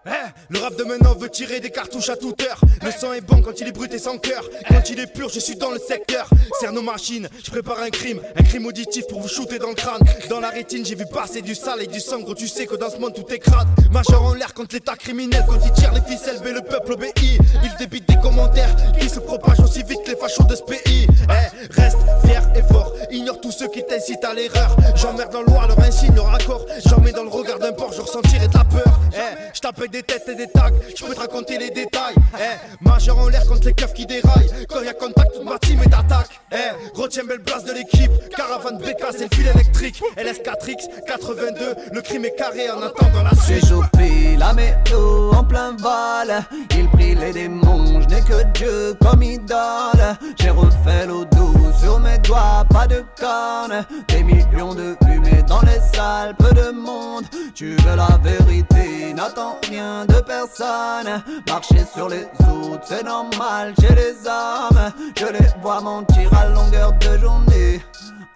Eh, 0.06 0.30
le 0.50 0.58
rap 0.60 0.76
de 0.76 0.84
maintenant 0.84 1.14
veut 1.14 1.28
tirer 1.28 1.60
des 1.60 1.70
cartouches 1.70 2.08
à 2.08 2.16
toute 2.16 2.40
heure. 2.42 2.60
Le 2.82 2.90
sang 2.90 3.12
est 3.12 3.20
bon 3.20 3.42
quand 3.42 3.60
il 3.60 3.68
est 3.68 3.72
brut 3.72 3.92
et 3.92 3.98
sans 3.98 4.18
cœur. 4.18 4.44
Quand 4.68 4.88
il 4.90 5.00
est 5.00 5.12
pur, 5.12 5.28
je 5.28 5.40
suis 5.40 5.56
dans 5.56 5.70
le 5.70 5.78
secteur. 5.78 6.28
Serre 6.60 6.72
nos 6.72 6.82
machines, 6.82 7.28
je 7.44 7.50
prépare 7.50 7.80
un 7.80 7.90
crime. 7.90 8.20
Un 8.36 8.42
crime 8.42 8.66
auditif 8.66 9.06
pour 9.08 9.20
vous 9.20 9.28
shooter 9.28 9.58
dans 9.58 9.70
le 9.70 9.74
crâne. 9.74 10.02
Dans 10.28 10.40
la 10.40 10.50
rétine, 10.50 10.84
j'ai 10.84 10.94
vu 10.94 11.06
passer 11.06 11.42
du 11.42 11.54
sale 11.54 11.82
et 11.82 11.86
du 11.86 12.00
sang. 12.00 12.20
Gros, 12.20 12.34
tu 12.34 12.46
sais 12.46 12.66
que 12.66 12.76
dans 12.76 12.90
ce 12.90 12.98
monde 12.98 13.14
tout 13.14 13.26
est 13.32 13.38
crade. 13.38 13.66
Majeur 13.92 14.22
en 14.22 14.34
l'air 14.34 14.54
contre 14.54 14.74
l'état 14.74 14.94
criminel. 14.94 15.44
Quand 15.48 15.58
il 15.64 15.72
tire 15.72 15.92
les 15.92 16.02
ficelles, 16.02 16.40
mais 16.44 16.52
le 16.52 16.62
peuple 16.62 16.92
obéit. 16.92 17.14
Il 17.18 17.76
débite 17.78 18.08
des 18.08 18.16
commentaires 18.22 18.74
qui 18.98 19.08
se 19.08 19.18
propagent 19.18 19.60
aussi 19.60 19.82
vite 19.82 20.02
que 20.04 20.10
les 20.10 20.16
fachos 20.16 20.44
de 20.44 20.54
ce 20.54 20.62
pays. 20.62 21.08
Eh, 21.28 21.80
reste 21.80 21.98
fier 22.24 22.42
et 22.54 22.62
fort. 22.72 22.92
Ignore 23.10 23.40
tous 23.40 23.52
ceux 23.52 23.68
qui 23.68 23.84
t'incitent 23.84 24.24
à 24.24 24.34
l'erreur. 24.34 24.76
J'emmerde 24.94 25.32
dans 25.32 25.40
le 25.40 25.46
loir 25.46 25.66
leur 25.66 25.78
insigne, 25.80 26.14
leur 26.14 26.32
accord. 26.32 26.64
J'en 26.86 27.00
mets 27.00 27.12
dans 27.12 27.24
le 27.24 27.30
regard 27.30 27.58
d'un 27.58 27.72
porc, 27.72 27.92
je 27.92 28.02
ressentirai 28.02 28.48
de 28.48 28.54
la 28.54 28.64
peur. 28.64 29.00
Eh, 29.12 29.36
je 29.54 29.60
tape 29.60 29.78
avec 29.78 29.95
des 29.96 30.02
têtes 30.02 30.28
et 30.28 30.34
des 30.34 30.46
tags, 30.48 30.70
je 30.94 31.04
peux 31.04 31.14
te 31.14 31.20
raconter 31.20 31.56
les 31.58 31.70
détails. 31.70 32.14
Eh, 32.38 32.84
majeur 32.84 33.18
en 33.18 33.28
l'air 33.28 33.46
contre 33.46 33.66
les 33.66 33.72
keufs 33.72 33.94
qui 33.94 34.04
déraillent. 34.04 34.50
Quand 34.68 34.82
y 34.82 34.88
a 34.88 34.92
contact, 34.92 35.32
toute 35.34 35.44
ma 35.44 35.58
team 35.58 35.80
est 35.82 35.94
attaque. 35.94 36.38
Eh, 36.52 37.00
retiens 37.00 37.24
belle 37.24 37.42
place 37.42 37.64
de 37.64 37.72
l'équipe. 37.72 38.10
Caravane 38.36 38.78
BK, 38.78 39.06
c'est 39.12 39.30
le 39.30 39.34
fil 39.34 39.46
électrique. 39.46 40.02
LS4X 40.18 40.88
82, 41.06 41.74
le 41.92 42.00
crime 42.02 42.26
est 42.26 42.34
carré 42.34 42.70
en 42.70 42.82
attendant 42.82 43.22
la 43.22 43.34
suite. 43.42 43.64
J'ai 43.98 44.36
la 44.36 44.52
météo 44.52 45.32
en 45.32 45.44
plein 45.44 45.74
vol. 45.76 46.44
Il 46.76 46.88
prie 46.90 47.14
les 47.14 47.32
démons, 47.32 48.02
je 48.02 48.08
n'ai 48.08 48.20
que 48.20 48.42
Dieu 48.52 48.94
comme 49.00 49.22
idole. 49.22 50.16
J'ai 50.38 50.50
refait 50.50 51.06
l'eau 51.06 51.24
douce 51.24 51.80
sur 51.80 51.98
mes 52.00 52.18
doigts, 52.18 52.64
pas 52.70 52.86
de 52.86 53.02
cornes. 53.18 53.84
Des 54.08 54.22
millions 54.22 54.74
de 54.74 54.94
fumées 55.04 55.42
dans 55.48 55.62
les 55.62 55.80
salles, 55.94 56.34
peu 56.36 56.52
de 56.52 56.70
monde. 56.70 57.24
Tu 57.54 57.76
veux 57.76 57.96
la 57.96 58.18
vérité, 58.22 59.14
n'attends 59.14 59.56
rien 59.68 59.85
de 60.06 60.20
personne. 60.20 61.22
Marcher 61.48 61.84
sur 61.94 62.08
les 62.08 62.24
autres, 62.48 62.84
c'est 62.84 63.04
normal 63.04 63.74
chez 63.80 63.94
les 63.94 64.14
hommes. 64.26 64.92
Je 65.18 65.26
les 65.26 65.48
vois 65.62 65.80
mentir 65.80 66.30
à 66.34 66.48
longueur 66.48 66.92
de 66.98 67.18
journée. 67.18 67.80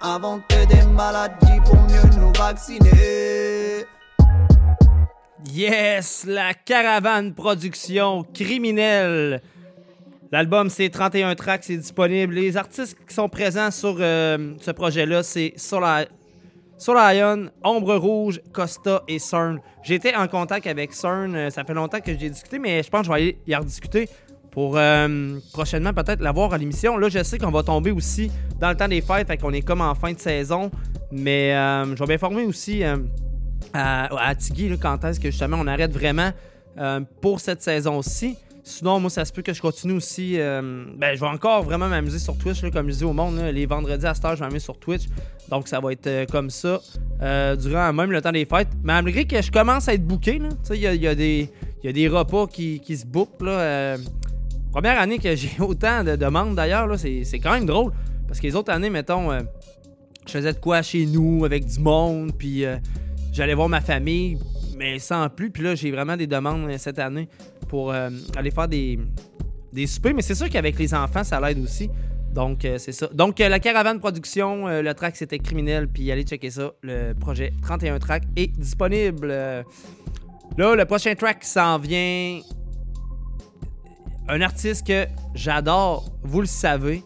Inventer 0.00 0.66
des 0.66 0.82
maladies 0.84 1.60
pour 1.64 1.76
mieux 1.76 2.18
nous 2.18 2.32
vacciner. 2.32 3.84
Yes, 5.52 6.24
la 6.26 6.54
caravane 6.54 7.34
production 7.34 8.24
criminelle. 8.34 9.42
L'album, 10.32 10.70
c'est 10.70 10.88
31 10.90 11.34
tracks, 11.34 11.64
c'est 11.64 11.76
disponible. 11.76 12.34
Les 12.34 12.56
artistes 12.56 12.96
qui 13.08 13.12
sont 13.14 13.28
présents 13.28 13.70
sur 13.72 13.96
euh, 13.98 14.54
ce 14.60 14.70
projet-là, 14.70 15.22
c'est 15.24 15.54
Sola- 15.56 16.06
Solion, 16.80 17.50
Ombre 17.62 17.96
Rouge, 17.96 18.40
Costa 18.54 19.02
et 19.06 19.18
CERN. 19.18 19.60
J'étais 19.82 20.14
en 20.14 20.26
contact 20.28 20.66
avec 20.66 20.94
CERN, 20.94 21.36
euh, 21.36 21.50
ça 21.50 21.62
fait 21.62 21.74
longtemps 21.74 22.00
que 22.00 22.18
j'ai 22.18 22.30
discuté, 22.30 22.58
mais 22.58 22.82
je 22.82 22.88
pense 22.88 23.06
que 23.06 23.12
je 23.12 23.12
vais 23.12 23.36
y 23.46 23.54
rediscuter 23.54 24.08
pour 24.50 24.78
euh, 24.78 25.38
prochainement 25.52 25.92
peut-être 25.92 26.22
l'avoir 26.22 26.54
à 26.54 26.58
l'émission. 26.58 26.96
Là, 26.96 27.10
je 27.10 27.22
sais 27.22 27.36
qu'on 27.36 27.50
va 27.50 27.62
tomber 27.62 27.90
aussi 27.90 28.32
dans 28.58 28.70
le 28.70 28.76
temps 28.76 28.88
des 28.88 29.02
fêtes, 29.02 29.26
fait 29.26 29.36
qu'on 29.36 29.52
est 29.52 29.60
comme 29.60 29.82
en 29.82 29.94
fin 29.94 30.14
de 30.14 30.18
saison, 30.18 30.70
mais 31.12 31.54
euh, 31.54 31.94
je 31.94 32.02
vais 32.02 32.14
m'informer 32.14 32.44
aussi 32.44 32.82
à, 33.74 34.34
Tiggy 34.34 34.74
quand 34.78 35.04
est-ce 35.04 35.20
que 35.20 35.30
justement 35.30 35.58
on 35.60 35.66
arrête 35.66 35.92
vraiment 35.92 36.30
pour 37.20 37.40
cette 37.40 37.62
saison-ci. 37.62 38.38
Sinon, 38.70 39.00
moi, 39.00 39.10
ça 39.10 39.24
se 39.24 39.32
peut 39.32 39.42
que 39.42 39.52
je 39.52 39.60
continue 39.60 39.94
aussi. 39.94 40.34
euh, 40.38 40.84
ben, 40.96 41.14
je 41.16 41.20
vais 41.20 41.26
encore 41.26 41.64
vraiment 41.64 41.88
m'amuser 41.88 42.20
sur 42.20 42.38
Twitch, 42.38 42.62
comme 42.70 42.88
je 42.88 42.98
dis 42.98 43.04
au 43.04 43.12
monde. 43.12 43.36
les 43.52 43.66
vendredis 43.66 44.06
à 44.06 44.14
cette 44.14 44.24
heure, 44.24 44.36
je 44.36 44.44
m'amuse 44.44 44.62
sur 44.62 44.78
Twitch. 44.78 45.06
Donc, 45.48 45.66
ça 45.66 45.80
va 45.80 45.92
être 45.92 46.06
euh, 46.06 46.24
comme 46.24 46.50
ça 46.50 46.80
euh, 47.20 47.56
durant 47.56 47.92
même 47.92 48.12
le 48.12 48.22
temps 48.22 48.30
des 48.30 48.44
fêtes. 48.44 48.68
Mais 48.84 48.92
malgré 48.92 49.24
que 49.24 49.42
je 49.42 49.50
commence 49.50 49.88
à 49.88 49.94
être 49.94 50.06
booké, 50.06 50.40
il 50.70 50.76
y 50.76 50.86
a, 50.86 50.94
y 50.94 51.08
a 51.08 51.12
y 51.12 51.88
a 51.88 51.92
des 51.92 52.08
repas 52.08 52.46
qui, 52.46 52.78
qui 52.78 52.96
se 52.96 53.04
bookent. 53.06 53.38
Première 53.38 55.00
année 55.00 55.18
que 55.18 55.34
j'ai 55.34 55.50
autant 55.58 56.04
de 56.04 56.14
demandes 56.14 56.54
d'ailleurs, 56.54 56.88
c'est 56.96 57.40
quand 57.42 57.52
même 57.52 57.66
drôle. 57.66 57.92
Parce 58.28 58.38
que 58.38 58.46
les 58.46 58.54
autres 58.54 58.72
années, 58.72 58.90
mettons, 58.90 59.36
je 60.26 60.30
faisais 60.30 60.52
de 60.52 60.58
quoi 60.60 60.80
chez 60.82 61.06
nous 61.06 61.44
avec 61.44 61.66
du 61.66 61.80
monde, 61.80 62.30
puis 62.38 62.64
j'allais 63.32 63.54
voir 63.54 63.68
ma 63.68 63.80
famille, 63.80 64.38
mais 64.78 65.00
sans 65.00 65.28
plus. 65.28 65.50
Puis 65.50 65.64
là, 65.64 65.74
j'ai 65.74 65.90
vraiment 65.90 66.16
des 66.16 66.28
demandes 66.28 66.70
cette 66.78 67.00
année 67.00 67.28
pour 67.70 67.92
euh, 67.92 68.10
aller 68.36 68.50
faire 68.50 68.66
des, 68.66 68.98
des 69.72 69.86
soupers. 69.86 70.12
Mais 70.12 70.22
c'est 70.22 70.34
sûr 70.34 70.50
qu'avec 70.50 70.76
les 70.78 70.92
enfants, 70.92 71.22
ça 71.22 71.40
l'aide 71.40 71.60
aussi. 71.60 71.88
Donc, 72.34 72.64
euh, 72.64 72.78
c'est 72.78 72.92
ça. 72.92 73.06
Donc, 73.14 73.40
euh, 73.40 73.48
la 73.48 73.60
caravane 73.60 74.00
production, 74.00 74.66
le 74.66 74.92
track 74.92 75.16
c'était 75.16 75.38
criminel, 75.38 75.88
puis 75.88 76.10
allez 76.10 76.24
checker 76.24 76.50
ça. 76.50 76.72
Le 76.82 77.12
projet 77.12 77.52
31 77.62 77.98
track 78.00 78.24
est 78.36 78.48
disponible. 78.48 79.28
Là, 79.28 80.74
le 80.74 80.84
prochain 80.84 81.14
track 81.14 81.44
s'en 81.44 81.78
vient. 81.78 82.40
Un 84.28 84.40
artiste 84.42 84.86
que 84.86 85.06
j'adore, 85.34 86.10
vous 86.22 86.40
le 86.40 86.46
savez. 86.46 87.04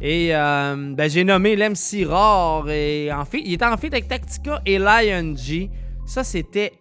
Et 0.00 0.30
ben, 0.30 1.08
j'ai 1.08 1.24
nommé 1.24 1.54
l'MC 1.54 2.06
Rare. 2.06 2.70
Et 2.70 3.12
en 3.12 3.24
fait, 3.24 3.40
il 3.44 3.54
était 3.54 3.64
en 3.66 3.76
fait 3.76 3.88
avec 3.88 4.08
Tactica 4.08 4.62
et 4.64 4.78
Lion 4.78 5.34
G. 5.36 5.70
Ça, 6.06 6.24
c'était. 6.24 6.72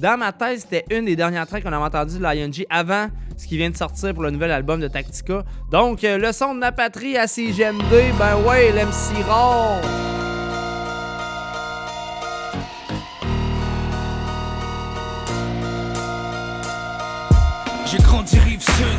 Dans 0.00 0.16
ma 0.16 0.32
tête, 0.32 0.60
c'était 0.60 0.86
une 0.90 1.04
des 1.04 1.14
dernières 1.14 1.46
tracks 1.46 1.62
qu'on 1.62 1.74
avait 1.74 1.84
entendu 1.84 2.18
de 2.18 2.22
Lion 2.22 2.50
G 2.50 2.66
avant 2.70 3.08
ce 3.36 3.46
qui 3.46 3.58
vient 3.58 3.68
de 3.68 3.76
sortir 3.76 4.14
pour 4.14 4.22
le 4.22 4.30
nouvel 4.30 4.50
album 4.50 4.80
de 4.80 4.88
Tactica. 4.88 5.44
Donc, 5.70 6.04
euh, 6.04 6.16
le 6.16 6.32
son 6.32 6.54
de 6.54 6.60
la 6.60 6.72
patrie 6.72 7.18
à 7.18 7.26
CGMD, 7.26 8.14
ben 8.18 8.48
ouais, 8.48 8.72
l'MC 8.72 9.22
Rare. 9.28 9.82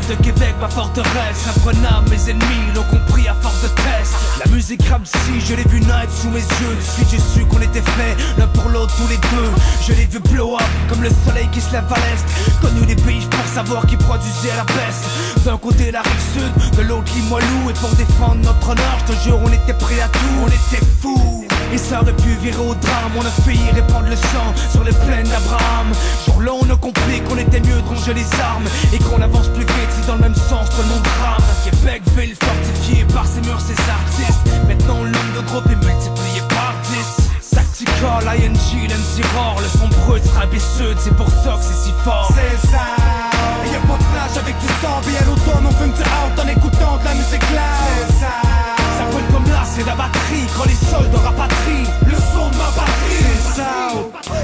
De 0.07 0.15
Québec, 0.15 0.55
ma 0.59 0.67
forteresse. 0.69 1.47
Imprenable, 1.47 2.09
mes 2.09 2.29
ennemis 2.29 2.71
l'ont 2.75 2.83
compris 2.83 3.27
à 3.27 3.33
force 3.35 3.61
de 3.61 3.67
tests. 3.67 4.15
La 4.43 4.51
musique 4.51 4.81
rap 4.89 5.01
si 5.05 5.39
je 5.39 5.55
l'ai 5.55 5.63
vu 5.63 5.79
naître 5.81 6.11
sous 6.13 6.29
mes 6.29 6.39
yeux. 6.39 6.77
Depuis 6.79 7.05
j'ai 7.11 7.19
su 7.19 7.45
qu'on 7.45 7.61
était 7.61 7.81
faits 7.81 8.17
l'un 8.37 8.47
pour 8.47 8.69
l'autre 8.69 8.93
tous 8.95 9.07
les 9.07 9.17
deux. 9.17 9.51
Je 9.87 9.93
l'ai 9.93 10.05
vu 10.05 10.19
blow 10.19 10.55
up 10.55 10.63
comme 10.89 11.03
le 11.03 11.09
soleil 11.25 11.47
qui 11.51 11.61
se 11.61 11.71
lève 11.71 11.91
à 11.91 11.95
l'est. 11.95 12.25
Connu 12.61 12.85
des 12.85 12.95
pays 12.95 13.25
pour 13.29 13.45
savoir 13.45 13.85
qui 13.85 13.97
produisait 13.97 14.55
la 14.55 14.65
peste. 14.65 15.05
D'un 15.45 15.57
côté 15.57 15.91
la 15.91 16.01
rive 16.01 16.23
sud, 16.33 16.77
de 16.77 16.81
l'autre 16.83 17.11
Limoilou. 17.15 17.69
Et 17.69 17.73
pour 17.73 17.89
défendre 17.95 18.41
notre 18.43 18.69
honneur, 18.69 18.97
je 19.07 19.13
te 19.13 19.19
jure, 19.23 19.39
on 19.43 19.51
était 19.51 19.73
prêts 19.73 20.01
à 20.01 20.07
tout. 20.07 20.19
On 20.43 20.47
était 20.47 20.85
fous. 21.01 21.47
Et 21.73 21.77
ça 21.77 22.01
aurait 22.01 22.15
pu 22.15 22.29
virer 22.41 22.57
au 22.57 22.75
drame. 22.75 23.11
On 23.17 23.25
a 23.25 23.29
failli 23.43 23.69
répandre 23.73 24.09
le 24.09 24.15
sang 24.15 24.47
sur 24.71 24.83
les 24.83 24.93
plaines 24.93 25.27
d'Abraham. 25.27 25.87
Jour 26.25 26.41
là 26.41 26.51
on 26.53 26.69
a 26.69 26.75
compris 26.75 27.21
qu'on 27.27 27.37
était 27.37 27.61
mieux 27.61 27.81
de 27.81 27.87
ranger 27.87 28.13
les 28.13 28.27
armes. 28.41 28.67
Et 28.93 28.99
qu'on 28.99 29.21
avance 29.21 29.47
plus 29.49 29.65
vite 29.65 29.91
si 29.91 30.07
dans 30.07 30.15
le 30.15 30.21
même 30.21 30.35
sens 30.35 30.69
tout 30.69 30.81
le 30.81 30.89
monde 30.89 31.07
rame 31.21 31.43
Québec, 31.63 32.01
ville 32.17 32.35
fortifiée 32.35 33.05
par 33.13 33.25
ses 33.25 33.41
murs, 33.41 33.61
ses 33.61 33.79
artistes. 33.89 34.41
Maintenant 34.67 35.03
l'homme 35.03 35.33
de 35.35 35.41
groupe 35.47 35.65
est 35.67 35.85
multiplié 35.85 36.41
par 36.49 36.73
10 36.91 37.21
Tactical, 37.51 38.23
ING, 38.27 38.87
l'MC 38.87 39.21
le 39.61 39.79
son 39.79 39.87
brut, 39.87 40.23
et 40.23 40.59
sud, 40.59 40.97
c'est 40.99 41.15
pour 41.15 41.27
ça 41.27 41.57
que 41.57 41.63
c'est 41.63 41.85
si 41.85 41.91
fort. 42.03 42.31
C'est 42.33 42.67
ça. 42.67 42.77
Y'a 43.71 43.79
pas 43.79 43.97
de 43.97 44.03
plage 44.03 44.37
avec 44.37 44.57
du 44.59 44.67
sang, 44.81 45.01
bien 45.05 45.19
l'automne 45.27 45.65
on 45.65 45.71
fume 45.71 45.93
en 46.37 46.47
écoutant 46.47 46.97
de 46.97 47.05
la 47.05 47.13
musique 47.13 47.41
loud 47.51 48.07
C'est 48.09 48.19
ça 48.19 48.50
comme 49.31 49.45
là, 49.49 49.63
c'est 49.65 49.85
la 49.85 49.95
batterie. 49.95 50.47
Quand 50.57 50.65
les 50.65 50.73
soldats 50.73 51.19
rapatrient 51.19 52.00
ça 53.55 53.91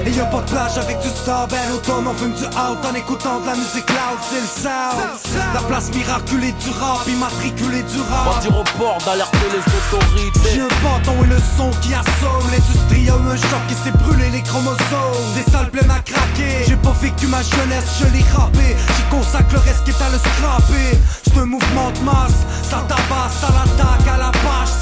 Et 0.05 0.11
y'a 0.11 0.25
pas 0.25 0.41
de 0.41 0.49
plage 0.49 0.77
avec 0.77 0.99
du 0.99 1.09
sable 1.09 1.51
Ben 1.51 1.73
automne 1.73 2.07
on 2.07 2.13
fume 2.13 2.33
du 2.33 2.45
out 2.45 2.79
en 2.83 2.93
écoutant 2.95 3.39
de 3.41 3.47
la 3.47 3.55
musique 3.55 3.89
loud. 3.89 4.19
C'est 4.29 4.41
le 4.41 4.47
sound. 4.47 5.53
La 5.53 5.61
place 5.61 5.91
miraculée 5.93 6.53
du 6.53 6.69
rap 6.79 7.07
Immatriculée 7.07 7.83
du 7.83 7.99
rap. 8.09 8.25
Partir 8.25 8.57
au 8.57 8.63
port 8.77 8.97
d'alerter 9.05 9.47
les 9.51 9.63
autorités. 9.63 10.49
J'ai 10.53 10.61
un 10.61 10.75
bâton 10.83 11.23
et 11.23 11.27
le 11.27 11.39
son 11.57 11.69
qui 11.81 11.93
assomme. 11.93 12.47
L'industrie 12.51 13.09
a 13.09 13.15
eu 13.15 13.31
un 13.31 13.37
choc 13.37 13.63
qui 13.67 13.75
s'est 13.75 13.97
brûlé 14.03 14.29
les 14.29 14.41
chromosomes. 14.43 15.27
Des 15.35 15.51
salles 15.51 15.71
pleines 15.71 15.91
à 15.91 15.99
craquer. 15.99 16.65
J'ai 16.67 16.77
pas 16.77 16.95
vécu 17.01 17.27
ma 17.27 17.41
jeunesse, 17.41 17.99
je 17.99 18.07
l'ai 18.13 18.25
rappé. 18.35 18.75
J'y 18.95 19.03
consacre 19.09 19.53
le 19.53 19.59
reste 19.59 19.83
qui 19.83 19.91
est 19.91 20.01
à 20.01 20.09
le 20.09 20.17
scraper. 20.17 20.99
C'est 21.23 21.37
un 21.37 21.45
mouvement 21.45 21.91
de 21.91 21.99
masse. 21.99 22.41
Ça 22.63 22.83
tabasse 22.87 23.43
à 23.43 23.51
l'attaque, 23.51 24.07
à 24.13 24.17
la 24.17 24.31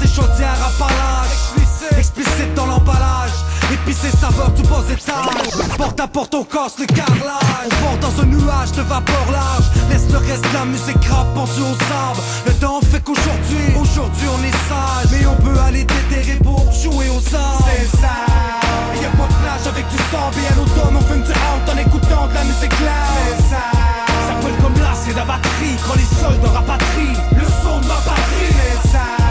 c'est 0.00 0.08
chaudière 0.08 0.58
à 0.60 0.70
palage 0.78 1.65
Explicite 1.98 2.54
dans 2.54 2.66
l'emballage. 2.66 3.30
Épicé 3.72 4.08
saveur 4.10 4.50
du 4.52 4.62
bas 4.62 4.82
étage 4.90 5.76
Porte 5.76 6.00
à 6.00 6.06
porte 6.06 6.34
on 6.34 6.44
casse 6.44 6.78
le 6.78 6.86
carrelage. 6.86 7.66
On 7.66 7.84
porte 7.84 8.00
dans 8.00 8.22
un 8.22 8.26
nuage 8.26 8.72
de 8.72 8.82
vapeur 8.82 9.26
large. 9.32 9.64
Laisse 9.90 10.06
le 10.10 10.18
reste 10.18 10.48
de 10.48 10.54
la 10.54 10.64
musique 10.64 11.04
rap 11.10 11.26
pendu 11.34 11.60
au 11.60 11.74
sable. 11.88 12.20
Le 12.46 12.52
temps 12.54 12.80
fait 12.80 13.00
qu'aujourd'hui, 13.00 13.74
aujourd'hui 13.80 14.28
on 14.28 14.44
est 14.44 14.58
sage. 14.68 15.10
Mais 15.12 15.26
on 15.26 15.36
peut 15.36 15.58
aller 15.60 15.84
déterrer 15.84 16.38
pour 16.42 16.70
jouer 16.72 17.08
aux 17.08 17.34
armes. 17.34 17.64
C'est 17.66 17.96
ça. 17.98 18.14
Y'a 19.02 19.10
pas 19.10 19.26
de 19.26 19.34
plage 19.42 19.66
avec 19.66 19.88
du 19.88 19.96
sang 20.10 20.30
Bien 20.32 20.50
l'automne 20.56 20.96
on 20.96 21.00
fume 21.12 21.22
du 21.22 21.30
out 21.30 21.64
en 21.70 21.78
écoutant 21.78 22.26
de 22.28 22.34
la 22.34 22.44
musique 22.44 22.72
loud 22.80 23.36
C'est 23.36 23.42
ça. 23.50 23.62
Ça 24.28 24.34
brûle 24.40 24.56
comme 24.62 24.80
là 24.80 24.92
c'est 24.94 25.14
la 25.14 25.24
batterie. 25.24 25.76
Quand 25.86 25.94
les 25.94 26.10
soldats 26.20 26.58
rapatrient 26.58 27.16
le 27.36 27.44
son 27.62 27.80
de 27.80 27.86
ma 27.86 27.94
patrie 27.94 28.54
C'est 28.82 28.88
ça 28.90 29.25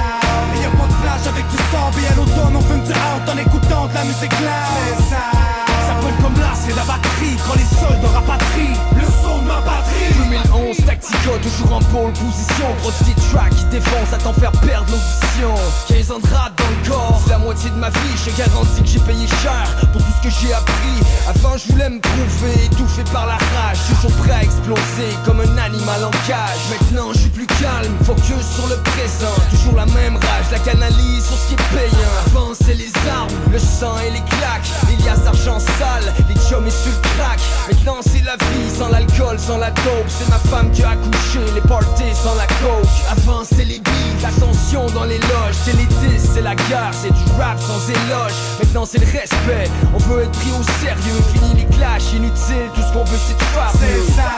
avec 1.28 1.48
du 1.48 1.58
sang 1.72 1.92
Bien 1.98 2.16
l'automne 2.16 2.56
on 2.56 2.62
fume 2.62 2.84
du 2.84 2.92
out 2.92 3.30
en 3.30 3.38
écoutant 3.38 3.88
de 3.88 3.94
la 3.94 4.04
musique 4.04 4.32
loud 4.40 5.65
ça 5.88 5.94
brûle 6.02 6.16
comme 6.22 6.40
là 6.40 6.52
c'est 6.54 6.76
la 6.76 6.84
batterie. 6.84 7.38
Quand 7.46 7.56
les 7.56 7.70
soldats 7.78 8.14
rapatrient 8.14 8.78
le 8.96 9.06
son 9.22 9.40
de 9.42 9.48
ma 9.48 9.62
patrie 9.62 10.10
2011 10.18 10.78
Tactica 10.86 11.38
toujours 11.42 11.74
en 11.74 11.82
pole 11.94 12.14
position. 12.14 12.68
Prostitute 12.82 13.22
track 13.32 13.50
qui 13.56 13.66
défonce 13.66 14.14
à 14.14 14.18
t'en 14.18 14.34
faire 14.34 14.52
perdre 14.52 14.88
l'audition. 14.92 15.54
15 15.88 16.12
ans 16.12 16.20
de 16.20 16.26
dans 16.26 16.70
le 16.70 16.90
corps 16.90 17.22
C'est 17.24 17.32
la 17.32 17.38
moitié 17.38 17.70
de 17.70 17.76
ma 17.76 17.90
vie. 17.90 18.16
Je 18.26 18.32
garantis 18.38 18.82
que 18.82 18.88
j'ai 18.88 19.00
payé 19.00 19.28
cher 19.42 19.66
Pour 19.92 20.02
tout 20.02 20.14
ce 20.22 20.28
que 20.28 20.34
j'ai 20.42 20.54
appris. 20.54 20.98
Avant 21.28 21.58
je 21.58 21.72
voulais 21.72 21.90
me 21.90 22.00
prouver 22.00 22.66
Étouffé 22.66 23.04
par 23.12 23.28
la 23.28 23.38
rage. 23.38 23.80
Toujours 23.90 24.16
prêt 24.24 24.34
à 24.34 24.44
exploser 24.44 25.12
Comme 25.26 25.42
un 25.42 25.58
animal 25.58 26.04
en 26.06 26.12
cage. 26.28 26.64
Maintenant 26.72 27.12
je 27.14 27.20
suis 27.20 27.30
plus 27.30 27.48
calme 27.48 27.94
Focus 28.04 28.46
sur 28.56 28.68
le 28.68 28.78
présent. 28.82 29.36
Toujours 29.50 29.76
la 29.76 29.86
même 29.88 30.16
rage 30.16 30.50
La 30.52 30.60
canalise 30.60 31.26
sur 31.26 31.38
ce 31.38 31.48
qui 31.48 31.54
est 31.54 31.70
payant. 31.76 32.14
Avant 32.28 32.54
c'est 32.54 32.76
les 32.76 32.92
armes 33.10 33.30
Le 33.52 33.60
sang 33.60 33.96
et 34.00 34.12
les 34.12 34.24
claques. 34.38 34.70
Elias 34.92 35.26
argent 35.28 35.60
sale 35.78 36.14
Les 36.30 36.36
chums 36.36 36.68
et 36.68 36.72
sur 36.72 36.92
le 36.92 37.02
crack. 37.18 37.40
Maintenant 37.68 38.00
c'est 38.02 38.24
la 38.24 38.36
vie 38.36 38.70
Sans 38.78 38.90
l'alcool, 38.90 39.40
sans 39.40 39.58
la 39.58 39.72
dope. 39.72 40.08
C'est 40.08 40.30
ma 40.30 40.38
femme 40.38 40.72
qui 40.72 40.84
a 40.84 40.92
accouché 40.92 41.40
Les 41.54 41.62
parties 41.62 42.14
sans 42.14 42.36
la 42.36 42.48
coke. 42.48 42.88
Avant 43.12 43.44
c'est 43.44 43.66
les 43.66 43.80
beats 43.80 44.28
Attention 44.28 44.86
dans 44.94 45.06
les 45.06 45.20
loges. 45.20 45.58
C'est 45.64 45.76
les 45.76 45.86
disques, 45.86 46.32
c'est 46.34 46.42
la 46.42 46.56
gare 46.56 46.94
C'est 46.94 47.14
du 47.14 47.24
rap 47.40 47.60
sans 47.60 47.82
éloge. 47.90 48.34
Maintenant 48.60 48.86
c'est 48.86 49.00
le 49.00 49.06
respect 49.06 49.70
On 49.94 49.98
veut 50.10 50.24
être 50.24 50.32
pris 50.32 50.52
au 50.52 50.64
sérieux. 50.82 51.22
Fini 51.34 51.62
les 51.62 51.76
clashs 51.76 52.14
inutiles 52.14 52.70
Tout 52.74 52.82
ce 52.82 52.94
qu'on 52.94 53.04
veut 53.04 53.20
c'est 53.28 53.38
de 53.38 53.44
faire 53.54 53.72
C'est 53.74 54.14
ça. 54.14 54.30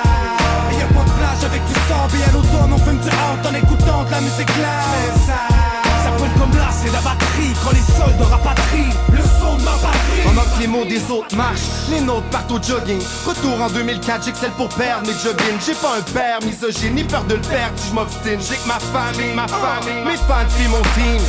Y'a 0.77 0.85
pas 0.93 1.03
de 1.03 1.09
plage 1.18 1.43
avec 1.45 1.65
du 1.65 1.73
sang 1.88 2.05
Bien 2.14 2.27
l'automne 2.34 2.73
on 2.73 2.77
fume 2.77 2.99
du 2.99 3.07
out 3.07 3.41
en 3.49 3.53
écoutant 3.55 4.03
de 4.03 4.11
la 4.11 4.22
musique 4.22 4.49
C'est 4.51 5.31
ça. 5.31 5.41
Ça 6.03 6.11
brûle 6.18 6.31
comme 6.39 6.55
là, 6.57 6.69
c'est 6.72 6.91
la 6.91 7.01
batterie 7.01 7.53
Quand 7.64 7.72
les 7.72 7.85
soldats 7.97 8.35
rapatrient 8.35 8.93
le 9.11 9.27
son 9.48 9.57
de 9.57 9.64
ma 9.64 9.72
patrie 9.72 10.22
Pendant 10.26 10.41
que 10.41 10.60
les 10.60 10.68
mots 10.68 10.86
des 10.86 11.11
autres 11.11 11.36
marchent, 11.36 11.69
les 11.90 12.02
nôtres 12.02 12.30
partent 12.30 12.52
au 12.52 12.61
jogging. 12.61 13.02
Retour 13.26 13.61
en 13.61 13.69
2004, 13.69 14.26
j'excelle 14.26 14.52
pour 14.52 14.69
perdre 14.69 15.07
mes 15.07 15.14
jogging 15.14 15.57
J'ai 15.65 15.74
pas 15.74 15.98
un 15.98 16.02
père 16.14 16.40
misogyne, 16.45 16.95
ni 16.95 17.03
peur 17.03 17.24
de 17.26 17.36
le 17.36 17.41
perdre 17.41 17.74
si 17.78 17.90
je 17.90 17.94
m'obstine. 17.94 18.40
J'ai 18.40 18.56
que 18.56 18.68
ma 18.68 18.80
famille, 18.80 19.34
ma 19.34 19.48
famille, 19.48 20.03
mes 20.06 20.18
fans 20.28 20.48
puis 20.56 20.68
mon 20.68 20.82
team. 20.95 21.22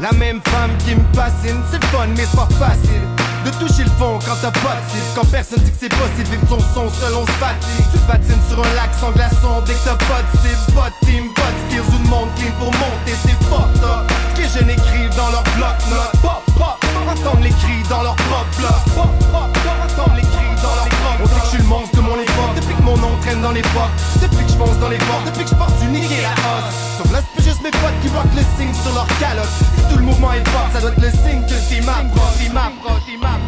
La 0.00 0.12
même 0.12 0.40
femme 0.44 0.72
qui 0.84 0.94
me 0.94 1.04
fascine, 1.14 1.60
c'est 1.70 1.80
le 1.80 1.86
fun 1.88 2.06
mais 2.16 2.26
c'est 2.28 2.36
pas 2.36 2.48
facile 2.58 3.02
de 3.44 3.50
toucher 3.58 3.82
le 3.84 3.90
fond 3.98 4.18
quand 4.24 4.36
t'as 4.40 4.52
pas 4.52 4.76
de 4.76 5.14
Quand 5.14 5.24
personne 5.26 5.58
dit 5.60 5.70
que 5.70 5.76
c'est 5.80 5.88
possible 5.88 6.30
vivre 6.30 6.46
son 6.48 6.60
son 6.74 6.88
selon 7.00 7.26
se 7.26 7.32
fatigue. 7.32 7.86
Tu 7.92 7.98
patines 8.06 8.42
sur 8.48 8.58
un 8.58 8.74
lac 8.74 8.90
sans 9.00 9.10
glaçon 9.10 9.62
dès 9.66 9.74
que 9.74 9.84
t'as 9.84 9.96
pas 9.96 10.22
de 10.22 10.30
cible. 10.38 10.74
Pas 10.74 10.90
de 10.90 11.06
team, 11.06 11.24
pas 11.34 11.50
de 11.50 11.58
skills 11.66 11.94
ou 11.94 11.98
de 12.02 12.08
monde 12.08 12.28
clean 12.36 12.52
pour 12.58 12.70
monter 12.70 13.14
c'est 13.22 13.38
fucked 13.50 13.82
up. 13.82 14.06
Que 14.36 14.42
je 14.42 14.64
n'écrive 14.64 15.10
dans 15.16 15.30
leur 15.30 15.44
bloc-notes 15.56 16.41
entendre 17.08 17.42
les 17.42 17.50
cris 17.50 17.82
dans 17.88 18.02
les 18.02 18.08
cris 20.22 20.54
dans 20.62 20.74
leur 20.74 20.88
propre 20.88 21.22
On 21.22 21.26
sait 21.26 21.34
que 21.34 21.40
je 21.44 21.48
suis 21.48 21.58
le 21.58 21.64
monstre 21.64 21.96
de 21.96 22.00
mon 22.00 22.14
époque. 22.14 22.54
Depuis 22.56 22.74
que 22.74 22.82
mon 22.82 22.96
nom 22.96 23.10
traîne 23.20 23.40
dans 23.40 23.52
les 23.52 23.62
portes 23.62 23.92
Depuis 24.20 24.44
que 24.44 24.50
je 24.52 24.56
fonce 24.56 24.78
dans 24.78 24.88
les 24.88 24.98
portes 24.98 25.24
Depuis 25.26 25.44
que 25.44 25.50
je 25.50 25.54
porte 25.54 25.78
du 25.80 25.86
niquer 25.88 26.22
la 26.22 26.32
hausse 26.32 26.74
Sur 26.96 27.12
là 27.12 27.20
c'est 27.34 27.44
juste 27.44 27.62
mes 27.62 27.70
potes 27.70 28.00
qui 28.02 28.08
rock 28.08 28.26
le 28.34 28.42
signe 28.56 28.74
sur 28.74 28.92
leur 28.94 29.06
calotte. 29.18 29.48
Si 29.76 29.82
tout 29.92 29.98
le 29.98 30.04
mouvement 30.04 30.32
est 30.32 30.48
fort 30.48 30.68
ça 30.72 30.80
doit 30.80 30.90
être 30.90 31.02
le 31.02 31.10
signe 31.10 31.44
que 31.46 31.54
c'est 31.68 31.80
ma 31.80 32.04
pro, 32.10 32.22
c'est 32.38 32.52
ma 32.52 32.70
pro, 32.80 32.94
c'est 33.06 33.18
ma 33.18 33.38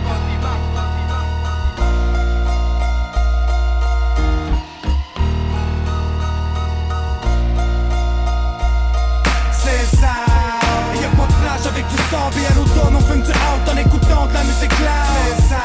On 12.93 13.01
fume 13.01 13.23
du 13.23 13.31
out 13.31 13.65
en 13.73 13.77
écoutant 13.77 14.27
de 14.27 14.35
la 14.35 14.45
musique 14.45 14.77
loud 14.79 15.39
ça 15.49 15.63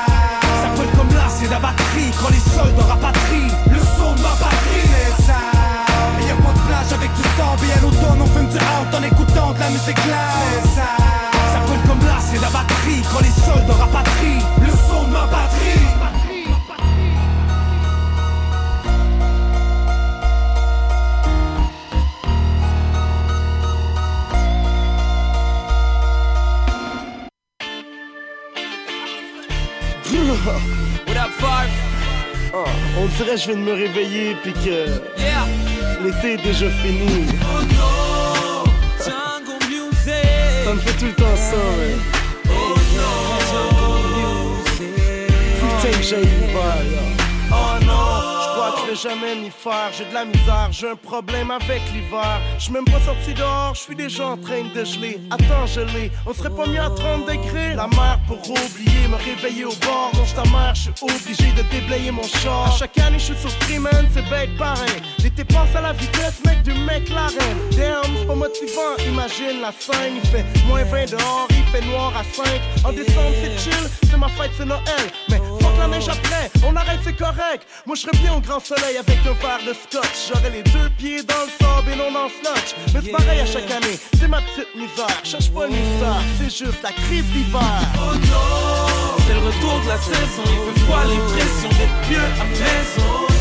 Ça 0.61 0.67
brûle 0.75 0.91
comme 0.97 1.13
là 1.15 1.27
c'est 1.27 1.49
la 1.49 1.59
batterie 1.59 2.11
Quand 2.21 2.29
les 2.29 2.43
soldats 2.55 2.87
rapatrient 2.87 3.51
le 3.71 3.79
son 3.79 4.13
de 4.15 4.21
ma 4.21 4.35
patrie 4.39 4.87
ça 5.27 5.39
Y'a 6.27 6.35
pas 6.35 6.53
de 6.53 6.61
plage 6.67 6.91
avec 6.93 7.11
du 7.13 7.23
sang 7.37 7.55
Bien 7.61 7.77
l'automne 7.81 8.21
on 8.21 8.27
fume 8.27 8.49
du 8.49 8.57
out 8.57 8.89
en 8.93 9.03
écoutant 9.03 9.51
de 9.53 9.59
la 9.59 9.69
musique 9.69 10.03
loud 10.05 10.63
ça 10.75 10.95
Ça 11.53 11.59
brûle 11.65 11.83
comme 11.87 12.03
là 12.07 12.17
c'est 12.19 12.41
la 12.41 12.49
batterie 12.49 13.01
Quand 13.11 13.21
les 13.21 13.35
soldats 13.43 13.79
rapatrient 13.83 14.45
le 14.61 14.71
son 14.87 15.03
de 15.07 15.11
ma 15.13 15.18
je 33.35 33.45
viens 33.51 33.55
de 33.55 33.61
me 33.61 33.73
réveiller 33.73 34.35
puis 34.41 34.53
que 34.53 34.85
l'été 36.03 36.33
est 36.33 36.43
déjà 36.43 36.69
fini. 36.69 37.27
Oh 37.41 37.61
no, 37.63 38.63
jungle 39.05 39.63
music. 39.67 40.25
Ça 40.65 40.73
me 40.73 40.79
fait 40.79 40.97
tout 40.97 41.05
le 41.05 41.13
temps 41.13 41.35
ça. 41.35 41.57
Oh 42.47 42.75
no, 42.95 43.11
jungle 43.51 44.07
music. 44.17 45.29
Putain 45.59 45.93
que 45.97 46.03
j'ai 46.03 46.21
l'hiver, 46.21 46.55
là. 46.55 47.01
Oh 47.01 47.03
non, 47.05 47.18
je 48.89 49.07
vais 49.07 49.09
jamais 49.09 49.35
m'y 49.35 49.49
faire. 49.49 49.91
J'ai 49.91 50.05
de 50.05 50.13
la 50.13 50.25
misère, 50.25 50.69
j'ai 50.71 50.89
un 50.89 50.95
problème 50.95 51.51
avec 51.51 51.81
l'hiver. 51.93 52.39
Je 52.57 52.71
même 52.71 52.85
pas 52.85 52.99
sorti 53.01 53.33
dehors, 53.33 53.73
je 53.75 53.81
suis 53.81 53.95
déjà 53.95 54.27
en 54.27 54.37
train 54.37 54.63
de 54.63 54.83
geler. 54.83 55.19
Attends, 55.31 55.65
gelé, 55.67 56.11
on 56.25 56.33
serait 56.33 56.49
pas 56.49 56.65
mieux 56.65 56.79
à 56.79 56.89
30 56.89 57.25
degrés. 57.25 57.75
La 57.75 57.87
mer 57.87 58.19
pour 58.27 58.39
oublier, 58.49 59.07
me 59.07 59.15
réveiller 59.15 59.65
au 59.65 59.75
bord. 59.81 60.11
Non, 60.13 60.25
sa 60.25 60.43
mère, 60.43 60.73
je 60.75 60.81
suis 60.81 60.91
obligé 61.01 61.51
de 61.51 61.63
déblayer 61.69 62.11
mon 62.11 62.23
char. 62.23 62.67
À 62.67 62.71
chaque 62.71 62.97
année, 62.97 63.19
je 63.19 63.33
suis 63.33 63.37
surpris, 63.37 63.79
man, 63.79 64.07
c'est 64.13 64.27
bête 64.29 64.57
pareil. 64.57 65.01
L'été 65.19 65.43
passe 65.43 65.75
à 65.75 65.81
la 65.81 65.93
vitesse, 65.93 66.41
mec, 66.45 66.63
du 66.63 66.73
McLaren. 66.73 67.57
Damn, 67.71 68.03
c'est 68.17 68.27
pas 68.27 68.35
motivant, 68.35 68.95
imagine 69.07 69.61
la 69.61 69.71
scène. 69.77 70.13
Il 70.21 70.29
fait 70.29 70.45
moins 70.67 70.83
20 70.83 71.11
dehors, 71.11 71.47
il 71.49 71.65
fait 71.71 71.85
noir 71.85 72.13
à 72.17 72.23
5. 72.23 72.45
En 72.85 72.91
décembre, 72.91 73.33
c'est 73.41 73.57
chill, 73.59 73.89
c'est 74.09 74.17
ma 74.17 74.29
fête, 74.29 74.51
c'est 74.57 74.65
Noël. 74.65 74.81
Mais 75.29 75.39
la 75.79 75.87
neige 75.87 76.09
après, 76.09 76.51
on 76.67 76.75
arrête, 76.75 76.99
c'est 77.03 77.15
correct. 77.15 77.63
Moi, 77.85 77.95
je 77.95 78.01
serais 78.01 78.17
bien 78.17 78.33
au 78.33 78.41
grand 78.41 78.59
soleil 78.59 78.97
avec 78.97 79.19
un 79.25 79.33
verre 79.41 79.63
de 79.65 79.73
scotch. 79.73 80.27
J'aurais 80.27 80.49
les 80.49 80.63
deux 80.63 80.89
pieds 80.97 81.23
dans 81.23 81.43
le 81.45 81.51
sable 81.59 81.91
et 81.91 81.95
non 81.95 82.11
dans 82.11 82.25
le 82.25 82.33
slotch. 82.39 82.75
Mais 82.93 82.99
c'est 83.03 83.11
pareil 83.11 83.39
à 83.39 83.45
chaque 83.45 83.71
année, 83.71 83.97
c'est 84.19 84.27
ma 84.27 84.41
petite 84.41 84.73
misère. 84.75 85.19
Cherche 85.23 85.49
pas 85.51 85.65
le 85.67 85.73
mystère, 85.73 86.21
c'est 86.37 86.51
juste 86.51 86.83
la 86.83 86.91
crise 86.91 87.25
d'hiver. 87.31 87.81
Oh 87.95 88.13
non, 88.13 89.15
c'est 89.25 89.33
le 89.33 89.43
retour 89.49 89.75
de 89.83 89.87
la 89.87 89.97
saison. 89.97 90.43
Il 90.45 90.59
fait 90.67 90.79
froid, 90.83 91.03
l'impression 91.07 91.69
d'être 91.79 91.99
mieux 92.11 92.27
à 92.27 92.45
maison. 92.45 93.11
Oh 93.19 93.39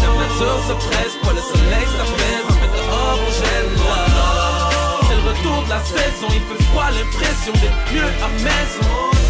La 0.00 0.08
nature 0.24 0.60
se 0.68 0.74
presse, 0.88 1.14
pas 1.22 1.32
le 1.36 1.42
soleil 1.52 1.86
s'apaise. 1.92 2.46
En 2.48 2.56
fait, 2.60 2.72
dehors, 2.80 3.18
on 3.20 3.30
gèle 3.40 3.72
là. 3.76 4.70
C'est 5.06 5.18
le 5.20 5.24
retour 5.30 5.58
de 5.64 5.70
la 5.70 5.80
saison. 5.84 6.28
Il 6.32 6.42
fait 6.48 6.62
froid, 6.64 6.88
l'impression 6.90 7.52
d'être 7.60 7.82
mieux 7.92 8.10
à 8.24 8.28
maison. 8.40 9.21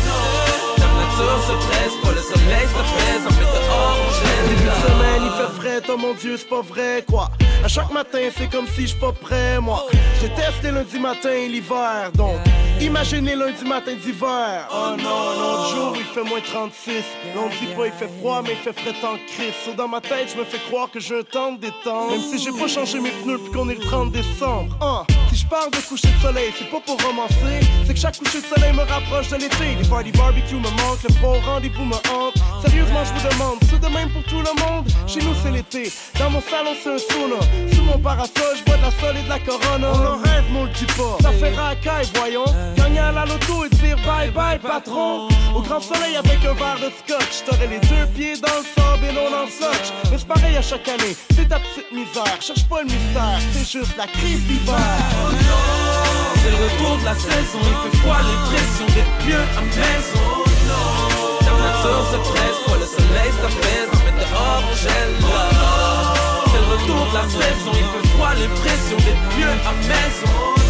Nature 1.13 1.43
se 1.43 1.67
presse, 1.67 1.95
pas 2.03 2.13
le 2.13 2.21
soleil 2.21 2.67
s'apaise. 2.67 3.27
En 3.27 3.31
fait, 3.31 3.45
dehors, 3.45 3.99
on 4.07 4.13
gèle 4.13 4.49
Début 4.49 4.65
de 4.65 4.71
semaine, 4.71 5.23
il 5.25 5.31
fait 5.31 5.61
frais, 5.61 5.83
oh 5.89 5.97
mon 5.97 6.15
dieu, 6.15 6.37
c'est 6.37 6.49
pas 6.49 6.63
vrai, 6.63 7.05
quoi. 7.09 7.31
À 7.65 7.69
chaque 7.69 7.93
matin, 7.93 8.29
c'est 8.37 8.51
comme 8.51 8.67
si 8.67 8.87
je 8.87 8.97
pas 8.97 9.13
prêt, 9.13 9.61
moi. 9.61 9.87
J'ai 10.21 10.31
testé 10.31 10.71
lundi 10.71 10.99
matin 10.99 11.35
l'hiver, 11.49 12.11
donc 12.15 12.37
imaginez 12.81 13.37
lundi 13.37 13.65
matin 13.65 13.95
d'hiver. 13.95 14.69
Oh 14.73 14.97
non, 14.97 15.41
l'autre 15.41 15.75
jour, 15.75 15.93
il 15.97 16.05
fait 16.05 16.25
moins 16.29 16.41
36. 16.41 17.05
L'on 17.35 17.49
dit 17.49 17.75
pas, 17.77 17.87
il 17.87 17.93
fait 17.93 18.11
froid, 18.19 18.43
mais 18.43 18.53
il 18.53 18.57
fait 18.57 18.73
frais 18.73 18.95
en 19.07 19.17
crise. 19.17 19.55
So, 19.65 19.75
dans 19.75 19.89
ma 19.89 20.01
tête, 20.01 20.33
je 20.35 20.39
me 20.39 20.45
fais 20.45 20.59
croire 20.69 20.91
que 20.91 20.99
j'ai 20.99 21.19
un 21.19 21.23
temps 21.23 21.53
de 21.53 21.59
détente. 21.59 22.11
Même 22.11 22.21
si 22.21 22.39
j'ai 22.39 22.53
pas 22.53 22.69
changé 22.69 22.99
mes 23.01 23.11
pneus 23.11 23.39
puis 23.39 23.53
qu'on 23.53 23.69
est 23.69 23.75
le 23.75 23.81
30 23.81 24.13
décembre. 24.13 24.77
Ah, 24.81 25.05
si 25.33 25.39
je 25.41 25.47
parle 25.47 25.71
de 25.71 25.79
coucher 25.89 26.09
de 26.09 26.21
soleil, 26.21 26.53
c'est 26.59 26.71
pas 26.71 26.81
pour 26.85 27.01
romancer. 27.03 27.61
C'est 27.87 27.95
que 27.95 28.01
chaque 28.01 28.19
coucher 28.19 28.41
de 28.41 28.47
soleil 28.47 28.73
me 28.73 28.83
rapproche 28.83 29.29
de 29.29 29.37
l'été. 29.37 29.77
Les 29.81 29.89
party 29.89 30.13
barbecue 30.13 30.57
me 30.57 30.71
manquent, 30.83 31.03
le 31.09 31.15
froid 31.15 31.37
rendez-vous 31.45 31.85
me 31.85 31.95
hante. 31.95 32.35
Sérieusement, 32.65 33.05
je 33.05 33.13
vous 33.13 33.29
demande, 33.31 33.59
c'est 33.69 33.81
de 33.81 33.89
même 33.89 34.11
pour 34.11 34.23
tout 34.25 34.43
le 34.43 34.55
monde? 34.63 34.87
Chez 35.07 35.21
nous, 35.21 35.35
c'est 35.43 35.51
l'été. 35.51 35.93
Dans 36.19 36.31
mon 36.31 36.43
salon, 36.43 36.75
c'est 36.83 36.91
un 36.91 36.99
sauna. 36.99 37.41
Sous 37.75 37.83
mon 37.83 37.99
parasol, 37.99 38.57
je 38.59 38.65
bois 38.65 38.77
de 38.77 38.83
la 38.83 38.91
sol 38.91 39.17
et 39.17 39.23
de 39.23 39.29
la 39.29 39.39
corona. 39.39 39.89
On 39.95 40.07
en 40.07 40.19
rêve, 40.23 40.45
mais 40.51 40.59
on 40.61 40.65
le 40.65 40.71
dit 40.71 40.87
pas. 40.87 41.17
Ça 41.23 41.33
fait 41.33 41.55
racaille, 41.55 42.09
voyons. 42.15 42.45
Gagner 42.77 43.01
à 43.01 43.13
la 43.13 43.25
loto 43.25 43.65
et 43.65 43.71
dire 43.71 43.97
bye 44.07 44.31
bye, 44.31 44.59
patron. 44.59 45.29
Au 45.55 45.61
grand 45.61 45.81
soleil 45.81 46.17
avec 46.17 46.45
un 46.45 46.55
verre 46.55 46.79
de 46.79 46.91
scotch. 47.01 47.45
T'aurais 47.47 47.69
les 47.69 47.81
deux 47.81 48.07
pieds 48.15 48.37
dans 48.37 48.57
le 48.61 48.65
sable 48.75 49.05
et 49.09 49.13
non 49.13 49.31
dans 49.31 49.45
le 49.45 49.51
scotch. 49.51 49.93
Mais 50.11 50.19
c'est 50.19 50.29
pareil 50.29 50.57
à 50.57 50.63
chaque 50.63 50.89
année. 50.89 51.17
C'est 51.35 51.49
ta 51.49 51.59
petite 51.59 51.91
misère. 51.93 52.37
Cherche 52.41 52.65
pas 52.65 52.81
le 52.81 52.87
mystère. 52.87 53.39
C'est 53.53 53.79
juste 53.79 53.97
la 53.97 54.07
crise 54.07 54.43
d'hiver. 54.47 55.22
C'est 56.43 56.51
le 56.51 56.57
retour 56.57 56.99
de 56.99 57.05
la 57.05 57.15
saison, 57.15 57.61
il 57.62 57.90
fait 57.90 57.97
froid, 57.99 58.19
l'impression 58.19 58.86
d'être 58.94 59.15
mieux 59.27 59.44
à 59.57 59.62
maison. 59.62 60.27
La 61.47 61.53
nature 61.62 62.05
se 62.12 62.19
presse, 62.31 62.59
pas 62.66 62.78
le 62.78 62.86
soleil 62.86 63.31
s'apaise, 63.40 63.90
fait 64.05 64.16
dehors 64.19 64.65
on 64.70 64.74
gèle. 64.74 65.16
C'est 66.51 66.59
le 66.59 66.69
retour 66.74 67.03
de 67.11 67.15
la 67.15 67.24
saison, 67.28 67.73
il 67.74 67.89
fait 67.93 68.09
froid, 68.09 68.32
l'impression 68.35 68.97
d'être 68.97 69.27
mieux 69.36 69.55
à 69.66 69.73
maison. 69.89 70.62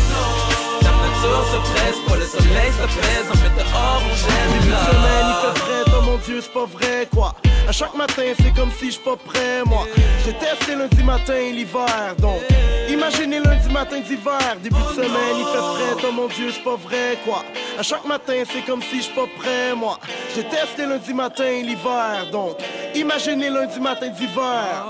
Nature 1.22 1.44
se 1.52 1.72
presse, 1.72 1.98
pas 2.08 2.16
le 2.16 2.26
soleil 2.26 2.72
s'apaise, 2.72 3.28
en 3.30 3.36
fait 3.36 3.62
dehors 3.62 4.02
on 4.04 4.16
gèle 4.16 4.76
semaine, 4.90 5.26
il 5.28 5.34
fait 5.40 5.58
frais, 5.60 5.92
oh 5.96 6.02
mon 6.02 6.16
dieu, 6.18 6.40
c'est 6.40 6.52
pas 6.52 6.64
vrai, 6.64 7.08
quoi. 7.14 7.34
À 7.68 7.72
chaque 7.72 7.94
matin, 7.94 8.22
c'est 8.36 8.52
comme 8.52 8.72
si 8.72 8.90
je 8.90 8.98
pas 8.98 9.14
prêt, 9.16 9.62
moi. 9.64 9.86
J'ai 10.24 10.32
testé 10.32 10.74
lundi 10.74 11.02
matin 11.04 11.38
l'hiver, 11.52 12.16
donc. 12.18 12.40
Imaginez 12.88 13.38
lundi 13.38 13.68
matin 13.68 14.00
d'hiver, 14.00 14.56
début 14.60 14.74
de 14.74 14.94
semaine, 14.94 15.36
il 15.38 15.44
fait 15.44 15.58
frais, 15.58 16.08
oh 16.08 16.12
mon 16.12 16.26
dieu, 16.26 16.50
c'est 16.52 16.64
pas 16.64 16.76
vrai, 16.76 17.18
quoi. 17.24 17.44
À 17.78 17.82
chaque 17.82 18.04
matin, 18.04 18.42
c'est 18.50 18.62
comme 18.62 18.82
si 18.82 19.02
je 19.02 19.10
pas 19.10 19.28
prêt, 19.38 19.74
moi. 19.76 19.98
J'ai 20.34 20.44
testé 20.44 20.86
lundi 20.86 21.14
matin 21.14 21.62
l'hiver, 21.62 22.26
donc. 22.32 22.56
Imaginez 22.96 23.48
lundi 23.48 23.78
matin 23.78 24.08
d'hiver. 24.08 24.84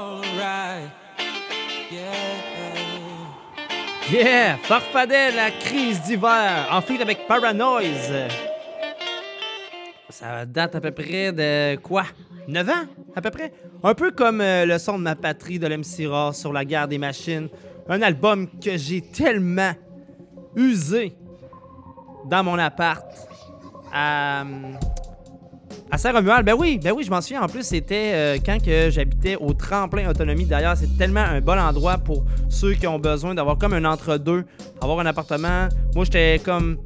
Yeah! 4.12 4.59
Farfadet, 4.59 5.32
la 5.34 5.51
crise 5.51 6.02
d'hiver, 6.02 6.68
en 6.70 6.82
feat 6.82 7.01
avec 7.01 7.26
Paranoise. 7.26 8.12
Ça 10.10 10.44
date 10.44 10.74
à 10.74 10.80
peu 10.82 10.90
près 10.90 11.32
de 11.32 11.76
quoi? 11.76 12.05
9 12.47 12.68
ans, 12.68 12.84
à 13.16 13.22
peu 13.22 13.30
près? 13.30 13.55
Un 13.82 13.94
peu 13.94 14.10
comme 14.10 14.43
euh, 14.43 14.66
le 14.66 14.76
son 14.76 14.98
de 14.98 15.05
ma 15.05 15.16
patrie 15.16 15.59
de 15.59 15.66
l'MC 15.66 16.06
Raw 16.06 16.34
sur 16.34 16.52
la 16.52 16.66
guerre 16.66 16.89
des 16.89 16.98
machines. 16.98 17.48
Un 17.89 18.02
album 18.02 18.48
que 18.60 18.76
j'ai 18.76 19.01
tellement 19.01 19.72
usé 20.56 21.16
dans 22.26 22.44
mon 22.44 22.59
appart 22.59 23.06
à, 23.94 24.44
à 25.90 25.99
Saint-Romuald. 25.99 26.44
Ben 26.44 26.55
oui, 26.59 26.78
ben 26.82 26.93
oui, 26.93 27.05
je 27.05 27.11
m'en 27.11 27.20
souviens. 27.20 27.43
En 27.43 27.49
plus, 27.49 27.62
c'était 27.62 28.12
euh, 28.15 28.39
quand 28.44 28.62
que 28.62 28.90
j'habitais 28.90 29.36
au 29.36 29.53
tremplin 29.53 30.09
autonomie. 30.09 30.44
D'ailleurs, 30.44 30.77
c'est 30.77 30.97
tellement 30.97 31.20
un 31.20 31.40
bon 31.40 31.59
endroit 31.59 31.99
pour 31.99 32.24
ceux 32.49 32.74
qui 32.74 32.86
ont 32.86 32.99
besoin 32.99 33.35
d'avoir 33.35 33.59
comme 33.59 33.74
un 33.74 33.85
entre-deux, 33.85 34.44
avoir 34.81 35.01
un 35.01 35.07
appartement. 35.07 35.69
Moi, 35.94 36.05
j'étais 36.05 36.40
comme 36.44 36.78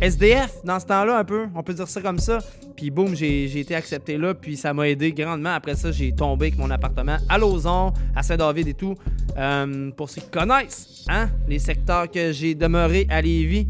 SDF 0.00 0.62
dans 0.64 0.78
ce 0.78 0.86
temps-là, 0.86 1.18
un 1.18 1.24
peu. 1.24 1.48
On 1.54 1.62
peut 1.62 1.74
dire 1.74 1.88
ça 1.88 2.00
comme 2.00 2.18
ça. 2.18 2.38
Puis 2.76 2.90
boum, 2.90 3.16
j'ai 3.16 3.58
été 3.58 3.74
accepté 3.74 4.16
là, 4.16 4.34
puis 4.34 4.56
ça 4.56 4.72
m'a 4.72 4.88
aidé 4.88 5.12
grandement. 5.12 5.50
Après 5.50 5.74
ça, 5.74 5.90
j'ai 5.90 6.12
tombé 6.12 6.46
avec 6.46 6.58
mon 6.58 6.70
appartement 6.70 7.16
à 7.28 7.36
Lauson, 7.36 7.92
à 8.14 8.22
Saint-David 8.22 8.68
et 8.68 8.74
tout. 8.74 8.94
Euh, 9.36 9.90
pour 9.90 10.08
ceux 10.08 10.20
qui 10.20 10.30
connaissent, 10.30 11.04
hein, 11.08 11.28
les 11.48 11.58
secteurs 11.58 12.08
que 12.08 12.30
j'ai 12.30 12.54
demeuré 12.54 13.08
à 13.10 13.20
Lévis. 13.20 13.66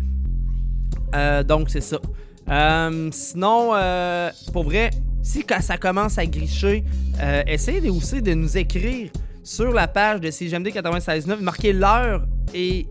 Euh, 1.15 1.43
donc, 1.43 1.71
c'est 1.71 1.81
ça. 1.81 1.99
Euh, 2.51 3.09
sinon, 3.13 3.71
euh, 3.75 4.31
pour 4.53 4.65
vrai, 4.65 4.91
si 5.23 5.45
ça 5.61 5.77
commence 5.77 6.19
à 6.19 6.27
gricher, 6.27 6.85
euh, 7.21 7.43
essayez 7.47 7.91
aussi 7.91 8.23
de 8.23 8.33
nous 8.35 8.57
écrire 8.57 9.11
sur 9.43 9.73
la 9.73 9.89
page 9.89 10.21
de 10.21 10.31
CGMD 10.31 10.69
96.9, 10.69 11.41
marquez 11.41 11.73
l'heure 11.73 12.27
et 12.55 12.87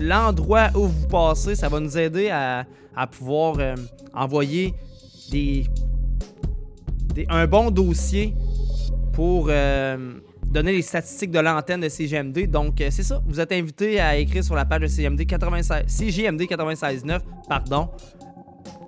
l'endroit 0.00 0.68
où 0.74 0.86
vous 0.86 1.08
passez. 1.08 1.54
Ça 1.54 1.68
va 1.68 1.80
nous 1.80 1.98
aider 1.98 2.30
à, 2.30 2.66
pouvoir 3.10 3.56
envoyer 4.12 4.74
un 7.28 7.46
bon 7.46 7.70
dossier 7.70 8.34
pour 9.12 9.46
donner 9.46 10.72
les 10.72 10.82
statistiques 10.82 11.30
de 11.30 11.38
l'antenne 11.38 11.80
de 11.80 11.88
CGMD. 11.88 12.50
Donc, 12.50 12.74
c'est 12.90 13.02
ça. 13.02 13.22
Vous 13.26 13.40
êtes 13.40 13.52
invité 13.52 14.00
à 14.00 14.16
écrire 14.16 14.44
sur 14.44 14.54
la 14.54 14.64
page 14.64 14.82
de 14.82 14.86
CGMD 14.88 15.24
96, 15.26 15.84
CGMD 15.86 16.42
96.9, 16.42 17.20
pardon, 17.48 17.88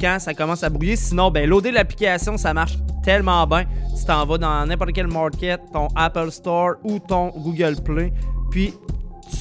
quand 0.03 0.19
ça 0.19 0.35
commence 0.35 0.65
à 0.65 0.69
brouiller. 0.69 0.97
Sinon, 0.97 1.31
ben, 1.31 1.49
loader 1.49 1.71
l'application, 1.71 2.37
ça 2.37 2.53
marche 2.53 2.77
tellement 3.05 3.47
bien. 3.47 3.65
Si 3.95 4.05
t'en 4.05 4.27
vas 4.27 4.37
dans 4.37 4.67
n'importe 4.67 4.93
quel 4.93 5.07
market, 5.07 5.61
ton 5.73 5.87
Apple 5.95 6.31
Store 6.33 6.75
ou 6.83 6.99
ton 6.99 7.29
Google 7.29 7.77
Play, 7.83 8.13
puis 8.51 8.75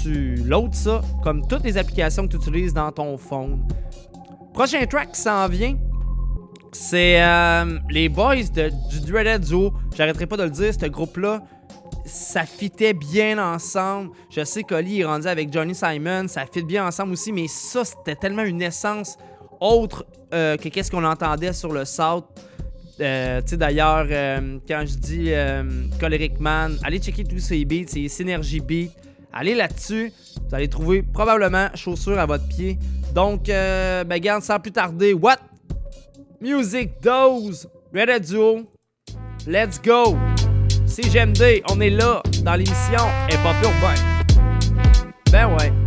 tu 0.04 0.36
loads 0.36 0.74
ça 0.74 1.02
comme 1.24 1.46
toutes 1.48 1.64
les 1.64 1.78
applications 1.78 2.28
que 2.28 2.34
tu 2.34 2.38
utilises 2.38 2.74
dans 2.74 2.92
ton 2.92 3.18
phone. 3.18 3.68
Prochain 4.54 4.86
track 4.86 5.14
qui 5.14 5.22
s'en 5.22 5.48
vient, 5.48 5.76
c'est 6.72 7.22
euh, 7.22 7.80
les 7.90 8.08
boys 8.08 8.36
de, 8.54 8.72
du 8.90 9.02
Dreaded 9.02 9.42
Duo. 9.42 9.74
J'arrêterai 9.96 10.28
pas 10.28 10.38
de 10.38 10.44
le 10.44 10.50
dire, 10.52 10.74
ce 10.74 10.86
groupe-là, 10.86 11.42
ça 12.06 12.44
fitait 12.46 12.94
bien 12.94 13.40
ensemble. 13.54 14.12
Je 14.30 14.44
sais 14.44 14.64
qu'Oli 14.64 15.02
est 15.02 15.06
rendu 15.06 15.28
avec 15.28 15.52
Johnny 15.52 15.74
Simon, 15.74 16.28
ça 16.28 16.46
fit 16.46 16.64
bien 16.64 16.86
ensemble 16.86 17.14
aussi, 17.14 17.32
mais 17.32 17.48
ça, 17.48 17.84
c'était 17.84 18.16
tellement 18.16 18.44
une 18.44 18.62
essence 18.62 19.18
autre 19.62 20.06
euh, 20.34 20.58
que 20.58 20.68
qu'est-ce 20.68 20.92
qu'on 20.92 21.06
entendait 21.06 21.54
sur 21.54 21.72
le 21.72 21.86
South. 21.86 22.26
Euh, 23.00 23.42
tu 23.42 23.50
sais, 23.50 23.58
d'ailleurs, 23.58 24.06
euh, 24.10 24.58
quand 24.68 24.84
je 24.86 24.98
dis 24.98 25.32
Choleric 26.00 26.40
Man, 26.40 26.78
allez 26.84 27.00
checker 27.00 27.24
tous 27.24 27.40
ces 27.40 27.64
beats, 27.64 27.88
c'est 27.88 28.08
Synergy 28.10 28.60
Beat. 28.60 28.92
Allez 29.34 29.56
là-dessus, 29.56 30.12
vous 30.50 30.56
allez 30.56 30.68
trouver 30.68 31.04
probablement 31.04 31.68
chaussures 31.74 32.20
à 32.20 32.26
votre 32.26 32.46
pied. 32.50 32.78
Donc, 33.16 33.46
ben, 33.46 34.20
garde 34.20 34.44
sans 34.44 34.60
plus 34.60 34.72
tarder, 34.72 35.14
what? 35.14 35.38
Music 36.42 36.92
Dose, 37.02 37.70
Red 37.94 38.26
Duo, 38.26 38.66
let's 39.48 39.80
go! 39.82 40.18
CGMD, 40.86 41.62
on 41.72 41.80
est 41.80 41.92
là 41.92 42.22
dans 42.44 42.56
l'émission 42.56 43.08
et 43.30 43.36
pas 43.36 43.54
urbain. 43.64 43.96
Ben 45.32 45.56
ouais. 45.56 45.81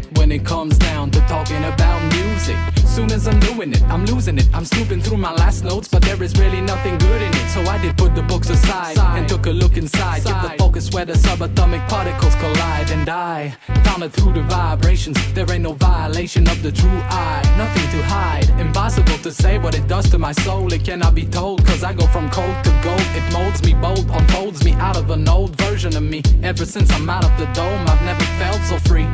Shit 0.00 0.18
when 0.18 0.32
it 0.32 0.44
comes 0.44 0.76
down 0.78 1.10
to 1.10 1.20
talking 1.20 1.64
about 1.64 2.00
music. 2.14 2.56
Soon 2.86 3.12
as 3.12 3.28
I'm 3.28 3.38
doing 3.40 3.72
it, 3.72 3.82
I'm 3.84 4.04
losing 4.06 4.38
it. 4.38 4.48
I'm 4.52 4.64
snooping 4.64 5.00
through 5.00 5.18
my 5.18 5.32
last 5.32 5.64
notes, 5.64 5.88
but 5.88 6.02
there 6.02 6.20
is 6.22 6.32
really 6.38 6.60
nothing 6.60 6.98
good 6.98 7.22
in 7.22 7.32
it. 7.32 7.48
So 7.50 7.60
I 7.62 7.78
did 7.78 7.96
put 7.96 8.14
the 8.14 8.22
books 8.22 8.50
aside 8.50 8.98
and 8.98 9.28
took 9.28 9.46
a 9.46 9.50
look 9.50 9.76
inside. 9.76 10.24
Get 10.24 10.42
the 10.42 10.54
focus 10.58 10.90
where 10.92 11.04
the 11.04 11.14
subatomic 11.14 11.86
particles 11.88 12.34
collide. 12.36 12.90
And 12.90 13.08
I 13.08 13.56
found 13.88 14.02
it 14.02 14.12
through 14.12 14.32
the 14.32 14.42
vibrations. 14.42 15.16
There 15.34 15.50
ain't 15.50 15.62
no 15.62 15.72
violation 15.72 16.46
of 16.48 16.62
the 16.62 16.72
true 16.72 17.00
I. 17.08 17.42
Nothing 17.56 17.86
to 17.94 18.00
hide. 18.06 18.48
Impossible 18.60 19.18
to 19.26 19.32
say 19.32 19.58
what 19.58 19.74
it 19.74 19.86
does 19.88 20.10
to 20.10 20.18
my 20.18 20.32
soul. 20.32 20.72
It 20.72 20.84
cannot 20.84 21.14
be 21.14 21.24
told, 21.24 21.64
cause 21.66 21.82
I 21.82 21.92
go 21.92 22.06
from 22.06 22.28
cold 22.30 22.56
to 22.64 22.70
gold. 22.82 23.06
It 23.18 23.24
molds 23.32 23.62
me 23.62 23.74
bold, 23.74 24.06
unfolds 24.10 24.64
me 24.64 24.72
out 24.74 24.96
of 24.96 25.10
an 25.10 25.28
old 25.28 25.56
version 25.56 25.96
of 25.96 26.02
me. 26.02 26.22
Ever 26.42 26.64
since 26.64 26.90
I'm 26.92 27.08
out 27.08 27.24
of 27.24 27.34
the 27.38 27.46
dome, 27.60 27.84
I've 27.88 28.04
never 28.04 28.26
felt 28.40 28.60
so 28.70 28.78
free. 28.88 29.08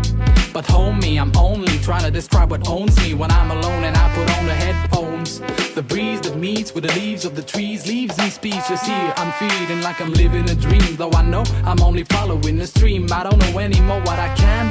But 0.53 0.65
homie, 0.67 1.21
I'm 1.21 1.33
only 1.37 1.79
trying 1.79 2.05
to 2.05 2.11
describe 2.11 2.51
what 2.51 2.69
owns 2.69 2.97
me 3.03 3.15
when 3.15 3.31
I'm 3.31 3.51
alone 3.51 3.85
and 3.85 3.97
I 3.97 4.07
put 4.15 4.29
on 4.39 4.47
the 4.47 4.55
headphones. 4.55 5.41
The 5.75 5.83
breeze 5.83 6.21
that 6.23 6.37
meets 6.37 6.75
with 6.75 6.85
the 6.85 6.95
leaves 6.95 7.25
of 7.25 7.35
the 7.35 7.43
trees 7.43 7.87
leaves 7.87 8.17
me 8.19 8.31
speechless 8.31 8.83
here. 8.87 9.13
I'm 9.17 9.33
feeling 9.33 9.83
like 9.83 10.01
I'm 10.01 10.13
living 10.13 10.49
a 10.49 10.55
dream, 10.55 10.95
though 10.97 11.11
I 11.11 11.23
know 11.23 11.45
I'm 11.65 11.81
only 11.83 12.05
following 12.05 12.57
the 12.57 12.67
stream. 12.67 13.09
I 13.11 13.25
don't 13.25 13.39
know 13.39 13.59
anymore 13.59 14.01
what 14.03 14.19
I 14.19 14.33
can 14.37 14.64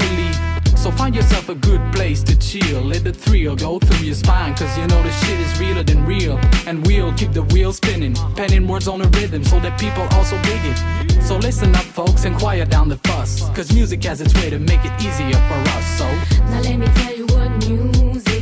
So 0.83 0.91
find 0.91 1.15
yourself 1.15 1.47
a 1.47 1.55
good 1.55 1.81
place 1.93 2.21
to 2.23 2.37
chill. 2.37 2.81
Let 2.81 3.05
the 3.05 3.13
thrill 3.13 3.55
go 3.55 3.79
through 3.79 4.05
your 4.05 4.15
spine. 4.15 4.53
Cause 4.53 4.77
you 4.77 4.85
know 4.87 5.01
the 5.01 5.11
shit 5.11 5.39
is 5.39 5.57
realer 5.57 5.81
than 5.81 6.05
real. 6.05 6.37
And 6.67 6.85
we'll 6.85 7.13
keep 7.13 7.31
the 7.31 7.43
wheel 7.43 7.71
spinning. 7.71 8.15
Penning 8.35 8.67
words 8.67 8.89
on 8.89 8.99
a 8.99 9.07
rhythm 9.17 9.45
so 9.45 9.61
that 9.61 9.79
people 9.79 10.03
also 10.11 10.35
dig 10.41 10.59
it. 10.65 11.23
So 11.23 11.37
listen 11.37 11.73
up, 11.73 11.85
folks, 11.85 12.25
and 12.25 12.37
quiet 12.37 12.69
down 12.69 12.89
the 12.89 12.97
fuss. 12.97 13.49
Cause 13.55 13.73
music 13.73 14.03
has 14.03 14.19
its 14.19 14.33
way 14.35 14.49
to 14.49 14.59
make 14.59 14.83
it 14.83 14.91
easier 14.99 15.39
for 15.47 15.59
us. 15.77 15.85
So 15.97 16.05
Now 16.51 16.59
let 16.59 16.77
me 16.77 16.87
tell 16.87 17.15
you 17.15 17.27
what 17.27 17.49
music 17.65 18.32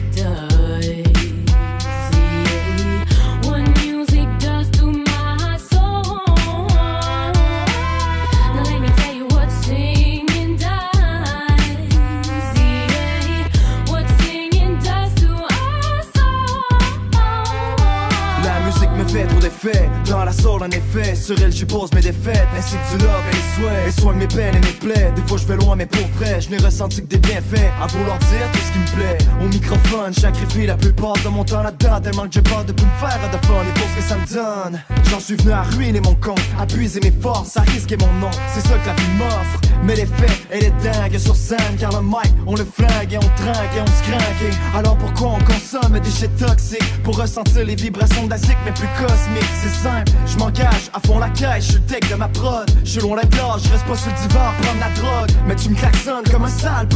fait. 19.62 20.01
trop 20.01 20.01
d'effets 20.01 20.01
Dans 20.12 20.26
la 20.26 20.34
soul 20.34 20.62
en 20.62 20.70
effet 20.72 21.16
Sur 21.16 21.42
elle 21.42 21.54
je 21.54 21.64
pose 21.64 21.90
mes 21.94 22.02
défaites. 22.02 22.46
Ainsi 22.58 22.76
que 22.76 22.98
du 22.98 23.04
love 23.06 23.24
et 23.32 23.34
les 23.34 23.56
souhaits. 23.56 23.84
Elle 23.86 23.94
soigne 23.94 24.18
mes 24.18 24.28
peines 24.28 24.56
et 24.56 24.60
mes 24.60 24.74
plaies. 24.74 25.14
Des 25.16 25.22
fois 25.22 25.38
je 25.38 25.46
vais 25.46 25.56
loin 25.56 25.78
mais 25.78 25.86
pour 25.86 26.06
vrai 26.18 26.42
Je 26.42 26.50
n'ai 26.50 26.58
ressenti 26.58 26.98
que 26.98 27.08
des 27.08 27.18
bienfaits. 27.18 27.72
À 27.82 27.88
vouloir 27.88 28.18
dire 28.20 28.52
tout 28.52 28.60
ce 28.60 28.72
qui 28.74 28.80
me 28.80 28.98
plaît. 28.98 29.18
Au 29.42 29.48
microphone 29.48 30.14
je 30.14 30.66
la 30.68 30.76
plupart 30.76 31.14
de 31.24 31.30
mon 31.30 31.46
temps 31.46 31.64
là-dedans 31.64 32.02
Tellement 32.02 32.24
que 32.24 32.34
j'ai 32.34 32.42
peur 32.42 32.66
de 32.66 32.74
tout 32.74 32.84
me 32.84 33.08
faire 33.08 33.20
de 33.32 33.46
fun. 33.46 33.64
Et 33.64 33.80
pour 33.80 33.88
ce 33.90 33.96
que 33.96 34.04
ça 34.04 34.18
me 34.18 34.34
donne 34.34 34.82
J'en 35.10 35.20
suis 35.22 35.36
venu 35.38 35.54
à 35.54 35.62
ruiner 35.62 36.02
mon 36.02 36.16
compte 36.16 36.42
À 36.60 36.66
puiser 36.66 37.00
mes 37.00 37.12
forces, 37.12 37.56
à 37.56 37.62
risquer 37.62 37.96
mon 37.96 38.12
nom. 38.20 38.32
C'est 38.54 38.68
ça 38.68 38.78
que 38.80 38.88
la 38.88 38.94
vie 38.94 39.18
m'offre. 39.18 39.62
Mais 39.82 39.96
l'effet 39.96 40.28
elle 40.50 40.66
est 40.66 40.74
dingue 40.84 41.18
sur 41.18 41.36
scène 41.38 41.78
Car 41.80 41.92
le 41.94 42.02
mic 42.06 42.34
on 42.46 42.56
le 42.56 42.66
flingue 42.66 43.14
et 43.14 43.18
on 43.18 43.22
trinque 43.22 43.72
et 43.78 43.82
on 43.82 43.88
se 43.88 44.12
craque. 44.12 44.42
Et 44.44 44.78
Alors 44.78 44.98
pourquoi 44.98 45.38
on 45.40 45.44
consomme 45.46 45.94
des 45.94 46.02
déchets 46.02 46.28
toxiques 46.28 47.02
Pour 47.04 47.18
ressentir 47.18 47.64
les 47.64 47.76
vibrations 47.76 48.28
d'asique 48.28 48.58
mais 48.66 48.74
plus 48.74 48.90
cosmiques? 49.00 49.52
C'est 49.62 49.84
simple, 49.84 50.01
je 50.26 50.38
m'engage 50.38 50.90
à 50.94 50.99
fond 51.06 51.19
la 51.19 51.30
caisse 51.30 51.72
Je 51.73 51.78
tech 51.80 52.10
de 52.10 52.15
ma 52.15 52.28
prod, 52.28 52.69
je 52.84 52.99
loin 52.99 53.18
la 53.18 53.23
gorge 53.23 53.64
Je 53.64 53.72
reste 53.72 53.86
pas 53.86 53.95
sur 53.95 54.11
le 54.11 54.28
divan 54.28 54.40
prendre 54.61 54.80
la 54.80 54.90
drogue. 55.02 55.32
Mais 55.48 55.56
tu 55.56 55.69
me 55.69 55.76
klaxonnes 55.76 56.23
comme 56.32 56.45
un 56.45 56.48
sale 56.48 56.88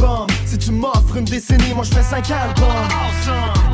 Si 0.46 0.58
tu 0.58 0.72
m'offres 0.72 1.16
une 1.16 1.24
décennie, 1.24 1.74
moi 1.74 1.84
je 1.84 1.94
fais 1.94 2.02
5 2.02 2.30
albums. 2.30 2.66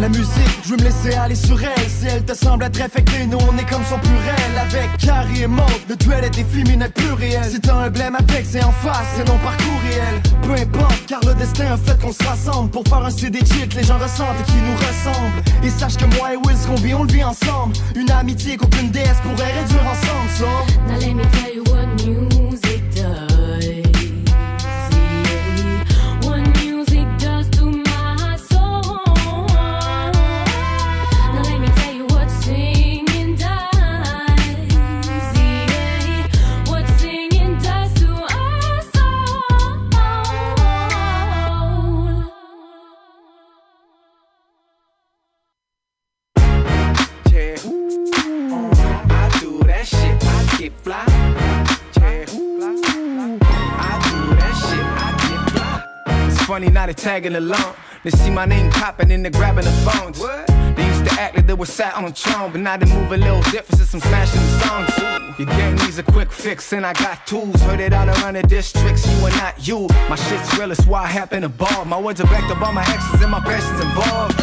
La 0.00 0.09
musique, 0.09 0.59
je 0.64 0.70
veux 0.70 0.76
me 0.76 0.82
laisser 0.82 1.14
aller 1.14 1.34
sur 1.34 1.62
elle. 1.62 1.88
Si 1.88 2.06
elle 2.06 2.24
te 2.24 2.34
semble 2.34 2.64
être 2.64 2.80
infectée, 2.80 3.26
nous 3.26 3.38
on 3.38 3.56
est 3.59 3.68
comme 3.68 3.84
son 3.84 3.98
purel. 3.98 4.59
Avec 4.60 4.96
Carrie 4.98 5.42
et 5.42 5.46
Maud, 5.46 5.66
le 5.88 5.96
duel 5.96 6.24
est 6.24 6.30
des 6.30 6.44
féminins 6.44 6.88
plus 6.88 7.12
réel. 7.12 7.44
Si 7.48 7.60
t'as 7.60 7.74
un 7.74 7.90
blême 7.90 8.16
avec, 8.16 8.44
c'est 8.44 8.64
en 8.64 8.72
face, 8.72 9.06
c'est 9.16 9.26
non 9.28 9.38
par 9.38 9.56
courriel 9.59 10.22
Peu 10.42 10.52
importe, 10.52 11.06
car 11.06 11.20
le 11.26 11.34
destin 11.34 11.72
a 11.72 11.76
fait 11.76 12.00
qu'on 12.00 12.12
se 12.12 12.22
rassemble. 12.24 12.70
Pour 12.70 12.84
faire 12.88 13.04
un 13.04 13.10
CD 13.10 13.40
cheat, 13.40 13.74
les 13.74 13.84
gens 13.84 13.98
ressentent 13.98 14.36
et 14.40 14.50
qui 14.50 14.59
nous 14.59 14.76
ressemblent. 14.76 15.42
Et 15.62 15.70
sache 15.70 15.96
que 15.96 16.16
moi 16.16 16.34
et 16.34 16.36
Will, 16.36 16.56
ce 16.56 16.66
qu'on 16.66 16.74
vit, 16.74 16.94
on 16.94 17.04
le 17.04 17.12
vit 17.12 17.24
ensemble. 17.24 17.74
Une 17.94 18.10
amitié 18.10 18.56
qu'aucune 18.56 18.90
déesse 18.90 19.20
pourrait 19.23 19.53
réduire 19.53 19.86
ensemble, 19.86 20.31
so 20.31 20.47
Now 20.86 20.99
let 20.99 21.15
me 21.15 21.24
tell 21.24 21.55
you 21.55 21.62
what 21.65 21.86
music 22.05 22.61
funny 56.52 56.68
now 56.68 56.84
they 56.84 56.92
tagging 56.92 57.34
along. 57.34 57.74
They 58.04 58.10
see 58.10 58.28
my 58.28 58.44
name 58.44 58.70
popping 58.72 59.10
and 59.10 59.24
they 59.24 59.30
grabbing 59.30 59.64
the 59.64 59.70
phones. 59.86 60.18
They 60.76 60.86
used 60.86 61.04
to 61.06 61.12
act 61.18 61.34
like 61.34 61.46
they 61.46 61.54
were 61.54 61.64
sat 61.64 61.94
on 61.94 62.04
a 62.04 62.10
throne, 62.10 62.52
but 62.52 62.60
now 62.60 62.76
they 62.76 62.84
move 62.94 63.10
a 63.10 63.16
little 63.16 63.40
different 63.44 63.78
since 63.78 63.94
I'm 63.94 64.00
smashing 64.00 64.42
the 64.48 64.58
songs. 64.60 65.38
Your 65.38 65.48
gang 65.48 65.76
needs 65.76 65.96
a 65.98 66.02
quick 66.02 66.30
fix, 66.30 66.74
and 66.74 66.84
I 66.84 66.92
got 66.92 67.26
tools. 67.26 67.58
Heard 67.62 67.80
it 67.80 67.94
all 67.94 68.06
around 68.06 68.34
the 68.34 68.42
districts, 68.42 69.02
you 69.10 69.26
are 69.26 69.30
not 69.30 69.66
you. 69.66 69.88
My 70.10 70.16
shit's 70.16 70.58
real, 70.58 70.70
it's 70.70 70.84
why 70.84 71.04
I 71.04 71.06
happen 71.06 71.40
to 71.40 71.48
ball. 71.48 71.86
My 71.86 71.98
words 71.98 72.20
are 72.20 72.26
backed 72.26 72.50
up 72.50 72.60
by 72.60 72.70
my 72.70 72.82
actions 72.82 73.22
and 73.22 73.30
my 73.30 73.40
passions 73.40 73.80
involved. 73.80 74.38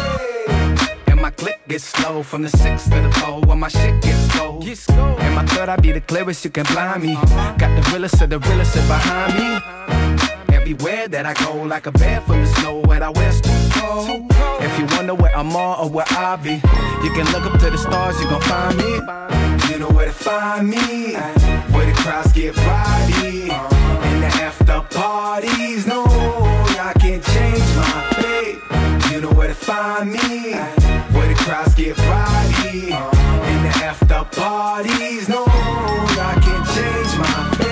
And 1.06 1.20
my 1.22 1.30
click 1.30 1.60
gets 1.68 1.84
slow 1.84 2.24
from 2.24 2.42
the 2.42 2.48
six 2.48 2.88
to 2.88 2.98
the 3.06 3.12
four 3.20 3.40
when 3.42 3.60
my 3.60 3.68
shit 3.68 4.02
gets 4.02 4.36
cold. 4.36 4.66
And 4.66 5.34
my 5.36 5.44
third, 5.46 5.68
I 5.68 5.76
be 5.76 5.92
the 5.92 6.00
clearest, 6.00 6.44
you 6.44 6.50
can 6.50 6.66
blind 6.72 7.04
me. 7.04 7.14
Got 7.62 7.70
the 7.78 7.88
realest 7.92 8.20
of 8.20 8.30
the 8.30 8.40
realest 8.40 8.74
behind 8.88 9.32
me. 9.38 10.29
Everywhere 10.70 11.08
that 11.08 11.26
I 11.26 11.34
go, 11.34 11.64
like 11.64 11.88
a 11.88 11.90
bear 11.90 12.20
from 12.20 12.42
the 12.42 12.46
snow, 12.46 12.78
where 12.86 13.02
I 13.02 13.08
wear 13.08 13.32
too 13.32 13.50
cold. 13.72 14.30
If 14.62 14.78
you 14.78 14.86
wonder 14.96 15.16
where 15.16 15.36
I'm 15.36 15.50
on 15.56 15.80
or 15.80 15.90
where 15.90 16.06
I 16.10 16.36
be, 16.36 16.62
you 17.02 17.10
can 17.10 17.26
look 17.32 17.42
up 17.42 17.58
to 17.58 17.70
the 17.70 17.76
stars, 17.76 18.20
you 18.20 18.30
gon' 18.30 18.40
find 18.42 18.76
me. 18.78 18.92
You 19.68 19.80
know 19.80 19.88
where 19.88 20.06
to 20.06 20.12
find 20.12 20.70
me, 20.70 21.14
where 21.74 21.86
the 21.86 21.92
crowds 21.96 22.32
get 22.32 22.56
rowdy, 22.56 23.50
in 23.50 24.20
the 24.20 24.30
after 24.46 24.80
parties. 24.94 25.88
No, 25.88 26.04
y'all 26.76 26.94
can't 27.00 27.24
change 27.34 27.66
my 27.74 28.06
fate. 28.22 28.58
You 29.10 29.22
know 29.22 29.32
where 29.32 29.48
to 29.48 29.54
find 29.54 30.12
me, 30.12 30.52
where 31.10 31.26
the 31.26 31.34
crowds 31.34 31.74
get 31.74 31.98
rowdy, 31.98 32.92
in 32.92 33.62
the 33.66 33.72
after 33.82 34.24
parties. 34.40 35.28
No, 35.28 35.44
y'all 36.14 36.38
can't 36.38 36.66
change 36.76 37.18
my 37.18 37.56
fate. 37.58 37.69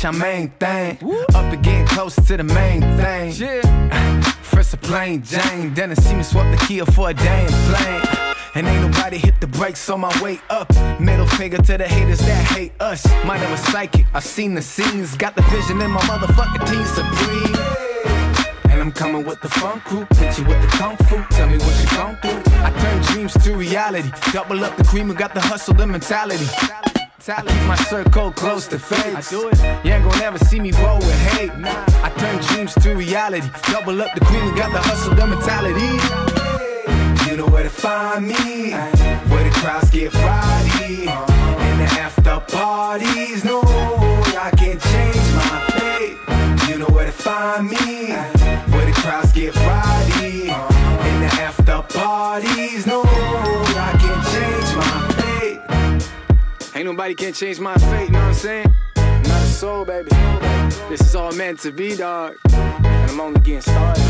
Bitch, 0.00 0.08
I'm 0.08 0.18
main 0.18 0.48
thing. 0.58 0.96
Up 1.34 1.52
and 1.52 1.62
getting 1.62 1.86
close 1.86 2.14
to 2.14 2.36
the 2.36 2.42
main 2.42 2.80
thing. 2.80 3.32
Yeah. 3.32 4.20
First 4.42 4.72
a 4.72 4.78
plain 4.78 5.22
Jane, 5.22 5.74
then 5.74 5.90
I 5.90 5.94
see 5.94 6.14
me 6.14 6.22
swap 6.22 6.50
the 6.50 6.64
key 6.64 6.80
for 6.80 7.10
a 7.10 7.14
damn 7.14 7.50
plane. 7.68 8.34
And 8.54 8.66
ain't 8.66 8.80
nobody 8.80 9.18
hit 9.18 9.40
the 9.40 9.46
brakes 9.46 9.90
on 9.90 10.00
my 10.00 10.22
way 10.22 10.40
up. 10.48 10.72
Middle 10.98 11.26
finger 11.26 11.58
to 11.58 11.76
the 11.76 11.86
haters 11.86 12.20
that 12.20 12.46
hate 12.46 12.72
us. 12.80 13.06
My 13.26 13.38
name 13.38 13.50
was 13.50 13.60
psychic, 13.60 14.06
I've 14.14 14.24
seen 14.24 14.54
the 14.54 14.62
scenes. 14.62 15.16
Got 15.16 15.36
the 15.36 15.42
vision 15.42 15.80
in 15.82 15.90
my 15.90 16.00
motherfucking 16.00 16.66
team 16.70 16.84
supreme. 16.86 18.72
And 18.72 18.80
I'm 18.80 18.92
coming 18.92 19.26
with 19.26 19.42
the 19.42 19.50
funk 19.50 19.84
crew, 19.84 20.06
hit 20.16 20.38
you 20.38 20.44
with 20.44 20.62
the 20.62 20.68
kung 20.78 20.96
fu. 21.08 21.22
Tell 21.34 21.48
me 21.48 21.58
what 21.58 21.76
you 21.78 21.96
gon' 21.96 22.16
do. 22.22 22.50
I 22.64 22.70
turn 22.80 23.02
dreams 23.02 23.34
to 23.44 23.54
reality. 23.54 24.10
Double 24.32 24.64
up 24.64 24.76
the 24.78 24.84
cream, 24.84 25.08
we 25.08 25.14
got 25.14 25.34
the 25.34 25.42
hustle, 25.42 25.74
the 25.74 25.86
mentality. 25.86 26.46
I 27.28 27.42
keep 27.42 27.62
my 27.68 27.76
circle 27.76 28.32
close 28.32 28.66
to 28.68 28.78
face. 28.78 29.14
I 29.14 29.20
do 29.30 29.48
it 29.48 29.84
You 29.84 29.92
ain't 29.92 30.10
gon' 30.10 30.22
ever 30.22 30.38
see 30.38 30.58
me 30.58 30.72
roll 30.72 30.96
with 30.96 31.20
hate. 31.32 31.50
I 31.52 32.10
turn 32.16 32.40
dreams 32.40 32.72
to 32.82 32.94
reality. 32.94 33.46
Double 33.70 34.00
up 34.00 34.14
the 34.14 34.24
cream, 34.24 34.42
we 34.46 34.58
got 34.58 34.72
the 34.72 34.80
hustle, 34.80 35.14
the 35.14 35.26
mentality. 35.26 35.90
You 37.28 37.36
know 37.36 37.46
where 37.46 37.62
to 37.62 37.68
find 37.68 38.26
me, 38.26 38.70
where 38.72 39.44
the 39.44 39.50
crowds 39.60 39.90
get 39.90 40.14
rowdy, 40.14 41.08
uh-huh. 41.08 41.70
in 41.70 41.78
the 41.78 41.88
after 42.00 42.40
parties. 42.56 43.44
No, 43.44 43.60
I 43.64 44.50
can't 44.56 44.80
change 44.80 45.26
my 45.36 45.60
fate. 45.76 46.70
You 46.70 46.78
know 46.78 46.88
where 46.88 47.06
to 47.06 47.12
find 47.12 47.68
me, 47.68 48.12
where 48.72 48.86
the 48.86 48.92
crowds 48.94 49.30
get 49.32 49.54
rowdy, 49.56 50.48
uh-huh. 50.48 51.08
in 51.08 51.20
the 51.20 51.30
after 51.42 51.82
parties. 51.82 52.86
No, 52.86 53.02
Ain't 56.80 56.86
nobody 56.86 57.14
can 57.14 57.34
change 57.34 57.60
my 57.60 57.74
fate, 57.74 58.08
know 58.10 58.18
what 58.20 58.28
I'm 58.28 58.32
saying? 58.32 58.74
Not 58.96 59.42
a 59.42 59.44
soul, 59.44 59.84
baby. 59.84 60.08
This 60.88 61.02
is 61.02 61.14
all 61.14 61.30
meant 61.32 61.60
to 61.60 61.72
be, 61.72 61.94
dog. 61.94 62.36
And 62.54 63.10
I'm 63.10 63.20
only 63.20 63.38
getting 63.40 63.60
started. 63.60 64.02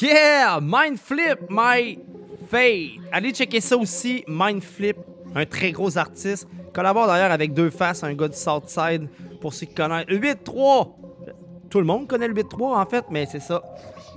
Yeah! 0.00 0.58
Mindflip, 0.60 1.48
my 1.48 1.96
fate. 2.48 3.00
Allez 3.12 3.32
checker 3.32 3.60
ça 3.60 3.76
aussi. 3.76 4.24
Mindflip, 4.26 4.96
un 5.36 5.46
très 5.46 5.70
gros 5.70 5.96
artiste. 5.96 6.48
Collabore 6.72 7.06
d'ailleurs 7.06 7.30
avec 7.30 7.54
Deux 7.54 7.70
Faces, 7.70 8.02
un 8.02 8.14
gars 8.14 8.26
du 8.26 8.36
Southside, 8.36 9.08
pour 9.40 9.54
ceux 9.54 9.66
qui 9.66 9.74
connaissent. 9.74 10.08
Le 10.08 10.18
8-3! 10.18 10.88
Tout 11.70 11.78
le 11.78 11.86
monde 11.86 12.08
connaît 12.08 12.26
le 12.26 12.34
8-3 12.34 12.80
en 12.80 12.86
fait, 12.86 13.04
mais 13.10 13.26
c'est 13.30 13.38
ça. 13.38 13.62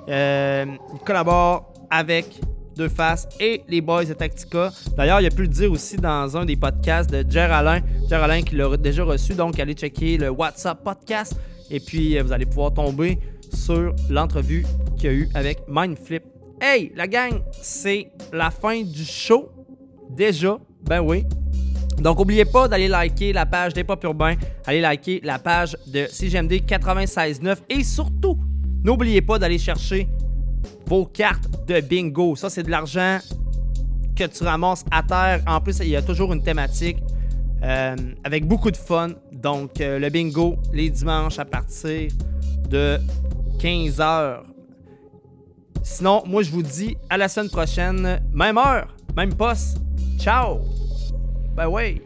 Euh, 0.09 0.65
il 0.91 0.99
collabore 1.01 1.71
avec 1.91 2.41
Deux 2.75 2.89
Faces 2.89 3.27
et 3.39 3.63
les 3.67 3.81
Boys 3.81 4.05
de 4.05 4.13
Tactica. 4.13 4.71
D'ailleurs, 4.95 5.21
il 5.21 5.27
a 5.27 5.29
pu 5.29 5.43
le 5.43 5.47
dire 5.47 5.71
aussi 5.71 5.97
dans 5.97 6.35
un 6.37 6.45
des 6.45 6.55
podcasts 6.55 7.09
de 7.11 7.29
Jer 7.29 7.51
Alain. 7.51 7.81
Jer 8.09 8.23
Alain 8.23 8.41
qui 8.41 8.55
l'a 8.55 8.75
déjà 8.77 9.03
reçu, 9.03 9.33
donc 9.33 9.59
allez 9.59 9.73
checker 9.73 10.17
le 10.17 10.29
WhatsApp 10.29 10.83
podcast. 10.83 11.35
Et 11.69 11.79
puis, 11.79 12.17
euh, 12.17 12.23
vous 12.23 12.31
allez 12.31 12.45
pouvoir 12.45 12.73
tomber 12.73 13.19
sur 13.53 13.93
l'entrevue 14.09 14.65
qu'il 14.97 15.05
y 15.05 15.07
a 15.07 15.15
eu 15.15 15.29
avec 15.33 15.59
Mindflip. 15.67 16.23
Hey, 16.61 16.91
la 16.95 17.07
gang, 17.07 17.41
c'est 17.61 18.11
la 18.31 18.51
fin 18.51 18.81
du 18.81 19.03
show. 19.03 19.49
Déjà, 20.09 20.59
ben 20.83 21.01
oui. 21.01 21.25
Donc, 21.97 22.17
n'oubliez 22.17 22.45
pas 22.45 22.67
d'aller 22.67 22.87
liker 22.87 23.31
la 23.31 23.45
page 23.45 23.73
des 23.73 23.83
Pop 23.83 24.03
Urbains, 24.03 24.35
allez 24.65 24.81
liker 24.81 25.21
la 25.23 25.39
page 25.39 25.77
de 25.87 26.07
CGMD 26.09 26.53
96.9 26.53 27.57
et 27.69 27.83
surtout, 27.83 28.37
n'oubliez 28.83 29.21
pas 29.21 29.37
d'aller 29.37 29.59
chercher 29.59 30.07
vos 30.91 31.05
cartes 31.05 31.47
de 31.69 31.79
bingo. 31.79 32.35
Ça, 32.35 32.49
c'est 32.49 32.63
de 32.63 32.69
l'argent 32.69 33.19
que 34.13 34.25
tu 34.25 34.43
ramasses 34.43 34.83
à 34.91 35.01
terre. 35.01 35.41
En 35.47 35.61
plus, 35.61 35.79
il 35.79 35.87
y 35.87 35.95
a 35.95 36.01
toujours 36.01 36.33
une 36.33 36.43
thématique 36.43 36.97
euh, 37.63 37.95
avec 38.25 38.45
beaucoup 38.45 38.71
de 38.71 38.75
fun. 38.75 39.11
Donc, 39.31 39.79
euh, 39.79 39.99
le 39.99 40.09
bingo, 40.09 40.57
les 40.73 40.89
dimanches 40.89 41.39
à 41.39 41.45
partir 41.45 42.11
de 42.67 42.99
15h. 43.59 44.41
Sinon, 45.81 46.23
moi, 46.27 46.43
je 46.43 46.51
vous 46.51 46.61
dis 46.61 46.97
à 47.09 47.15
la 47.15 47.29
semaine 47.29 47.49
prochaine. 47.49 48.19
Même 48.33 48.57
heure, 48.57 48.93
même 49.15 49.33
poste. 49.33 49.77
Ciao! 50.19 50.59
Ben 51.55 51.69
ouais. 51.69 52.01